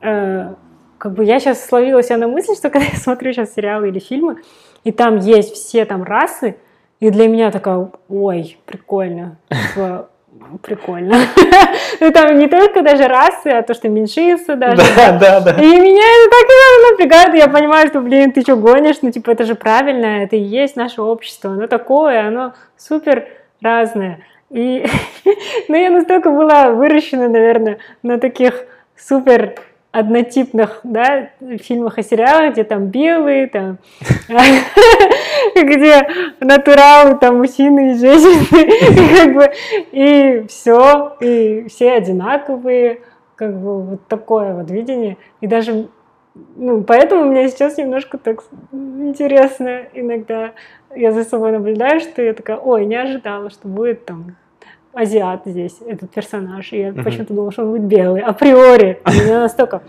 Э, 0.00 0.54
как 0.98 1.12
бы 1.12 1.24
я 1.24 1.40
сейчас 1.40 1.64
словила 1.64 2.02
себя 2.02 2.18
на 2.18 2.28
мысли, 2.28 2.54
что 2.54 2.70
когда 2.70 2.86
я 2.86 2.98
смотрю 2.98 3.32
сейчас 3.32 3.54
сериалы 3.54 3.88
или 3.88 3.98
фильмы, 3.98 4.42
и 4.84 4.92
там 4.92 5.18
есть 5.18 5.54
все 5.54 5.84
там 5.84 6.02
расы, 6.02 6.56
и 7.00 7.10
для 7.10 7.28
меня 7.28 7.50
такая, 7.50 7.90
ой, 8.08 8.58
прикольно. 8.66 9.38
Типа, 9.48 10.08
Прикольно. 10.62 11.16
Ну, 12.00 12.12
там 12.12 12.38
не 12.38 12.46
только 12.46 12.82
даже 12.82 13.08
расы, 13.08 13.48
а 13.48 13.62
то, 13.62 13.74
что 13.74 13.88
меньшинство 13.88 14.54
даже. 14.54 14.82
Да, 14.96 15.18
да, 15.18 15.40
да. 15.40 15.50
И 15.52 15.80
меня 15.80 16.02
это 16.02 16.30
так 16.30 16.92
напрягает, 16.92 17.34
я 17.34 17.48
понимаю, 17.48 17.88
что, 17.88 18.00
блин, 18.00 18.30
ты 18.30 18.42
что 18.42 18.54
гонишь, 18.54 18.98
ну, 19.02 19.10
типа, 19.10 19.32
это 19.32 19.44
же 19.44 19.56
правильно, 19.56 20.22
это 20.22 20.36
и 20.36 20.40
есть 20.40 20.76
наше 20.76 21.02
общество, 21.02 21.52
оно 21.52 21.66
такое, 21.66 22.28
оно 22.28 22.54
супер 22.76 23.26
разное. 23.60 24.20
И, 24.50 24.86
ну, 25.68 25.76
я 25.76 25.90
настолько 25.90 26.30
была 26.30 26.70
выращена, 26.70 27.28
наверное, 27.28 27.78
на 28.02 28.18
таких 28.18 28.64
супер 28.96 29.54
однотипных, 29.90 30.80
да, 30.84 31.30
фильмах 31.60 31.98
и 31.98 32.02
сериалах, 32.02 32.52
где 32.52 32.64
там 32.64 32.86
белые, 32.86 33.46
там, 33.46 33.78
где 35.54 36.08
натуралы, 36.40 37.16
там, 37.18 37.38
мужчины 37.38 37.92
и 37.92 37.94
женщины, 37.94 39.16
как 39.16 39.34
бы, 39.34 39.50
и 39.92 40.44
все, 40.48 41.16
и 41.20 41.66
все 41.68 41.92
одинаковые, 41.92 43.00
как 43.34 43.58
бы 43.58 43.82
вот 43.82 44.06
такое 44.08 44.54
вот 44.54 44.70
видение. 44.70 45.16
И 45.40 45.46
даже, 45.46 45.88
ну, 46.56 46.82
поэтому 46.82 47.24
мне 47.24 47.48
сейчас 47.48 47.78
немножко 47.78 48.18
так 48.18 48.44
интересно 48.72 49.84
иногда. 49.94 50.52
Я 50.94 51.12
за 51.12 51.24
собой 51.24 51.52
наблюдаю, 51.52 52.00
что 52.00 52.22
я 52.22 52.34
такая, 52.34 52.56
ой, 52.56 52.84
не 52.84 52.96
ожидала, 52.96 53.50
что 53.50 53.68
будет 53.68 54.04
там 54.04 54.36
азиат 54.98 55.42
здесь, 55.44 55.78
этот 55.86 56.10
персонаж. 56.10 56.72
И 56.72 56.78
я 56.80 56.92
Мгм. 56.92 57.04
почему-то 57.04 57.34
думала, 57.34 57.52
что 57.52 57.62
он 57.62 57.70
будет 57.70 57.84
белый. 57.84 58.20
Априори. 58.22 59.00
Не 59.06 59.38
настолько. 59.38 59.82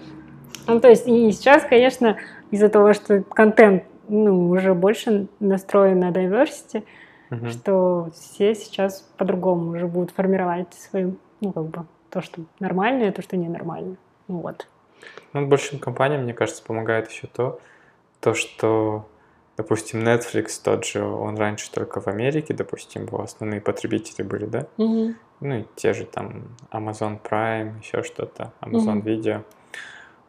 Ну, 0.68 0.80
то 0.80 0.88
есть, 0.88 1.08
и 1.08 1.32
сейчас, 1.32 1.64
конечно, 1.64 2.18
из-за 2.52 2.70
того, 2.70 2.94
что 2.94 3.24
контент 3.24 3.84
ну, 4.08 4.50
уже 4.50 4.74
больше 4.74 5.28
настроен 5.40 6.00
на 6.00 6.12
diversity, 6.12 6.84
Мгм. 7.32 7.50
что 7.50 8.10
все 8.14 8.54
сейчас 8.56 9.02
по-другому 9.18 9.72
уже 9.72 9.88
будут 9.88 10.12
формировать 10.12 10.74
свои, 10.74 11.12
ну, 11.42 11.52
как 11.52 11.64
бы, 11.66 11.86
то, 12.10 12.22
что 12.22 12.42
нормальное, 12.60 13.12
то, 13.12 13.22
что 13.22 13.38
ненормально. 13.38 13.96
Ну, 14.28 14.40
Вот. 14.42 14.68
Ну, 15.34 15.46
большим 15.48 15.80
компаниям, 15.80 16.24
мне 16.24 16.34
кажется, 16.34 16.64
помогает 16.64 17.10
еще 17.10 17.28
то, 17.28 17.60
то, 18.20 18.34
что, 18.34 19.06
допустим, 19.60 20.00
Netflix 20.08 20.62
тот 20.64 20.86
же, 20.86 21.04
он 21.04 21.38
раньше 21.38 21.70
только 21.70 22.00
в 22.00 22.08
Америке, 22.08 22.54
допустим, 22.54 23.08
его 23.08 23.22
основные 23.22 23.60
потребители 23.60 24.24
были, 24.24 24.46
да? 24.46 24.68
Ну 24.78 25.60
и 25.60 25.66
те 25.76 25.94
же 25.94 26.06
там 26.06 26.44
Amazon 26.72 27.20
Prime, 27.22 27.78
еще 27.80 28.02
что-то, 28.04 28.54
Amazon 28.62 28.96
Мгм. 28.96 29.08
Video. 29.08 29.44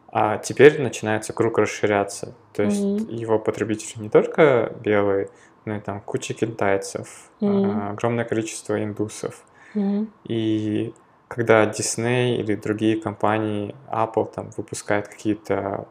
А 0.09 0.39
теперь 0.39 0.83
начинается 0.83 1.33
круг 1.33 1.59
расширяться. 1.59 2.35
То 2.53 2.65
есть 2.65 2.85
Мгм. 2.85 3.09
его 3.09 3.39
потребители 3.39 4.03
не 4.03 4.09
только 4.09 4.73
белые, 4.83 5.29
но 5.65 5.77
и 5.77 5.81
там 5.81 6.01
куча 6.01 6.35
китайцев, 6.35 7.31
а, 7.41 7.91
огромное 7.93 8.25
количество 8.25 8.83
индусов. 8.83 9.45
Мгм. 9.75 10.11
И 10.25 10.93
когда 11.29 11.65
Disney 11.67 12.35
или 12.35 12.57
другие 12.57 13.01
компании, 13.01 13.77
Apple 13.93 14.29
там 14.35 14.51
выпускают 14.57 15.07
какие-то 15.07 15.87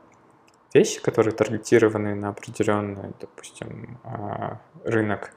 вещи, 0.74 1.02
которые 1.02 1.34
таргетированы 1.34 2.16
на 2.16 2.30
определенный, 2.30 3.12
допустим, 3.20 3.98
а, 4.04 4.60
рынок, 4.84 5.34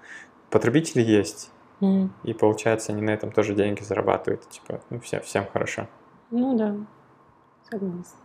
потребители 0.50 1.02
есть. 1.02 1.50
Мгм. 1.80 2.12
И 2.24 2.32
получается, 2.32 2.92
они 2.92 3.02
на 3.02 3.10
этом 3.10 3.32
тоже 3.32 3.54
деньги 3.54 3.82
зарабатывают. 3.82 4.48
Типа, 4.48 4.80
ну, 4.90 5.00
всем, 5.00 5.20
всем 5.22 5.46
хорошо. 5.52 5.88
Ну 6.30 6.56
да, 6.56 6.76
согласна. 7.68 8.18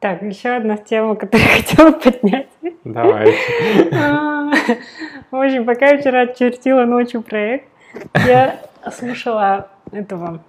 Так, 0.00 0.22
еще 0.22 0.48
одна 0.48 0.78
тема, 0.78 1.14
которую 1.14 1.46
я 1.46 1.56
хотела 1.56 1.90
поднять. 1.92 2.48
Давай. 2.84 3.34
А, 3.92 4.50
В 5.30 5.36
общем, 5.36 5.64
пока 5.64 5.90
я 5.90 5.98
вчера 5.98 6.26
чертила 6.28 6.84
ночью 6.86 7.22
проект, 7.22 7.68
я 8.26 8.60
слушала 8.90 9.68
этого 9.92 10.42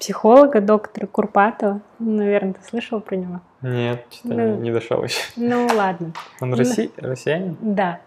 психолога, 0.00 0.60
доктора 0.60 1.06
Курпатова. 1.06 1.80
Наверное, 1.98 2.54
ты 2.54 2.60
слышал 2.68 3.00
про 3.00 3.16
него? 3.16 3.40
Нет, 3.62 4.04
что-то 4.10 4.34
Ну. 4.34 4.54
не, 4.56 4.62
не 4.62 4.72
дошел 4.72 5.02
еще. 5.04 5.20
Ну, 5.36 5.68
ладно. 5.76 6.12
Он 6.40 6.50
Ну. 6.50 6.56
росси- 6.56 6.90
россиянин? 6.96 7.56
Да. 7.60 8.00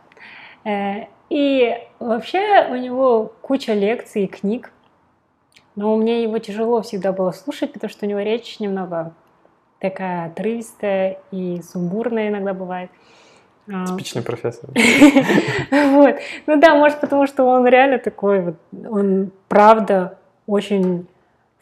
Э, 0.65 1.05
И 1.29 1.73
вообще 1.99 2.67
у 2.69 2.75
него 2.75 3.31
куча 3.41 3.73
лекций 3.73 4.25
и 4.25 4.27
книг, 4.27 4.71
но 5.75 5.95
мне 5.95 6.21
его 6.23 6.37
тяжело 6.37 6.81
всегда 6.83 7.11
было 7.11 7.31
слушать, 7.31 7.73
потому 7.73 7.89
что 7.89 8.05
у 8.05 8.09
него 8.09 8.19
речь 8.19 8.59
немного 8.59 9.13
такая 9.79 10.27
отрывистая 10.27 11.17
и 11.31 11.61
сумбурная 11.63 12.27
иногда 12.29 12.53
бывает. 12.53 12.91
А, 13.71 13.85
Типичный 13.87 14.21
профессор. 14.21 14.69
Вот. 15.71 16.15
Ну 16.47 16.59
да, 16.59 16.75
может, 16.75 16.99
потому 16.99 17.25
что 17.27 17.45
он 17.45 17.65
реально 17.67 17.97
такой 17.97 18.41
вот, 18.41 18.55
он 18.89 19.31
правда 19.47 20.17
очень 20.45 21.07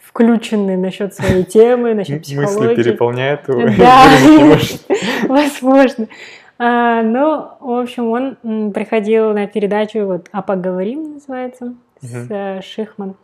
включенный 0.01 0.77
насчет 0.77 1.13
своей 1.13 1.43
темы, 1.43 1.93
насчет 1.93 2.19
Мысли 2.19 2.35
психологии. 2.45 2.83
переполняет 2.83 3.47
его. 3.47 3.69
Да, 3.77 4.07
возможно. 5.27 6.07
А, 6.57 7.01
ну, 7.01 7.49
в 7.59 7.79
общем, 7.79 8.09
он 8.09 8.71
приходил 8.71 9.33
на 9.33 9.47
передачу, 9.47 10.05
вот 10.05 10.27
«А 10.31 10.41
поговорим» 10.41 11.13
называется, 11.13 11.75
с 12.01 12.61
Шихман. 12.63 13.15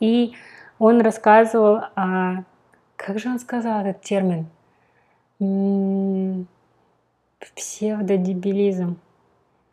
И 0.00 0.32
он 0.78 1.00
рассказывал 1.00 1.80
о... 1.96 2.44
Как 2.96 3.18
же 3.18 3.28
он 3.28 3.38
сказал 3.38 3.84
этот 3.84 4.02
термин? 4.02 4.46
Псевдодебилизм. 7.54 8.96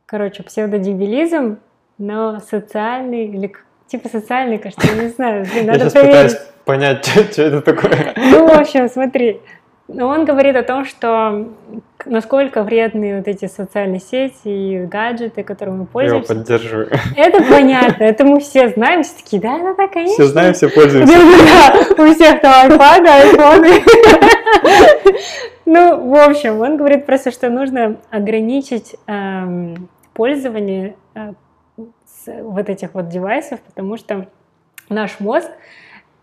Короче, 0.05 0.43
псевдодебилизм, 0.43 1.59
но 1.97 2.39
социальный 2.39 3.28
или 3.28 3.53
типа 3.93 4.09
социальный, 4.09 4.57
кажется, 4.57 4.87
я 4.87 5.03
не 5.03 5.09
знаю. 5.09 5.45
Блин, 5.45 5.65
Я 5.65 5.71
надо 5.73 5.79
сейчас 5.81 5.93
проверить. 5.93 6.13
пытаюсь 6.15 6.37
понять, 6.65 7.05
что 7.31 7.41
это 7.43 7.61
такое. 7.61 8.13
Ну, 8.17 8.47
в 8.47 8.51
общем, 8.59 8.89
смотри. 8.89 9.39
Ну, 9.87 10.07
Он 10.07 10.25
говорит 10.25 10.55
о 10.55 10.63
том, 10.63 10.85
что 10.85 11.49
насколько 12.05 12.63
вредны 12.63 13.17
вот 13.17 13.27
эти 13.27 13.45
социальные 13.47 13.99
сети 13.99 14.47
и 14.47 14.85
гаджеты, 14.85 15.43
которыми 15.43 15.85
мы 15.93 16.01
Я 16.01 16.07
его 16.07 16.21
пользуемся. 16.21 16.33
поддерживаю. 16.33 16.89
Это 17.15 17.43
понятно, 17.49 18.03
это 18.03 18.23
мы 18.25 18.39
все 18.39 18.69
знаем, 18.69 19.03
все 19.03 19.13
такие, 19.21 19.41
да, 19.41 19.59
да, 19.59 19.75
да, 19.75 19.87
конечно. 19.87 20.23
Все 20.23 20.25
знаем, 20.31 20.53
все 20.53 20.69
пользуемся. 20.69 21.13
Да-да-да, 21.13 22.03
у 22.03 22.13
всех 22.15 22.41
там 22.41 22.71
айпады, 22.71 23.09
айфоны. 23.09 23.83
Ну, 25.65 26.09
в 26.09 26.15
общем, 26.29 26.59
он 26.61 26.77
говорит 26.77 27.05
просто, 27.05 27.31
что 27.31 27.49
нужно 27.49 27.97
ограничить 28.09 28.95
эм, 29.07 29.87
пользование 30.13 30.95
э, 31.15 31.33
вот 32.28 32.69
этих 32.69 32.93
вот 32.93 33.09
девайсов, 33.09 33.59
потому 33.61 33.97
что 33.97 34.28
наш 34.89 35.19
мозг, 35.19 35.49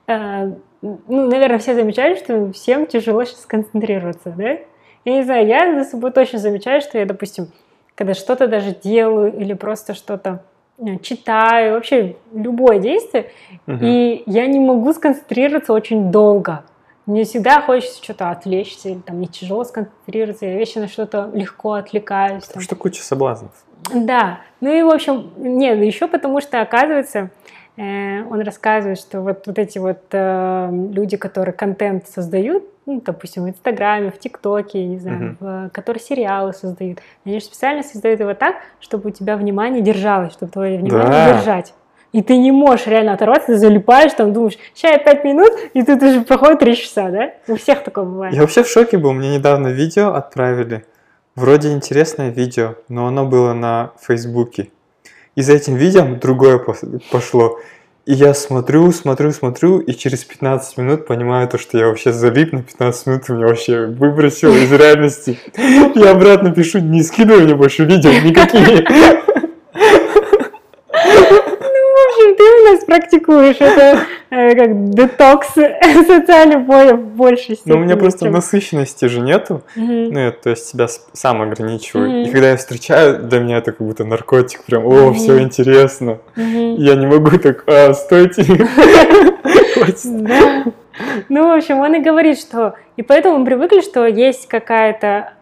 э, 0.07 0.53
ну, 0.83 0.99
наверное, 1.29 1.59
все 1.59 1.75
замечали, 1.75 2.15
что 2.17 2.53
всем 2.53 2.87
тяжело 2.87 3.25
сейчас 3.25 3.43
сконцентрироваться, 3.43 4.31
да? 4.37 4.59
Я 5.05 5.17
не 5.17 5.23
знаю, 5.23 5.47
я 5.47 5.83
за 5.83 5.91
собой 5.91 6.13
точно 6.13 6.39
замечаю, 6.39 6.81
что 6.81 6.99
я, 6.99 7.07
допустим, 7.07 7.49
когда 7.95 8.15
что-то 8.15 8.47
даже 8.49 8.75
делаю 8.75 9.33
или 9.35 9.53
просто 9.55 9.95
что-то 9.95 10.43
э, 10.79 10.99
читаю, 11.03 11.75
вообще 11.75 12.17
любое 12.35 12.79
действие, 12.79 13.31
Мгм. 13.67 13.79
и 13.83 14.23
я 14.27 14.47
не 14.47 14.59
могу 14.59 14.93
сконцентрироваться 14.93 15.73
очень 15.73 16.11
долго. 16.11 16.65
Мне 17.11 17.25
всегда 17.25 17.61
хочется 17.61 18.03
что-то 18.03 18.31
отвлечься, 18.31 18.91
или 18.91 18.99
там 19.01 19.17
мне 19.17 19.27
тяжело 19.27 19.65
сконцентрироваться, 19.65 20.47
я 20.47 20.57
вечно 20.57 20.83
на 20.83 20.89
что-то 20.89 21.29
легко 21.35 21.73
отвлекаюсь. 21.73 22.45
Потому 22.45 22.55
там. 22.55 22.63
что 22.63 22.77
куча 22.77 23.03
соблазнов. 23.03 23.51
Да, 23.93 24.39
ну 24.61 24.73
и 24.73 24.83
в 24.83 24.91
общем, 24.91 25.33
нет, 25.37 25.79
еще 25.83 26.07
потому 26.07 26.41
что 26.41 26.61
оказывается, 26.61 27.31
э, 27.77 28.23
он 28.31 28.41
рассказывает, 28.43 29.01
что 29.01 29.23
вот, 29.23 29.45
вот 29.49 29.59
эти 29.59 29.79
вот 29.79 29.99
э, 30.13 30.69
люди, 30.93 31.17
которые 31.17 31.53
контент 31.53 32.07
создают, 32.07 32.63
ну, 32.87 33.01
допустим, 33.05 33.43
в 33.45 33.49
Инстаграме, 33.49 34.13
в 34.13 34.19
ТикТоке, 34.21 34.85
не 34.85 34.99
знаю, 34.99 35.19
Мгм. 35.19 35.37
в- 35.41 35.71
которые 35.71 36.01
сериалы 36.01 36.53
создают, 36.53 36.99
они 37.25 37.41
же 37.41 37.45
специально 37.45 37.83
создают 37.83 38.21
его 38.21 38.35
так, 38.35 38.55
чтобы 38.79 39.09
у 39.09 39.13
тебя 39.13 39.37
внимание 39.37 39.83
держалось, 39.83 40.33
чтобы 40.35 40.53
твое 40.53 40.79
внимание 40.79 41.11
Да. 41.11 41.33
держать. 41.39 41.75
И 42.13 42.23
ты 42.23 42.37
не 42.37 42.51
можешь 42.51 42.87
реально 42.87 43.13
оторваться, 43.13 43.49
ты 43.49 43.59
залипаешь, 43.59 44.13
там 44.15 44.33
думаешь, 44.33 44.59
сейчас 44.75 45.01
пять 45.03 45.25
минут, 45.25 45.53
и 45.75 45.83
тут 45.83 46.03
уже 46.03 46.23
проходит 46.23 46.59
три 46.59 46.77
часа, 46.77 47.09
да? 47.09 47.33
У 47.47 47.57
всех 47.57 47.85
такое 47.85 48.05
бывает. 48.05 48.35
Я 48.35 48.41
вообще 48.41 48.65
в 48.65 48.69
шоке 48.69 48.99
был. 48.99 49.13
Мне 49.13 49.37
недавно 49.37 49.69
видео 49.69 50.15
отправили. 50.15 50.85
Вроде 51.37 51.73
интересное 51.73 52.31
видео, 52.31 52.75
но 52.89 53.07
оно 53.07 53.25
было 53.25 53.53
на 53.53 53.93
Фейсбуке. 54.01 54.71
И 55.37 55.43
за 55.43 55.53
этим 55.53 55.77
видео 55.77 56.17
другое 56.17 56.61
пошло. 57.13 57.59
И 58.07 58.13
я 58.13 58.35
смотрю, 58.35 58.91
смотрю, 58.91 59.31
смотрю, 59.31 59.79
и 59.79 59.93
через 59.93 60.25
15 60.25 60.79
минут 60.79 61.07
понимаю 61.07 61.47
то, 61.49 61.59
что 61.59 61.79
я 61.79 61.87
вообще 61.87 62.13
залип 62.13 62.53
на 62.53 62.63
15 62.63 63.07
минут, 63.07 63.29
и 63.29 63.33
меня 63.33 63.47
вообще 63.47 63.87
выбросило 63.87 64.53
из 64.55 64.73
реальности. 64.73 65.39
Я 65.95 66.11
обратно 66.11 66.51
пишу, 66.51 66.81
не 66.81 67.03
скидывай 67.03 67.45
мне 67.45 67.55
больше 67.55 67.85
видео 67.85 68.11
никакие. 68.11 68.85
В 72.01 72.60
нас 72.73 72.85
практикуешь 72.85 73.57
это 73.61 74.01
э, 74.31 74.55
как 74.55 74.91
детокс 74.91 75.49
социальной 76.07 76.59
боли 76.59 76.93
в 76.93 77.17
большей 77.17 77.57
степени. 77.57 77.73
Но 77.73 77.79
у 77.79 77.85
меня 77.85 77.97
просто 77.97 78.27
чем- 78.27 78.33
насыщенности 78.33 79.07
же 79.07 79.21
нету. 79.21 79.63
Ну, 79.77 80.19
я, 80.19 80.31
то 80.31 80.51
есть 80.51 80.67
себя 80.67 80.87
сам 81.13 81.43
ограничиваю. 81.43 82.25
И 82.25 82.31
когда 82.31 82.51
я 82.51 82.57
встречаю, 82.57 83.23
для 83.23 83.41
меня 83.41 83.59
это 83.59 83.73
как 83.73 83.87
будто 83.87 84.05
наркотик. 84.05 84.65
Прям, 84.65 84.87
о, 84.87 85.13
все 85.13 85.41
интересно. 85.41 86.19
Я 86.37 86.95
не 86.95 87.07
могу 87.07 87.31
так, 87.39 87.65
а, 87.67 87.95
стойте. 87.95 88.45
Ну, 91.31 91.49
в 91.49 91.57
общем, 91.57 91.79
он 91.79 91.95
и 91.95 92.01
говорит, 92.01 92.39
что... 92.39 92.75
И 92.97 93.03
поэтому 93.03 93.39
мы 93.39 93.47
привыкли, 93.47 93.81
что 93.81 94.07
есть 94.07 94.47
какая-то 94.49 95.33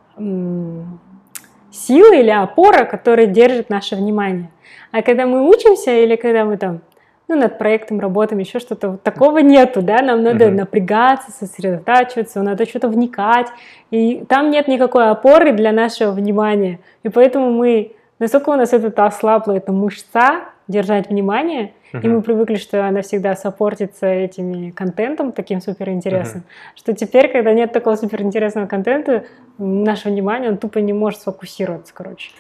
сила 1.73 2.15
или 2.15 2.31
опора, 2.31 2.85
которая 2.85 3.27
держит 3.27 3.69
наше 3.69 3.97
внимание. 3.97 4.51
А 4.91 5.03
когда 5.03 5.27
мы 5.27 5.49
учимся 5.49 5.93
или 5.93 6.17
когда 6.17 6.45
мы 6.45 6.57
там 6.57 6.81
ну, 7.29 7.37
над 7.37 7.59
проектом 7.59 8.01
работаем, 8.01 8.41
еще 8.41 8.59
что-то, 8.59 8.91
вот 8.93 9.03
такого 9.03 9.39
нету, 9.39 9.83
да, 9.83 10.01
нам 10.03 10.23
надо 10.23 10.47
Мгм. 10.47 10.57
напрягаться, 10.57 11.31
сосредотачиваться, 11.31 12.43
надо 12.43 12.65
что-то 12.67 12.89
вникать, 12.89 13.49
и 13.91 14.25
там 14.29 14.51
нет 14.51 14.67
никакой 14.67 15.11
опоры 15.11 15.53
для 15.53 15.73
нашего 15.73 16.11
внимания, 16.13 16.81
и 17.03 17.11
поэтому 17.11 17.51
мы, 17.51 17.93
насколько 18.19 18.49
у 18.51 18.57
нас 18.57 18.73
это 18.73 19.05
ослабло, 19.05 19.53
эта 19.53 19.73
мышца, 19.73 20.45
держать 20.69 21.09
внимание, 21.11 21.73
и 21.93 22.09
мы 22.09 22.21
привыкли, 22.21 22.57
что 22.57 22.87
она 22.87 23.01
всегда 23.01 23.35
саппортится 23.35 24.07
этими 24.07 24.71
контентом 24.71 25.33
таким 25.33 25.61
суперинтересным, 25.63 26.45
что 26.75 26.93
теперь, 26.95 27.33
когда 27.33 27.53
нет 27.55 27.73
такого 27.73 27.97
суперинтересного 27.97 28.67
контента, 28.67 29.25
наше 29.57 30.09
внимание, 30.09 30.51
он 30.51 30.59
тупо 30.59 30.79
не 30.79 30.93
может 30.93 31.21
сфокусироваться, 31.21 31.95
короче. 31.95 32.31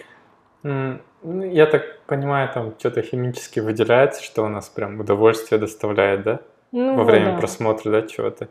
М, 0.64 1.00
ну, 1.22 1.44
Я 1.44 1.66
так 1.66 2.00
понимаю, 2.06 2.50
там 2.52 2.74
что-то 2.78 3.02
химически 3.02 3.60
выделяется, 3.60 4.22
что 4.22 4.44
у 4.44 4.48
нас 4.48 4.68
прям 4.68 5.00
удовольствие 5.00 5.58
доставляет, 5.58 6.22
да? 6.22 6.40
Ну, 6.72 6.96
Во 6.96 7.04
время 7.04 7.32
да. 7.32 7.38
просмотра, 7.38 7.90
да, 7.90 8.02
чего-то. 8.02 8.48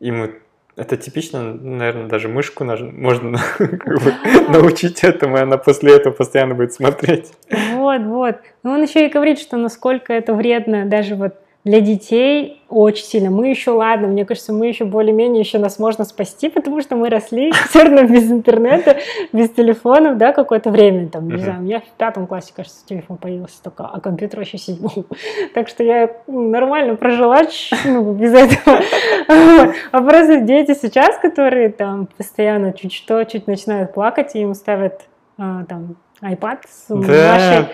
И 0.00 0.10
мы 0.10 0.40
это 0.76 0.96
типично, 0.96 1.42
наверное, 1.42 2.06
даже 2.06 2.28
мышку 2.28 2.64
наж- 2.64 2.90
можно 2.90 3.38
как 3.58 4.02
бы 4.02 4.12
научить 4.48 5.04
этому, 5.04 5.36
и 5.36 5.40
она 5.40 5.58
после 5.58 5.94
этого 5.96 6.12
постоянно 6.12 6.54
будет 6.54 6.72
смотреть. 6.72 7.32
Вот, 7.74 8.02
вот. 8.02 8.36
Но 8.62 8.72
он 8.72 8.82
еще 8.82 9.06
и 9.06 9.10
говорит, 9.10 9.38
что 9.38 9.56
насколько 9.56 10.12
это 10.12 10.34
вредно 10.34 10.86
даже 10.86 11.16
вот 11.16 11.34
для 11.64 11.80
детей 11.80 12.62
очень 12.70 13.04
сильно. 13.04 13.30
Мы 13.30 13.48
еще, 13.48 13.72
ладно, 13.72 14.08
мне 14.08 14.24
кажется, 14.24 14.52
мы 14.52 14.68
еще 14.68 14.84
более-менее 14.84 15.40
еще 15.40 15.58
нас 15.58 15.78
можно 15.78 16.04
спасти, 16.04 16.48
потому 16.54 16.80
что 16.80 16.96
мы 16.96 17.10
росли 17.10 17.52
все 17.68 17.82
равно 17.82 18.04
без 18.04 18.30
интернета, 18.30 18.98
без 19.32 19.50
телефонов, 19.50 20.16
да, 20.16 20.32
какое-то 20.32 20.70
время, 20.70 21.08
там, 21.08 21.28
не 21.28 21.38
знаю, 21.38 21.60
у 21.60 21.62
меня 21.62 21.80
в 21.80 21.98
пятом 21.98 22.26
классе, 22.26 22.52
кажется, 22.56 22.86
телефон 22.86 23.18
появился 23.18 23.62
только, 23.62 23.84
а 23.84 24.00
компьютер 24.00 24.40
в 24.40 24.46
седьмом. 24.46 25.06
Так 25.54 25.68
что 25.68 25.82
я 25.82 26.10
ну, 26.26 26.48
нормально 26.48 26.94
прожила 26.96 27.42
ну, 27.84 28.12
без 28.12 28.32
этого. 28.32 28.80
А 29.28 30.00
просто 30.00 30.40
дети 30.40 30.74
сейчас, 30.74 31.16
которые 31.18 31.70
там 31.70 32.08
постоянно 32.16 32.72
чуть 32.72 32.92
что, 32.92 33.22
чуть 33.24 33.46
начинают 33.46 33.92
плакать, 33.92 34.34
и 34.34 34.40
им 34.40 34.54
ставят 34.54 35.02
а, 35.38 35.64
там 35.64 35.96
iPad 36.22 36.58
с 36.68 36.86
Да. 36.88 37.34
Машей. 37.34 37.66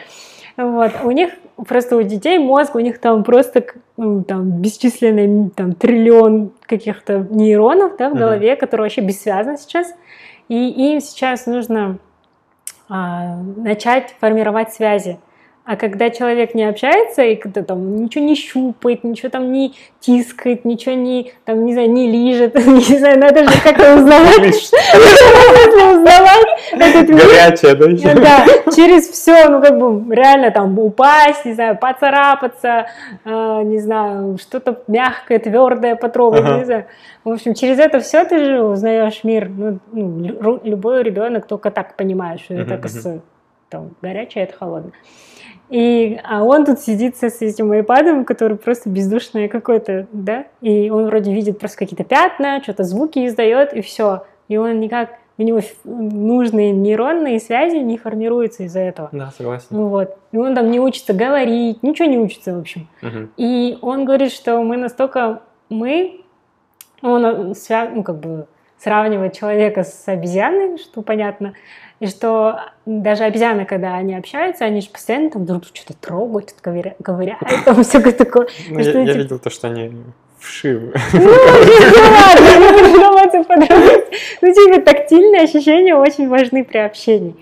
Вот. 0.57 0.93
У 1.05 1.11
них 1.11 1.31
просто 1.67 1.97
у 1.97 2.03
детей 2.03 2.39
мозг, 2.39 2.75
у 2.75 2.81
них 2.81 2.99
там 2.99 3.25
просто 3.25 3.65
ну, 3.97 4.25
там 4.25 4.61
бесчисленный 4.63 5.51
там 5.51 5.75
триллион 5.75 6.53
каких-то 6.63 7.27
нейронов 7.31 7.97
да, 7.99 8.11
в 8.11 8.15
голове, 8.15 8.57
которые 8.57 8.87
вообще 8.87 9.01
бессвязны 9.03 9.57
сейчас. 9.59 9.95
И 10.49 10.93
им 10.93 11.01
сейчас 11.01 11.47
нужно 11.47 11.99
а, 12.89 13.37
начать 13.57 14.15
формировать 14.21 14.73
связи. 14.73 15.19
А 15.67 15.75
когда 15.75 16.11
человек 16.11 16.55
не 16.55 16.63
общается 16.63 17.23
и 17.23 17.35
когда 17.35 17.65
там 17.65 17.97
ничего 17.97 18.25
не 18.25 18.37
щупает, 18.37 19.03
ничего 19.03 19.31
там 19.31 19.51
не 19.51 19.75
тискает, 19.99 20.65
ничего 20.65 20.95
не, 20.95 21.33
там, 21.45 21.67
не 21.67 21.73
знаю, 21.73 21.91
не 21.91 22.09
лижет, 22.09 22.55
не 22.67 22.99
знаю, 22.99 23.19
надо 23.19 23.43
же 23.43 23.61
как-то 23.65 23.97
узнавать, 23.97 24.55
узнавать 25.75 26.47
этот 26.71 27.09
мир, 27.09 27.21
Горячая, 27.21 27.75
да? 27.75 28.47
да, 28.47 28.71
через 28.77 29.09
все, 29.09 29.49
ну 29.49 29.61
как 29.61 29.77
бы 29.77 30.15
реально 30.15 30.53
там 30.53 30.79
упасть, 30.79 31.45
не 31.45 31.55
знаю, 31.55 31.77
поцарапаться, 31.77 32.87
э, 33.25 33.63
не 33.65 33.81
знаю, 33.81 34.39
что-то 34.39 34.85
мягкое, 34.87 35.41
твердое 35.41 35.97
потрогать, 35.97 36.45
не 36.59 36.65
знаю. 36.65 36.87
В 37.25 37.31
общем, 37.31 37.55
через 37.55 37.81
это 37.81 37.99
все 37.99 38.25
ты 38.25 38.39
же 38.39 38.63
узнаешь 38.63 39.25
мир. 39.25 39.49
Ну, 39.49 39.81
ну, 39.91 40.19
лю- 40.21 40.61
любой 40.63 41.03
ребенок 41.03 41.49
только 41.49 41.73
так 41.73 41.97
понимает, 41.97 42.41
что 42.41 42.55
это 42.55 42.79
там, 43.69 43.91
горячее, 44.01 44.45
это 44.45 44.57
холодное. 44.57 44.93
И, 45.69 46.21
а 46.23 46.45
он 46.45 46.65
тут 46.65 46.79
сидит 46.81 47.17
с 47.17 47.43
этим 47.43 47.73
айпадом, 47.73 48.25
который 48.25 48.57
просто 48.57 48.89
бездушный 48.89 49.49
какой-то, 49.49 50.07
да, 50.13 50.45
и 50.61 50.91
он 50.91 51.07
вроде 51.07 51.33
видит 51.33 51.59
просто 51.59 51.79
какие-то 51.79 52.05
пятна, 52.05 52.63
что-то 52.63 52.85
звуки 52.85 53.27
издает, 53.27 53.73
и 53.73 53.81
все. 53.81 54.25
И 54.49 54.57
он 54.57 54.79
никак, 54.79 55.11
у 55.39 55.43
него 55.43 55.61
нужные 55.85 56.71
нейронные 56.71 57.41
связи 57.41 57.77
не 57.77 57.99
формируются 57.99 58.63
из-за 58.63 58.81
этого. 58.81 59.09
Да, 59.11 59.33
согласен. 59.37 59.67
Ну 59.71 59.89
вот. 59.89 60.17
И 60.31 60.37
он 60.37 60.55
там 60.55 60.71
не 60.71 60.79
учится 60.79 61.13
говорить, 61.13 61.83
ничего 61.83 62.09
не 62.09 62.19
учится, 62.19 62.55
в 62.55 62.61
общем. 62.61 62.89
Мгм. 63.03 63.33
И 63.37 63.77
он 63.83 64.05
говорит, 64.05 64.33
что 64.33 64.63
мы 64.63 64.77
настолько, 64.77 65.43
мы, 65.69 66.21
он 67.03 67.53
свя- 67.53 67.91
ну, 67.93 68.05
как 68.05 68.21
бы 68.21 68.47
сравнивает 68.79 69.33
человека 69.33 69.83
с 69.83 70.07
обезьяной, 70.07 70.79
что 70.79 71.03
понятно, 71.03 71.55
и 71.99 72.07
что 72.07 72.61
даже 72.85 73.25
обезьяны, 73.25 73.65
когда 73.65 73.95
они 73.95 74.15
общаются, 74.15 74.65
они 74.65 74.81
же 74.81 74.91
постоянно 74.91 75.31
там 75.31 75.47
друг 75.47 75.65
что-то 75.65 75.95
трогают, 75.95 76.55
ковыря- 76.63 76.97
ковыряют, 77.03 77.65
там 77.65 77.83
всякое 77.83 78.13
такое. 78.13 78.49
Ну, 78.69 78.79
я, 78.79 79.15
видел 79.15 79.39
то, 79.39 79.49
что 79.49 79.69
они 79.69 79.93
вшивы. 80.39 80.93
Ну, 81.13 81.21
не 81.21 82.99
подробности. 83.49 84.17
Ну, 84.43 84.53
типа, 84.53 84.81
тактильные 84.83 85.43
ощущения 85.43 85.95
очень 85.95 86.29
важны 86.29 86.65
при 86.65 86.79
общении. 86.79 87.35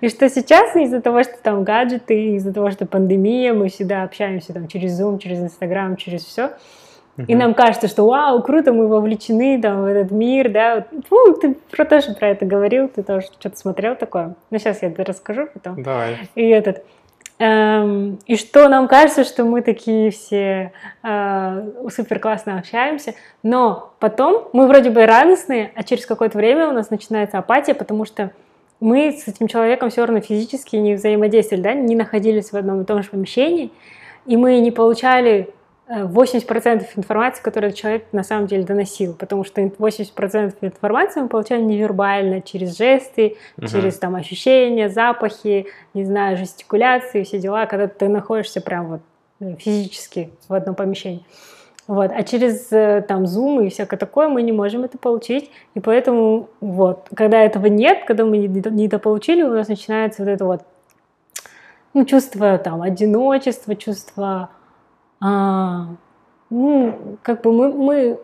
И 0.00 0.08
что 0.08 0.28
сейчас 0.28 0.76
из-за 0.76 1.00
того, 1.00 1.22
что 1.22 1.34
там 1.42 1.64
гаджеты, 1.64 2.36
из-за 2.36 2.52
того, 2.52 2.70
что 2.70 2.86
пандемия, 2.86 3.54
мы 3.54 3.68
всегда 3.68 4.02
общаемся 4.02 4.52
там 4.52 4.68
через 4.68 5.00
Zoom, 5.00 5.18
через 5.18 5.38
Instagram, 5.38 5.96
через 5.96 6.24
все, 6.24 6.52
и 7.16 7.34
нам 7.34 7.52
кажется, 7.54 7.88
что 7.88 8.06
вау, 8.06 8.42
круто, 8.42 8.72
мы 8.72 8.88
вовлечены 8.88 9.60
там, 9.60 9.82
в 9.82 9.84
этот 9.84 10.10
мир, 10.12 10.50
да. 10.50 10.86
Ну, 11.10 11.34
ты 11.34 11.54
про 11.70 11.84
тоже 11.84 12.14
про 12.14 12.28
это 12.30 12.46
говорил, 12.46 12.88
ты 12.88 13.02
тоже 13.02 13.26
что-то 13.26 13.56
смотрел 13.56 13.96
такое. 13.96 14.34
Ну, 14.50 14.58
сейчас 14.58 14.82
я 14.82 14.88
это 14.88 15.04
расскажу 15.04 15.46
потом. 15.52 15.82
Давай. 15.82 16.30
И 16.34 16.48
этот. 16.48 16.82
Эм, 17.38 18.18
и 18.26 18.36
что 18.36 18.68
нам 18.68 18.88
кажется, 18.88 19.24
что 19.24 19.44
мы 19.44 19.62
такие 19.62 20.10
все 20.10 20.72
э, 21.02 21.70
супер 21.94 22.18
классно 22.18 22.58
общаемся, 22.58 23.14
но 23.42 23.92
потом 23.98 24.48
мы 24.52 24.68
вроде 24.68 24.90
бы 24.90 25.04
радостные, 25.04 25.72
а 25.74 25.82
через 25.82 26.06
какое-то 26.06 26.38
время 26.38 26.68
у 26.68 26.72
нас 26.72 26.90
начинается 26.90 27.38
апатия, 27.38 27.74
потому 27.74 28.04
что 28.04 28.30
мы 28.80 29.12
с 29.12 29.26
этим 29.26 29.48
человеком 29.48 29.90
все 29.90 30.04
равно 30.04 30.20
физически 30.20 30.76
не 30.76 30.94
взаимодействовали, 30.94 31.62
да, 31.62 31.74
не 31.74 31.96
находились 31.96 32.52
в 32.52 32.56
одном 32.56 32.82
и 32.82 32.84
том 32.84 33.02
же 33.02 33.10
помещении, 33.10 33.72
и 34.24 34.36
мы 34.36 34.60
не 34.60 34.70
получали 34.70 35.50
80% 36.00 36.86
информации, 36.96 37.42
которую 37.42 37.72
человек 37.72 38.06
на 38.12 38.22
самом 38.22 38.46
деле 38.46 38.64
доносил, 38.64 39.14
потому 39.14 39.44
что 39.44 39.60
80% 39.60 40.54
информации 40.60 41.20
мы 41.20 41.28
получаем 41.28 41.66
невербально, 41.66 42.40
через 42.40 42.76
жесты, 42.76 43.36
uh-huh. 43.56 43.68
через 43.68 43.98
там 43.98 44.14
ощущения, 44.14 44.88
запахи, 44.88 45.66
не 45.94 46.04
знаю, 46.04 46.36
жестикуляции, 46.36 47.22
все 47.24 47.38
дела, 47.38 47.66
когда 47.66 47.88
ты 47.88 48.08
находишься 48.08 48.60
прям 48.60 48.88
вот 48.88 49.00
ну, 49.40 49.56
физически 49.56 50.30
в 50.48 50.54
одном 50.54 50.74
помещении. 50.74 51.24
Вот. 51.88 52.12
А 52.14 52.22
через 52.22 52.70
э, 52.70 53.04
там 53.06 53.24
Zoom 53.24 53.66
и 53.66 53.68
всякое 53.68 53.96
такое 53.96 54.28
мы 54.28 54.42
не 54.42 54.52
можем 54.52 54.84
это 54.84 54.98
получить. 54.98 55.50
И 55.74 55.80
поэтому 55.80 56.48
вот, 56.60 57.08
когда 57.14 57.40
этого 57.40 57.66
нет, 57.66 58.04
когда 58.06 58.24
мы 58.24 58.38
не 58.38 58.86
это 58.86 58.98
получили, 58.98 59.42
у 59.42 59.50
нас 59.50 59.68
начинается 59.68 60.22
вот 60.22 60.30
это 60.30 60.44
вот 60.44 60.62
ну, 61.92 62.04
чувство 62.04 62.56
там 62.58 62.82
одиночества, 62.82 63.74
чувство 63.74 64.50
а, 65.22 65.86
ну, 66.50 67.16
как 67.22 67.42
бы 67.42 67.52
мы, 67.52 67.72
мы 67.72 68.18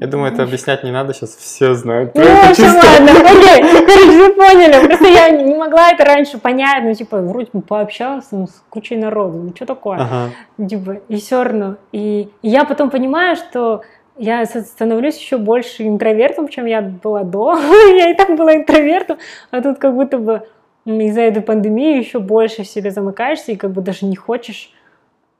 я 0.00 0.08
думаю, 0.08 0.32
это 0.32 0.42
объяснять 0.42 0.82
не 0.82 0.90
надо, 0.90 1.14
сейчас 1.14 1.36
все 1.36 1.74
знают. 1.74 2.14
Ну, 2.14 2.22
в 2.24 2.50
общем, 2.50 2.64
ладно, 2.64 3.12
окей, 3.30 3.62
короче, 3.86 4.18
вы 4.18 4.34
поняли. 4.34 4.86
Просто 4.86 5.06
я 5.06 5.28
не 5.30 5.54
могла 5.54 5.90
это 5.90 6.04
раньше 6.04 6.38
понять, 6.38 6.82
ну, 6.82 6.92
типа, 6.94 7.18
вроде 7.18 7.50
бы 7.52 7.62
пообщалась 7.62 8.26
ну, 8.32 8.48
с 8.48 8.64
кучей 8.70 8.96
народу, 8.96 9.38
ну, 9.38 9.52
что 9.54 9.66
такое? 9.66 9.98
Ага. 9.98 10.68
Типа, 10.68 10.96
и 11.08 11.16
все 11.16 11.44
равно. 11.44 11.76
И, 11.92 12.28
и 12.42 12.48
я 12.48 12.64
потом 12.64 12.90
понимаю, 12.90 13.36
что 13.36 13.82
я 14.16 14.44
становлюсь 14.46 15.18
еще 15.18 15.38
больше 15.38 15.86
интровертом, 15.86 16.48
чем 16.48 16.66
я 16.66 16.82
была 16.82 17.22
до. 17.22 17.56
я 17.96 18.10
и 18.10 18.14
так 18.14 18.36
была 18.36 18.56
интровертом, 18.56 19.18
а 19.52 19.60
тут 19.60 19.78
как 19.78 19.94
будто 19.94 20.18
бы 20.18 20.42
из-за 20.84 21.22
этой 21.22 21.42
пандемии 21.42 21.98
еще 21.98 22.18
больше 22.18 22.64
в 22.64 22.66
себе 22.66 22.90
замыкаешься 22.90 23.52
и 23.52 23.56
как 23.56 23.70
бы 23.70 23.80
даже 23.80 24.06
не 24.06 24.16
хочешь 24.16 24.73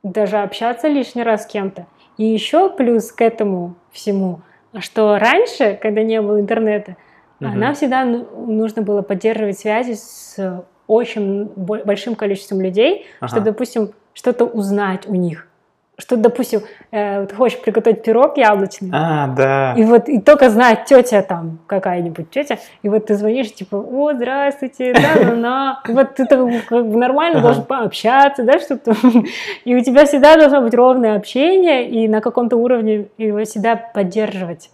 даже 0.05 0.37
общаться 0.37 0.87
лишний 0.87 1.25
раз 1.25 1.43
с 1.43 1.47
кем-то. 1.47 1.87
И 2.17 2.25
еще 2.25 2.71
плюс 2.71 3.11
к 3.11 3.21
этому 3.21 3.75
всему, 3.91 4.41
что 4.79 5.19
раньше, 5.19 5.77
когда 5.81 6.05
не 6.05 6.21
было 6.21 6.39
интернета, 6.39 6.97
угу. 7.41 7.51
нам 7.51 7.75
всегда 7.75 8.05
нужно 8.05 8.83
было 8.83 9.03
поддерживать 9.03 9.59
связи 9.59 9.95
с 9.95 10.65
очень 10.87 11.47
большим 11.57 12.15
количеством 12.15 12.61
людей, 12.61 13.07
ага. 13.19 13.29
чтобы, 13.29 13.47
допустим, 13.47 13.91
что-то 14.13 14.45
узнать 14.45 15.09
у 15.09 15.15
них 15.15 15.49
что, 15.97 16.17
допустим, 16.17 16.63
э, 16.91 17.27
ты 17.27 17.35
хочешь 17.35 17.61
приготовить 17.61 18.03
пирог 18.03 18.37
яблочный. 18.37 18.91
А, 18.93 19.29
да. 19.29 19.75
И 19.77 19.85
вот 19.85 20.09
и 20.09 20.21
только 20.21 20.51
знает 20.51 20.87
тетя 20.87 21.23
там 21.23 21.61
какая-нибудь 21.67 22.31
тетя, 22.31 22.59
и 22.83 22.89
вот 22.89 23.07
ты 23.07 23.15
звонишь 23.15 23.55
типа, 23.55 23.77
о, 23.77 24.13
здравствуйте, 24.13 24.93
да, 24.93 25.25
на, 25.25 25.37
на. 25.37 25.83
И 25.89 25.93
вот 25.93 26.17
ты 26.17 26.27
так, 26.27 26.41
как 26.67 26.89
бы 26.89 26.97
нормально 26.97 27.39
ага. 27.39 27.47
должен 27.47 27.65
пообщаться, 27.65 28.43
да, 28.43 28.59
что-то. 28.59 28.95
И 29.65 29.75
у 29.75 29.81
тебя 29.81 30.05
всегда 30.05 30.37
должно 30.37 30.63
быть 30.63 30.75
ровное 30.75 31.17
общение, 31.17 31.89
и 31.89 32.09
на 32.09 32.21
каком-то 32.21 32.57
уровне 32.57 33.07
его 33.19 33.45
всегда 33.45 33.77
поддерживать. 33.77 34.71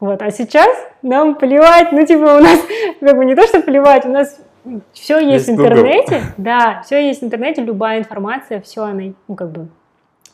Вот. 0.00 0.22
А 0.22 0.30
сейчас 0.30 0.74
нам 1.02 1.34
плевать, 1.34 1.92
ну 1.92 2.04
типа 2.04 2.22
у 2.22 2.40
нас 2.40 2.60
как 3.00 3.16
бы 3.16 3.24
не 3.24 3.34
то, 3.34 3.42
что 3.46 3.60
плевать, 3.60 4.04
у 4.06 4.08
нас 4.08 4.40
все 4.92 5.18
есть, 5.18 5.48
есть 5.48 5.48
в 5.48 5.50
интернете, 5.52 6.16
Google. 6.16 6.26
да, 6.38 6.82
все 6.84 7.06
есть 7.06 7.20
в 7.20 7.24
интернете, 7.24 7.62
любая 7.62 7.98
информация, 7.98 8.60
все 8.60 8.84
она, 8.84 9.12
ну 9.28 9.34
как 9.34 9.50
бы 9.50 9.68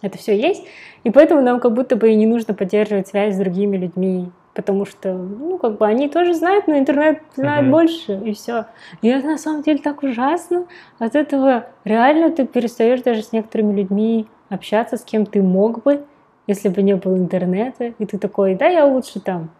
это 0.03 0.18
все 0.18 0.38
есть, 0.38 0.64
и 1.05 1.11
поэтому 1.11 1.40
нам 1.40 1.61
как 1.61 1.74
будто 1.74 1.96
бы 1.96 2.11
и 2.11 2.16
не 2.16 2.26
нужно 2.26 2.55
поддерживать 2.55 3.09
связь 3.09 3.34
с 3.34 3.38
другими 3.38 3.76
людьми, 3.76 4.30
потому 4.55 4.86
что, 4.86 5.12
ну, 5.14 5.59
как 5.59 5.78
бы 5.78 5.86
они 5.86 6.09
тоже 6.09 6.34
знают, 6.34 6.66
но 6.66 6.78
интернет 6.78 7.22
знает 7.36 7.66
uh-huh. 7.66 7.70
больше, 7.70 8.20
и 8.24 8.34
все. 8.34 8.66
И 9.03 9.09
это 9.09 9.26
на 9.26 9.38
самом 9.38 9.62
деле 9.62 9.78
так 9.78 10.03
ужасно. 10.03 10.66
От 10.99 11.14
этого 11.14 11.66
реально 11.84 12.30
ты 12.30 12.46
перестаешь 12.46 13.03
даже 13.03 13.22
с 13.22 13.32
некоторыми 13.32 13.72
людьми 13.72 14.26
общаться, 14.49 14.96
с 14.96 15.03
кем 15.03 15.26
ты 15.26 15.42
мог 15.42 15.82
бы, 15.82 16.05
если 16.46 16.68
бы 16.68 16.82
не 16.82 16.96
было 16.96 17.16
интернета, 17.16 17.92
и 17.99 18.07
ты 18.07 18.18
такой, 18.18 18.55
да, 18.55 18.66
я 18.66 18.84
лучше 18.84 19.20
там 19.20 19.51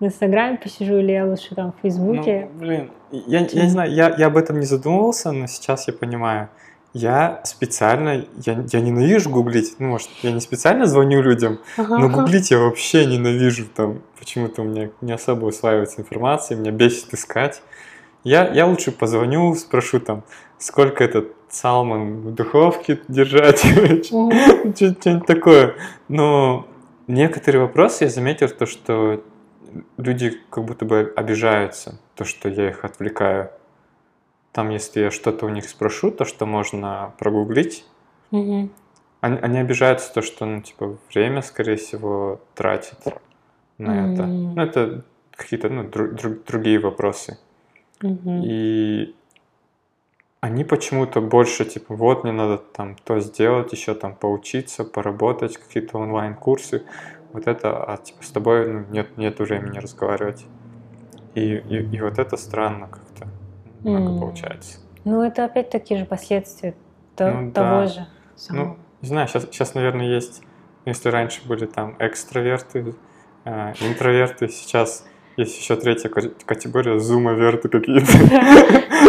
в 0.00 0.04
Инстаграме 0.04 0.58
посижу, 0.58 0.98
или 0.98 1.12
я 1.12 1.24
лучше 1.24 1.54
там 1.54 1.72
в 1.72 1.80
Фейсбуке. 1.82 2.48
Ну, 2.52 2.60
блин, 2.60 2.90
я, 3.10 3.38
я 3.38 3.62
не 3.62 3.70
знаю, 3.70 3.92
я, 3.92 4.14
я 4.18 4.26
об 4.26 4.36
этом 4.36 4.58
не 4.58 4.66
задумывался, 4.66 5.32
но 5.32 5.46
сейчас 5.46 5.86
я 5.86 5.94
понимаю. 5.94 6.48
Я 6.94 7.40
специально, 7.44 8.26
я, 8.44 8.64
я 8.70 8.80
ненавижу 8.80 9.30
гуглить, 9.30 9.76
ну, 9.78 9.88
может, 9.88 10.10
я 10.22 10.30
не 10.30 10.40
специально 10.40 10.84
звоню 10.84 11.22
людям, 11.22 11.58
ага. 11.78 11.96
но 11.98 12.10
гуглить 12.10 12.50
я 12.50 12.58
вообще 12.58 13.06
ненавижу, 13.06 13.64
там, 13.64 14.02
почему-то 14.18 14.60
у 14.60 14.64
меня 14.66 14.90
не 15.00 15.12
особо 15.12 15.46
усваивается 15.46 16.02
информация, 16.02 16.58
меня 16.58 16.70
бесит 16.70 17.14
искать. 17.14 17.62
Я, 18.24 18.46
я 18.52 18.66
лучше 18.66 18.92
позвоню, 18.92 19.54
спрошу 19.54 20.00
там, 20.00 20.22
сколько 20.58 21.02
этот 21.02 21.32
салмон 21.48 22.20
в 22.20 22.34
духовке 22.34 23.00
держать, 23.08 23.60
что-нибудь 24.04 25.26
такое. 25.26 25.74
Но 26.08 26.66
некоторые 27.06 27.62
вопросы 27.62 28.04
я 28.04 28.10
заметил, 28.10 28.48
то, 28.48 28.66
что 28.66 29.22
люди 29.96 30.38
как 30.50 30.64
будто 30.64 30.84
бы 30.84 31.12
обижаются, 31.16 31.98
то, 32.14 32.24
что 32.24 32.48
я 32.48 32.68
их 32.68 32.84
отвлекаю. 32.84 33.50
Там, 34.52 34.68
если 34.68 35.00
я 35.00 35.10
что-то 35.10 35.46
у 35.46 35.48
них 35.48 35.68
спрошу, 35.68 36.10
то, 36.10 36.24
что 36.24 36.44
можно 36.44 37.14
прогуглить, 37.18 37.86
угу. 38.30 38.68
они, 39.20 39.38
они 39.38 39.58
обижаются 39.58 40.12
то, 40.12 40.20
что, 40.20 40.44
ну, 40.44 40.60
типа, 40.60 40.98
время, 41.12 41.40
скорее 41.42 41.76
всего, 41.76 42.40
тратит 42.54 42.98
на 43.78 43.90
mm 43.90 44.12
это. 44.12 44.26
Ну, 44.26 44.62
это 44.62 45.04
какие-то, 45.30 45.70
ну, 45.70 45.88
друг, 45.88 46.14
друг, 46.14 46.44
другие 46.44 46.78
вопросы. 46.78 47.38
mm 48.02 48.42
И 48.44 49.14
они 50.42 50.64
почему-то 50.64 51.20
больше, 51.20 51.64
типа, 51.64 51.94
вот, 51.94 52.24
мне 52.24 52.32
надо 52.32 52.58
там 52.58 52.96
то 52.96 53.20
сделать, 53.20 53.72
еще 53.72 53.94
там 53.94 54.14
поучиться, 54.14 54.84
поработать, 54.84 55.56
какие-то 55.56 55.98
онлайн-курсы. 55.98 56.82
Вот 57.32 57.46
это, 57.46 57.82
а 57.84 57.96
типа 57.96 58.22
с 58.22 58.30
тобой 58.30 58.70
ну, 58.70 58.84
нет, 58.90 59.16
нет 59.16 59.38
времени 59.38 59.78
разговаривать. 59.78 60.44
И, 61.34 61.54
и, 61.54 61.96
и 61.96 62.00
вот 62.00 62.18
это 62.18 62.36
странно 62.36 62.88
много 63.82 64.12
mm. 64.12 64.20
получается. 64.20 64.78
Ну, 65.04 65.22
это 65.22 65.44
опять 65.44 65.70
такие 65.70 65.98
же 65.98 66.06
последствия 66.06 66.74
то, 67.16 67.30
ну, 67.30 67.52
того 67.52 67.82
да. 67.82 67.86
же. 67.86 68.06
Самого. 68.36 68.64
Ну, 68.64 68.76
не 69.02 69.08
знаю, 69.08 69.28
сейчас, 69.28 69.44
сейчас, 69.44 69.74
наверное, 69.74 70.06
есть, 70.06 70.42
если 70.84 71.08
раньше 71.08 71.46
были 71.46 71.66
там 71.66 71.96
экстраверты, 71.98 72.94
э, 73.44 73.72
интроверты, 73.80 74.48
сейчас 74.48 75.04
есть 75.36 75.58
еще 75.58 75.76
третья 75.76 76.08
категория 76.08 76.98
зумоверты 76.98 77.68
какие-то. 77.68 78.12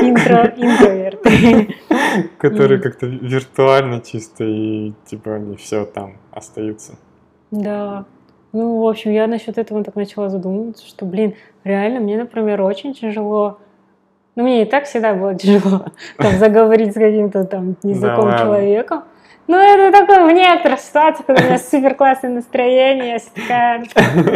Интро, 0.01 0.53
интроверты. 0.57 1.75
Которые 2.37 2.79
как-то 2.79 3.05
виртуально 3.05 4.01
чисто 4.01 4.43
и 4.43 4.93
типа 5.05 5.35
они 5.35 5.57
все 5.57 5.85
там 5.85 6.17
остаются. 6.31 6.95
Да. 7.51 8.05
Ну, 8.51 8.81
в 8.81 8.87
общем, 8.87 9.11
я 9.11 9.27
насчет 9.27 9.57
этого 9.57 9.83
так 9.83 9.95
начала 9.95 10.29
задумываться, 10.29 10.85
что, 10.85 11.05
блин, 11.05 11.35
реально 11.63 11.99
мне, 11.99 12.17
например, 12.17 12.61
очень 12.61 12.93
тяжело 12.93 13.59
ну, 14.35 14.43
мне 14.43 14.63
и 14.63 14.65
так 14.65 14.85
всегда 14.85 15.13
было 15.13 15.35
тяжело 15.35 15.85
там, 16.17 16.37
заговорить 16.37 16.91
с 16.91 16.95
каким-то 16.95 17.43
там 17.45 17.75
незнакомым 17.83 18.31
да, 18.31 18.39
человеком. 18.39 19.03
Ну, 19.45 19.57
это 19.57 19.91
такое 19.97 20.25
в 20.25 20.31
некоторых 20.31 20.79
ситуациях, 20.79 21.25
когда 21.25 21.43
у 21.43 21.45
меня 21.47 21.57
супер 21.57 21.95
классное 21.95 22.31
настроение, 22.31 23.19
я 23.19 23.41
такая, 23.41 23.83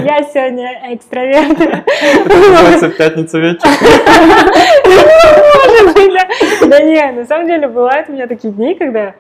я 0.04 0.22
сегодня 0.24 0.94
экстраверт. 0.94 1.58
Называется 1.58 2.90
пятница 2.90 3.40
вечер. 3.40 3.62
Может 5.66 5.96
быть, 5.96 6.14
да. 6.14 6.68
Да 6.68 6.82
нет, 6.82 7.16
на 7.16 7.26
самом 7.26 7.48
деле 7.48 7.70
бывают 7.70 8.10
у 8.10 8.12
меня 8.12 8.28
такие 8.28 8.54
дни, 8.54 8.76
когда 8.76 9.16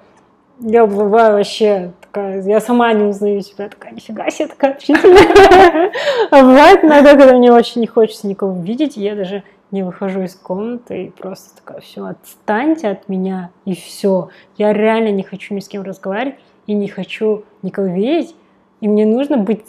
я 0.59 0.85
бываю 0.85 1.37
вообще 1.37 1.91
такая, 2.01 2.41
я 2.41 2.59
сама 2.59 2.91
не 2.91 3.03
узнаю 3.03 3.41
себя, 3.41 3.69
такая, 3.69 3.93
нифига 3.93 4.29
себе, 4.29 4.49
такая 4.49 4.71
общительная. 4.71 5.91
А 6.31 6.41
бывает 6.41 6.83
иногда, 6.83 7.15
когда 7.15 7.33
мне 7.33 7.51
очень 7.51 7.79
не 7.79 7.87
хочется 7.87 8.27
никого 8.27 8.59
видеть, 8.61 8.97
я 8.97 9.15
даже 9.15 9.43
не 9.71 9.83
выхожу 9.83 10.21
из 10.21 10.35
комнаты 10.35 11.05
и 11.05 11.09
просто 11.09 11.55
такая, 11.57 11.81
все, 11.81 12.05
отстаньте 12.05 12.87
от 12.87 13.09
меня, 13.09 13.51
и 13.65 13.75
все. 13.75 14.29
Я 14.57 14.73
реально 14.73 15.11
не 15.11 15.23
хочу 15.23 15.53
ни 15.53 15.59
с 15.59 15.67
кем 15.67 15.83
разговаривать 15.83 16.35
и 16.67 16.73
не 16.73 16.87
хочу 16.87 17.43
никого 17.61 17.87
видеть, 17.87 18.35
и 18.81 18.87
мне 18.87 19.05
нужно 19.05 19.37
быть 19.37 19.65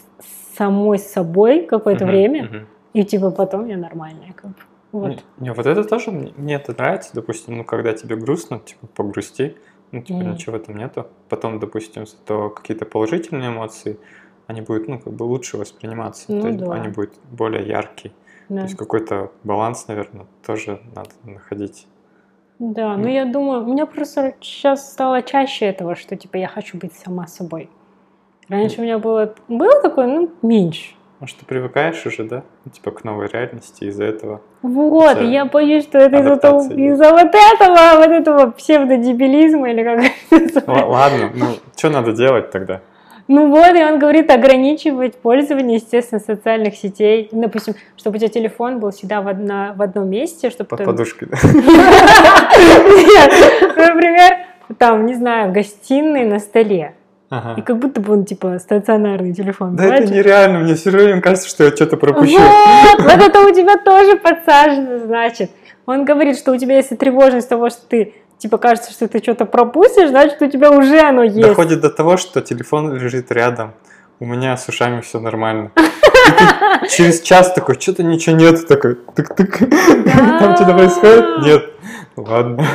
самой 0.56 0.98
собой 0.98 1.62
какое-то 1.62 2.04
Мгм, 2.04 2.12
время, 2.12 2.44
мгм. 2.44 2.66
и 2.92 3.04
типа 3.04 3.30
потом 3.30 3.66
я 3.66 3.76
нормальная, 3.76 4.32
как 4.34 4.50
бы. 4.50 4.56
Вот. 4.90 5.08
Не, 5.08 5.18
не, 5.38 5.52
вот 5.52 5.66
это 5.66 5.84
тоже 5.84 6.10
мне, 6.10 6.32
мне 6.36 6.54
это 6.54 6.72
нравится, 6.72 7.10
допустим, 7.14 7.58
ну, 7.58 7.64
когда 7.64 7.92
тебе 7.92 8.16
грустно, 8.16 8.58
типа, 8.58 8.86
погрусти, 8.86 9.56
ну, 9.92 10.02
типа, 10.02 10.20
Мгм. 10.20 10.32
ничего 10.32 10.56
в 10.56 10.60
этом 10.60 10.76
нету. 10.76 11.06
Потом, 11.28 11.58
допустим, 11.60 12.06
зато 12.06 12.50
какие-то 12.50 12.86
положительные 12.86 13.50
эмоции, 13.50 13.98
они 14.46 14.62
будут, 14.62 14.88
ну, 14.88 14.98
как 14.98 15.12
бы 15.12 15.24
лучше 15.24 15.58
восприниматься, 15.58 16.32
Ну 16.32 16.40
то 16.40 16.48
есть 16.48 16.60
да. 16.60 16.72
они 16.72 16.88
будут 16.88 17.14
более 17.30 17.66
яркие. 17.66 18.14
Да. 18.48 18.60
То 18.60 18.62
есть 18.64 18.76
какой-то 18.76 19.30
баланс, 19.44 19.86
наверное, 19.88 20.26
тоже 20.46 20.80
надо 20.94 21.10
находить. 21.24 21.86
Да, 22.58 22.96
ну 22.96 23.04
М. 23.04 23.08
я 23.08 23.24
думаю, 23.24 23.62
у 23.62 23.72
меня 23.72 23.86
просто 23.86 24.34
сейчас 24.40 24.90
стало 24.90 25.22
чаще 25.22 25.66
этого, 25.66 25.94
что 25.94 26.16
типа 26.16 26.36
я 26.36 26.48
хочу 26.48 26.76
быть 26.78 26.92
сама 26.94 27.26
собой. 27.26 27.70
Раньше 28.48 28.80
у 28.80 28.84
меня 28.84 28.98
было, 28.98 29.34
было 29.48 29.80
такое, 29.82 30.06
ну, 30.06 30.30
меньше. 30.40 30.94
Может, 31.20 31.36
ты 31.38 31.44
привыкаешь 31.44 32.06
уже, 32.06 32.24
да? 32.24 32.44
Ну, 32.64 32.70
Типа 32.70 32.92
к 32.92 33.04
новой 33.04 33.26
реальности 33.26 33.84
из-за 33.84 34.04
этого. 34.04 34.40
Вот, 34.62 35.16
Вся 35.16 35.20
я 35.24 35.44
боюсь, 35.44 35.82
что 35.84 35.98
это 35.98 36.20
из-за, 36.20 36.36
того- 36.36 36.60
из-за 36.72 37.10
вот 37.10 37.34
этого, 37.34 37.98
вот 37.98 38.08
этого 38.08 38.50
псевдодебилизма 38.52 39.70
или 39.70 39.82
как 39.82 39.98
это 40.30 40.44
называется. 40.44 40.86
Ладно, 40.86 41.30
ну, 41.34 41.46
что 41.76 41.90
надо 41.90 42.12
делать 42.12 42.50
тогда? 42.50 42.80
Ну 43.28 43.48
вот, 43.50 43.76
и 43.76 43.84
он 43.84 43.98
говорит 43.98 44.30
ограничивать 44.30 45.16
пользование, 45.16 45.76
естественно, 45.76 46.18
социальных 46.20 46.74
сетей. 46.76 47.28
Допустим, 47.30 47.74
чтобы 47.96 48.16
у 48.16 48.18
тебя 48.18 48.30
телефон 48.30 48.80
был 48.80 48.90
всегда 48.90 49.20
в, 49.20 49.28
одна- 49.28 49.74
в 49.76 49.82
одном 49.82 50.08
месте, 50.08 50.48
чтобы 50.48 50.68
Под 50.68 50.78
ты- 50.78 50.84
подушкой, 50.86 51.28
да? 51.30 51.38
Например, 53.76 54.32
там, 54.78 55.06
не 55.06 55.14
знаю, 55.14 55.50
в 55.50 55.52
гостиной 55.52 56.24
на 56.24 56.38
столе. 56.40 56.94
И 57.30 57.34
Ага. 57.34 57.60
как 57.62 57.78
будто 57.78 58.00
бы 58.00 58.14
он, 58.14 58.24
типа, 58.24 58.58
стационарный 58.58 59.34
телефон. 59.34 59.76
Да 59.76 59.84
это 59.84 59.92
понимаете? 59.92 60.14
нереально, 60.14 60.58
мне 60.60 60.74
все 60.74 60.90
время 60.90 61.20
кажется, 61.20 61.46
что 61.50 61.64
я 61.64 61.70
что-то 61.70 61.98
пропущу. 61.98 62.38
Вот, 62.38 63.02
вот 63.02 63.22
это 63.22 63.40
у 63.40 63.50
тебя 63.52 63.76
тоже 63.76 64.16
подсажено, 64.16 64.98
значит. 65.04 65.50
Он 65.84 66.06
говорит, 66.06 66.38
что 66.38 66.52
у 66.52 66.56
тебя, 66.56 66.76
если 66.76 66.96
тревожность 66.96 67.48
того, 67.48 67.68
что 67.68 67.80
ты, 67.86 68.14
типа, 68.38 68.58
кажется, 68.58 68.92
что 68.92 69.08
ты 69.08 69.18
что-то 69.18 69.44
пропустишь, 69.44 70.08
значит, 70.08 70.40
у 70.40 70.48
тебя 70.48 70.70
уже 70.70 71.00
оно 71.00 71.22
есть. 71.24 71.40
Доходит 71.40 71.80
до 71.80 71.90
того, 71.90 72.16
что 72.16 72.40
телефон 72.40 72.94
лежит 72.94 73.30
рядом. 73.30 73.74
У 74.20 74.26
меня 74.26 74.56
с 74.56 74.68
ушами 74.68 75.00
все 75.00 75.20
нормально. 75.20 75.70
Через 76.90 77.20
час 77.20 77.52
такой, 77.52 77.80
что-то 77.80 78.02
ничего 78.02 78.36
нет, 78.36 78.66
такой, 78.66 78.94
тык-тык. 79.14 79.58
Там 80.38 80.56
что-то 80.56 80.72
происходит? 80.74 81.24
Нет. 81.44 81.64
Ладно. 82.16 82.66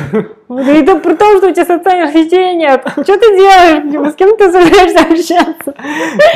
Вот, 0.48 0.66
и 0.66 0.72
это 0.72 0.96
при 0.96 1.14
том, 1.14 1.36
что 1.36 1.48
у 1.48 1.52
тебя 1.52 1.66
социальных 1.66 2.12
сетей 2.14 2.54
нет. 2.54 2.82
Что 2.92 3.18
ты 3.18 3.36
делаешь? 3.36 3.92
Типа, 3.92 4.10
С 4.10 4.14
кем 4.14 4.36
ты 4.36 4.50
собираешься 4.50 5.00
общаться? 5.00 5.74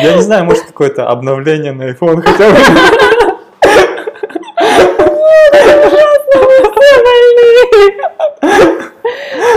Я 0.03 0.17
не 0.17 0.23
знаю, 0.23 0.45
может 0.45 0.65
какое-то 0.65 1.09
обновление 1.09 1.73
на 1.73 1.91
iPhone 1.91 2.21
хотя 2.21 2.51
бы. 2.51 2.57
Все 5.53 6.07
больные. 6.39 8.09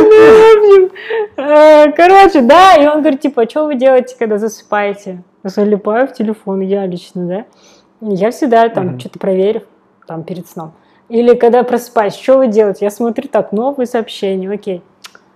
Ну, 0.03 0.09
в 0.09 0.57
общем, 0.57 0.91
э, 1.37 1.91
короче, 1.91 2.41
да, 2.41 2.75
и 2.75 2.85
он 2.87 3.01
говорит, 3.01 3.21
типа, 3.21 3.49
что 3.49 3.65
вы 3.65 3.75
делаете, 3.75 4.15
когда 4.17 4.37
засыпаете? 4.37 5.23
Залипаю 5.43 6.07
в 6.07 6.13
телефон, 6.13 6.61
я 6.61 6.85
лично, 6.85 7.25
да. 7.27 7.45
Я 8.01 8.31
всегда 8.31 8.69
там 8.69 8.99
что-то 8.99 9.19
проверю, 9.19 9.63
там, 10.07 10.23
перед 10.23 10.47
сном. 10.47 10.73
Или 11.09 11.35
когда 11.35 11.63
просыпаюсь, 11.63 12.15
что 12.15 12.37
вы 12.37 12.47
делаете? 12.47 12.85
Я 12.85 12.91
смотрю, 12.91 13.27
так, 13.27 13.51
новые 13.51 13.85
сообщения, 13.85 14.49
окей. 14.49 14.81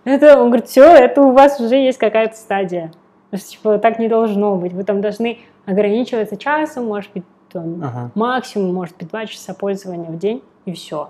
Это, 0.05 0.39
он 0.39 0.47
говорит, 0.47 0.67
все, 0.67 0.83
это 0.85 1.21
у 1.21 1.31
вас 1.31 1.59
уже 1.59 1.75
есть 1.75 1.97
какая-то 1.97 2.35
стадия. 2.35 2.91
Типа, 3.35 3.79
так 3.79 3.99
не 3.99 4.07
должно 4.07 4.55
быть. 4.55 4.71
Вы 4.71 4.83
там 4.83 5.01
должны 5.01 5.39
ограничиваться 5.65 6.37
часом, 6.37 6.85
может 6.85 7.11
быть, 7.13 7.23
там, 7.51 7.81
Ага. 7.83 8.11
максимум, 8.15 8.73
может 8.73 8.95
быть, 8.97 9.09
два 9.09 9.25
часа 9.25 9.53
пользования 9.53 10.09
в 10.09 10.17
день, 10.17 10.41
и 10.65 10.73
все. 10.73 11.09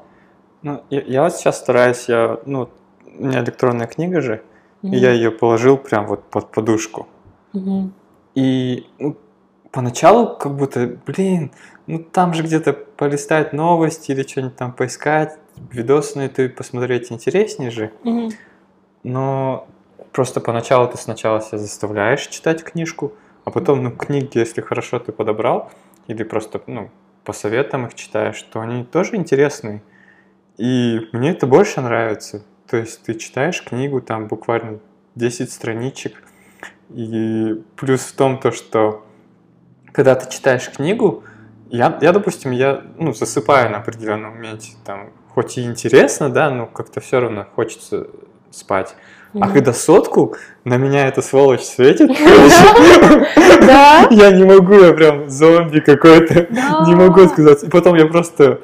Ну, 0.66 0.84
я, 0.89 1.01
я 1.01 1.24
вот 1.24 1.36
сейчас 1.36 1.59
стараюсь, 1.59 2.09
я, 2.09 2.39
ну, 2.47 2.70
у 3.20 3.24
меня 3.24 3.43
электронная 3.43 3.86
книга 3.86 4.20
же, 4.20 4.41
и 4.82 4.97
я 4.97 5.11
ее 5.11 5.30
положил 5.30 5.78
прям 5.78 6.07
вот 6.07 6.24
под 6.24 6.49
подушку. 6.49 7.07
И 8.34 8.88
ну, 8.97 9.16
поначалу 9.72 10.36
как 10.36 10.55
будто, 10.55 10.97
блин, 11.05 11.51
ну 11.86 11.99
там 11.99 12.34
же 12.34 12.41
где-то 12.41 12.74
полистать 12.74 13.53
новости 13.53 14.11
или 14.11 14.24
что-нибудь 14.24 14.55
там 14.55 14.74
поискать, 14.74 15.38
видосы 15.72 16.18
на 16.18 16.24
YouTube 16.24 16.55
посмотреть 16.55 17.11
интереснее 17.11 17.70
же. 17.70 17.91
Но 19.03 19.68
просто 20.13 20.41
поначалу 20.41 20.88
ты 20.88 20.97
сначала 20.97 21.41
себя 21.41 21.59
заставляешь 21.59 22.26
читать 22.26 22.63
книжку, 22.63 23.13
а 23.43 23.51
потом, 23.51 23.84
ну, 23.84 23.91
книги, 23.91 24.39
если 24.39 24.61
хорошо 24.61 24.97
ты 24.97 25.11
подобрал, 25.11 25.70
или 26.07 26.24
просто, 26.24 26.59
ну, 26.66 26.89
по 27.24 27.34
советам 27.34 27.86
их 27.86 27.93
читаешь, 27.93 28.41
то 28.41 28.61
они 28.61 28.84
тоже 28.84 29.16
интересные. 29.16 29.84
И 30.57 31.07
мне 31.11 31.31
это 31.31 31.47
больше 31.47 31.81
нравится. 31.81 32.43
То 32.67 32.77
есть 32.77 33.03
ты 33.03 33.15
читаешь 33.15 33.61
книгу, 33.63 34.01
там 34.01 34.27
буквально 34.27 34.79
10 35.15 35.51
страничек, 35.51 36.21
и 36.89 37.61
плюс 37.75 38.01
в 38.01 38.15
том 38.15 38.39
то, 38.39 38.51
что 38.51 39.05
когда 39.91 40.15
ты 40.15 40.31
читаешь 40.31 40.69
книгу, 40.69 41.23
я, 41.69 41.97
я 42.01 42.11
допустим, 42.11 42.51
я 42.51 42.83
ну, 42.97 43.13
засыпаю 43.13 43.71
на 43.71 43.77
определенном 43.77 44.35
моменте, 44.35 44.71
там, 44.85 45.09
хоть 45.33 45.57
и 45.57 45.63
интересно, 45.63 46.29
да, 46.29 46.49
но 46.49 46.65
как-то 46.67 47.01
все 47.01 47.19
равно 47.19 47.45
хочется 47.55 48.07
спать. 48.51 48.95
А 49.39 49.49
когда 49.49 49.73
сотку 49.73 50.37
на 50.63 50.77
меня 50.77 51.07
эта 51.07 51.21
сволочь 51.21 51.63
светит, 51.63 52.09
я 54.11 54.31
не 54.31 54.45
могу, 54.45 54.75
я 54.75 54.93
прям 54.93 55.29
зомби 55.29 55.81
какой-то, 55.81 56.47
не 56.87 56.95
могу 56.95 57.23
отказаться. 57.23 57.65
И 57.65 57.69
потом 57.69 57.95
я 57.95 58.05
просто 58.05 58.61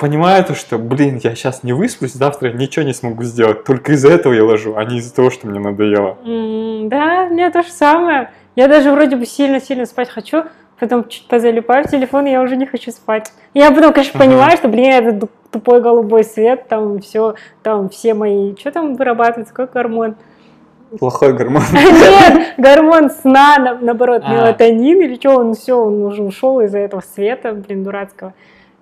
понимаю 0.00 0.44
то, 0.44 0.54
что, 0.54 0.78
блин, 0.78 1.20
я 1.22 1.34
сейчас 1.34 1.62
не 1.62 1.72
высплюсь, 1.72 2.14
завтра 2.14 2.50
ничего 2.52 2.84
не 2.84 2.94
смогу 2.94 3.22
сделать. 3.22 3.64
Только 3.64 3.92
из-за 3.92 4.10
этого 4.12 4.32
я 4.32 4.42
ложу, 4.44 4.74
а 4.76 4.84
не 4.84 4.98
из-за 4.98 5.14
того, 5.14 5.30
что 5.30 5.46
мне 5.46 5.60
надоело. 5.60 6.16
М, 6.24 6.88
Да, 6.88 7.26
у 7.30 7.34
меня 7.34 7.50
то 7.50 7.62
же 7.62 7.70
самое. 7.70 8.30
Я 8.56 8.66
даже 8.66 8.90
вроде 8.90 9.14
бы 9.16 9.26
сильно-сильно 9.26 9.86
спать 9.86 10.08
хочу, 10.08 10.44
потом 10.80 11.06
чуть 11.08 11.28
позалипаю 11.28 11.84
в 11.86 11.90
телефон, 11.90 12.26
и 12.26 12.30
я 12.30 12.42
уже 12.42 12.56
не 12.56 12.66
хочу 12.66 12.90
спать. 12.90 13.30
Я 13.54 13.70
потом, 13.70 13.92
конечно, 13.92 14.18
понимаю, 14.18 14.56
что, 14.56 14.68
блин, 14.68 14.90
это 14.92 15.12
ду- 15.12 15.28
тупой 15.52 15.80
голубой 15.82 16.24
свет, 16.24 16.66
там 16.68 16.98
все, 17.00 17.34
там 17.62 17.88
все 17.90 18.14
мои... 18.14 18.56
Что 18.56 18.72
там 18.72 18.94
вырабатывается? 18.96 19.52
Какой 19.54 19.72
гормон? 19.82 20.14
Плохой 20.98 21.32
гормон. 21.34 21.62
Нет, 21.72 22.54
гормон 22.56 23.10
сна, 23.10 23.58
на- 23.58 23.78
наоборот, 23.80 24.22
А. 24.24 24.32
мелатонин 24.32 25.00
или 25.02 25.14
что, 25.16 25.36
он 25.36 25.54
все, 25.54 25.74
он 25.78 26.02
уже 26.02 26.22
ушел 26.22 26.60
из-за 26.62 26.78
этого 26.78 27.02
света, 27.14 27.52
блин, 27.52 27.84
дурацкого. 27.84 28.32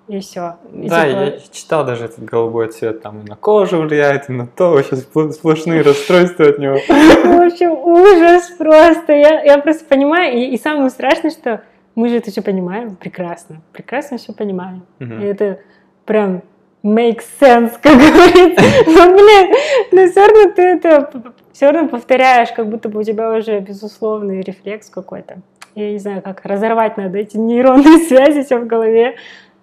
И 0.09 0.21
все. 0.21 0.57
Да, 0.73 1.05
я 1.05 1.35
читал 1.53 1.85
даже 1.85 2.07
этот 2.07 2.25
голубой 2.25 2.69
цвет, 2.69 3.03
там 3.03 3.21
и 3.21 3.29
на 3.29 3.37
кожу 3.37 3.79
влияет, 3.79 4.31
и 4.31 4.33
на 4.33 4.47
то, 4.47 4.71
вообще 4.71 4.97
спл- 4.97 5.31
сплошные 5.33 5.83
расстройства 5.83 6.47
от 6.47 6.59
него. 6.59 6.75
В 6.89 7.47
общем, 7.47 7.73
ужас 7.73 8.51
просто. 8.57 9.13
Я, 9.13 9.43
я 9.43 9.59
просто 9.59 9.85
понимаю, 9.85 10.35
и, 10.39 10.45
и 10.47 10.59
самое 10.59 10.89
страшное, 10.89 11.31
что 11.31 11.61
мы 11.95 12.09
же 12.09 12.17
это 12.17 12.31
все 12.31 12.41
понимаем 12.41 12.97
прекрасно. 12.97 13.61
Прекрасно 13.73 14.17
все 14.17 14.33
понимаем. 14.33 14.87
И 14.99 15.05
Мгм. 15.05 15.23
это 15.23 15.59
прям 16.07 16.43
makes 16.83 17.25
sense, 17.39 17.73
как 17.83 17.97
говорится. 17.99 18.65
Но, 18.87 19.13
блин, 19.15 19.55
но 19.93 20.07
все 20.11 20.27
равно 20.27 20.53
ты 20.55 20.63
это 20.63 21.11
все 21.53 21.71
равно 21.71 21.89
повторяешь, 21.89 22.51
как 22.53 22.67
будто 22.71 22.89
бы 22.89 23.01
у 23.01 23.03
тебя 23.03 23.31
уже 23.33 23.59
безусловный 23.61 24.41
рефлекс 24.41 24.89
какой-то. 24.89 25.39
Я 25.75 25.93
не 25.93 25.99
знаю, 25.99 26.23
как 26.23 26.45
разорвать 26.45 26.97
надо 26.97 27.19
эти 27.19 27.37
нейронные 27.37 27.99
связи 28.09 28.43
все 28.43 28.59
в 28.59 28.67
голове, 28.67 29.17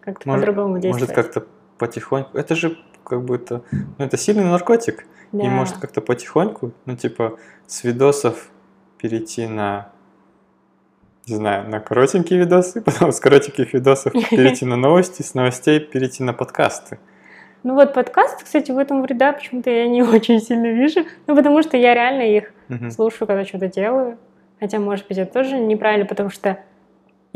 как-то 0.06 0.28
Может- 0.30 0.45
по-другому 0.45 0.76
Может, 0.76 0.84
действовать. 0.84 1.14
как-то 1.16 1.43
потихоньку. 1.78 2.38
Это 2.38 2.56
же 2.56 2.78
как 3.03 3.24
будто. 3.24 3.64
Ну, 3.72 4.06
это 4.06 4.18
сильный 4.18 4.45
наркотик. 4.45 5.06
И 5.34 5.38
Да. 5.38 5.45
может 5.45 5.78
как-то 5.78 6.01
потихоньку, 6.01 6.72
ну, 6.86 6.95
типа, 6.95 7.38
с 7.68 7.84
видосов 7.84 8.49
перейти 8.97 9.47
на. 9.47 9.89
Не 11.28 11.36
знаю, 11.36 11.68
на 11.70 11.80
коротенькие 11.80 12.39
видосы, 12.39 12.82
потом 12.86 13.12
с 13.12 13.20
коротеньких 13.20 13.74
видосов 13.74 14.14
перейти 14.14 14.66
на 14.66 14.76
новости, 14.78 15.24
с 15.24 15.34
новостей 15.34 15.80
перейти 15.80 16.24
на 16.24 16.34
подкасты. 16.34 16.99
Ну 17.64 17.74
вот 17.74 17.93
подкаст, 17.95 18.43
кстати, 18.43 18.72
в 18.72 18.78
этом 18.78 19.01
вреда 19.01 19.34
почему-то 19.34 19.72
я 19.72 19.88
не 19.88 20.03
очень 20.03 20.39
сильно 20.39 20.68
вижу. 20.68 21.01
Ну 21.26 21.36
потому 21.36 21.64
что 21.64 21.78
я 21.78 21.95
реально 21.95 22.22
их 22.22 22.53
Мгм. 22.68 22.91
слушаю, 22.91 23.28
когда 23.28 23.43
что-то 23.43 23.68
делаю. 23.68 24.18
Хотя, 24.60 24.80
может 24.80 25.08
быть, 25.08 25.18
это 25.18 25.34
тоже 25.34 25.58
неправильно, 25.58 26.06
потому 26.06 26.30
что 26.30 26.60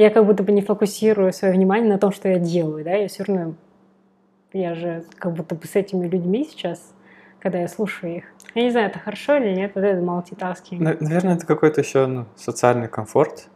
я 0.03 0.09
как 0.09 0.25
будто 0.25 0.43
бы 0.43 0.53
не 0.53 0.61
фокусирую 0.61 1.33
свое 1.33 1.53
внимание 1.53 1.89
на 1.91 1.99
том, 1.99 2.13
что 2.13 2.29
я 2.29 2.39
делаю, 2.39 2.85
да, 2.85 2.93
я 2.93 3.09
все 3.09 3.23
равно, 3.25 3.55
я 4.53 4.73
же 4.73 5.03
как 5.17 5.33
будто 5.33 5.55
бы 5.55 5.67
с 5.67 5.75
этими 5.75 6.07
людьми 6.07 6.47
сейчас, 6.49 6.93
когда 7.39 7.59
я 7.59 7.67
слушаю 7.67 8.15
их. 8.15 8.23
Я 8.55 8.63
не 8.63 8.71
знаю, 8.71 8.87
это 8.87 8.97
хорошо 8.99 9.35
или 9.35 9.53
нет, 9.53 9.73
вот 9.75 9.83
это. 9.83 10.01
На- 10.01 10.95
Наверное, 11.01 11.35
это 11.35 11.45
какой-то 11.45 11.81
еще 11.81 12.05
ну, 12.05 12.25
социальный 12.37 12.87
комфорт, 12.87 13.49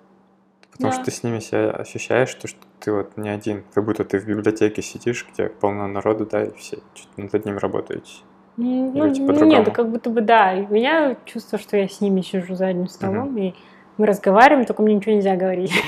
потому 0.74 0.92
Да. 0.92 0.96
что 0.98 1.06
ты 1.06 1.12
с 1.12 1.24
ними 1.24 1.40
себя 1.40 1.72
ощущаешь, 1.72 2.34
то, 2.36 2.50
что 2.50 2.60
ты 2.82 2.92
вот 2.92 3.16
не 3.16 3.30
один, 3.30 3.64
как 3.74 3.86
будто 3.86 4.04
ты 4.04 4.20
в 4.20 4.26
библиотеке 4.28 4.82
сидишь, 4.82 5.26
где 5.32 5.48
полно 5.48 5.88
народу, 5.88 6.26
да, 6.30 6.44
и 6.44 6.54
все 6.58 6.80
что-то 6.94 7.22
над 7.22 7.34
одним 7.36 7.58
работаете. 7.58 8.12
М, 8.58 8.90
Или 8.90 9.00
Ну, 9.00 9.14
типа 9.14 9.32
ну, 9.32 9.46
нет, 9.46 9.72
как 9.72 9.90
будто 9.90 10.10
бы 10.10 10.20
да. 10.20 10.54
У 10.70 10.74
меня 10.74 11.16
чувство, 11.24 11.58
что 11.58 11.78
я 11.78 11.88
с 11.88 12.02
ними 12.02 12.20
сижу 12.20 12.56
за 12.56 12.68
одним 12.68 12.88
столом, 12.90 13.38
и 13.38 13.54
мы 13.98 14.06
разговариваем, 14.06 14.66
только 14.66 14.82
мне 14.82 14.96
ничего 14.96 15.16
нельзя 15.16 15.36
говорить. 15.36 15.72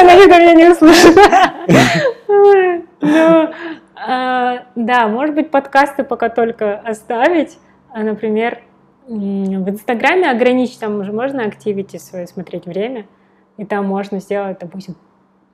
Она 0.00 0.14
меня 0.14 0.54
не 0.54 0.68
услышит. 0.70 1.16
Ну, 3.02 3.48
а, 3.94 4.66
да, 4.74 5.08
может 5.08 5.34
быть, 5.34 5.50
подкасты 5.50 6.04
пока 6.04 6.28
только 6.30 6.78
оставить, 6.78 7.58
а, 7.92 8.02
например, 8.02 8.60
в 9.06 9.68
Инстаграме 9.68 10.30
ограничить, 10.30 10.78
там 10.78 11.00
уже 11.00 11.12
можно 11.12 11.44
активити 11.44 11.98
свое 11.98 12.26
смотреть 12.26 12.66
время, 12.66 13.06
и 13.56 13.64
там 13.64 13.86
можно 13.86 14.20
сделать, 14.20 14.58
допустим, 14.60 14.96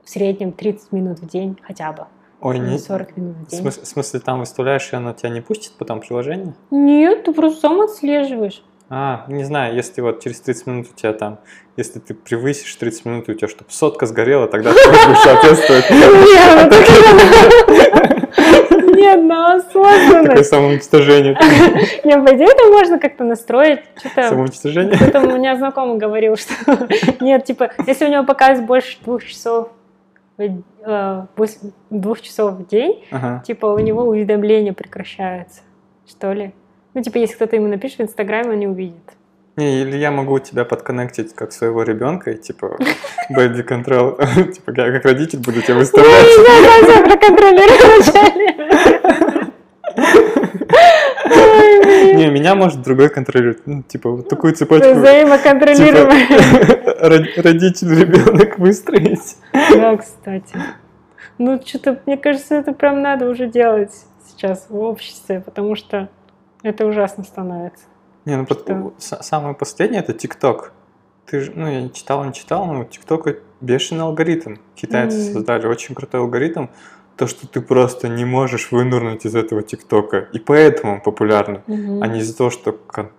в 0.05 0.11
среднем 0.11 0.53
30 0.53 0.93
минут 0.93 1.19
в 1.19 1.27
день 1.27 1.59
хотя 1.63 1.93
бы. 1.93 2.07
Ой, 2.41 2.59
не... 2.59 2.79
40 2.79 3.17
минут 3.17 3.37
в 3.37 3.47
день. 3.49 3.59
В 3.59 3.63
смысле, 3.63 3.83
в 3.83 3.87
смысле, 3.87 4.21
там 4.21 4.41
выставляешь, 4.41 4.93
и 4.93 4.97
оно 4.97 5.13
тебя 5.15 5.31
не 5.31 5.41
пустит 5.41 5.73
потом 5.79 6.01
приложение? 6.01 6.55
Нет, 6.71 7.25
ты 7.25 7.33
просто 7.33 7.61
сам 7.61 7.81
отслеживаешь. 7.81 8.63
А, 8.89 9.25
не 9.29 9.45
знаю, 9.45 9.75
если 9.75 10.01
вот 10.01 10.23
через 10.23 10.41
30 10.41 10.67
минут 10.67 10.87
у 10.93 10.95
тебя 10.95 11.13
там, 11.13 11.39
если 11.77 11.99
ты 11.99 12.15
превысишь 12.15 12.75
30 12.77 13.05
минут, 13.05 13.29
у 13.29 13.35
тебя 13.35 13.49
чтобы 13.49 13.71
сотка 13.71 14.07
сгорела, 14.07 14.47
тогда 14.47 14.73
ты 14.73 14.89
будешь 14.89 15.19
соответствовать. 15.19 15.85
Нет, 18.97 19.23
на 19.25 19.55
осознанность. 19.57 20.29
Такое 20.29 20.45
самоуничтожение. 20.45 21.35
Не, 22.05 22.19
по 22.19 22.35
идее, 22.35 22.49
это 22.49 22.65
можно 22.71 22.99
как-то 22.99 23.25
настроить. 23.25 23.81
Самоуничтожение? 24.15 24.97
Кто-то 24.97 25.21
у 25.21 25.37
меня 25.37 25.57
знакомый 25.57 25.99
говорил, 25.99 26.37
что 26.37 26.55
нет, 27.21 27.45
типа, 27.45 27.71
если 27.87 28.07
у 28.07 28.09
него 28.09 28.25
показывает 28.25 28.67
больше 28.67 28.99
двух 29.03 29.25
часов 29.25 29.69
э, 30.39 31.23
двух 31.91 32.21
часов 32.21 32.55
в 32.55 32.67
день, 32.67 33.05
Ага. 33.11 33.43
типа 33.47 33.67
у 33.67 33.79
него 33.79 34.03
уведомления 34.03 34.73
прекращаются, 34.73 35.61
что 36.09 36.33
ли. 36.33 36.53
Ну, 36.97 37.03
типа, 37.03 37.19
если 37.19 37.35
кто-то 37.35 37.57
ему 37.57 37.69
напишет 37.69 37.99
в 37.99 38.03
Инстаграме, 38.05 38.53
он 38.53 38.59
не 38.59 38.67
увидит. 38.67 39.03
Не, 39.57 39.83
или 39.83 39.99
я 39.99 40.11
могу 40.11 40.39
тебя 40.39 40.65
подконнектить 40.65 41.35
как 41.35 41.53
своего 41.53 41.83
ребенка, 41.83 42.31
и 42.31 42.39
типа 42.39 42.79
baby 43.31 43.63
control, 43.69 44.17
типа 44.53 44.73
я 44.75 44.91
как 44.93 45.05
родитель 45.05 45.41
буду 45.41 45.61
тебя 45.61 45.75
выставлять. 45.75 46.27
Да, 46.39 46.55
да, 46.87 47.03
проконтролировать 47.03 48.15
Не, 52.17 52.31
меня 52.31 52.55
может 52.55 52.81
другой 52.81 53.11
контролировать. 53.11 53.67
Ну, 53.67 53.83
типа 53.83 54.13
вот 54.13 54.31
такую 54.31 54.55
цепочку 54.55 54.95
Взаимоконтролирование. 54.95 56.29
ро- 57.03 57.43
родитель, 57.43 57.95
ребенок 57.95 58.59
выстроить. 58.59 59.37
Да, 59.53 59.99
кстати. 59.99 60.57
Ну, 61.37 61.61
что-то, 61.63 62.01
мне 62.07 62.17
кажется, 62.17 62.55
это 62.55 62.73
прям 62.73 63.03
надо 63.03 63.29
уже 63.29 63.49
делать 63.49 63.93
сейчас 64.27 64.65
в 64.71 64.81
обществе, 64.81 65.41
потому 65.41 65.77
что 65.77 66.09
это 66.67 66.87
ужасно 66.87 67.25
становится. 67.25 67.85
Не, 68.25 68.37
ну 68.37 68.47
Что? 68.47 68.93
самое 68.99 69.55
последнее 69.55 70.01
это 70.01 70.13
ТикТок. 70.13 70.73
Ты 71.27 71.41
же, 71.41 71.53
ну 71.55 71.67
я 71.69 71.81
не 71.83 71.93
читал, 71.93 72.25
не 72.25 72.33
читал, 72.33 72.67
но 72.67 72.85
ТикТок 72.85 73.43
бешеный 73.61 74.03
алгоритм. 74.03 74.57
Китайцы 74.75 75.17
Мгм. 75.25 75.33
создали 75.33 75.67
очень 75.67 75.95
крутой 75.95 76.21
алгоритм, 76.21 76.67
то, 77.17 77.27
что 77.27 77.47
ты 77.49 77.61
просто 77.61 78.09
не 78.09 78.25
можешь 78.25 78.71
вынырнуть 78.73 79.25
из 79.25 79.35
этого 79.35 79.63
ТикТока. 79.63 80.29
И 80.33 80.39
поэтому 80.39 80.95
он 80.95 81.01
популярный. 81.01 81.61
а 81.67 82.07
не 82.07 82.21
из-за 82.21 82.37
того, 82.37 82.51
что 82.51 82.79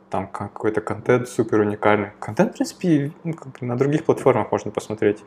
там 0.10 0.28
какой-то 0.28 0.82
контент 0.82 1.28
супер 1.28 1.62
уникальный. 1.62 2.12
Контент, 2.20 2.52
в 2.52 2.56
принципе, 2.56 3.12
ну, 3.24 3.34
как 3.34 3.48
бы 3.48 3.66
на 3.66 3.76
других 3.78 4.04
платформах 4.06 4.52
можно 4.52 4.72
посмотреть. 4.72 5.24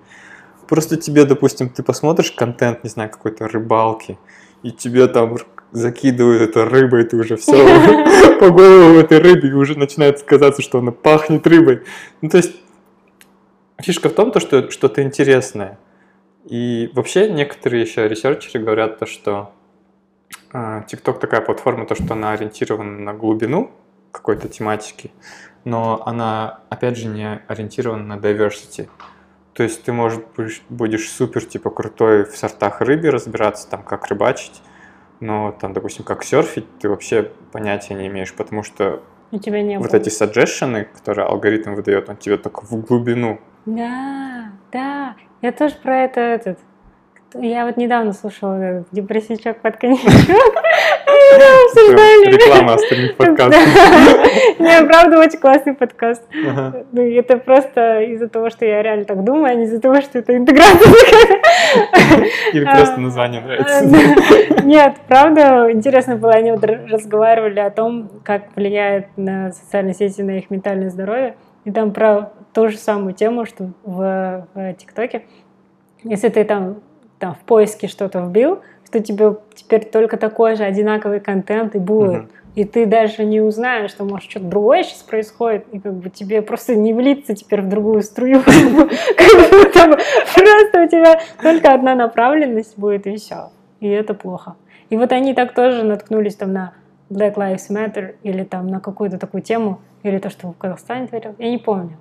Просто 0.68 0.96
тебе, 0.96 1.24
допустим, 1.24 1.68
ты 1.68 1.82
посмотришь 1.82 2.30
контент, 2.30 2.84
не 2.84 2.90
знаю, 2.90 3.10
какой-то 3.10 3.48
рыбалки, 3.48 4.18
и 4.62 4.70
тебе 4.70 5.08
там 5.08 5.36
закидывают 5.72 6.42
это 6.42 6.64
рыбой, 6.64 7.04
ты 7.04 7.16
уже 7.16 7.36
все 7.36 7.52
по 8.40 8.50
голову 8.50 8.98
этой 8.98 9.18
рыбе, 9.18 9.48
и 9.48 9.52
уже 9.52 9.78
начинает 9.78 10.22
казаться, 10.22 10.62
что 10.62 10.78
она 10.78 10.92
пахнет 10.92 11.46
рыбой. 11.46 11.82
Ну, 12.20 12.28
то 12.28 12.38
есть, 12.38 12.56
фишка 13.80 14.08
в 14.08 14.14
том, 14.14 14.32
то, 14.32 14.40
что 14.40 14.70
что-то 14.70 15.02
интересное. 15.02 15.78
И 16.44 16.90
вообще 16.94 17.30
некоторые 17.30 17.82
еще 17.82 18.08
ресерчеры 18.08 18.64
говорят 18.64 18.98
то, 18.98 19.06
что 19.06 19.52
а, 20.52 20.84
TikTok 20.90 21.18
такая 21.18 21.40
платформа, 21.40 21.86
то, 21.86 21.94
что 21.94 22.14
она 22.14 22.32
ориентирована 22.32 22.98
на 22.98 23.14
глубину 23.14 23.70
какой-то 24.10 24.48
тематики, 24.48 25.12
но 25.64 26.02
она, 26.06 26.60
опять 26.68 26.96
же, 26.96 27.06
не 27.06 27.40
ориентирована 27.46 28.16
на 28.16 28.20
diversity. 28.20 28.88
То 29.52 29.62
есть 29.62 29.82
ты, 29.82 29.92
может, 29.92 30.24
будешь 30.68 31.10
супер, 31.10 31.44
типа, 31.44 31.70
крутой 31.70 32.24
в 32.24 32.36
сортах 32.36 32.80
рыбы 32.80 33.10
разбираться, 33.10 33.68
там, 33.68 33.82
как 33.82 34.06
рыбачить, 34.06 34.62
но, 35.20 35.52
там, 35.52 35.72
допустим, 35.72 36.04
как 36.04 36.24
серфить, 36.24 36.66
ты 36.78 36.88
вообще 36.88 37.30
понятия 37.52 37.94
не 37.94 38.06
имеешь, 38.08 38.32
потому 38.34 38.62
что 38.62 39.02
У 39.30 39.38
тебя 39.38 39.62
не 39.62 39.78
вот 39.78 39.90
было. 39.90 40.00
эти 40.00 40.08
саджешены, 40.08 40.84
которые 40.84 41.26
алгоритм 41.26 41.74
выдает, 41.74 42.08
он 42.08 42.16
тебе 42.16 42.36
только 42.38 42.64
в 42.64 42.72
глубину. 42.84 43.38
Да, 43.66 44.50
да. 44.72 45.14
Я 45.42 45.52
тоже 45.52 45.74
про 45.76 46.04
это 46.04 46.20
этот. 46.20 46.58
Я 47.34 47.64
вот 47.66 47.76
недавно 47.76 48.12
слушала 48.12 48.54
этот 48.60 48.88
депрессичок 48.90 49.60
под 49.60 49.76
коньячок. 49.76 50.10
Обсуждали. 51.34 52.32
Реклама 52.34 52.74
остальных 52.74 53.16
подкастов. 53.16 53.62
Не, 54.58 54.82
правда, 54.86 55.18
очень 55.18 55.38
классный 55.38 55.74
подкаст. 55.74 56.22
Ну, 56.92 57.02
это 57.02 57.36
просто 57.38 58.00
из-за 58.02 58.28
того, 58.28 58.50
что 58.50 58.64
я 58.64 58.82
реально 58.82 59.04
так 59.04 59.24
думаю, 59.24 59.46
а 59.46 59.54
не 59.54 59.64
из-за 59.64 59.80
того, 59.80 60.00
что 60.00 60.18
это 60.18 60.36
интеграция. 60.36 60.92
Или 62.52 62.64
А, 62.64 62.76
просто 62.76 63.00
название 63.00 63.40
нравится. 63.40 63.84
Э, 63.84 64.62
Нет, 64.64 64.96
правда, 65.08 65.68
интересно 65.70 66.16
было, 66.16 66.32
они 66.32 66.52
разговаривали 66.52 67.60
о 67.60 67.70
том, 67.70 68.10
как 68.24 68.54
влияет 68.56 69.06
на 69.16 69.52
социальные 69.52 69.94
сети 69.94 70.22
на 70.22 70.38
их 70.38 70.50
ментальное 70.50 70.90
здоровье. 70.90 71.36
И 71.64 71.70
там 71.70 71.92
про 71.92 72.32
ту 72.52 72.68
же 72.68 72.78
самую 72.78 73.14
тему, 73.14 73.46
что 73.46 73.70
в 73.84 74.46
ТикТоке, 74.78 75.22
если 76.02 76.28
ты 76.28 76.44
там, 76.44 76.80
там 77.18 77.34
в 77.34 77.38
поиске 77.40 77.86
что-то 77.86 78.20
вбил, 78.20 78.60
что 78.90 79.00
тебе 79.00 79.36
теперь 79.54 79.84
только 79.84 80.16
такой 80.16 80.56
же 80.56 80.64
одинаковый 80.64 81.20
контент 81.20 81.74
и 81.76 81.78
будет. 81.78 82.22
Мгм. 82.22 82.28
И 82.56 82.64
ты 82.64 82.84
даже 82.84 83.24
не 83.24 83.40
узнаешь, 83.40 83.92
что 83.92 84.04
может 84.04 84.28
что-то 84.28 84.46
другое 84.46 84.82
сейчас 84.82 85.02
происходит, 85.02 85.66
и 85.70 85.78
как 85.78 85.94
бы 85.94 86.10
тебе 86.10 86.42
просто 86.42 86.74
не 86.74 86.92
влиться 86.92 87.36
теперь 87.36 87.62
в 87.62 87.68
другую 87.68 88.02
струю. 88.02 88.42
Как 88.44 89.50
будто 89.50 89.86
бы 89.86 89.98
Просто 90.34 90.82
у 90.82 90.88
тебя 90.88 91.20
только 91.40 91.72
одна 91.72 91.94
направленность 91.94 92.76
будет, 92.76 93.06
и 93.06 93.16
все. 93.16 93.50
И 93.78 93.88
это 93.88 94.14
плохо. 94.14 94.56
И 94.90 94.96
вот 94.96 95.12
они 95.12 95.32
так 95.32 95.54
тоже 95.54 95.84
наткнулись 95.84 96.34
там 96.34 96.52
на 96.52 96.72
Black 97.08 97.36
Lives 97.36 97.70
Matter 97.70 98.16
или 98.24 98.42
там 98.42 98.66
на 98.66 98.80
какую-то 98.80 99.18
такую 99.18 99.42
тему, 99.42 99.78
или 100.02 100.18
то, 100.18 100.28
что 100.28 100.48
в 100.48 100.56
Казахстане 100.56 101.06
творилось, 101.06 101.36
я 101.38 101.50
не 101.50 101.58
помню. 101.58 101.96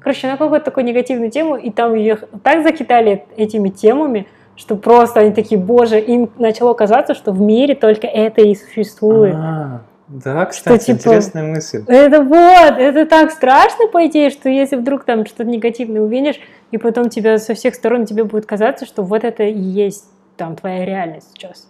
Короче, 0.00 0.28
на 0.28 0.36
какую-то 0.36 0.66
такую 0.66 0.84
негативную 0.84 1.30
тему, 1.30 1.56
и 1.56 1.70
там 1.70 1.94
ее 1.94 2.18
так 2.44 2.62
закидали 2.62 3.24
этими 3.38 3.70
темами, 3.70 4.26
что 4.56 4.76
просто 4.76 5.20
они 5.20 5.32
такие, 5.32 5.60
боже, 5.60 6.00
им 6.00 6.30
начало 6.38 6.74
казаться, 6.74 7.14
что 7.14 7.32
в 7.32 7.40
мире 7.40 7.74
только 7.74 8.06
это 8.06 8.40
и 8.40 8.54
существует. 8.54 9.34
А, 9.36 9.82
Да, 10.08 10.46
кстати, 10.46 10.86
типа- 10.86 10.96
интересная 10.98 11.44
мысль. 11.44 11.84
Это 11.86 12.22
вот, 12.22 12.78
это 12.78 13.06
так 13.06 13.30
страшно, 13.32 13.88
по 13.88 14.06
идее, 14.06 14.30
что 14.30 14.48
если 14.48 14.76
вдруг 14.76 15.04
там 15.04 15.26
что-то 15.26 15.44
негативное 15.44 16.00
увидишь, 16.00 16.36
и 16.70 16.78
потом 16.78 17.08
тебя 17.10 17.38
со 17.38 17.54
всех 17.54 17.74
сторон 17.74 18.06
тебе 18.06 18.24
будет 18.24 18.46
казаться, 18.46 18.86
что 18.86 19.02
вот 19.02 19.24
это 19.24 19.42
и 19.44 19.58
есть 19.58 20.04
там 20.36 20.56
твоя 20.56 20.84
реальность 20.84 21.28
сейчас. 21.34 21.68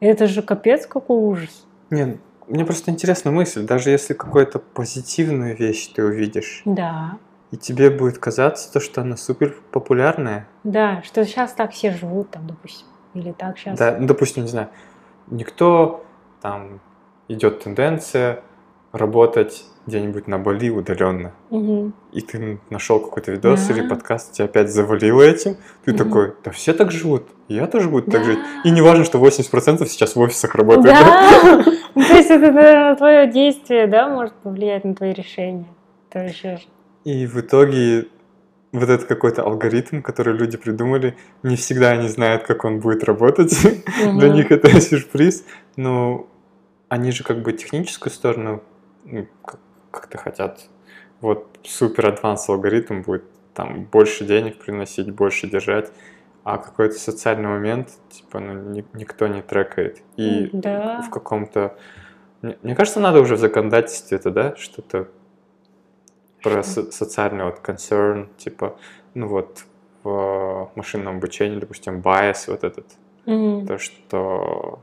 Это 0.00 0.26
же 0.26 0.42
капец 0.42 0.86
какой 0.86 1.16
ужас. 1.16 1.64
Нет, 1.90 2.16
мне 2.48 2.64
просто 2.64 2.90
интересна 2.90 3.30
мысль, 3.30 3.64
даже 3.64 3.90
если 3.90 4.14
какую-то 4.14 4.58
позитивную 4.58 5.56
вещь 5.56 5.88
ты 5.94 6.04
увидишь, 6.04 6.62
Да, 6.64 7.12
и 7.52 7.56
тебе 7.56 7.90
будет 7.90 8.18
казаться 8.18 8.72
то, 8.72 8.80
что 8.80 9.02
она 9.02 9.16
супер 9.16 9.54
популярная, 9.70 10.48
да, 10.64 11.02
что 11.04 11.24
сейчас 11.24 11.52
так 11.52 11.70
все 11.72 11.92
живут, 11.92 12.30
там, 12.30 12.46
допустим, 12.48 12.86
или 13.14 13.30
так 13.32 13.58
сейчас. 13.58 13.78
да, 13.78 13.96
ну, 14.00 14.06
допустим, 14.06 14.42
не 14.42 14.48
знаю, 14.48 14.68
никто 15.28 16.04
там 16.40 16.80
идет 17.28 17.62
тенденция 17.62 18.42
работать 18.90 19.64
где-нибудь 19.86 20.28
на 20.28 20.38
Бали 20.38 20.70
удаленно, 20.70 21.32
Мгм. 21.50 21.92
и 22.12 22.20
ты 22.20 22.60
нашел 22.70 23.00
какой-то 23.00 23.32
видос 23.32 23.66
Да. 23.66 23.74
или 23.74 23.82
подкаст, 23.86 24.32
тебя 24.32 24.44
опять 24.46 24.70
завалило 24.70 25.22
этим, 25.22 25.56
ты 25.84 25.92
Мгм. 25.92 25.98
такой, 25.98 26.34
да 26.44 26.50
все 26.52 26.72
так 26.72 26.90
живут, 26.90 27.26
я 27.48 27.66
тоже 27.66 27.88
буду 27.90 28.10
так 28.10 28.20
Да. 28.20 28.24
жить. 28.24 28.38
И 28.64 28.70
не 28.70 28.80
важно, 28.80 29.04
что 29.04 29.18
80% 29.18 29.90
сейчас 29.90 30.14
в 30.16 30.20
офисах 30.20 30.54
работают. 30.54 30.86
Да, 30.98 31.64
то 31.94 32.00
есть 32.14 32.30
это, 32.30 32.50
наверное, 32.52 32.96
твое 32.96 33.26
действие, 33.26 33.86
да, 33.88 34.08
может 34.08 34.34
повлиять 34.34 34.84
на 34.84 34.94
твои 34.94 35.12
решения. 35.12 35.66
Это 36.10 36.24
вообще 36.24 36.58
И 37.04 37.26
в 37.26 37.40
итоге 37.40 38.08
вот 38.72 38.88
этот 38.88 39.04
какой-то 39.06 39.42
алгоритм, 39.42 40.00
который 40.02 40.34
люди 40.34 40.56
придумали, 40.56 41.16
не 41.42 41.56
всегда 41.56 41.90
они 41.90 42.08
знают, 42.08 42.44
как 42.44 42.64
он 42.64 42.80
будет 42.80 43.04
работать. 43.04 43.56
Для 43.98 44.28
Мгм. 44.28 44.34
них 44.34 44.50
это 44.52 44.68
сюрприз, 44.80 45.44
но 45.76 46.26
они 46.88 47.10
же 47.12 47.24
как 47.24 47.42
бы 47.42 47.52
техническую 47.52 48.12
сторону 48.12 48.62
ну, 49.04 49.26
как- 49.44 49.60
как-то 49.90 50.18
хотят. 50.18 50.68
Вот 51.20 51.58
супер 51.64 52.06
адванс 52.06 52.48
алгоритм 52.48 53.02
будет 53.02 53.24
там 53.54 53.84
больше 53.84 54.24
денег 54.24 54.58
приносить, 54.58 55.10
больше 55.10 55.46
держать, 55.48 55.92
а 56.44 56.56
какой-то 56.58 56.94
социальный 56.94 57.48
момент, 57.48 57.90
типа, 58.10 58.40
ну, 58.40 58.54
ни- 58.70 58.84
никто 58.94 59.26
не 59.26 59.42
трекает. 59.42 59.98
И 60.16 60.48
Да. 60.52 61.02
в 61.02 61.10
каком-то... 61.10 61.76
Мне, 62.40 62.56
мне 62.62 62.74
кажется, 62.74 62.98
надо 63.00 63.20
уже 63.20 63.36
в 63.36 63.38
законодательстве 63.38 64.16
это, 64.18 64.30
да, 64.30 64.56
что-то 64.56 65.08
про 66.42 66.62
со- 66.62 66.90
социальный 66.90 67.44
вот 67.44 67.60
concern, 67.62 68.28
типа, 68.36 68.76
ну 69.14 69.28
вот 69.28 69.64
в 70.02 70.70
машинном 70.74 71.16
обучении, 71.18 71.58
допустим, 71.60 72.00
bias 72.00 72.44
вот 72.48 72.64
этот, 72.64 72.86
Мгм. 73.24 73.66
то, 73.66 73.78
что 73.78 74.80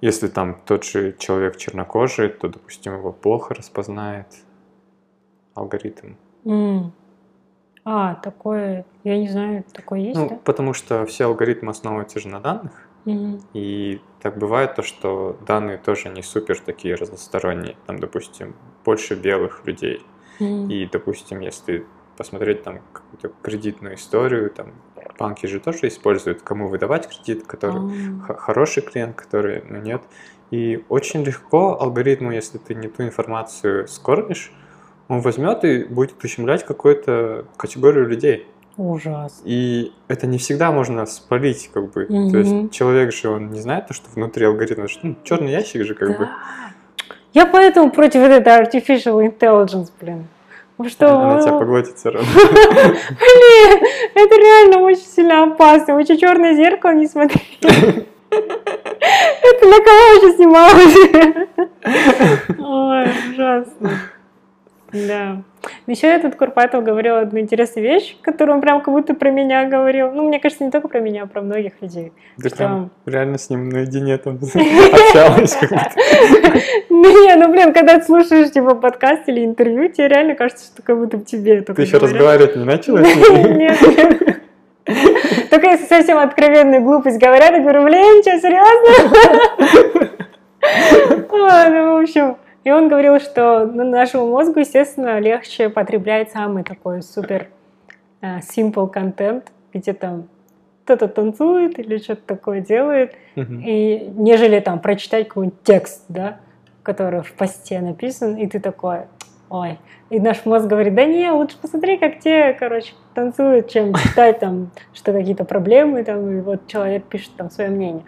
если 0.00 0.28
там 0.28 0.56
тот 0.66 0.84
же 0.84 1.14
человек 1.18 1.56
чернокожий, 1.56 2.28
то, 2.28 2.48
допустим, 2.48 2.94
его 2.94 3.12
плохо 3.12 3.54
распознает 3.54 4.26
алгоритм. 5.54 6.14
М. 6.44 6.92
А, 7.84 8.14
такое, 8.14 8.84
я 9.02 9.18
не 9.18 9.28
знаю, 9.28 9.64
такое 9.72 10.00
есть, 10.00 10.18
Ну, 10.18 10.28
да? 10.30 10.36
потому 10.44 10.72
что 10.72 11.04
все 11.06 11.24
алгоритмы 11.26 11.70
основываются 11.70 12.18
же 12.20 12.28
на 12.28 12.40
данных, 12.40 12.83
Мгм. 13.04 13.40
и 13.52 14.00
так 14.22 14.38
бывает 14.38 14.74
то, 14.74 14.82
что 14.82 15.36
данные 15.46 15.76
тоже 15.76 16.08
не 16.08 16.22
супер 16.22 16.58
такие 16.58 16.94
разносторонние. 16.94 17.76
Там, 17.86 17.98
допустим, 17.98 18.54
больше 18.84 19.14
белых 19.14 19.66
людей. 19.66 20.00
Мгм. 20.40 20.70
И, 20.70 20.86
допустим, 20.90 21.40
если 21.40 21.86
посмотреть 22.16 22.62
там 22.62 22.80
какую-то 22.92 23.32
кредитную 23.42 23.96
историю, 23.96 24.50
там 24.50 24.72
банки 25.18 25.46
же 25.46 25.60
тоже 25.60 25.88
используют, 25.88 26.42
кому 26.42 26.68
выдавать 26.68 27.08
кредит, 27.08 27.46
который 27.46 28.20
х- 28.26 28.34
хороший 28.34 28.82
клиент, 28.82 29.16
который 29.16 29.62
ну, 29.68 29.80
нет. 29.80 30.02
И 30.50 30.84
очень 30.88 31.22
легко 31.24 31.78
алгоритму, 31.80 32.30
если 32.32 32.58
ты 32.58 32.74
не 32.74 32.88
ту 32.88 33.02
информацию 33.02 33.88
скормишь, 33.88 34.52
он 35.08 35.20
возьмет 35.20 35.64
и 35.64 35.84
будет 35.84 36.22
ущемлять 36.24 36.64
какую-то 36.64 37.46
категорию 37.56 38.08
людей. 38.08 38.46
Ужас. 38.76 39.40
И 39.44 39.92
это 40.08 40.26
не 40.26 40.38
всегда 40.38 40.72
можно 40.72 41.06
спалить, 41.06 41.70
как 41.72 41.92
бы. 41.92 42.06
То 42.06 42.12
Мгм. 42.12 42.38
есть 42.38 42.72
человек 42.72 43.12
же, 43.12 43.28
он 43.28 43.50
не 43.50 43.60
знает, 43.60 43.86
то, 43.86 43.94
что 43.94 44.08
внутри 44.14 44.46
алгоритма, 44.46 44.88
что, 44.88 45.06
ну, 45.06 45.16
черный 45.22 45.52
ящик 45.52 45.84
же, 45.84 45.94
как 45.94 46.08
бы. 46.18 46.24
Да. 46.24 46.30
Я 47.32 47.46
поэтому 47.46 47.90
против 47.90 48.20
этой 48.22 48.52
artificial 48.62 49.20
intelligence, 49.26 49.90
блин. 50.00 50.26
Потому 50.76 50.90
что, 50.90 51.06
Она 51.20 51.40
тебя 51.40 51.52
поглотит 51.52 51.96
все 51.98 52.10
равно. 52.10 52.28
блин, 52.34 53.82
это 54.14 54.34
реально 54.36 54.78
очень 54.80 55.02
сильно 55.06 55.44
опасно. 55.44 55.94
Лучше 55.96 56.16
черное 56.16 56.54
зеркало 56.54 56.92
не 56.94 57.06
смотри. 57.06 57.40
Это 58.30 59.66
на 59.66 59.78
кого 59.78 60.14
вообще 60.14 60.32
снималось? 60.36 60.96
Ой, 62.58 63.06
ужасно. 63.32 63.90
Да. 64.94 65.42
Еще 65.86 66.06
этот 66.06 66.36
Курпатов 66.36 66.84
говорил 66.84 67.16
одну 67.16 67.40
интересную 67.40 67.84
вещь, 67.86 68.16
которую 68.22 68.56
он 68.56 68.62
прям 68.62 68.80
как 68.80 68.94
будто 68.94 69.14
про 69.14 69.30
меня 69.30 69.64
говорил. 69.64 70.12
Ну, 70.12 70.28
мне 70.28 70.38
кажется, 70.38 70.64
не 70.64 70.70
только 70.70 70.88
про 70.88 71.00
меня, 71.00 71.24
а 71.24 71.26
про 71.26 71.42
многих 71.42 71.72
людей. 71.80 72.12
Ты 72.40 72.48
Что? 72.48 72.56
прям 72.56 72.90
реально 73.06 73.38
с 73.38 73.50
ним 73.50 73.70
наедине 73.70 74.16
там 74.18 74.34
общалась. 74.42 75.56
как 75.56 75.70
будто. 75.70 75.92
Ну, 76.90 77.24
не, 77.26 77.34
ну, 77.34 77.50
блин, 77.50 77.72
когда 77.72 77.98
ты 77.98 78.04
слушаешь, 78.04 78.52
типа, 78.52 78.76
подкаст 78.76 79.28
или 79.28 79.44
интервью, 79.44 79.88
тебе 79.88 80.08
реально 80.08 80.34
кажется, 80.34 80.66
что 80.66 80.82
как 80.82 80.96
будто 80.96 81.18
тебе 81.18 81.62
только 81.62 81.82
Ты 81.82 81.82
еще 81.82 81.98
разговаривать 81.98 82.56
не 82.56 82.64
начала? 82.64 82.98
Нет. 82.98 83.78
Только 85.50 85.70
если 85.70 85.86
совсем 85.86 86.18
откровенную 86.18 86.82
глупость 86.82 87.18
говорят, 87.18 87.52
я 87.52 87.60
говорю, 87.60 87.84
блин, 87.84 88.22
что, 88.22 88.38
серьезно? 88.38 90.10
Ну, 91.30 91.98
в 91.98 92.02
общем, 92.02 92.36
и 92.64 92.70
он 92.70 92.88
говорил, 92.88 93.20
что 93.20 93.66
ну, 93.66 93.84
нашему 93.84 94.30
мозгу, 94.30 94.60
естественно, 94.60 95.20
легче 95.20 95.68
потреблять 95.68 96.32
самый 96.32 96.64
такой 96.64 97.02
супер 97.02 97.48
э, 98.20 98.38
simple 98.40 98.88
контент, 98.88 99.52
где 99.72 99.92
там 99.92 100.28
кто-то 100.84 101.08
танцует 101.08 101.78
или 101.78 101.98
что-то 101.98 102.22
такое 102.26 102.60
делает, 102.60 103.14
Мгм. 103.36 103.60
и 103.64 104.10
нежели 104.16 104.60
там 104.60 104.78
прочитать 104.80 105.28
какой-нибудь 105.28 105.62
текст, 105.62 106.04
да, 106.08 106.36
который 106.82 107.22
в 107.22 107.32
посте 107.32 107.80
написан, 107.80 108.36
и 108.36 108.46
ты 108.46 108.60
такой, 108.60 109.00
ой. 109.48 109.78
И 110.10 110.20
наш 110.20 110.44
мозг 110.44 110.66
говорит, 110.66 110.94
да 110.94 111.04
не, 111.06 111.30
лучше 111.30 111.56
посмотри, 111.60 111.96
как 111.96 112.20
те, 112.20 112.52
короче, 112.52 112.92
танцуют, 113.14 113.70
чем 113.70 113.94
читать 113.94 114.38
там, 114.38 114.70
что 114.92 115.12
какие-то 115.12 115.44
проблемы, 115.44 116.04
там, 116.04 116.38
и 116.38 116.40
вот 116.40 116.66
человек 116.66 117.04
пишет 117.04 117.32
там 117.36 117.50
свое 117.50 117.70
мнение. 117.70 118.04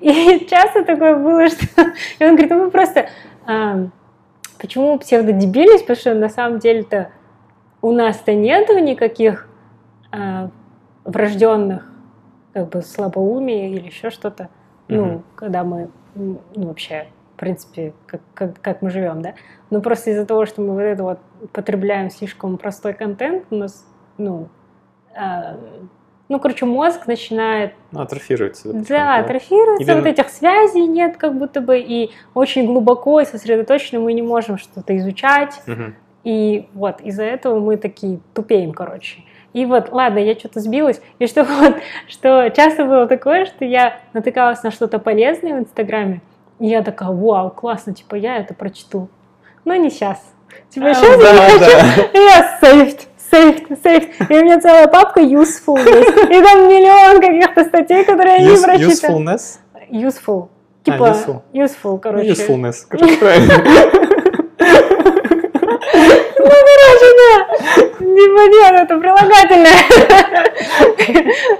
И 0.00 0.46
часто 0.50 0.84
такое 0.84 1.14
было, 1.16 1.48
что... 1.48 1.66
И 2.18 2.24
он 2.24 2.32
говорит, 2.32 2.50
ну 2.50 2.64
мы 2.64 2.70
просто... 2.70 3.06
а, 3.46 3.88
почему 4.58 4.98
псевдодебильность? 4.98 5.84
Потому 5.84 5.98
что 5.98 6.14
на 6.14 6.28
самом 6.28 6.58
деле-то 6.58 7.10
у 7.82 7.92
нас-то 7.92 8.34
нету 8.34 8.78
никаких 8.78 9.48
а, 10.10 10.50
врожденных 11.04 11.90
как 12.52 12.68
бы 12.70 12.82
слабоумия 12.82 13.68
или 13.68 13.86
еще 13.86 14.10
что-то. 14.10 14.48
Ну, 14.88 15.04
Мгм. 15.06 15.22
когда 15.34 15.64
мы, 15.64 15.90
ну, 16.14 16.40
вообще, 16.54 17.08
в 17.34 17.40
принципе, 17.40 17.92
как, 18.06 18.20
как, 18.34 18.60
как 18.60 18.82
мы 18.82 18.90
живем, 18.90 19.20
да. 19.20 19.34
Но 19.70 19.80
просто 19.80 20.10
из-за 20.10 20.24
того, 20.24 20.46
что 20.46 20.62
мы 20.62 20.74
вот 20.74 20.80
это 20.80 21.02
вот 21.02 21.18
потребляем 21.52 22.10
слишком 22.10 22.56
простой 22.56 22.94
контент, 22.94 23.44
у 23.50 23.56
нас, 23.56 23.86
ну, 24.16 24.48
а, 25.14 25.58
ну, 26.28 26.40
короче, 26.40 26.66
мозг 26.66 27.06
начинает 27.06 27.72
Ну, 27.92 28.00
атрофируется. 28.00 28.72
да, 28.72 28.78
потихоньку, 28.78 29.20
атрофируется, 29.20 29.92
Или- 29.92 29.98
вот 30.00 30.06
этих 30.06 30.28
связей 30.30 30.86
нет 30.86 31.16
как 31.16 31.36
будто 31.38 31.60
бы, 31.60 31.78
и 31.78 32.10
очень 32.34 32.66
глубоко 32.66 33.20
и 33.20 33.24
сосредоточенно 33.24 34.00
мы 34.00 34.12
не 34.12 34.22
можем 34.22 34.58
что-то 34.58 34.96
изучать, 34.96 35.60
Мгм. 35.66 35.94
и 36.24 36.68
вот 36.74 37.00
из-за 37.00 37.22
этого 37.24 37.60
мы 37.60 37.76
такие 37.76 38.18
тупеем, 38.34 38.72
короче. 38.72 39.20
И 39.52 39.64
вот, 39.64 39.90
ладно, 39.92 40.18
я 40.18 40.34
что-то 40.34 40.60
сбилась, 40.60 41.00
и 41.18 41.26
что 41.26 41.44
вот, 41.44 41.76
что 42.08 42.50
часто 42.50 42.84
было 42.84 43.06
такое, 43.06 43.46
что 43.46 43.64
я 43.64 43.98
натыкалась 44.12 44.62
на 44.62 44.70
что-то 44.70 44.98
полезное 44.98 45.54
в 45.54 45.58
Инстаграме, 45.60 46.20
и 46.58 46.66
я 46.66 46.82
такая, 46.82 47.10
вау, 47.10 47.50
классно, 47.50 47.94
типа, 47.94 48.16
я 48.16 48.36
это 48.38 48.52
прочту. 48.54 49.08
Но 49.64 49.74
не 49.76 49.90
сейчас. 49.90 50.22
Типа, 50.70 50.90
А, 50.90 50.94
сейчас 50.94 51.08
я 51.10 51.16
не 51.16 51.22
да, 51.22 51.48
хочу. 51.50 52.10
да. 52.12 52.18
Я 52.18 52.58
saved, 52.62 53.00
saved, 53.32 53.82
saved. 53.82 54.08
И 54.28 54.34
у 54.38 54.44
меня 54.44 54.60
целая 54.60 54.86
папка 54.88 55.20
useful 55.20 55.78
есть. 55.78 56.16
И 56.30 56.42
там 56.42 56.68
миллион 56.68 57.20
каких-то 57.20 57.64
статей, 57.64 58.04
которые 58.04 58.38
я 58.38 58.50
не 58.50 58.56
прочитала. 58.62 59.18
Usefulness? 59.18 59.58
Useful. 59.90 60.48
А, 60.48 60.84
Типа, 60.84 61.04
useful. 61.04 61.42
useful, 61.52 61.92
Ну, 61.92 61.98
короче. 61.98 62.30
Usefulness. 62.30 62.74
Короче, 62.88 63.16
правильно. 63.16 63.54
Ну, 66.38 66.52
короче, 66.70 67.08
да. 67.18 67.34
Непонятно, 68.04 68.78
это 68.84 68.98
прилагательное. 68.98 69.78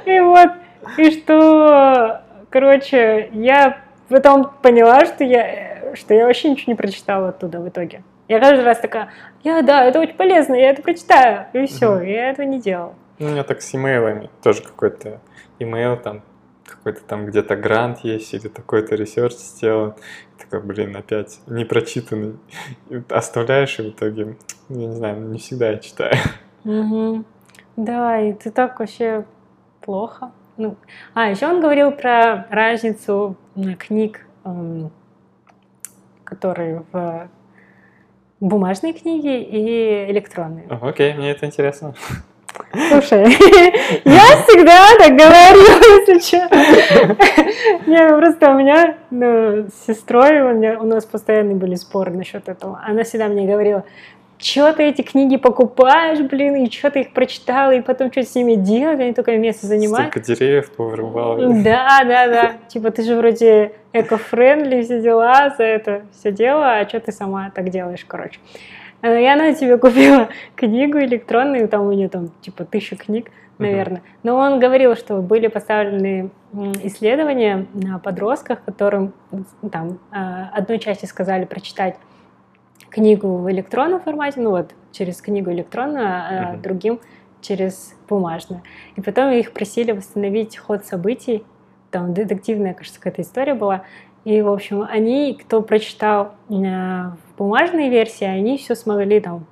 И 0.04 0.20
вот, 0.20 0.50
и 0.96 1.10
что, 1.10 2.20
короче, 2.50 3.28
я 3.32 3.78
потом 4.08 4.50
поняла, 4.62 5.04
что 5.06 5.24
я, 5.24 5.92
что 5.94 6.14
я 6.14 6.26
вообще 6.26 6.50
ничего 6.50 6.72
не 6.72 6.76
прочитала 6.76 7.30
оттуда 7.30 7.60
в 7.60 7.68
итоге. 7.68 8.02
Я 8.28 8.40
каждый 8.40 8.64
раз 8.64 8.78
такая, 8.80 9.10
я, 9.44 9.62
да, 9.62 9.84
это 9.84 10.00
очень 10.00 10.14
полезно, 10.16 10.54
я 10.54 10.70
это 10.70 10.82
прочитаю. 10.82 11.46
И 11.52 11.66
все, 11.66 11.94
Мгм. 11.96 12.04
я 12.04 12.30
этого 12.30 12.46
не 12.46 12.60
делала. 12.60 12.94
Ну, 13.18 13.28
У 13.28 13.30
меня 13.30 13.44
так 13.44 13.62
с 13.62 13.74
имейлами. 13.74 14.30
Тоже 14.42 14.62
какой-то 14.62 15.20
имейл 15.58 15.96
там, 15.96 16.22
какой-то 16.66 17.02
там 17.04 17.26
где-то 17.26 17.54
грант 17.56 18.00
есть 18.00 18.34
или 18.34 18.48
такой-то 18.48 18.94
research 18.96 19.34
сделан. 19.34 19.94
И 20.36 20.42
Такой, 20.42 20.60
блин, 20.60 20.96
опять 20.96 21.38
не 21.46 21.64
прочитанный. 21.64 22.36
И 22.90 23.00
оставляешь, 23.10 23.78
и 23.78 23.82
в 23.82 23.88
итоге, 23.90 24.36
ну, 24.68 24.80
я 24.80 24.86
не 24.88 24.94
знаю, 24.94 25.20
не 25.20 25.38
всегда 25.38 25.70
я 25.70 25.78
читаю. 25.78 26.14
Мгм. 26.64 27.24
Да, 27.76 28.18
и 28.20 28.32
ты 28.32 28.50
так 28.50 28.80
вообще 28.80 29.24
плохо. 29.80 30.32
Ну, 30.56 30.76
а, 31.14 31.30
еще 31.30 31.46
он 31.46 31.60
говорил 31.60 31.92
про 31.92 32.46
разницу 32.50 33.36
книг, 33.78 34.26
м, 34.44 34.90
которые 36.24 36.82
в 36.92 37.28
бумажные 38.48 38.92
книги 38.92 39.40
и 39.42 40.10
электронные. 40.10 40.66
Окей, 40.80 41.14
мне 41.14 41.30
это 41.30 41.46
интересно. 41.46 41.94
Слушай, 42.72 43.22
я 44.04 44.26
всегда 44.46 44.96
так 44.98 45.12
говорю, 45.14 45.60
если 46.06 46.18
что. 46.20 46.48
Не, 47.90 48.08
просто 48.16 48.50
у 48.50 48.54
меня 48.58 48.96
ну, 49.10 49.66
с 49.68 49.86
сестрой, 49.86 50.40
у, 50.40 50.54
меня- 50.54 50.78
у 50.80 50.86
нас 50.86 51.04
постоянно 51.04 51.54
были 51.54 51.74
споры 51.74 52.12
насчет 52.12 52.48
этого. 52.48 52.80
Она 52.86 53.04
всегда 53.04 53.28
мне 53.28 53.46
говорила, 53.46 53.84
что 54.38 54.72
ты 54.72 54.84
эти 54.84 55.02
книги 55.02 55.36
покупаешь, 55.36 56.20
блин, 56.20 56.56
и 56.56 56.70
что 56.70 56.90
ты 56.90 57.00
их 57.00 57.12
прочитала, 57.12 57.72
и 57.72 57.80
потом 57.80 58.10
что 58.12 58.22
с 58.22 58.34
ними 58.34 58.54
делать, 58.54 59.00
они 59.00 59.12
только 59.12 59.36
место 59.36 59.66
занимают. 59.66 60.10
Столько 60.10 60.34
деревьев 60.34 60.70
повырубало. 60.72 61.38
Да, 61.62 62.00
да, 62.04 62.26
да. 62.28 62.52
Типа 62.68 62.90
ты 62.90 63.02
же 63.02 63.16
вроде 63.16 63.72
эко-френдли, 63.92 64.82
все 64.82 65.00
дела, 65.00 65.54
за 65.56 65.64
это 65.64 66.02
все 66.12 66.32
дело, 66.32 66.78
а 66.78 66.88
что 66.88 67.00
ты 67.00 67.12
сама 67.12 67.50
так 67.54 67.70
делаешь, 67.70 68.04
короче. 68.06 68.38
Э, 69.02 69.20
И 69.20 69.26
она 69.26 69.52
тебе 69.54 69.78
купила 69.78 70.28
книгу 70.56 70.98
электронную, 70.98 71.68
там 71.68 71.86
у 71.86 71.92
нее 71.92 72.08
там 72.08 72.30
типа 72.40 72.64
тысяча 72.64 72.96
книг, 72.96 73.30
наверное. 73.58 74.02
Но 74.22 74.36
он 74.36 74.58
говорил, 74.58 74.96
что 74.96 75.16
были 75.22 75.46
поставлены 75.46 76.30
исследования 76.82 77.66
на 77.72 77.98
подростках, 77.98 78.62
которым 78.64 79.12
там 79.72 79.98
э, 80.12 80.16
одной 80.52 80.78
части 80.78 81.06
сказали 81.06 81.44
прочитать 81.44 81.96
книгу 82.96 83.36
в 83.36 83.50
электронном 83.50 84.00
формате, 84.00 84.40
ну 84.40 84.50
вот 84.50 84.70
через 84.90 85.20
книгу 85.20 85.50
электронную, 85.50 86.06
а 86.06 86.52
Мгм. 86.52 86.62
другим 86.62 87.00
через 87.42 87.94
бумажную. 88.08 88.62
И 88.96 89.02
потом 89.02 89.30
их 89.32 89.52
просили 89.52 89.92
восстановить 89.92 90.56
ход 90.56 90.86
событий. 90.86 91.44
Там 91.90 92.14
детективная, 92.14 92.72
кажется, 92.72 92.98
какая-то 92.98 93.20
история 93.20 93.54
была. 93.54 93.82
И, 94.24 94.40
в 94.40 94.48
общем, 94.50 94.82
они, 94.90 95.34
кто 95.34 95.60
прочитал 95.60 96.32
э, 96.48 96.54
в 96.54 97.36
бумажной 97.38 97.90
версии, 97.90 98.24
они 98.24 98.56
все 98.56 98.74
смогли 98.74 99.20
там 99.20 99.46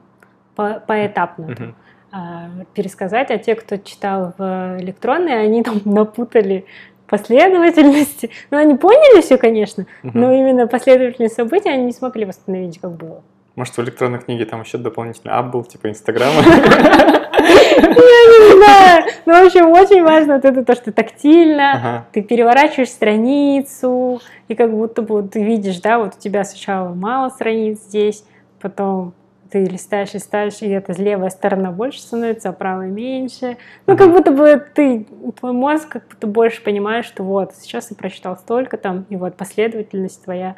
по 0.57 0.83
поэтапно 0.87 1.55
там, 1.55 1.75
а, 2.13 2.49
пересказать, 2.75 3.31
а 3.31 3.39
те, 3.39 3.55
кто 3.55 3.77
читал 3.77 4.33
в 4.39 4.79
электронной, 4.81 5.45
они 5.45 5.63
там 5.63 5.81
напутали 5.85 6.65
последовательности. 7.07 8.31
Ну, 8.51 8.57
они 8.59 8.75
поняли 8.77 9.21
все, 9.21 9.37
конечно, 9.37 9.87
но 10.03 10.33
именно 10.33 10.67
последовательность 10.67 11.35
событий 11.35 11.69
они 11.69 11.85
не 11.85 11.93
смогли 11.93 12.25
восстановить, 12.25 12.81
как 12.81 12.93
было. 12.93 13.23
Может, 13.57 13.77
в 13.77 13.81
электронной 13.83 14.19
книге 14.19 14.47
там 14.47 14.63
еще 14.63 14.79
дополнительный 14.79 15.33
ап 15.35 15.51
был, 15.53 15.63
типа 15.65 15.89
Инстаграма? 15.89 16.43
Я 16.43 18.25
не 18.27 18.57
знаю. 18.57 19.05
Ну, 19.27 19.33
в 19.43 19.47
общем, 19.47 19.71
очень 19.71 20.03
важно 20.03 20.35
вот 20.35 20.45
это 20.45 20.65
то, 20.65 20.75
что 20.75 20.93
тактильно, 20.93 21.73
Ага. 21.73 22.07
ты 22.13 22.23
переворачиваешь 22.23 22.89
страницу, 22.89 24.21
и 24.49 24.55
как 24.55 24.71
будто 24.73 25.03
бы 25.03 25.23
вот 25.23 25.31
ты 25.33 25.43
видишь, 25.45 25.81
да, 25.81 25.99
вот 25.99 26.15
у 26.17 26.21
тебя 26.21 26.45
сначала 26.45 26.95
мало 26.95 27.29
страниц 27.31 27.79
здесь, 27.81 28.25
потом 28.61 29.15
ты 29.51 29.65
листаешь, 29.65 30.15
листаешь, 30.15 30.63
и 30.63 30.69
эта 30.69 30.93
левая 31.01 31.31
сторона 31.31 31.71
больше 31.71 32.01
становится, 32.01 32.49
а 32.49 32.53
правая 32.53 32.89
меньше. 32.89 33.57
Ну, 33.87 33.97
как 33.97 34.11
будто 34.11 34.33
бы 34.33 34.61
ты, 34.75 35.07
твой 35.39 35.53
мозг 35.53 35.89
как 35.89 36.09
будто 36.09 36.27
больше 36.27 36.61
понимаешь, 36.63 37.05
что 37.05 37.23
вот, 37.23 37.55
сейчас 37.55 37.87
ты 37.87 37.95
прочитал 37.95 38.37
столько 38.37 38.77
там, 38.79 39.07
и 39.11 39.17
вот 39.17 39.37
последовательность 39.37 40.25
твоя, 40.25 40.57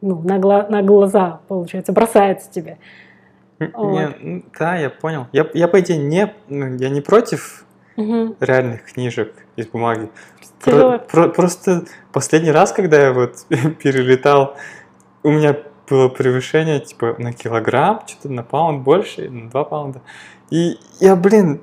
ну, 0.00 0.20
на, 0.22 0.38
гла- 0.38 0.66
на 0.68 0.82
глаза, 0.82 1.40
получается, 1.48 1.92
бросается 1.92 2.50
тебе. 2.50 2.78
Вот. 3.58 3.92
не, 4.20 4.44
Да, 4.58 4.76
я 4.76 4.90
понял. 4.90 5.26
Я, 5.32 5.46
я 5.54 5.66
по 5.68 5.80
идее, 5.80 5.98
не, 5.98 6.32
ну, 6.48 6.76
я 6.76 6.88
не 6.90 7.00
против 7.00 7.64
Мгм. 7.96 8.36
реальных 8.38 8.84
книжек 8.84 9.32
из 9.56 9.66
бумаги. 9.66 10.08
Про- 10.64 10.98
про- 10.98 11.28
просто 11.28 11.84
последний 12.12 12.52
раз, 12.52 12.72
когда 12.72 13.00
я 13.00 13.12
вот 13.12 13.44
перелетал, 13.82 14.56
у 15.24 15.30
меня 15.30 15.56
было 15.90 16.08
превышение 16.08 16.78
типа 16.80 17.16
на 17.18 17.32
килограмм, 17.32 18.02
что-то 18.06 18.28
на 18.32 18.42
паунд 18.44 18.82
больше, 18.84 19.28
на 19.28 19.50
два 19.50 19.64
паунда. 19.64 20.02
И 20.50 20.78
я, 21.00 21.16
блин, 21.16 21.60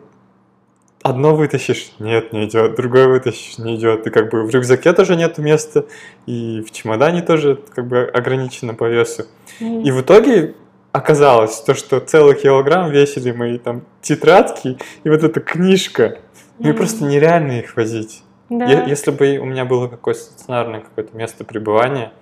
одно 1.05 1.35
вытащишь, 1.35 1.91
нет, 1.99 2.33
не 2.33 2.45
идет, 2.45 2.75
другое 2.75 3.07
вытащишь, 3.07 3.59
не 3.59 3.75
идет. 3.75 4.07
И 4.07 4.09
как 4.09 4.31
бы 4.31 4.43
в 4.43 4.49
рюкзаке 4.49 4.91
тоже 4.91 5.15
нету 5.15 5.43
места, 5.43 5.85
и 6.25 6.61
в 6.67 6.71
чемодане 6.71 7.21
тоже 7.21 7.59
как 7.75 7.87
бы 7.87 8.09
ограничено 8.11 8.73
по 8.73 8.85
весу. 8.89 9.25
Мгм. 9.59 9.81
И 9.81 9.91
в 9.91 10.01
итоге 10.01 10.55
оказалось 10.91 11.61
то, 11.61 11.75
что 11.75 11.99
целый 11.99 12.33
килограмм 12.35 12.89
весили 12.89 13.31
мои 13.31 13.59
там 13.59 13.83
тетрадки 14.01 14.79
и 15.03 15.09
вот 15.09 15.23
эта 15.23 15.39
книжка. 15.41 16.17
И 16.57 16.67
Мгм. 16.69 16.75
просто 16.75 17.03
нереально 17.03 17.59
их 17.59 17.75
возить. 17.75 18.23
Да. 18.49 18.65
Е- 18.65 18.85
Если 18.87 19.11
бы 19.11 19.37
у 19.37 19.45
меня 19.45 19.63
было 19.65 19.87
какое-то 19.87 20.21
стационарное 20.21 20.79
какое-то 20.81 21.15
место 21.15 21.43
пребывания, 21.43 22.13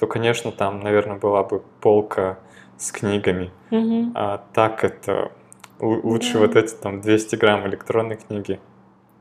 то, 0.00 0.08
конечно, 0.08 0.50
там, 0.50 0.80
наверное, 0.80 1.16
была 1.18 1.44
бы 1.44 1.62
полка 1.80 2.38
с 2.76 2.90
книгами. 2.90 3.52
Мгм. 3.70 4.12
А 4.16 4.42
так 4.52 4.82
это 4.82 5.30
лучше 5.82 6.34
Да. 6.34 6.38
вот 6.40 6.56
эти 6.56 6.74
там 6.74 7.00
200 7.00 7.36
грамм 7.36 7.66
электронной 7.66 8.16
книги. 8.16 8.58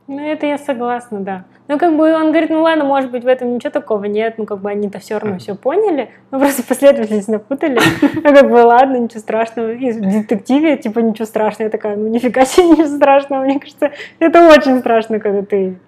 Ну, 0.08 0.20
это 0.20 0.46
я 0.46 0.58
согласна, 0.58 1.20
да. 1.22 1.46
Ну, 1.68 1.80
как 1.80 1.96
бы 1.96 2.14
он 2.14 2.32
говорит, 2.32 2.50
ну 2.50 2.62
ладно, 2.64 2.84
может 2.84 3.12
быть, 3.12 3.24
в 3.24 3.28
этом 3.28 3.54
ничего 3.54 3.70
такого 3.72 4.06
нет, 4.06 4.38
ну, 4.38 4.46
как 4.46 4.60
бы 4.60 4.70
они-то 4.70 5.00
все 5.00 5.18
равно 5.18 5.38
все 5.38 5.56
поняли, 5.56 6.10
ну, 6.32 6.40
просто 6.40 6.64
последовательность 6.68 7.30
напутали. 7.30 7.80
Ну, 8.16 8.22
как 8.22 8.50
бы, 8.50 8.56
ладно, 8.56 8.98
ничего 8.98 9.20
страшного. 9.20 9.72
И 9.72 9.92
в 9.92 10.02
детективе, 10.02 10.76
типа, 10.76 11.00
ничего 11.00 11.26
страшного. 11.26 11.68
Я 11.68 11.70
такая, 11.70 11.96
ну, 11.96 12.08
нифига 12.08 12.46
себе, 12.46 12.70
ничего 12.72 12.88
страшного. 12.88 13.44
Мне 13.44 13.60
кажется, 13.60 13.92
это 14.20 14.50
очень 14.50 14.80
страшно, 14.80 15.20
когда 15.20 15.44
ты 15.44 15.80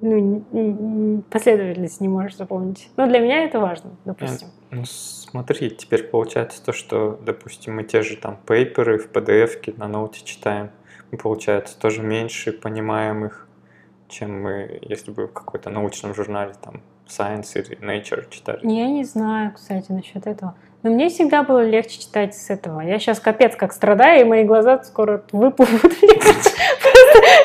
ну, 0.00 1.22
последовательность 1.30 2.00
не 2.00 2.08
можешь 2.08 2.36
запомнить. 2.36 2.88
Но 2.96 3.06
для 3.06 3.20
меня 3.20 3.44
это 3.44 3.58
важно, 3.60 3.90
допустим. 4.04 4.48
Ну 4.70 4.84
смотри, 5.32 5.70
теперь 5.70 6.04
получается 6.04 6.62
то, 6.62 6.72
что, 6.72 7.18
допустим, 7.22 7.76
мы 7.76 7.84
те 7.84 8.02
же 8.02 8.16
там 8.16 8.38
пейперы 8.46 8.98
в 8.98 9.10
PDF 9.10 9.74
на 9.78 9.88
ноуте 9.88 10.22
читаем, 10.24 10.70
мы, 11.10 11.16
получается, 11.16 11.78
тоже 11.78 12.02
меньше 12.02 12.52
понимаем 12.52 13.24
их, 13.24 13.48
чем 14.08 14.42
мы, 14.42 14.78
если 14.82 15.10
бы 15.10 15.26
в 15.26 15.32
какой-то 15.32 15.70
научном 15.70 16.14
журнале 16.14 16.52
там 16.60 16.82
Science 17.06 17.58
или 17.58 17.78
Nature 17.78 18.28
читали. 18.28 18.60
Я 18.62 18.88
не 18.88 19.04
знаю, 19.04 19.52
кстати, 19.54 19.90
насчет 19.90 20.26
этого. 20.26 20.54
Но 20.82 20.90
мне 20.90 21.08
всегда 21.08 21.44
было 21.44 21.64
легче 21.64 22.00
читать 22.00 22.34
с 22.34 22.50
этого. 22.50 22.80
Я 22.80 22.98
сейчас 22.98 23.20
капец 23.20 23.54
как 23.54 23.72
страдаю, 23.72 24.22
и 24.22 24.28
мои 24.28 24.44
глаза 24.44 24.82
скоро 24.82 25.22
выплывут. 25.30 25.84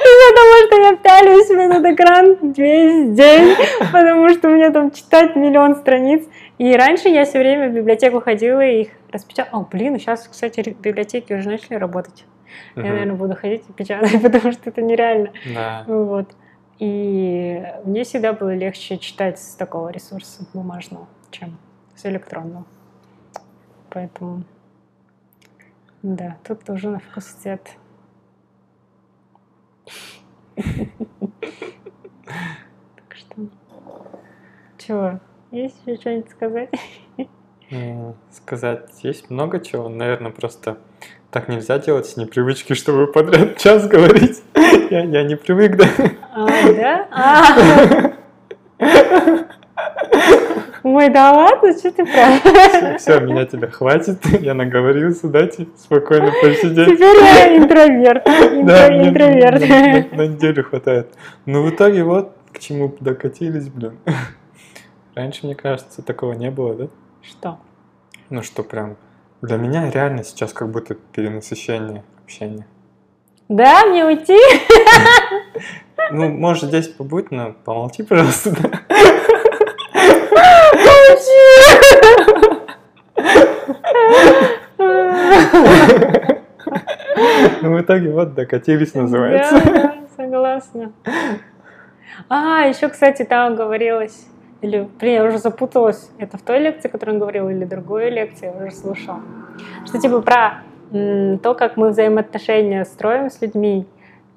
Из-за 0.07 0.35
того, 0.35 0.67
что 0.67 0.75
я 0.81 0.95
пялюсь 0.95 1.47
в 1.47 1.51
этот 1.51 1.85
экран 1.93 2.53
весь 2.53 3.15
день, 3.15 3.55
потому 3.91 4.29
что 4.29 4.49
мне 4.49 4.71
там 4.71 4.91
читать 4.91 5.35
миллион 5.35 5.75
страниц. 5.75 6.25
И 6.57 6.75
раньше 6.75 7.09
я 7.09 7.25
все 7.25 7.37
время 7.39 7.69
в 7.69 7.73
библиотеку 7.73 8.21
ходила 8.21 8.61
и 8.61 8.81
их 8.81 8.89
распечатала. 9.11 9.61
О, 9.61 9.67
блин, 9.69 9.99
сейчас, 9.99 10.27
кстати, 10.27 10.75
библиотеки 10.79 11.33
уже 11.33 11.49
начали 11.49 11.75
работать. 11.75 12.25
Я, 12.75 12.83
наверное, 12.83 13.15
буду 13.15 13.35
ходить 13.35 13.63
и 13.69 13.73
печатать, 13.73 14.19
потому 14.23 14.51
что 14.51 14.69
это 14.69 14.81
нереально. 14.81 15.31
Да. 15.53 15.83
Вот. 15.87 16.29
И 16.79 17.63
мне 17.85 18.03
всегда 18.03 18.33
было 18.33 18.55
легче 18.55 18.97
читать 18.97 19.39
с 19.39 19.55
такого 19.55 19.89
ресурса 19.89 20.47
бумажного, 20.53 21.07
чем 21.31 21.57
с 21.95 22.05
электронного. 22.05 22.65
Поэтому, 23.89 24.43
да, 26.03 26.37
тут 26.43 26.63
тоже 26.63 26.89
на 26.89 26.99
вкус 26.99 27.25
цвет. 27.25 27.61
Так 30.55 30.65
что, 33.15 33.47
чего? 34.77 35.19
Есть 35.51 35.77
еще 35.85 35.99
что-нибудь 35.99 36.29
сказать? 36.29 36.69
Сказать 38.31 39.03
есть 39.03 39.29
много 39.29 39.59
чего, 39.59 39.89
наверное, 39.89 40.31
просто 40.31 40.77
так 41.31 41.49
нельзя 41.49 41.79
делать 41.79 42.05
с 42.05 42.17
непривычки, 42.17 42.73
чтобы 42.73 43.07
подряд 43.07 43.57
час 43.57 43.87
говорить. 43.87 44.41
Я, 44.89 45.03
я 45.03 45.23
не 45.23 45.35
привык, 45.35 45.75
да. 45.75 45.85
А, 46.33 46.47
да? 46.71 48.13
А. 48.79 49.47
Ой, 50.83 51.09
да 51.09 51.33
ладно, 51.33 51.77
что 51.77 51.91
ты 51.91 52.05
прав? 52.05 52.99
Все, 52.99 53.19
меня 53.19 53.45
тебя 53.45 53.67
хватит. 53.67 54.25
Я 54.41 54.53
наговорился, 54.53 55.27
дайте 55.27 55.67
спокойно 55.77 56.31
посидеть. 56.41 56.87
Теперь 56.87 57.23
я 57.23 57.57
интроверт. 57.57 58.27
Интроверт. 58.27 59.61
на, 60.13 60.27
неделю 60.27 60.63
хватает. 60.63 61.13
Ну, 61.45 61.63
в 61.63 61.69
итоге 61.69 62.03
вот 62.03 62.35
к 62.53 62.59
чему 62.59 62.95
докатились, 62.99 63.67
блин. 63.69 63.99
Раньше, 65.15 65.45
мне 65.45 65.55
кажется, 65.55 66.01
такого 66.01 66.33
не 66.33 66.51
было, 66.51 66.73
да? 66.75 66.87
Что? 67.21 67.59
Ну, 68.29 68.41
что 68.43 68.63
прям... 68.63 68.97
Для 69.41 69.57
меня 69.57 69.91
реально 69.91 70.23
сейчас 70.23 70.53
как 70.53 70.71
будто 70.71 70.95
перенасыщение 70.95 72.03
общения. 72.23 72.65
Да, 73.49 73.85
мне 73.85 74.05
уйти? 74.05 74.39
Ну, 76.11 76.29
может, 76.29 76.69
здесь 76.69 76.87
побудь, 76.87 77.31
но 77.31 77.53
помолчи, 77.65 78.03
пожалуйста? 78.03 78.55
Ну, 87.61 87.75
в 87.75 87.81
итоге 87.81 88.11
вот 88.11 88.35
докатились, 88.35 88.93
называется. 88.93 89.55
Да, 89.65 89.71
да, 89.71 89.95
согласна. 90.15 90.91
А, 92.29 92.65
еще, 92.67 92.89
кстати, 92.89 93.23
там 93.23 93.55
говорилось, 93.55 94.27
или, 94.61 94.87
блин, 94.99 95.13
я 95.13 95.23
уже 95.23 95.37
запуталась, 95.37 96.09
это 96.17 96.37
в 96.37 96.41
той 96.41 96.59
лекции, 96.59 96.89
которую 96.89 97.15
он 97.15 97.19
говорил, 97.19 97.49
или 97.49 97.65
другой 97.65 98.09
лекции, 98.09 98.47
я 98.47 98.65
уже 98.65 98.75
слушала, 98.75 99.21
что 99.85 99.99
типа 99.99 100.21
про 100.21 100.61
то, 100.91 101.53
как 101.53 101.77
мы 101.77 101.89
взаимоотношения 101.89 102.85
строим 102.85 103.29
с 103.29 103.41
людьми, 103.41 103.85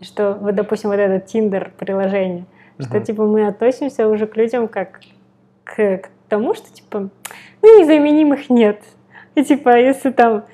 что, 0.00 0.36
вот, 0.40 0.54
допустим, 0.54 0.90
вот 0.90 0.98
это 0.98 1.24
Тиндер 1.24 1.72
приложение, 1.78 2.44
что 2.78 3.00
типа 3.00 3.24
мы 3.24 3.46
относимся 3.46 4.08
уже 4.08 4.26
к 4.26 4.36
людям 4.36 4.68
как 4.68 5.00
к, 5.64 5.74
к 5.74 6.08
тому, 6.30 6.54
что 6.54 6.72
типа 6.72 7.10
ну 7.60 7.80
незаменимых 7.80 8.48
нет. 8.48 8.82
И 9.34 9.44
типа 9.44 9.78
если 9.78 10.10
там 10.10 10.44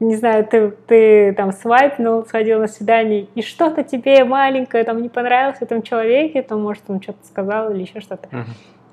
не 0.00 0.16
знаю, 0.16 0.44
ты, 0.44 0.72
ты 0.86 1.32
там 1.34 1.52
свайпнул, 1.52 2.24
сходил 2.26 2.58
на 2.58 2.66
свидание, 2.66 3.28
и 3.34 3.42
что-то 3.42 3.84
тебе 3.84 4.24
маленькое 4.24 4.84
там 4.84 5.00
не 5.02 5.08
понравилось 5.08 5.58
в 5.58 5.62
этом 5.62 5.82
человеке, 5.82 6.42
то, 6.42 6.56
может, 6.56 6.82
он 6.88 7.00
что-то 7.00 7.24
сказал 7.26 7.70
или 7.70 7.82
еще 7.82 8.00
что-то. 8.00 8.28
Мгм. 8.30 8.46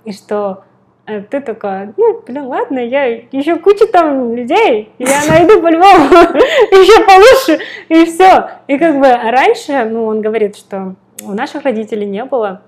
И 0.04 0.12
что 0.12 0.64
э, 1.08 1.22
ты 1.22 1.42
такая, 1.42 1.94
ну, 1.98 2.22
блин, 2.26 2.46
ладно, 2.46 2.80
я 2.80 3.06
еще 3.06 3.56
куча 3.58 3.88
там 3.88 4.36
людей, 4.36 4.92
я 5.00 5.22
найду 5.28 5.60
по-любому 5.62 6.06
еще 6.72 7.04
получше, 7.04 7.64
и 7.90 8.06
все. 8.06 8.50
И 8.68 8.78
как 8.78 9.00
бы 9.00 9.08
раньше, 9.08 9.86
ну, 9.86 10.06
он 10.06 10.22
говорит, 10.22 10.56
что 10.56 10.96
у 11.24 11.32
наших 11.32 11.64
родителей 11.64 12.06
не 12.06 12.26
было 12.26 12.62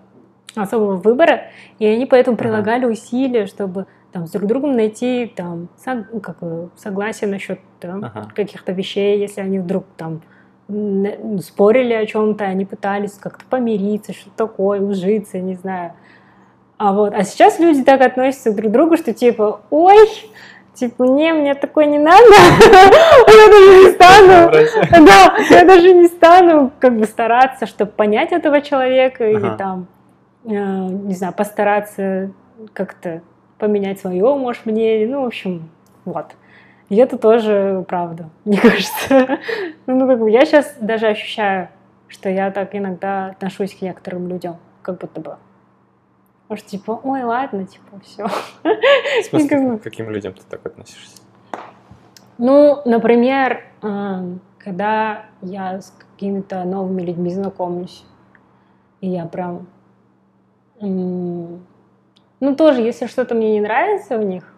особого 0.55 0.95
выбора, 0.97 1.43
и 1.79 1.85
они 1.85 2.05
поэтому 2.05 2.35
Ага. 2.35 2.43
прилагали 2.43 2.85
усилия, 2.85 3.45
чтобы 3.45 3.85
там 4.11 4.25
с 4.27 4.31
друг 4.31 4.47
другом 4.47 4.75
найти 4.75 5.31
там 5.35 5.67
сог- 5.85 6.05
ну, 6.11 6.19
как, 6.19 6.37
согласие 6.77 7.29
насчет 7.29 7.59
там, 7.79 8.05
Ага. 8.05 8.27
каких-то 8.35 8.71
вещей, 8.71 9.19
если 9.19 9.41
они 9.41 9.59
вдруг 9.59 9.85
там 9.97 10.21
спорили 11.41 11.93
о 11.93 12.05
чем-то, 12.05 12.43
они 12.43 12.65
пытались 12.65 13.13
как-то 13.13 13.45
помириться, 13.49 14.13
что 14.13 14.29
такое, 14.35 14.81
ужиться, 14.81 15.39
не 15.39 15.55
знаю. 15.55 15.93
А 16.77 16.93
вот, 16.93 17.13
а 17.13 17.23
сейчас 17.23 17.59
люди 17.59 17.83
так 17.83 18.01
относятся 18.01 18.53
друг 18.53 18.69
к 18.69 18.73
другу, 18.73 18.97
что 18.97 19.13
типа, 19.13 19.61
ой, 19.69 20.07
типа, 20.73 21.03
не, 21.03 21.33
мне 21.33 21.55
такое 21.55 21.85
не 21.85 21.97
надо, 21.97 22.21
я 23.27 23.47
даже 23.47 23.83
не 23.83 23.91
стану, 23.93 25.05
да, 25.05 25.37
я 25.49 25.65
даже 25.65 25.93
не 25.93 26.07
стану 26.07 26.71
как 26.79 26.97
бы 26.97 27.05
стараться, 27.05 27.65
чтобы 27.65 27.91
понять 27.91 28.31
этого 28.31 28.61
человека 28.61 29.27
или 29.29 29.55
там, 29.57 29.87
не 30.47 31.13
знаю, 31.13 31.33
постараться 31.33 32.31
как-то 32.73 33.21
поменять 33.57 33.99
свое, 33.99 34.35
может, 34.35 34.65
мнение, 34.65 35.07
ну, 35.07 35.23
в 35.23 35.25
общем, 35.25 35.69
вот. 36.05 36.35
И 36.89 36.95
это 36.95 37.17
тоже 37.17 37.83
правда, 37.87 38.29
мне 38.45 38.59
кажется. 38.59 39.39
Ну, 39.85 40.07
как 40.07 40.19
бы 40.19 40.31
я 40.31 40.45
сейчас 40.45 40.75
даже 40.79 41.07
ощущаю, 41.07 41.69
что 42.07 42.29
я 42.29 42.51
так 42.51 42.75
иногда 42.75 43.27
отношусь 43.27 43.75
к 43.75 43.81
некоторым 43.81 44.27
людям, 44.27 44.57
как 44.81 44.99
будто 44.99 45.19
бы. 45.19 45.37
Может, 46.47 46.65
типа, 46.67 46.99
ой, 47.03 47.23
ладно, 47.23 47.65
типа, 47.65 47.99
все. 48.03 48.25
В 48.63 49.25
смысле, 49.25 49.49
как 49.49 49.67
бы... 49.67 49.79
к 49.79 49.83
каким 49.83 50.09
людям 50.09 50.33
ты 50.33 50.43
так 50.49 50.65
относишься? 50.65 51.17
Ну, 52.37 52.81
например, 52.85 53.63
когда 54.57 55.25
я 55.41 55.81
с 55.81 55.93
какими-то 55.99 56.63
новыми 56.63 57.01
людьми 57.01 57.31
знакомлюсь, 57.31 58.05
и 59.01 59.09
я 59.09 59.25
прям... 59.25 59.67
Ну, 60.79 62.55
тоже, 62.55 62.81
если 62.81 63.07
что-то 63.07 63.35
мне 63.35 63.53
не 63.53 63.61
нравится 63.61 64.17
в 64.17 64.23
них, 64.23 64.53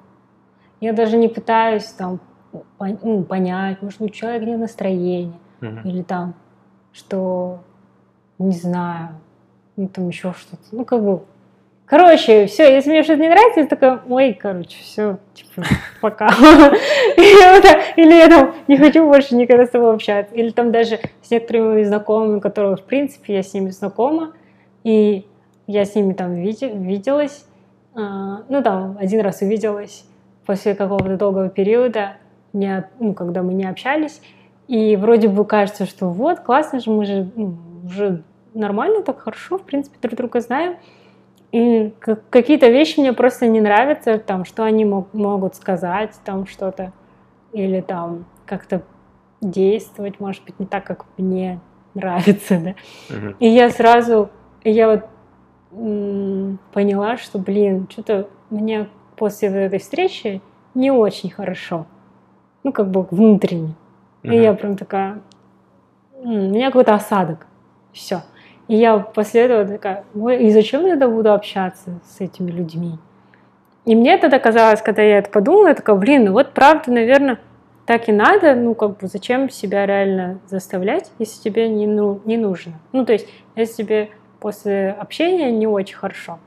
я 0.81 0.93
даже 0.93 1.17
не 1.17 1.27
пытаюсь 1.27 1.85
там 1.85 2.19
ну, 2.79 3.23
понять, 3.23 3.81
может 3.81 4.01
быть, 4.01 4.13
человек 4.13 4.43
не 4.43 4.55
настроение, 4.55 5.33
uh-huh. 5.61 5.81
или 5.83 6.01
там, 6.01 6.33
что, 6.91 7.59
не 8.37 8.53
знаю, 8.53 9.19
ну, 9.75 9.87
там 9.87 10.07
еще 10.07 10.33
что-то. 10.33 10.63
Ну, 10.71 10.83
как 10.83 11.03
бы, 11.03 11.21
короче, 11.85 12.47
все, 12.47 12.73
если 12.73 12.89
мне 12.89 13.03
что-то 13.03 13.21
не 13.21 13.29
нравится, 13.29 13.61
я 13.61 13.67
такая, 13.67 14.01
ой, 14.09 14.33
короче, 14.33 14.77
все, 14.81 15.19
типа, 15.33 15.63
пока. 16.01 16.29
Или 17.95 18.15
я 18.15 18.29
там 18.29 18.55
не 18.67 18.77
хочу 18.77 19.07
больше 19.07 19.35
никогда 19.35 19.65
с 19.65 19.69
тобой 19.69 19.93
общаться. 19.93 20.33
Или 20.33 20.49
там 20.49 20.71
даже 20.71 20.99
с 21.21 21.29
некоторыми 21.29 21.83
знакомыми, 21.83 22.39
которых, 22.39 22.81
в 22.81 22.83
принципе, 22.83 23.35
я 23.35 23.43
с 23.43 23.53
ними 23.53 23.69
знакома, 23.69 24.33
и 24.83 25.25
я 25.69 25.85
с 25.85 25.93
ними 25.93 26.13
там 26.13 26.33
виделась, 26.33 27.45
а, 27.93 28.41
ну, 28.49 28.63
там, 28.63 28.97
один 28.99 29.21
раз 29.21 29.41
увиделась, 29.41 30.03
после 30.47 30.73
какого-то 30.73 31.15
долгого 31.15 31.49
периода, 31.49 32.13
не, 32.53 32.89
ну, 32.99 33.13
когда 33.13 33.43
мы 33.43 33.53
не 33.53 33.65
общались, 33.65 34.19
и 34.67 34.95
вроде 34.95 35.27
бы 35.27 35.45
кажется, 35.45 35.85
что 35.85 36.09
вот, 36.09 36.39
классно 36.39 36.79
же, 36.79 36.89
мы 36.89 37.05
же 37.05 37.31
ну, 37.35 37.57
уже 37.85 38.23
нормально, 38.55 39.03
так 39.03 39.19
хорошо, 39.19 39.59
в 39.59 39.61
принципе, 39.61 39.95
друг 40.01 40.15
друга 40.15 40.41
знаем. 40.41 40.77
И 41.51 41.93
какие-то 42.31 42.67
вещи 42.67 42.99
мне 42.99 43.13
просто 43.13 43.45
не 43.45 43.61
нравятся, 43.61 44.17
там, 44.17 44.45
что 44.45 44.63
они 44.63 44.85
мог, 44.85 45.13
могут 45.13 45.53
сказать, 45.53 46.15
там 46.25 46.47
что-то, 46.47 46.93
или 47.53 47.81
там 47.81 48.25
как-то 48.47 48.81
действовать, 49.39 50.19
может 50.19 50.43
быть, 50.45 50.59
не 50.59 50.65
так, 50.65 50.83
как 50.83 51.05
мне 51.17 51.59
нравится, 51.93 52.59
да. 52.59 52.73
Uh-huh. 53.09 53.35
И 53.39 53.47
я 53.47 53.69
сразу, 53.69 54.31
я 54.63 54.89
вот 54.89 55.05
поняла, 55.71 57.17
что, 57.17 57.39
блин, 57.39 57.87
что-то 57.89 58.27
мне 58.49 58.87
после 59.15 59.49
этой 59.49 59.79
встречи 59.79 60.41
не 60.73 60.91
очень 60.91 61.29
хорошо. 61.29 61.85
Ну, 62.63 62.71
как 62.71 62.89
бы 62.89 63.03
внутренне. 63.03 63.75
Uh-huh. 64.23 64.35
И 64.35 64.41
я 64.41 64.53
прям 64.53 64.75
такая... 64.75 65.21
У 66.21 66.27
меня 66.27 66.67
какой-то 66.67 66.93
осадок. 66.93 67.47
Все. 67.93 68.21
И 68.67 68.75
я 68.75 68.99
после 68.99 69.41
этого 69.41 69.65
такая, 69.65 70.03
ой, 70.13 70.43
и 70.43 70.51
зачем 70.51 70.85
я 70.85 70.91
тогда 70.91 71.07
буду 71.07 71.33
общаться 71.33 71.99
с 72.03 72.21
этими 72.21 72.51
людьми? 72.51 72.99
И 73.85 73.95
мне 73.95 74.17
тогда 74.17 74.37
казалось, 74.39 74.81
когда 74.81 75.01
я 75.01 75.17
это 75.17 75.31
подумала, 75.31 75.69
я 75.69 75.73
такая, 75.73 75.95
блин, 75.95 76.25
ну 76.25 76.33
вот 76.33 76.51
правда, 76.53 76.91
наверное, 76.91 77.39
так 77.87 78.07
и 78.07 78.11
надо, 78.11 78.53
ну 78.53 78.75
как 78.75 78.99
бы 78.99 79.07
зачем 79.07 79.49
себя 79.49 79.87
реально 79.87 80.39
заставлять, 80.47 81.11
если 81.17 81.41
тебе 81.41 81.67
не, 81.69 81.87
ну, 81.87 82.21
не 82.25 82.37
нужно. 82.37 82.73
Ну 82.91 83.03
то 83.05 83.13
есть, 83.13 83.27
если 83.55 83.83
тебе 83.83 84.09
после 84.39 84.95
общения 84.99 85.51
не 85.51 85.67
очень 85.67 85.95
хорошо, 85.95 86.39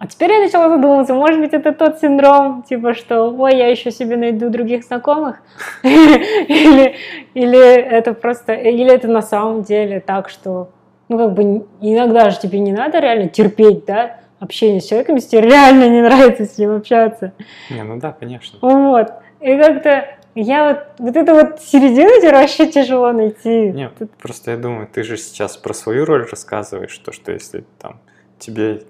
а 0.00 0.06
теперь 0.06 0.32
я 0.32 0.38
начала 0.38 0.70
задумываться, 0.70 1.12
может 1.12 1.38
быть, 1.40 1.52
это 1.52 1.72
тот 1.72 1.98
синдром, 1.98 2.62
типа, 2.62 2.94
что, 2.94 3.30
ой, 3.30 3.54
я 3.54 3.68
еще 3.68 3.90
себе 3.90 4.16
найду 4.16 4.48
других 4.48 4.82
знакомых, 4.84 5.42
или, 5.82 6.96
или 7.34 7.60
это 7.60 8.14
просто, 8.14 8.54
или 8.54 8.90
это 8.90 9.08
на 9.08 9.20
самом 9.20 9.62
деле 9.62 10.00
так, 10.00 10.30
что, 10.30 10.70
ну, 11.10 11.18
как 11.18 11.34
бы, 11.34 11.66
иногда 11.82 12.30
же 12.30 12.40
тебе 12.40 12.60
не 12.60 12.72
надо 12.72 12.98
реально 12.98 13.28
терпеть, 13.28 13.84
да, 13.84 14.16
общение 14.38 14.80
с 14.80 14.88
человеком, 14.88 15.16
если 15.16 15.32
тебе 15.36 15.42
реально 15.42 15.86
не 15.90 16.00
нравится 16.00 16.46
с 16.46 16.56
ним 16.56 16.76
общаться. 16.76 17.32
Не, 17.68 17.82
ну 17.82 17.98
да, 18.00 18.16
конечно. 18.18 18.58
Вот, 18.62 19.12
и 19.40 19.54
как-то 19.58 20.06
я 20.34 20.68
вот, 20.68 20.78
вот 20.98 21.16
это 21.16 21.34
вот 21.34 21.60
середину 21.60 22.20
тебе 22.20 22.32
вообще 22.32 22.70
тяжело 22.70 23.12
найти. 23.12 23.72
Нет, 23.72 23.92
Тут... 23.98 24.12
просто 24.12 24.52
я 24.52 24.56
думаю, 24.56 24.86
ты 24.86 25.02
же 25.02 25.16
сейчас 25.16 25.56
про 25.56 25.74
свою 25.74 26.04
роль 26.04 26.26
рассказываешь, 26.26 26.96
то, 26.98 27.12
что 27.12 27.32
если 27.32 27.64
там 27.78 28.00
тебе 28.38 28.84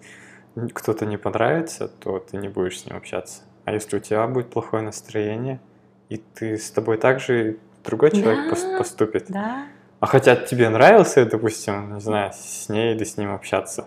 кто-то 0.75 1.07
не 1.07 1.17
понравится, 1.17 1.89
то 1.89 2.19
ты 2.19 2.37
не 2.37 2.49
будешь 2.49 2.81
с 2.81 2.87
ним 2.87 2.97
общаться. 2.97 3.43
А 3.65 3.73
если 3.73 3.97
у 3.97 4.01
тебя 4.01 4.27
будет 4.27 4.51
плохое 4.51 4.83
настроение, 4.83 5.61
и 6.09 6.17
ты 6.17 6.59
с 6.59 6.71
тобой 6.71 6.99
также 6.99 7.59
другой 7.85 8.11
человек 8.11 8.51
да, 8.51 8.79
поступит. 8.79 9.27
Да. 9.29 9.67
А 10.01 10.07
хотя 10.07 10.35
тебе 10.35 10.69
нравился, 10.69 11.25
допустим, 11.25 11.95
не 11.95 12.01
знаю, 12.01 12.33
с 12.35 12.69
ней 12.69 12.95
или 12.95 13.05
с 13.05 13.17
ним 13.17 13.33
общаться. 13.33 13.87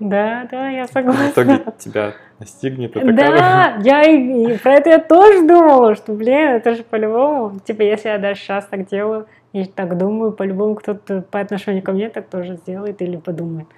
Да, 0.00 0.48
да, 0.50 0.68
я 0.70 0.86
согласна. 0.88 1.24
В 1.24 1.32
итоге 1.32 1.62
тебя 1.78 2.14
настигнет 2.38 2.96
это 2.96 3.12
Да, 3.12 3.76
я 3.82 4.02
и, 4.02 4.54
и 4.54 4.58
про 4.58 4.74
это 4.74 4.90
я 4.90 4.98
тоже 4.98 5.46
думала, 5.46 5.94
что, 5.94 6.14
блин, 6.14 6.48
это 6.48 6.74
же 6.74 6.82
по-любому, 6.82 7.60
типа, 7.60 7.82
если 7.82 8.08
я 8.08 8.18
даже 8.18 8.40
сейчас 8.40 8.66
так 8.66 8.88
делаю, 8.88 9.26
и 9.52 9.64
так 9.64 9.98
думаю, 9.98 10.32
по-любому 10.32 10.74
кто-то 10.74 11.22
по 11.22 11.38
отношению 11.38 11.82
ко 11.82 11.92
мне 11.92 12.08
так 12.08 12.28
тоже 12.28 12.56
сделает 12.56 13.02
или 13.02 13.16
подумает. 13.16 13.68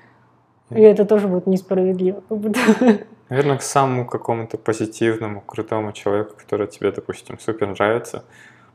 И 0.70 0.80
это 0.80 1.04
тоже 1.04 1.28
будет 1.28 1.46
несправедливо. 1.46 2.22
Наверное, 3.28 3.56
к 3.56 3.62
самому 3.62 4.06
какому-то 4.06 4.58
позитивному, 4.58 5.40
крутому 5.40 5.92
человеку, 5.92 6.34
который 6.36 6.66
тебе, 6.66 6.92
допустим, 6.92 7.38
супер 7.38 7.68
нравится, 7.68 8.24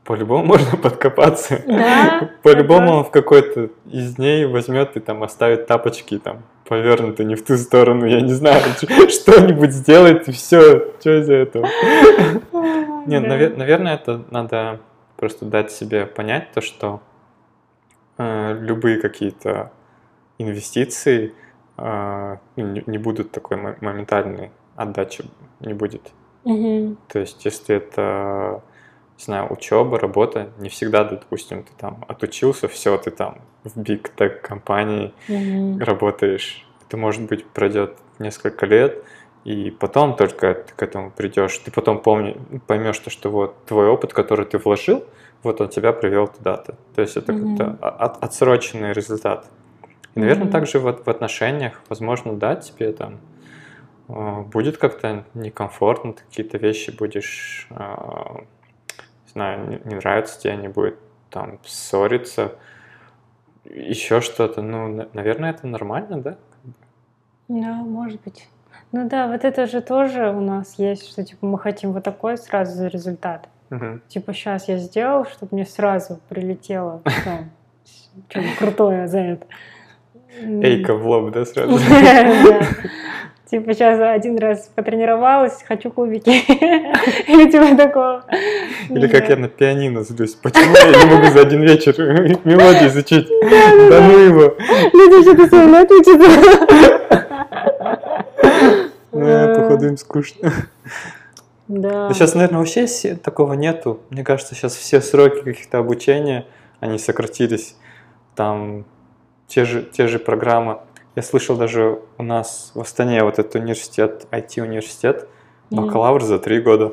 по-любому 0.04 0.44
можно 0.44 0.76
подкопаться. 0.76 1.62
Да, 1.66 2.30
по-любому 2.42 2.92
он 2.92 3.04
в 3.04 3.10
какой-то 3.10 3.70
из 3.86 4.16
дней 4.16 4.44
возьмет 4.46 4.96
и 4.96 5.00
там 5.00 5.22
оставит 5.22 5.66
тапочки 5.66 6.18
там 6.18 6.42
повернуты 6.68 7.24
не 7.24 7.34
в 7.34 7.44
ту 7.44 7.56
сторону, 7.56 8.06
я 8.06 8.20
не 8.20 8.32
знаю, 8.32 8.62
что-нибудь 9.08 9.72
сделает 9.72 10.28
и 10.28 10.32
все, 10.32 10.92
что 11.00 11.20
из-за 11.20 11.34
этого. 11.34 11.68
Нет, 13.06 13.26
наверное, 13.56 13.94
это 13.94 14.24
надо 14.30 14.80
просто 15.16 15.44
дать 15.46 15.72
себе 15.72 16.06
понять 16.06 16.52
то, 16.52 16.60
что 16.60 17.00
э, 18.18 18.58
любые 18.60 19.00
какие-то 19.00 19.72
инвестиции– 20.38 21.32
а, 21.80 22.40
ну, 22.56 22.82
не 22.86 22.98
будут 22.98 23.30
такой 23.30 23.56
моментальной 23.56 24.50
отдачи 24.74 25.24
не 25.60 25.74
будет. 25.74 26.10
То 27.08 27.20
есть, 27.20 27.44
если 27.44 27.76
это, 27.76 28.62
не 29.18 29.24
знаю, 29.24 29.52
учеба, 29.52 29.98
работа, 29.98 30.50
не 30.58 30.68
всегда, 30.68 31.04
допустим, 31.04 31.64
ты 31.64 31.70
там 31.76 32.04
отучился, 32.08 32.68
все, 32.68 32.96
ты 32.98 33.10
там 33.10 33.38
в 33.64 33.76
big 33.76 34.10
tech 34.16 34.40
компании 34.40 35.12
угу. 35.28 35.84
работаешь. 35.84 36.64
Это, 36.86 36.96
может 36.96 37.22
быть, 37.22 37.44
пройдет 37.46 37.96
несколько 38.18 38.64
лет, 38.64 39.02
и 39.44 39.70
потом 39.70 40.16
только 40.16 40.54
ты 40.54 40.72
к 40.74 40.82
этому 40.82 41.10
придешь. 41.10 41.58
Ты 41.58 41.70
потом 41.70 42.00
помни, 42.00 42.36
поймешь, 42.66 42.96
что, 42.96 43.10
что 43.10 43.30
вот 43.30 43.64
твой 43.66 43.88
опыт, 43.88 44.12
который 44.12 44.46
ты 44.46 44.58
вложил, 44.58 45.04
вот 45.42 45.60
он 45.60 45.68
тебя 45.68 45.92
привел 45.92 46.28
туда-то. 46.28 46.76
То 46.94 47.02
есть 47.02 47.16
это 47.16 47.32
угу. 47.32 47.56
как-то 47.56 47.86
от, 47.86 48.22
отсроченный 48.22 48.92
результат. 48.92 49.46
И, 50.14 50.20
наверное, 50.20 50.48
mm-hmm. 50.48 50.50
также 50.50 50.78
вот 50.80 51.06
в 51.06 51.10
отношениях, 51.10 51.80
возможно, 51.88 52.34
да, 52.34 52.56
тебе 52.56 52.92
там 52.92 53.20
э, 54.08 54.40
будет 54.42 54.76
как-то 54.76 55.24
некомфортно, 55.34 56.14
какие-то 56.14 56.58
вещи 56.58 56.90
будешь, 56.90 57.68
э, 57.70 57.74
не 57.76 58.57
знаю, 59.38 59.68
не, 59.68 59.80
не 59.84 59.94
нравится 59.94 60.40
тебе, 60.40 60.56
не 60.56 60.68
будет 60.68 60.98
там 61.30 61.60
ссориться, 61.64 62.56
еще 63.64 64.20
что-то. 64.20 64.62
Ну, 64.62 65.08
наверное, 65.12 65.50
это 65.50 65.66
нормально, 65.66 66.20
да? 66.20 66.36
Да, 67.46 67.74
может 67.74 68.20
быть. 68.22 68.48
Ну 68.90 69.08
да, 69.08 69.28
вот 69.28 69.44
это 69.44 69.66
же 69.66 69.80
тоже 69.80 70.30
у 70.30 70.40
нас 70.40 70.78
есть, 70.78 71.08
что 71.08 71.24
типа 71.24 71.46
мы 71.46 71.58
хотим 71.58 71.92
вот 71.92 72.04
такой 72.04 72.36
сразу 72.36 72.72
за 72.72 72.88
результат. 72.88 73.48
Угу. 73.70 74.00
Типа 74.08 74.32
сейчас 74.32 74.68
я 74.68 74.78
сделал, 74.78 75.26
чтобы 75.26 75.54
мне 75.54 75.66
сразу 75.66 76.18
прилетело 76.28 77.02
что-то 77.84 78.44
крутое 78.58 79.06
за 79.06 79.18
это. 79.18 79.46
Эйка 80.40 80.94
в 80.94 81.06
лоб, 81.06 81.32
да, 81.32 81.44
сразу? 81.44 81.78
Типа 83.50 83.72
сейчас 83.72 83.98
один 83.98 84.36
раз 84.38 84.70
потренировалась, 84.74 85.62
хочу 85.66 85.90
кубики. 85.90 86.28
Или 87.30 87.50
типа 87.50 87.76
такого. 87.76 88.24
Или 88.90 89.08
как 89.08 89.30
я 89.30 89.36
на 89.36 89.48
пианино 89.48 90.02
злюсь. 90.02 90.34
Почему 90.34 90.74
я 90.76 91.04
не 91.04 91.10
могу 91.10 91.32
за 91.32 91.40
один 91.40 91.62
вечер 91.62 91.94
мелодию 92.44 92.88
изучить? 92.88 93.26
Да 93.28 94.00
ну 94.02 94.18
его. 94.18 94.54
Люди 94.92 95.22
что-то 95.22 95.46
свои 95.48 95.66
ноты 95.66 95.94
учат. 95.94 96.20
походу 99.56 99.86
им 99.86 99.96
скучно. 99.96 100.52
Да. 101.68 102.08
Да 102.08 102.14
сейчас, 102.14 102.34
наверное, 102.34 102.58
вообще 102.58 102.86
такого 103.14 103.54
нету. 103.54 104.00
Мне 104.10 104.24
кажется, 104.24 104.54
сейчас 104.54 104.74
все 104.74 105.00
сроки 105.00 105.42
каких-то 105.42 105.78
обучения, 105.78 106.46
они 106.80 106.98
сократились. 106.98 107.76
Там 108.34 108.84
те 109.46 109.64
же, 109.64 109.82
те 109.82 110.06
же 110.06 110.18
программы. 110.18 110.80
Я 111.18 111.22
слышал 111.22 111.56
даже 111.56 111.98
у 112.16 112.22
нас 112.22 112.70
в 112.76 112.80
Астане 112.80 113.24
вот 113.24 113.40
этот 113.40 113.56
университет, 113.56 114.26
IT-университет, 114.30 115.26
бакалавр 115.68 116.22
за 116.22 116.38
три 116.38 116.60
года. 116.60 116.92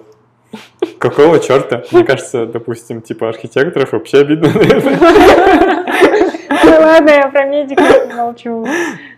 Какого 0.97 1.39
черта? 1.39 1.84
Мне 1.91 2.03
кажется, 2.03 2.47
допустим, 2.47 3.03
типа 3.03 3.30
архитекторов 3.30 3.91
вообще 3.91 4.22
обидно. 4.22 4.49
Ну 6.64 6.72
ладно, 6.72 7.10
я 7.11 7.27
про 7.27 7.45
медиков 7.45 8.15
молчу. 8.15 8.65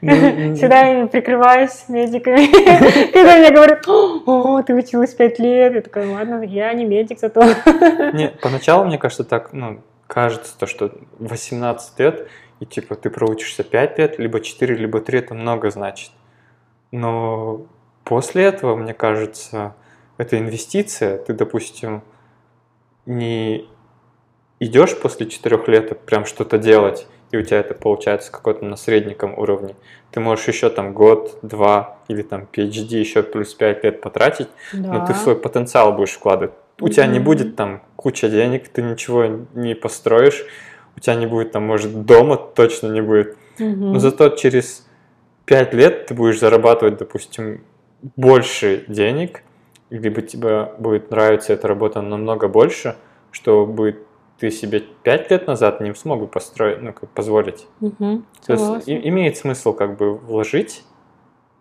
Ну, 0.01 0.11
Всегда 0.55 1.07
прикрываюсь 1.07 1.85
медиками. 1.88 3.11
Когда 3.13 3.38
мне 3.38 3.51
говорят, 3.51 3.88
о, 3.88 4.61
ты 4.61 4.75
училась 4.75 5.13
пять 5.13 5.39
лет. 5.39 5.73
Я 5.73 5.81
такая, 5.81 6.11
ладно, 6.11 6.43
я 6.43 6.73
не 6.73 6.84
медик, 6.84 7.17
зато. 7.19 7.43
Не, 8.11 8.34
поначалу, 8.41 8.84
мне 8.84 8.97
кажется, 8.97 9.23
так, 9.23 9.53
ну, 9.53 9.79
кажется, 10.07 10.57
то, 10.59 10.65
что 10.65 10.91
18 11.19 11.99
лет, 11.99 12.27
и 12.59 12.65
типа 12.65 12.95
ты 12.95 13.09
проучишься 13.09 13.63
5 13.63 13.99
лет, 13.99 14.19
либо 14.19 14.39
4, 14.39 14.75
либо 14.75 14.99
3, 14.99 15.19
это 15.19 15.34
много 15.34 15.69
значит. 15.69 16.11
Но 16.91 17.65
после 18.03 18.45
этого, 18.45 18.75
мне 18.75 18.93
кажется, 18.93 19.75
это 20.17 20.39
инвестиция. 20.39 21.17
Ты, 21.17 21.34
допустим, 21.34 22.03
не 23.05 23.67
идешь 24.59 24.97
после 24.99 25.27
4 25.27 25.63
лет 25.67 25.99
прям 26.01 26.25
что-то 26.25 26.57
делать, 26.57 27.07
и 27.31 27.38
у 27.38 27.41
тебя 27.41 27.59
это 27.59 27.73
получается 27.73 28.31
какой-то 28.31 28.65
на 28.65 28.75
среднем 28.75 29.38
уровне. 29.38 29.75
Ты 30.11 30.19
можешь 30.19 30.47
еще 30.47 30.69
там 30.69 30.93
год, 30.93 31.39
два 31.41 31.99
или 32.07 32.21
там 32.21 32.47
PhD 32.51 32.97
еще 32.97 33.21
плюс 33.21 33.53
5 33.53 33.84
лет 33.84 34.01
потратить, 34.01 34.47
но 34.73 35.05
ты 35.05 35.13
в 35.13 35.17
свой 35.17 35.35
потенциал 35.35 35.93
будешь 35.93 36.13
вкладывать. 36.13 36.53
У 36.79 36.89
тебя 36.89 37.07
не 37.07 37.19
будет 37.19 37.55
там 37.55 37.81
куча 37.95 38.29
денег, 38.29 38.69
ты 38.69 38.81
ничего 38.84 39.25
не 39.53 39.73
построишь, 39.73 40.45
у 40.97 40.99
тебя 40.99 41.15
не 41.15 41.27
будет 41.27 41.51
там, 41.51 41.63
может, 41.63 42.05
дома 42.05 42.35
точно 42.37 42.87
не 42.87 43.01
будет. 43.01 43.37
Мгм. 43.59 43.93
Но 43.93 43.99
зато 43.99 44.29
через 44.29 44.87
5 45.45 45.73
лет 45.73 46.07
ты 46.07 46.13
будешь 46.13 46.39
зарабатывать, 46.39 46.97
допустим, 46.97 47.63
больше 48.15 48.83
денег, 48.87 49.43
либо 49.89 50.21
тебе 50.21 50.73
будет 50.79 51.11
нравиться 51.11 51.53
эта 51.53 51.67
работа 51.67 52.01
намного 52.01 52.47
больше, 52.47 52.95
что 53.31 53.65
будет 53.65 53.99
ты 54.39 54.51
себе 54.51 54.81
5 55.03 55.31
лет 55.31 55.47
назад 55.47 55.81
не 55.81 55.93
смог 55.95 56.19
бы 56.19 56.27
построить, 56.27 56.81
ну, 56.81 56.93
как 56.93 57.09
позволить. 57.09 57.67
Мгм. 57.79 58.25
То 58.45 58.53
есть 58.53 58.87
и- 58.87 59.09
имеет 59.09 59.37
смысл 59.37 59.73
как 59.73 59.97
бы 59.97 60.15
вложить, 60.15 60.83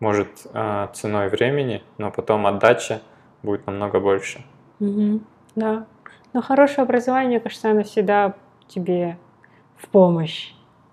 может, 0.00 0.28
а, 0.52 0.88
ценой 0.88 1.28
времени, 1.28 1.82
но 1.98 2.10
потом 2.10 2.46
отдача 2.46 3.00
будет 3.42 3.66
намного 3.66 4.00
больше. 4.00 4.44
Мгм. 4.78 5.24
Да. 5.54 5.86
Но 6.34 6.42
хорошее 6.42 6.82
образование, 6.84 7.30
мне 7.30 7.40
кажется, 7.40 7.70
оно 7.70 7.82
всегда 7.82 8.34
тебе 8.68 9.16
в 9.76 9.88
помощь. 9.88 10.52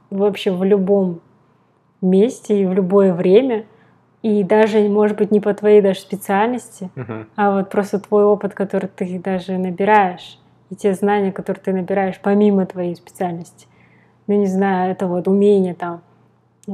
Вообще 0.10 0.52
в 0.52 0.64
любом 0.64 1.22
месте 2.02 2.62
и 2.62 2.66
в 2.66 2.74
любое 2.74 3.14
время. 3.14 3.66
И 4.22 4.44
даже, 4.44 4.80
может 4.88 5.18
быть, 5.18 5.32
не 5.32 5.40
по 5.40 5.54
твоей 5.54 5.82
даже 5.82 6.00
специальности, 6.00 6.90
Мгм. 6.96 7.28
а 7.36 7.52
вот 7.58 7.70
просто 7.70 8.00
твой 8.00 8.24
опыт, 8.24 8.54
который 8.54 8.88
ты 8.88 9.20
даже 9.20 9.58
набираешь, 9.58 10.40
и 10.70 10.76
те 10.76 10.94
знания, 10.94 11.32
которые 11.32 11.62
ты 11.62 11.74
набираешь 11.74 12.20
помимо 12.22 12.66
твоей 12.66 12.96
специальности. 12.96 13.68
Ну, 14.28 14.36
не 14.36 14.46
знаю, 14.46 14.92
это 14.92 15.08
вот 15.08 15.28
умение 15.28 15.74
там 15.74 16.02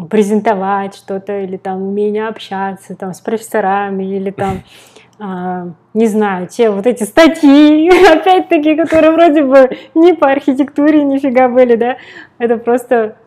презентовать 0.09 0.95
что-то, 0.95 1.39
или 1.39 1.57
там 1.57 1.81
умение 1.81 2.27
общаться 2.27 2.95
там 2.95 3.13
с 3.13 3.21
профессорами, 3.21 4.03
или 4.03 4.29
там, 4.29 4.61
не 5.19 6.07
знаю, 6.07 6.47
те 6.47 6.69
вот 6.69 6.87
эти 6.87 7.03
статьи, 7.03 7.89
опять-таки, 8.13 8.75
которые 8.75 9.11
вроде 9.11 9.43
бы 9.43 9.77
не 9.93 10.13
по 10.13 10.31
архитектуре 10.31 11.03
нифига 11.03 11.49
были, 11.49 11.75
да, 11.75 11.97
это 12.37 12.57
просто, 12.57 13.17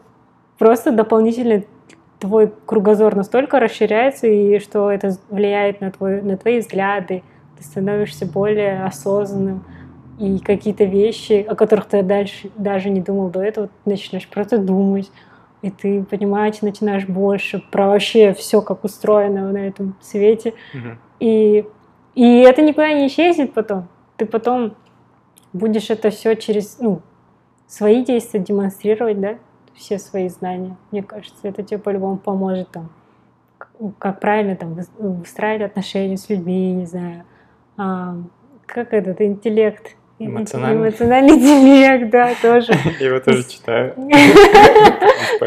просто 0.59 0.91
дополнительный 0.91 1.67
твой 2.19 2.53
кругозор 2.67 3.15
настолько 3.17 3.59
расширяется, 3.59 4.27
и 4.27 4.59
что 4.61 4.91
это 4.91 5.17
влияет 5.29 5.81
на, 5.81 5.91
твой, 5.91 6.23
на 6.23 6.37
твои 6.37 6.61
взгляды, 6.61 7.23
ты 7.59 7.65
становишься 7.65 8.27
более 8.27 8.85
осознанным, 8.85 9.65
и 10.19 10.39
какие-то 10.39 10.85
вещи, 10.85 11.45
о 11.47 11.55
которых 11.57 11.87
ты 11.87 12.03
дальше 12.03 12.51
даже 12.57 12.91
не 12.91 13.01
думал 13.01 13.29
до 13.29 13.43
этого, 13.43 13.67
ты 13.67 13.91
начинаешь 13.91 14.29
просто 14.29 14.59
думать, 14.59 15.11
и 15.63 15.71
ты 15.71 16.05
понимаешь, 16.05 16.61
начинаешь 16.63 17.07
больше 17.07 17.63
про 17.71 17.89
вообще 17.89 18.33
все, 18.35 18.63
как 18.63 18.85
устроено 18.85 19.51
на 19.51 19.67
этом 19.67 19.97
свете. 20.01 20.55
Мгм. 20.75 20.99
И, 21.21 21.65
и 22.15 22.41
это 22.41 22.63
никуда 22.63 22.93
не 22.93 23.07
исчезнет 23.07 23.53
потом. 23.55 23.89
Ты 24.17 24.27
потом 24.27 24.75
будешь 25.53 25.91
это 25.91 26.11
все 26.11 26.35
через 26.37 26.79
ну, 26.79 27.01
свои 27.67 28.05
действия 28.05 28.41
демонстрировать, 28.41 29.21
да, 29.21 29.35
все 29.75 29.99
свои 29.99 30.29
знания. 30.29 30.77
Мне 30.91 31.03
кажется, 31.03 31.49
это 31.49 31.63
тебе 31.63 31.79
по-любому 31.79 32.17
поможет 32.19 32.69
там, 32.71 32.91
к- 33.59 33.69
как 33.99 34.21
правильно 34.21 34.55
там 34.57 34.75
выс- 34.75 34.91
выстраивать 34.99 35.63
отношения 35.71 36.17
с 36.17 36.29
людьми, 36.29 36.73
не 36.75 36.87
знаю, 36.87 37.25
а, 37.77 38.17
как 38.67 38.93
этот 38.93 39.21
интеллект, 39.21 39.97
Эмоциональный. 40.19 40.89
эмоциональный 40.89 41.31
интеллект, 41.35 42.11
да, 42.11 42.33
тоже. 42.41 42.73
Я 43.01 43.07
его 43.09 43.19
тоже 43.21 43.43
читаю. 43.49 43.95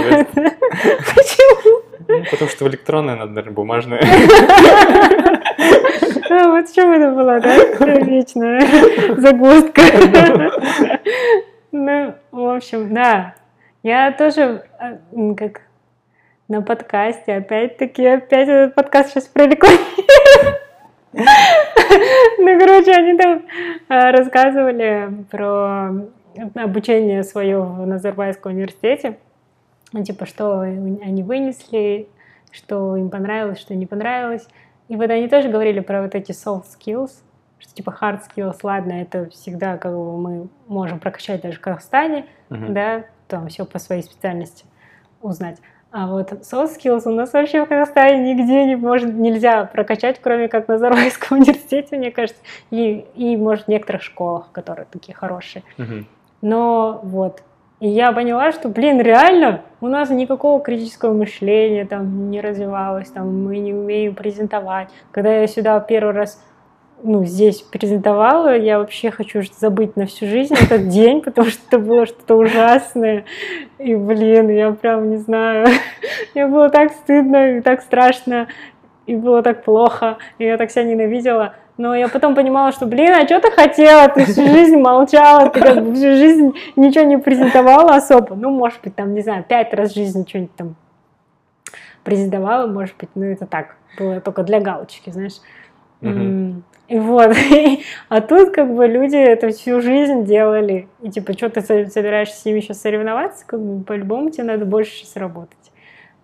Почему? 1.16 1.82
Ну, 2.08 2.24
Потому 2.30 2.50
что 2.52 2.68
электронное 2.68 3.16
надо, 3.16 3.32
наверное, 3.32 3.54
бумажное. 3.56 4.02
А, 5.58 6.50
вот 6.50 6.68
в 6.68 6.76
чем 6.76 6.92
это 6.92 7.12
была, 7.12 7.40
да? 7.40 7.56
Вечная 7.86 8.62
загвоздка. 9.18 9.82
Ну, 11.72 12.16
в 12.32 12.56
общем, 12.56 12.94
да. 12.94 13.36
Я 13.84 14.12
тоже 14.12 14.64
а, 14.80 14.98
как 15.36 15.62
на 16.48 16.62
подкасте, 16.62 17.36
опять-таки, 17.36 18.06
опять 18.06 18.48
этот 18.48 18.76
подкаст 18.76 19.10
сейчас 19.10 19.26
прорекламирую. 19.26 19.86
Ну, 22.38 22.60
короче, 22.60 22.92
они 22.92 23.18
там 23.18 23.44
а, 23.88 24.12
рассказывали 24.12 25.26
про 25.32 25.92
обучение 26.56 27.24
свое 27.24 27.62
в 27.62 27.86
Назарбайском 27.86 28.52
университете. 28.54 29.18
Ну, 29.94 30.04
типа, 30.04 30.26
что 30.26 30.60
они 30.60 31.24
вынесли, 31.24 32.08
что 32.52 32.98
им 32.98 33.10
понравилось, 33.10 33.60
что 33.60 33.76
не 33.76 33.86
понравилось. 33.86 34.48
И 34.88 34.96
вот 34.96 35.10
они 35.10 35.28
тоже 35.28 35.50
говорили 35.50 35.80
про 35.80 36.02
вот 36.04 36.14
эти 36.16 36.32
soft 36.32 36.66
skills, 36.78 37.12
что 37.60 37.74
типа 37.74 37.96
hard 38.00 38.22
skills, 38.30 38.58
ладно, 38.64 38.94
это 39.02 39.30
всегда 39.30 39.78
как 39.78 39.92
бы 39.94 40.18
мы 40.18 40.48
можем 40.68 41.00
прокачать 41.00 41.42
даже 41.42 41.58
в 41.58 41.62
Казахстане, 41.62 42.26
Мгм. 42.50 42.74
да, 42.74 43.06
там 43.28 43.48
все 43.48 43.66
по 43.66 43.80
своей 43.80 44.04
специальности 44.04 44.66
узнать. 45.22 45.58
А 45.92 46.08
вот 46.08 46.32
soft 46.32 46.78
skills 46.78 47.04
у 47.06 47.12
нас 47.12 47.32
вообще 47.34 47.64
в 47.64 47.70
Казахстане 47.70 48.34
нигде 48.34 48.66
не 48.66 48.76
может, 48.76 49.14
нельзя 49.14 49.64
прокачать, 49.66 50.20
кроме 50.22 50.50
как 50.50 50.68
на 50.68 50.74
Назарбайском 50.74 51.38
университете, 51.40 51.98
мне 51.98 52.12
кажется, 52.12 52.42
и, 52.70 53.06
и, 53.16 53.38
может, 53.38 53.66
в 53.66 53.68
некоторых 53.70 54.04
школах, 54.04 54.52
которые 54.52 54.86
такие 54.92 55.16
хорошие. 55.16 55.64
Мгм. 55.78 56.06
Но 56.42 57.00
вот. 57.02 57.42
И 57.82 57.90
я 57.90 58.14
поняла, 58.14 58.54
что, 58.54 58.70
блин, 58.70 59.02
реально, 59.02 59.62
у 59.82 59.88
нас 59.88 60.10
никакого 60.10 60.62
критического 60.62 61.14
мышления 61.14 61.86
там 61.86 62.32
не 62.32 62.40
развивалось, 62.40 63.10
там 63.10 63.44
мы 63.44 63.58
не 63.58 63.74
умеем 63.74 64.16
презентовать. 64.16 64.90
Когда 65.12 65.42
я 65.42 65.48
сюда 65.48 65.80
первый 65.82 66.14
раз, 66.14 66.42
ну, 67.04 67.26
здесь 67.26 67.62
презентовала, 67.62 68.56
я 68.56 68.80
вообще 68.80 69.12
хочу 69.12 69.42
забыть 69.60 69.98
на 69.98 70.06
всю 70.06 70.26
жизнь 70.26 70.54
этот 70.54 70.88
день, 70.88 71.22
потому 71.22 71.50
что 71.50 71.62
это 71.68 71.80
было 71.80 72.06
что-то 72.06 72.36
ужасное. 72.36 73.26
И, 73.78 73.94
блин, 73.94 74.50
я 74.50 74.72
прям 74.72 75.10
не 75.10 75.18
знаю, 75.18 75.68
мне 76.34 76.48
было 76.48 76.70
так 76.70 76.94
стыдно 76.94 77.58
и 77.58 77.62
так 77.62 77.82
страшно, 77.82 78.48
и 79.06 79.16
было 79.18 79.44
так 79.44 79.66
плохо, 79.66 80.18
и 80.38 80.46
я 80.46 80.58
так 80.58 80.72
себя 80.72 80.86
ненавидела. 80.86 81.56
Но 81.78 81.94
я 81.94 82.08
потом 82.08 82.36
понимала, 82.36 82.72
что, 82.72 82.86
блин, 82.86 83.12
а 83.14 83.26
что 83.26 83.42
ты 83.42 83.52
хотела? 83.52 84.08
Ты 84.08 84.26
всю 84.26 84.46
жизнь 84.48 84.78
молчала, 84.78 85.50
ты 85.50 85.60
как 85.60 85.84
бы 85.84 85.94
всю 85.94 86.16
жизнь 86.16 86.54
ничего 86.78 87.04
не 87.04 87.18
презентовала 87.18 87.96
особо. 87.96 88.36
Ну, 88.36 88.50
может 88.50 88.80
быть, 88.82 88.96
там, 88.96 89.14
не 89.14 89.22
знаю, 89.22 89.44
пять 89.44 89.74
раз 89.74 89.92
в 89.92 89.96
жизни 89.96 90.26
что-нибудь 90.28 90.56
там 90.56 90.76
презентовала, 92.04 92.68
может 92.68 92.96
быть, 92.98 93.10
ну, 93.16 93.26
это 93.26 93.46
так, 93.46 93.76
было 94.00 94.22
только 94.22 94.44
для 94.44 94.62
галочки, 94.62 95.10
знаешь. 95.10 95.42
И 96.88 97.00
вот, 97.00 97.36
а 98.10 98.22
тут 98.22 98.52
как 98.52 98.74
бы 98.74 98.86
люди 98.88 99.16
это 99.18 99.50
всю 99.50 99.82
жизнь 99.82 100.24
делали, 100.24 100.88
и 101.02 101.10
типа, 101.10 101.34
что 101.34 101.50
ты 101.50 101.62
со- 101.62 101.90
собираешься 101.90 102.40
с 102.40 102.46
ними 102.46 102.60
сейчас 102.60 102.82
соревноваться, 102.82 103.44
как 103.46 103.60
бы 103.60 103.84
по-любому 103.84 104.30
тебе 104.30 104.44
надо 104.44 104.66
больше 104.66 104.92
сейчас 104.92 105.16
работать. 105.16 105.72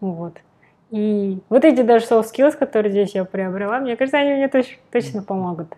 Вот. 0.02 0.38
И 0.92 1.40
вот 1.50 1.64
эти 1.64 1.82
даже 1.82 2.06
soft 2.06 2.26
skills, 2.34 2.58
которые 2.58 2.92
здесь 2.92 3.16
я 3.16 3.24
приобрела, 3.24 3.80
мне 3.80 3.96
кажется, 3.96 4.18
они 4.20 4.34
мне 4.34 4.48
точ- 4.48 4.78
точно 4.92 5.24
помогут. 5.24 5.74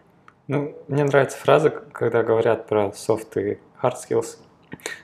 Ну, 0.48 0.76
мне 0.88 1.04
нравится 1.04 1.38
фраза, 1.38 1.70
когда 1.70 2.24
говорят 2.24 2.68
про 2.68 2.88
soft 2.88 3.40
и 3.40 3.60
hard 3.82 3.94
skills. 3.96 4.38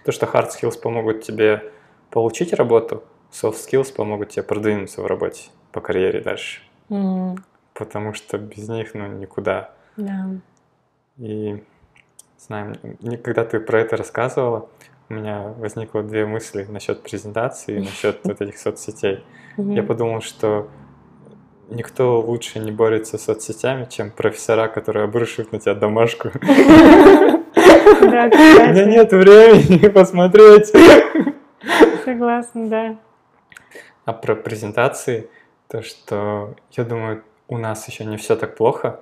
То, 0.03 0.11
что 0.11 0.25
hard 0.25 0.49
skills 0.49 0.79
помогут 0.81 1.21
тебе 1.21 1.71
получить 2.09 2.53
работу, 2.53 3.03
soft 3.31 3.57
skills 3.57 3.93
помогут 3.93 4.29
тебе 4.29 4.43
продвинуться 4.43 5.01
в 5.03 5.05
работе 5.05 5.51
по 5.71 5.79
карьере 5.79 6.21
дальше. 6.21 6.61
М, 6.89 7.37
потому 7.75 8.13
что 8.15 8.39
без 8.39 8.67
них, 8.67 8.95
ну, 8.95 9.05
никуда. 9.07 9.69
Да. 9.95 10.25
И, 11.17 11.63
знаю, 12.39 12.75
когда 13.23 13.45
ты 13.45 13.59
про 13.59 13.81
это 13.81 13.95
рассказывала, 13.95 14.67
у 15.09 15.13
меня 15.13 15.53
возникло 15.57 16.03
две 16.03 16.25
мысли 16.25 16.65
насчет 16.69 17.01
презентации 17.01 17.77
и 17.77 17.79
насчет 17.79 18.19
вот 18.23 18.41
этих 18.41 18.57
соцсетей. 18.57 19.23
Я 19.57 19.83
подумал, 19.83 20.21
что 20.21 20.69
никто 21.69 22.21
лучше 22.21 22.59
не 22.59 22.71
борется 22.71 23.17
с 23.17 23.23
соцсетями, 23.23 23.87
чем 23.89 24.11
профессора, 24.11 24.67
которые 24.67 25.05
обрушивают 25.05 25.51
на 25.51 25.59
тебя 25.59 25.75
домашку. 25.75 26.29
Да, 28.01 28.25
У 28.31 28.71
меня 28.71 28.85
нет 28.85 29.11
времени 29.11 29.87
посмотреть. 29.87 30.71
согласна, 32.05 32.67
да. 32.67 32.95
А 34.05 34.13
про 34.13 34.35
презентации, 34.35 35.27
то, 35.67 35.81
что 35.81 36.55
я 36.71 36.83
думаю, 36.83 37.23
у 37.47 37.57
нас 37.57 37.87
еще 37.87 38.05
не 38.05 38.17
все 38.17 38.35
так 38.35 38.55
плохо, 38.55 39.01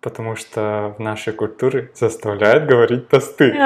потому 0.00 0.36
что 0.36 0.94
в 0.96 1.02
нашей 1.02 1.32
культуре 1.32 1.90
заставляют 1.94 2.66
говорить 2.66 3.08
тосты. 3.08 3.54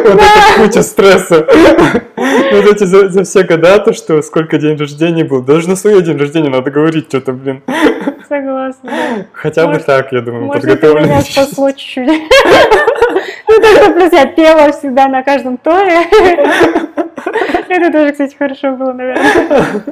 Вот 0.00 0.16
это 0.16 0.22
куча 0.56 0.82
стресса. 0.82 1.46
Вот 2.16 2.64
эти 2.66 2.84
за, 2.84 3.24
все 3.24 3.42
года, 3.42 3.78
то, 3.78 3.92
что 3.92 4.22
сколько 4.22 4.58
день 4.58 4.76
рождения 4.76 5.24
был, 5.24 5.42
даже 5.42 5.68
на 5.68 5.76
свой 5.76 6.02
день 6.02 6.16
рождения 6.16 6.48
надо 6.48 6.70
говорить 6.70 7.06
что-то, 7.08 7.32
блин. 7.32 7.62
Согласна. 8.28 9.26
Хотя 9.32 9.66
бы 9.66 9.78
так, 9.78 10.12
я 10.12 10.20
думаю, 10.20 10.50
подготовлены. 10.50 11.06
меня 11.06 11.20
спасло 11.22 11.70
чуть-чуть. 11.70 12.08
Ну, 13.48 13.60
только 13.60 13.92
плюс 13.92 14.12
я 14.12 14.26
пела 14.26 14.72
всегда 14.72 15.08
на 15.08 15.22
каждом 15.22 15.56
торе. 15.58 16.00
Это 17.68 17.92
тоже, 17.92 18.12
кстати, 18.12 18.36
хорошо 18.36 18.72
было, 18.72 18.92
наверное. 18.92 19.82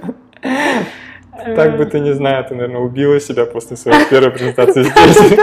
Так 1.56 1.76
бы 1.76 1.86
ты, 1.86 2.00
не 2.00 2.12
знаю, 2.14 2.44
ты, 2.44 2.54
наверное, 2.54 2.80
убила 2.80 3.20
себя 3.20 3.46
после 3.46 3.76
своей 3.76 4.04
первой 4.10 4.30
презентации 4.30 4.82
здесь. 4.82 5.38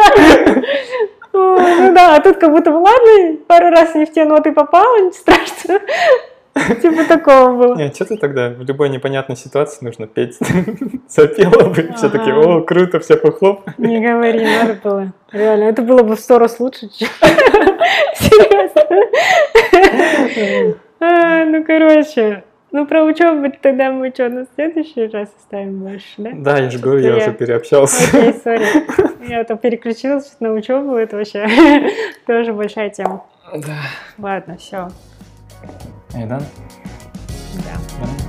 Ну 1.33 1.93
да, 1.93 2.15
а 2.15 2.21
тут 2.21 2.37
как 2.37 2.51
будто 2.51 2.71
бы 2.71 2.77
ладно, 2.77 3.37
пару 3.47 3.69
раз 3.69 3.93
не 3.95 4.05
в 4.05 4.11
те 4.13 4.23
ноты 4.25 4.51
попала, 4.53 4.99
не 5.01 5.11
страшно. 5.11 5.79
Типа 6.81 7.03
такого 7.05 7.51
было. 7.51 7.75
Нет, 7.75 7.95
что 7.95 8.05
ты 8.05 8.15
тогда 8.17 8.49
в 8.49 8.63
любой 8.63 8.87
непонятной 8.89 9.35
ситуации 9.35 9.83
нужно 9.83 10.07
петь. 10.07 10.37
Запела 11.09 11.69
бы, 11.69 11.91
все 11.97 12.09
таки 12.09 12.31
о, 12.31 12.61
круто, 12.61 12.99
все 13.01 13.17
похлоп. 13.17 13.67
Не 13.77 13.99
говори, 13.99 14.45
надо 14.45 14.77
было. 14.81 15.11
Реально, 15.33 15.65
это 15.65 15.81
было 15.81 16.03
бы 16.03 16.15
в 16.15 16.19
сто 16.19 16.39
раз 16.39 16.59
лучше. 16.61 16.87
чем- 16.97 17.09
Серьезно. 18.15 18.81
А, 21.01 21.43
Ну, 21.45 21.63
короче, 21.65 22.43
ну 22.75 22.85
про 22.85 23.05
учебу 23.05 23.49
тогда 23.61 23.89
мы 23.89 24.09
что, 24.09 24.27
на 24.27 24.45
следующий 24.53 25.07
раз 25.07 25.29
оставим 25.39 25.79
больше, 25.79 26.07
да? 26.17 26.31
Да, 26.33 26.57
я 26.59 26.69
же 26.69 26.77
говорю, 26.77 26.99
я 27.01 27.15
я- 27.15 27.17
уже 27.17 27.31
переобщался. 27.33 28.03
Окей, 28.17 28.33
сори. 28.33 28.65
Я 29.29 29.43
то 29.43 29.55
переключилась 29.55 30.35
на 30.39 30.51
учебу, 30.51 30.95
это 30.95 31.15
вообще 31.15 31.47
тоже 32.27 32.53
большая 32.53 32.89
тема. 32.89 33.25
Да. 33.55 33.77
Ладно, 34.19 34.57
все. 34.57 34.89
Айдан? 36.13 36.43
Да. 37.53 37.79
Да. 38.01 38.24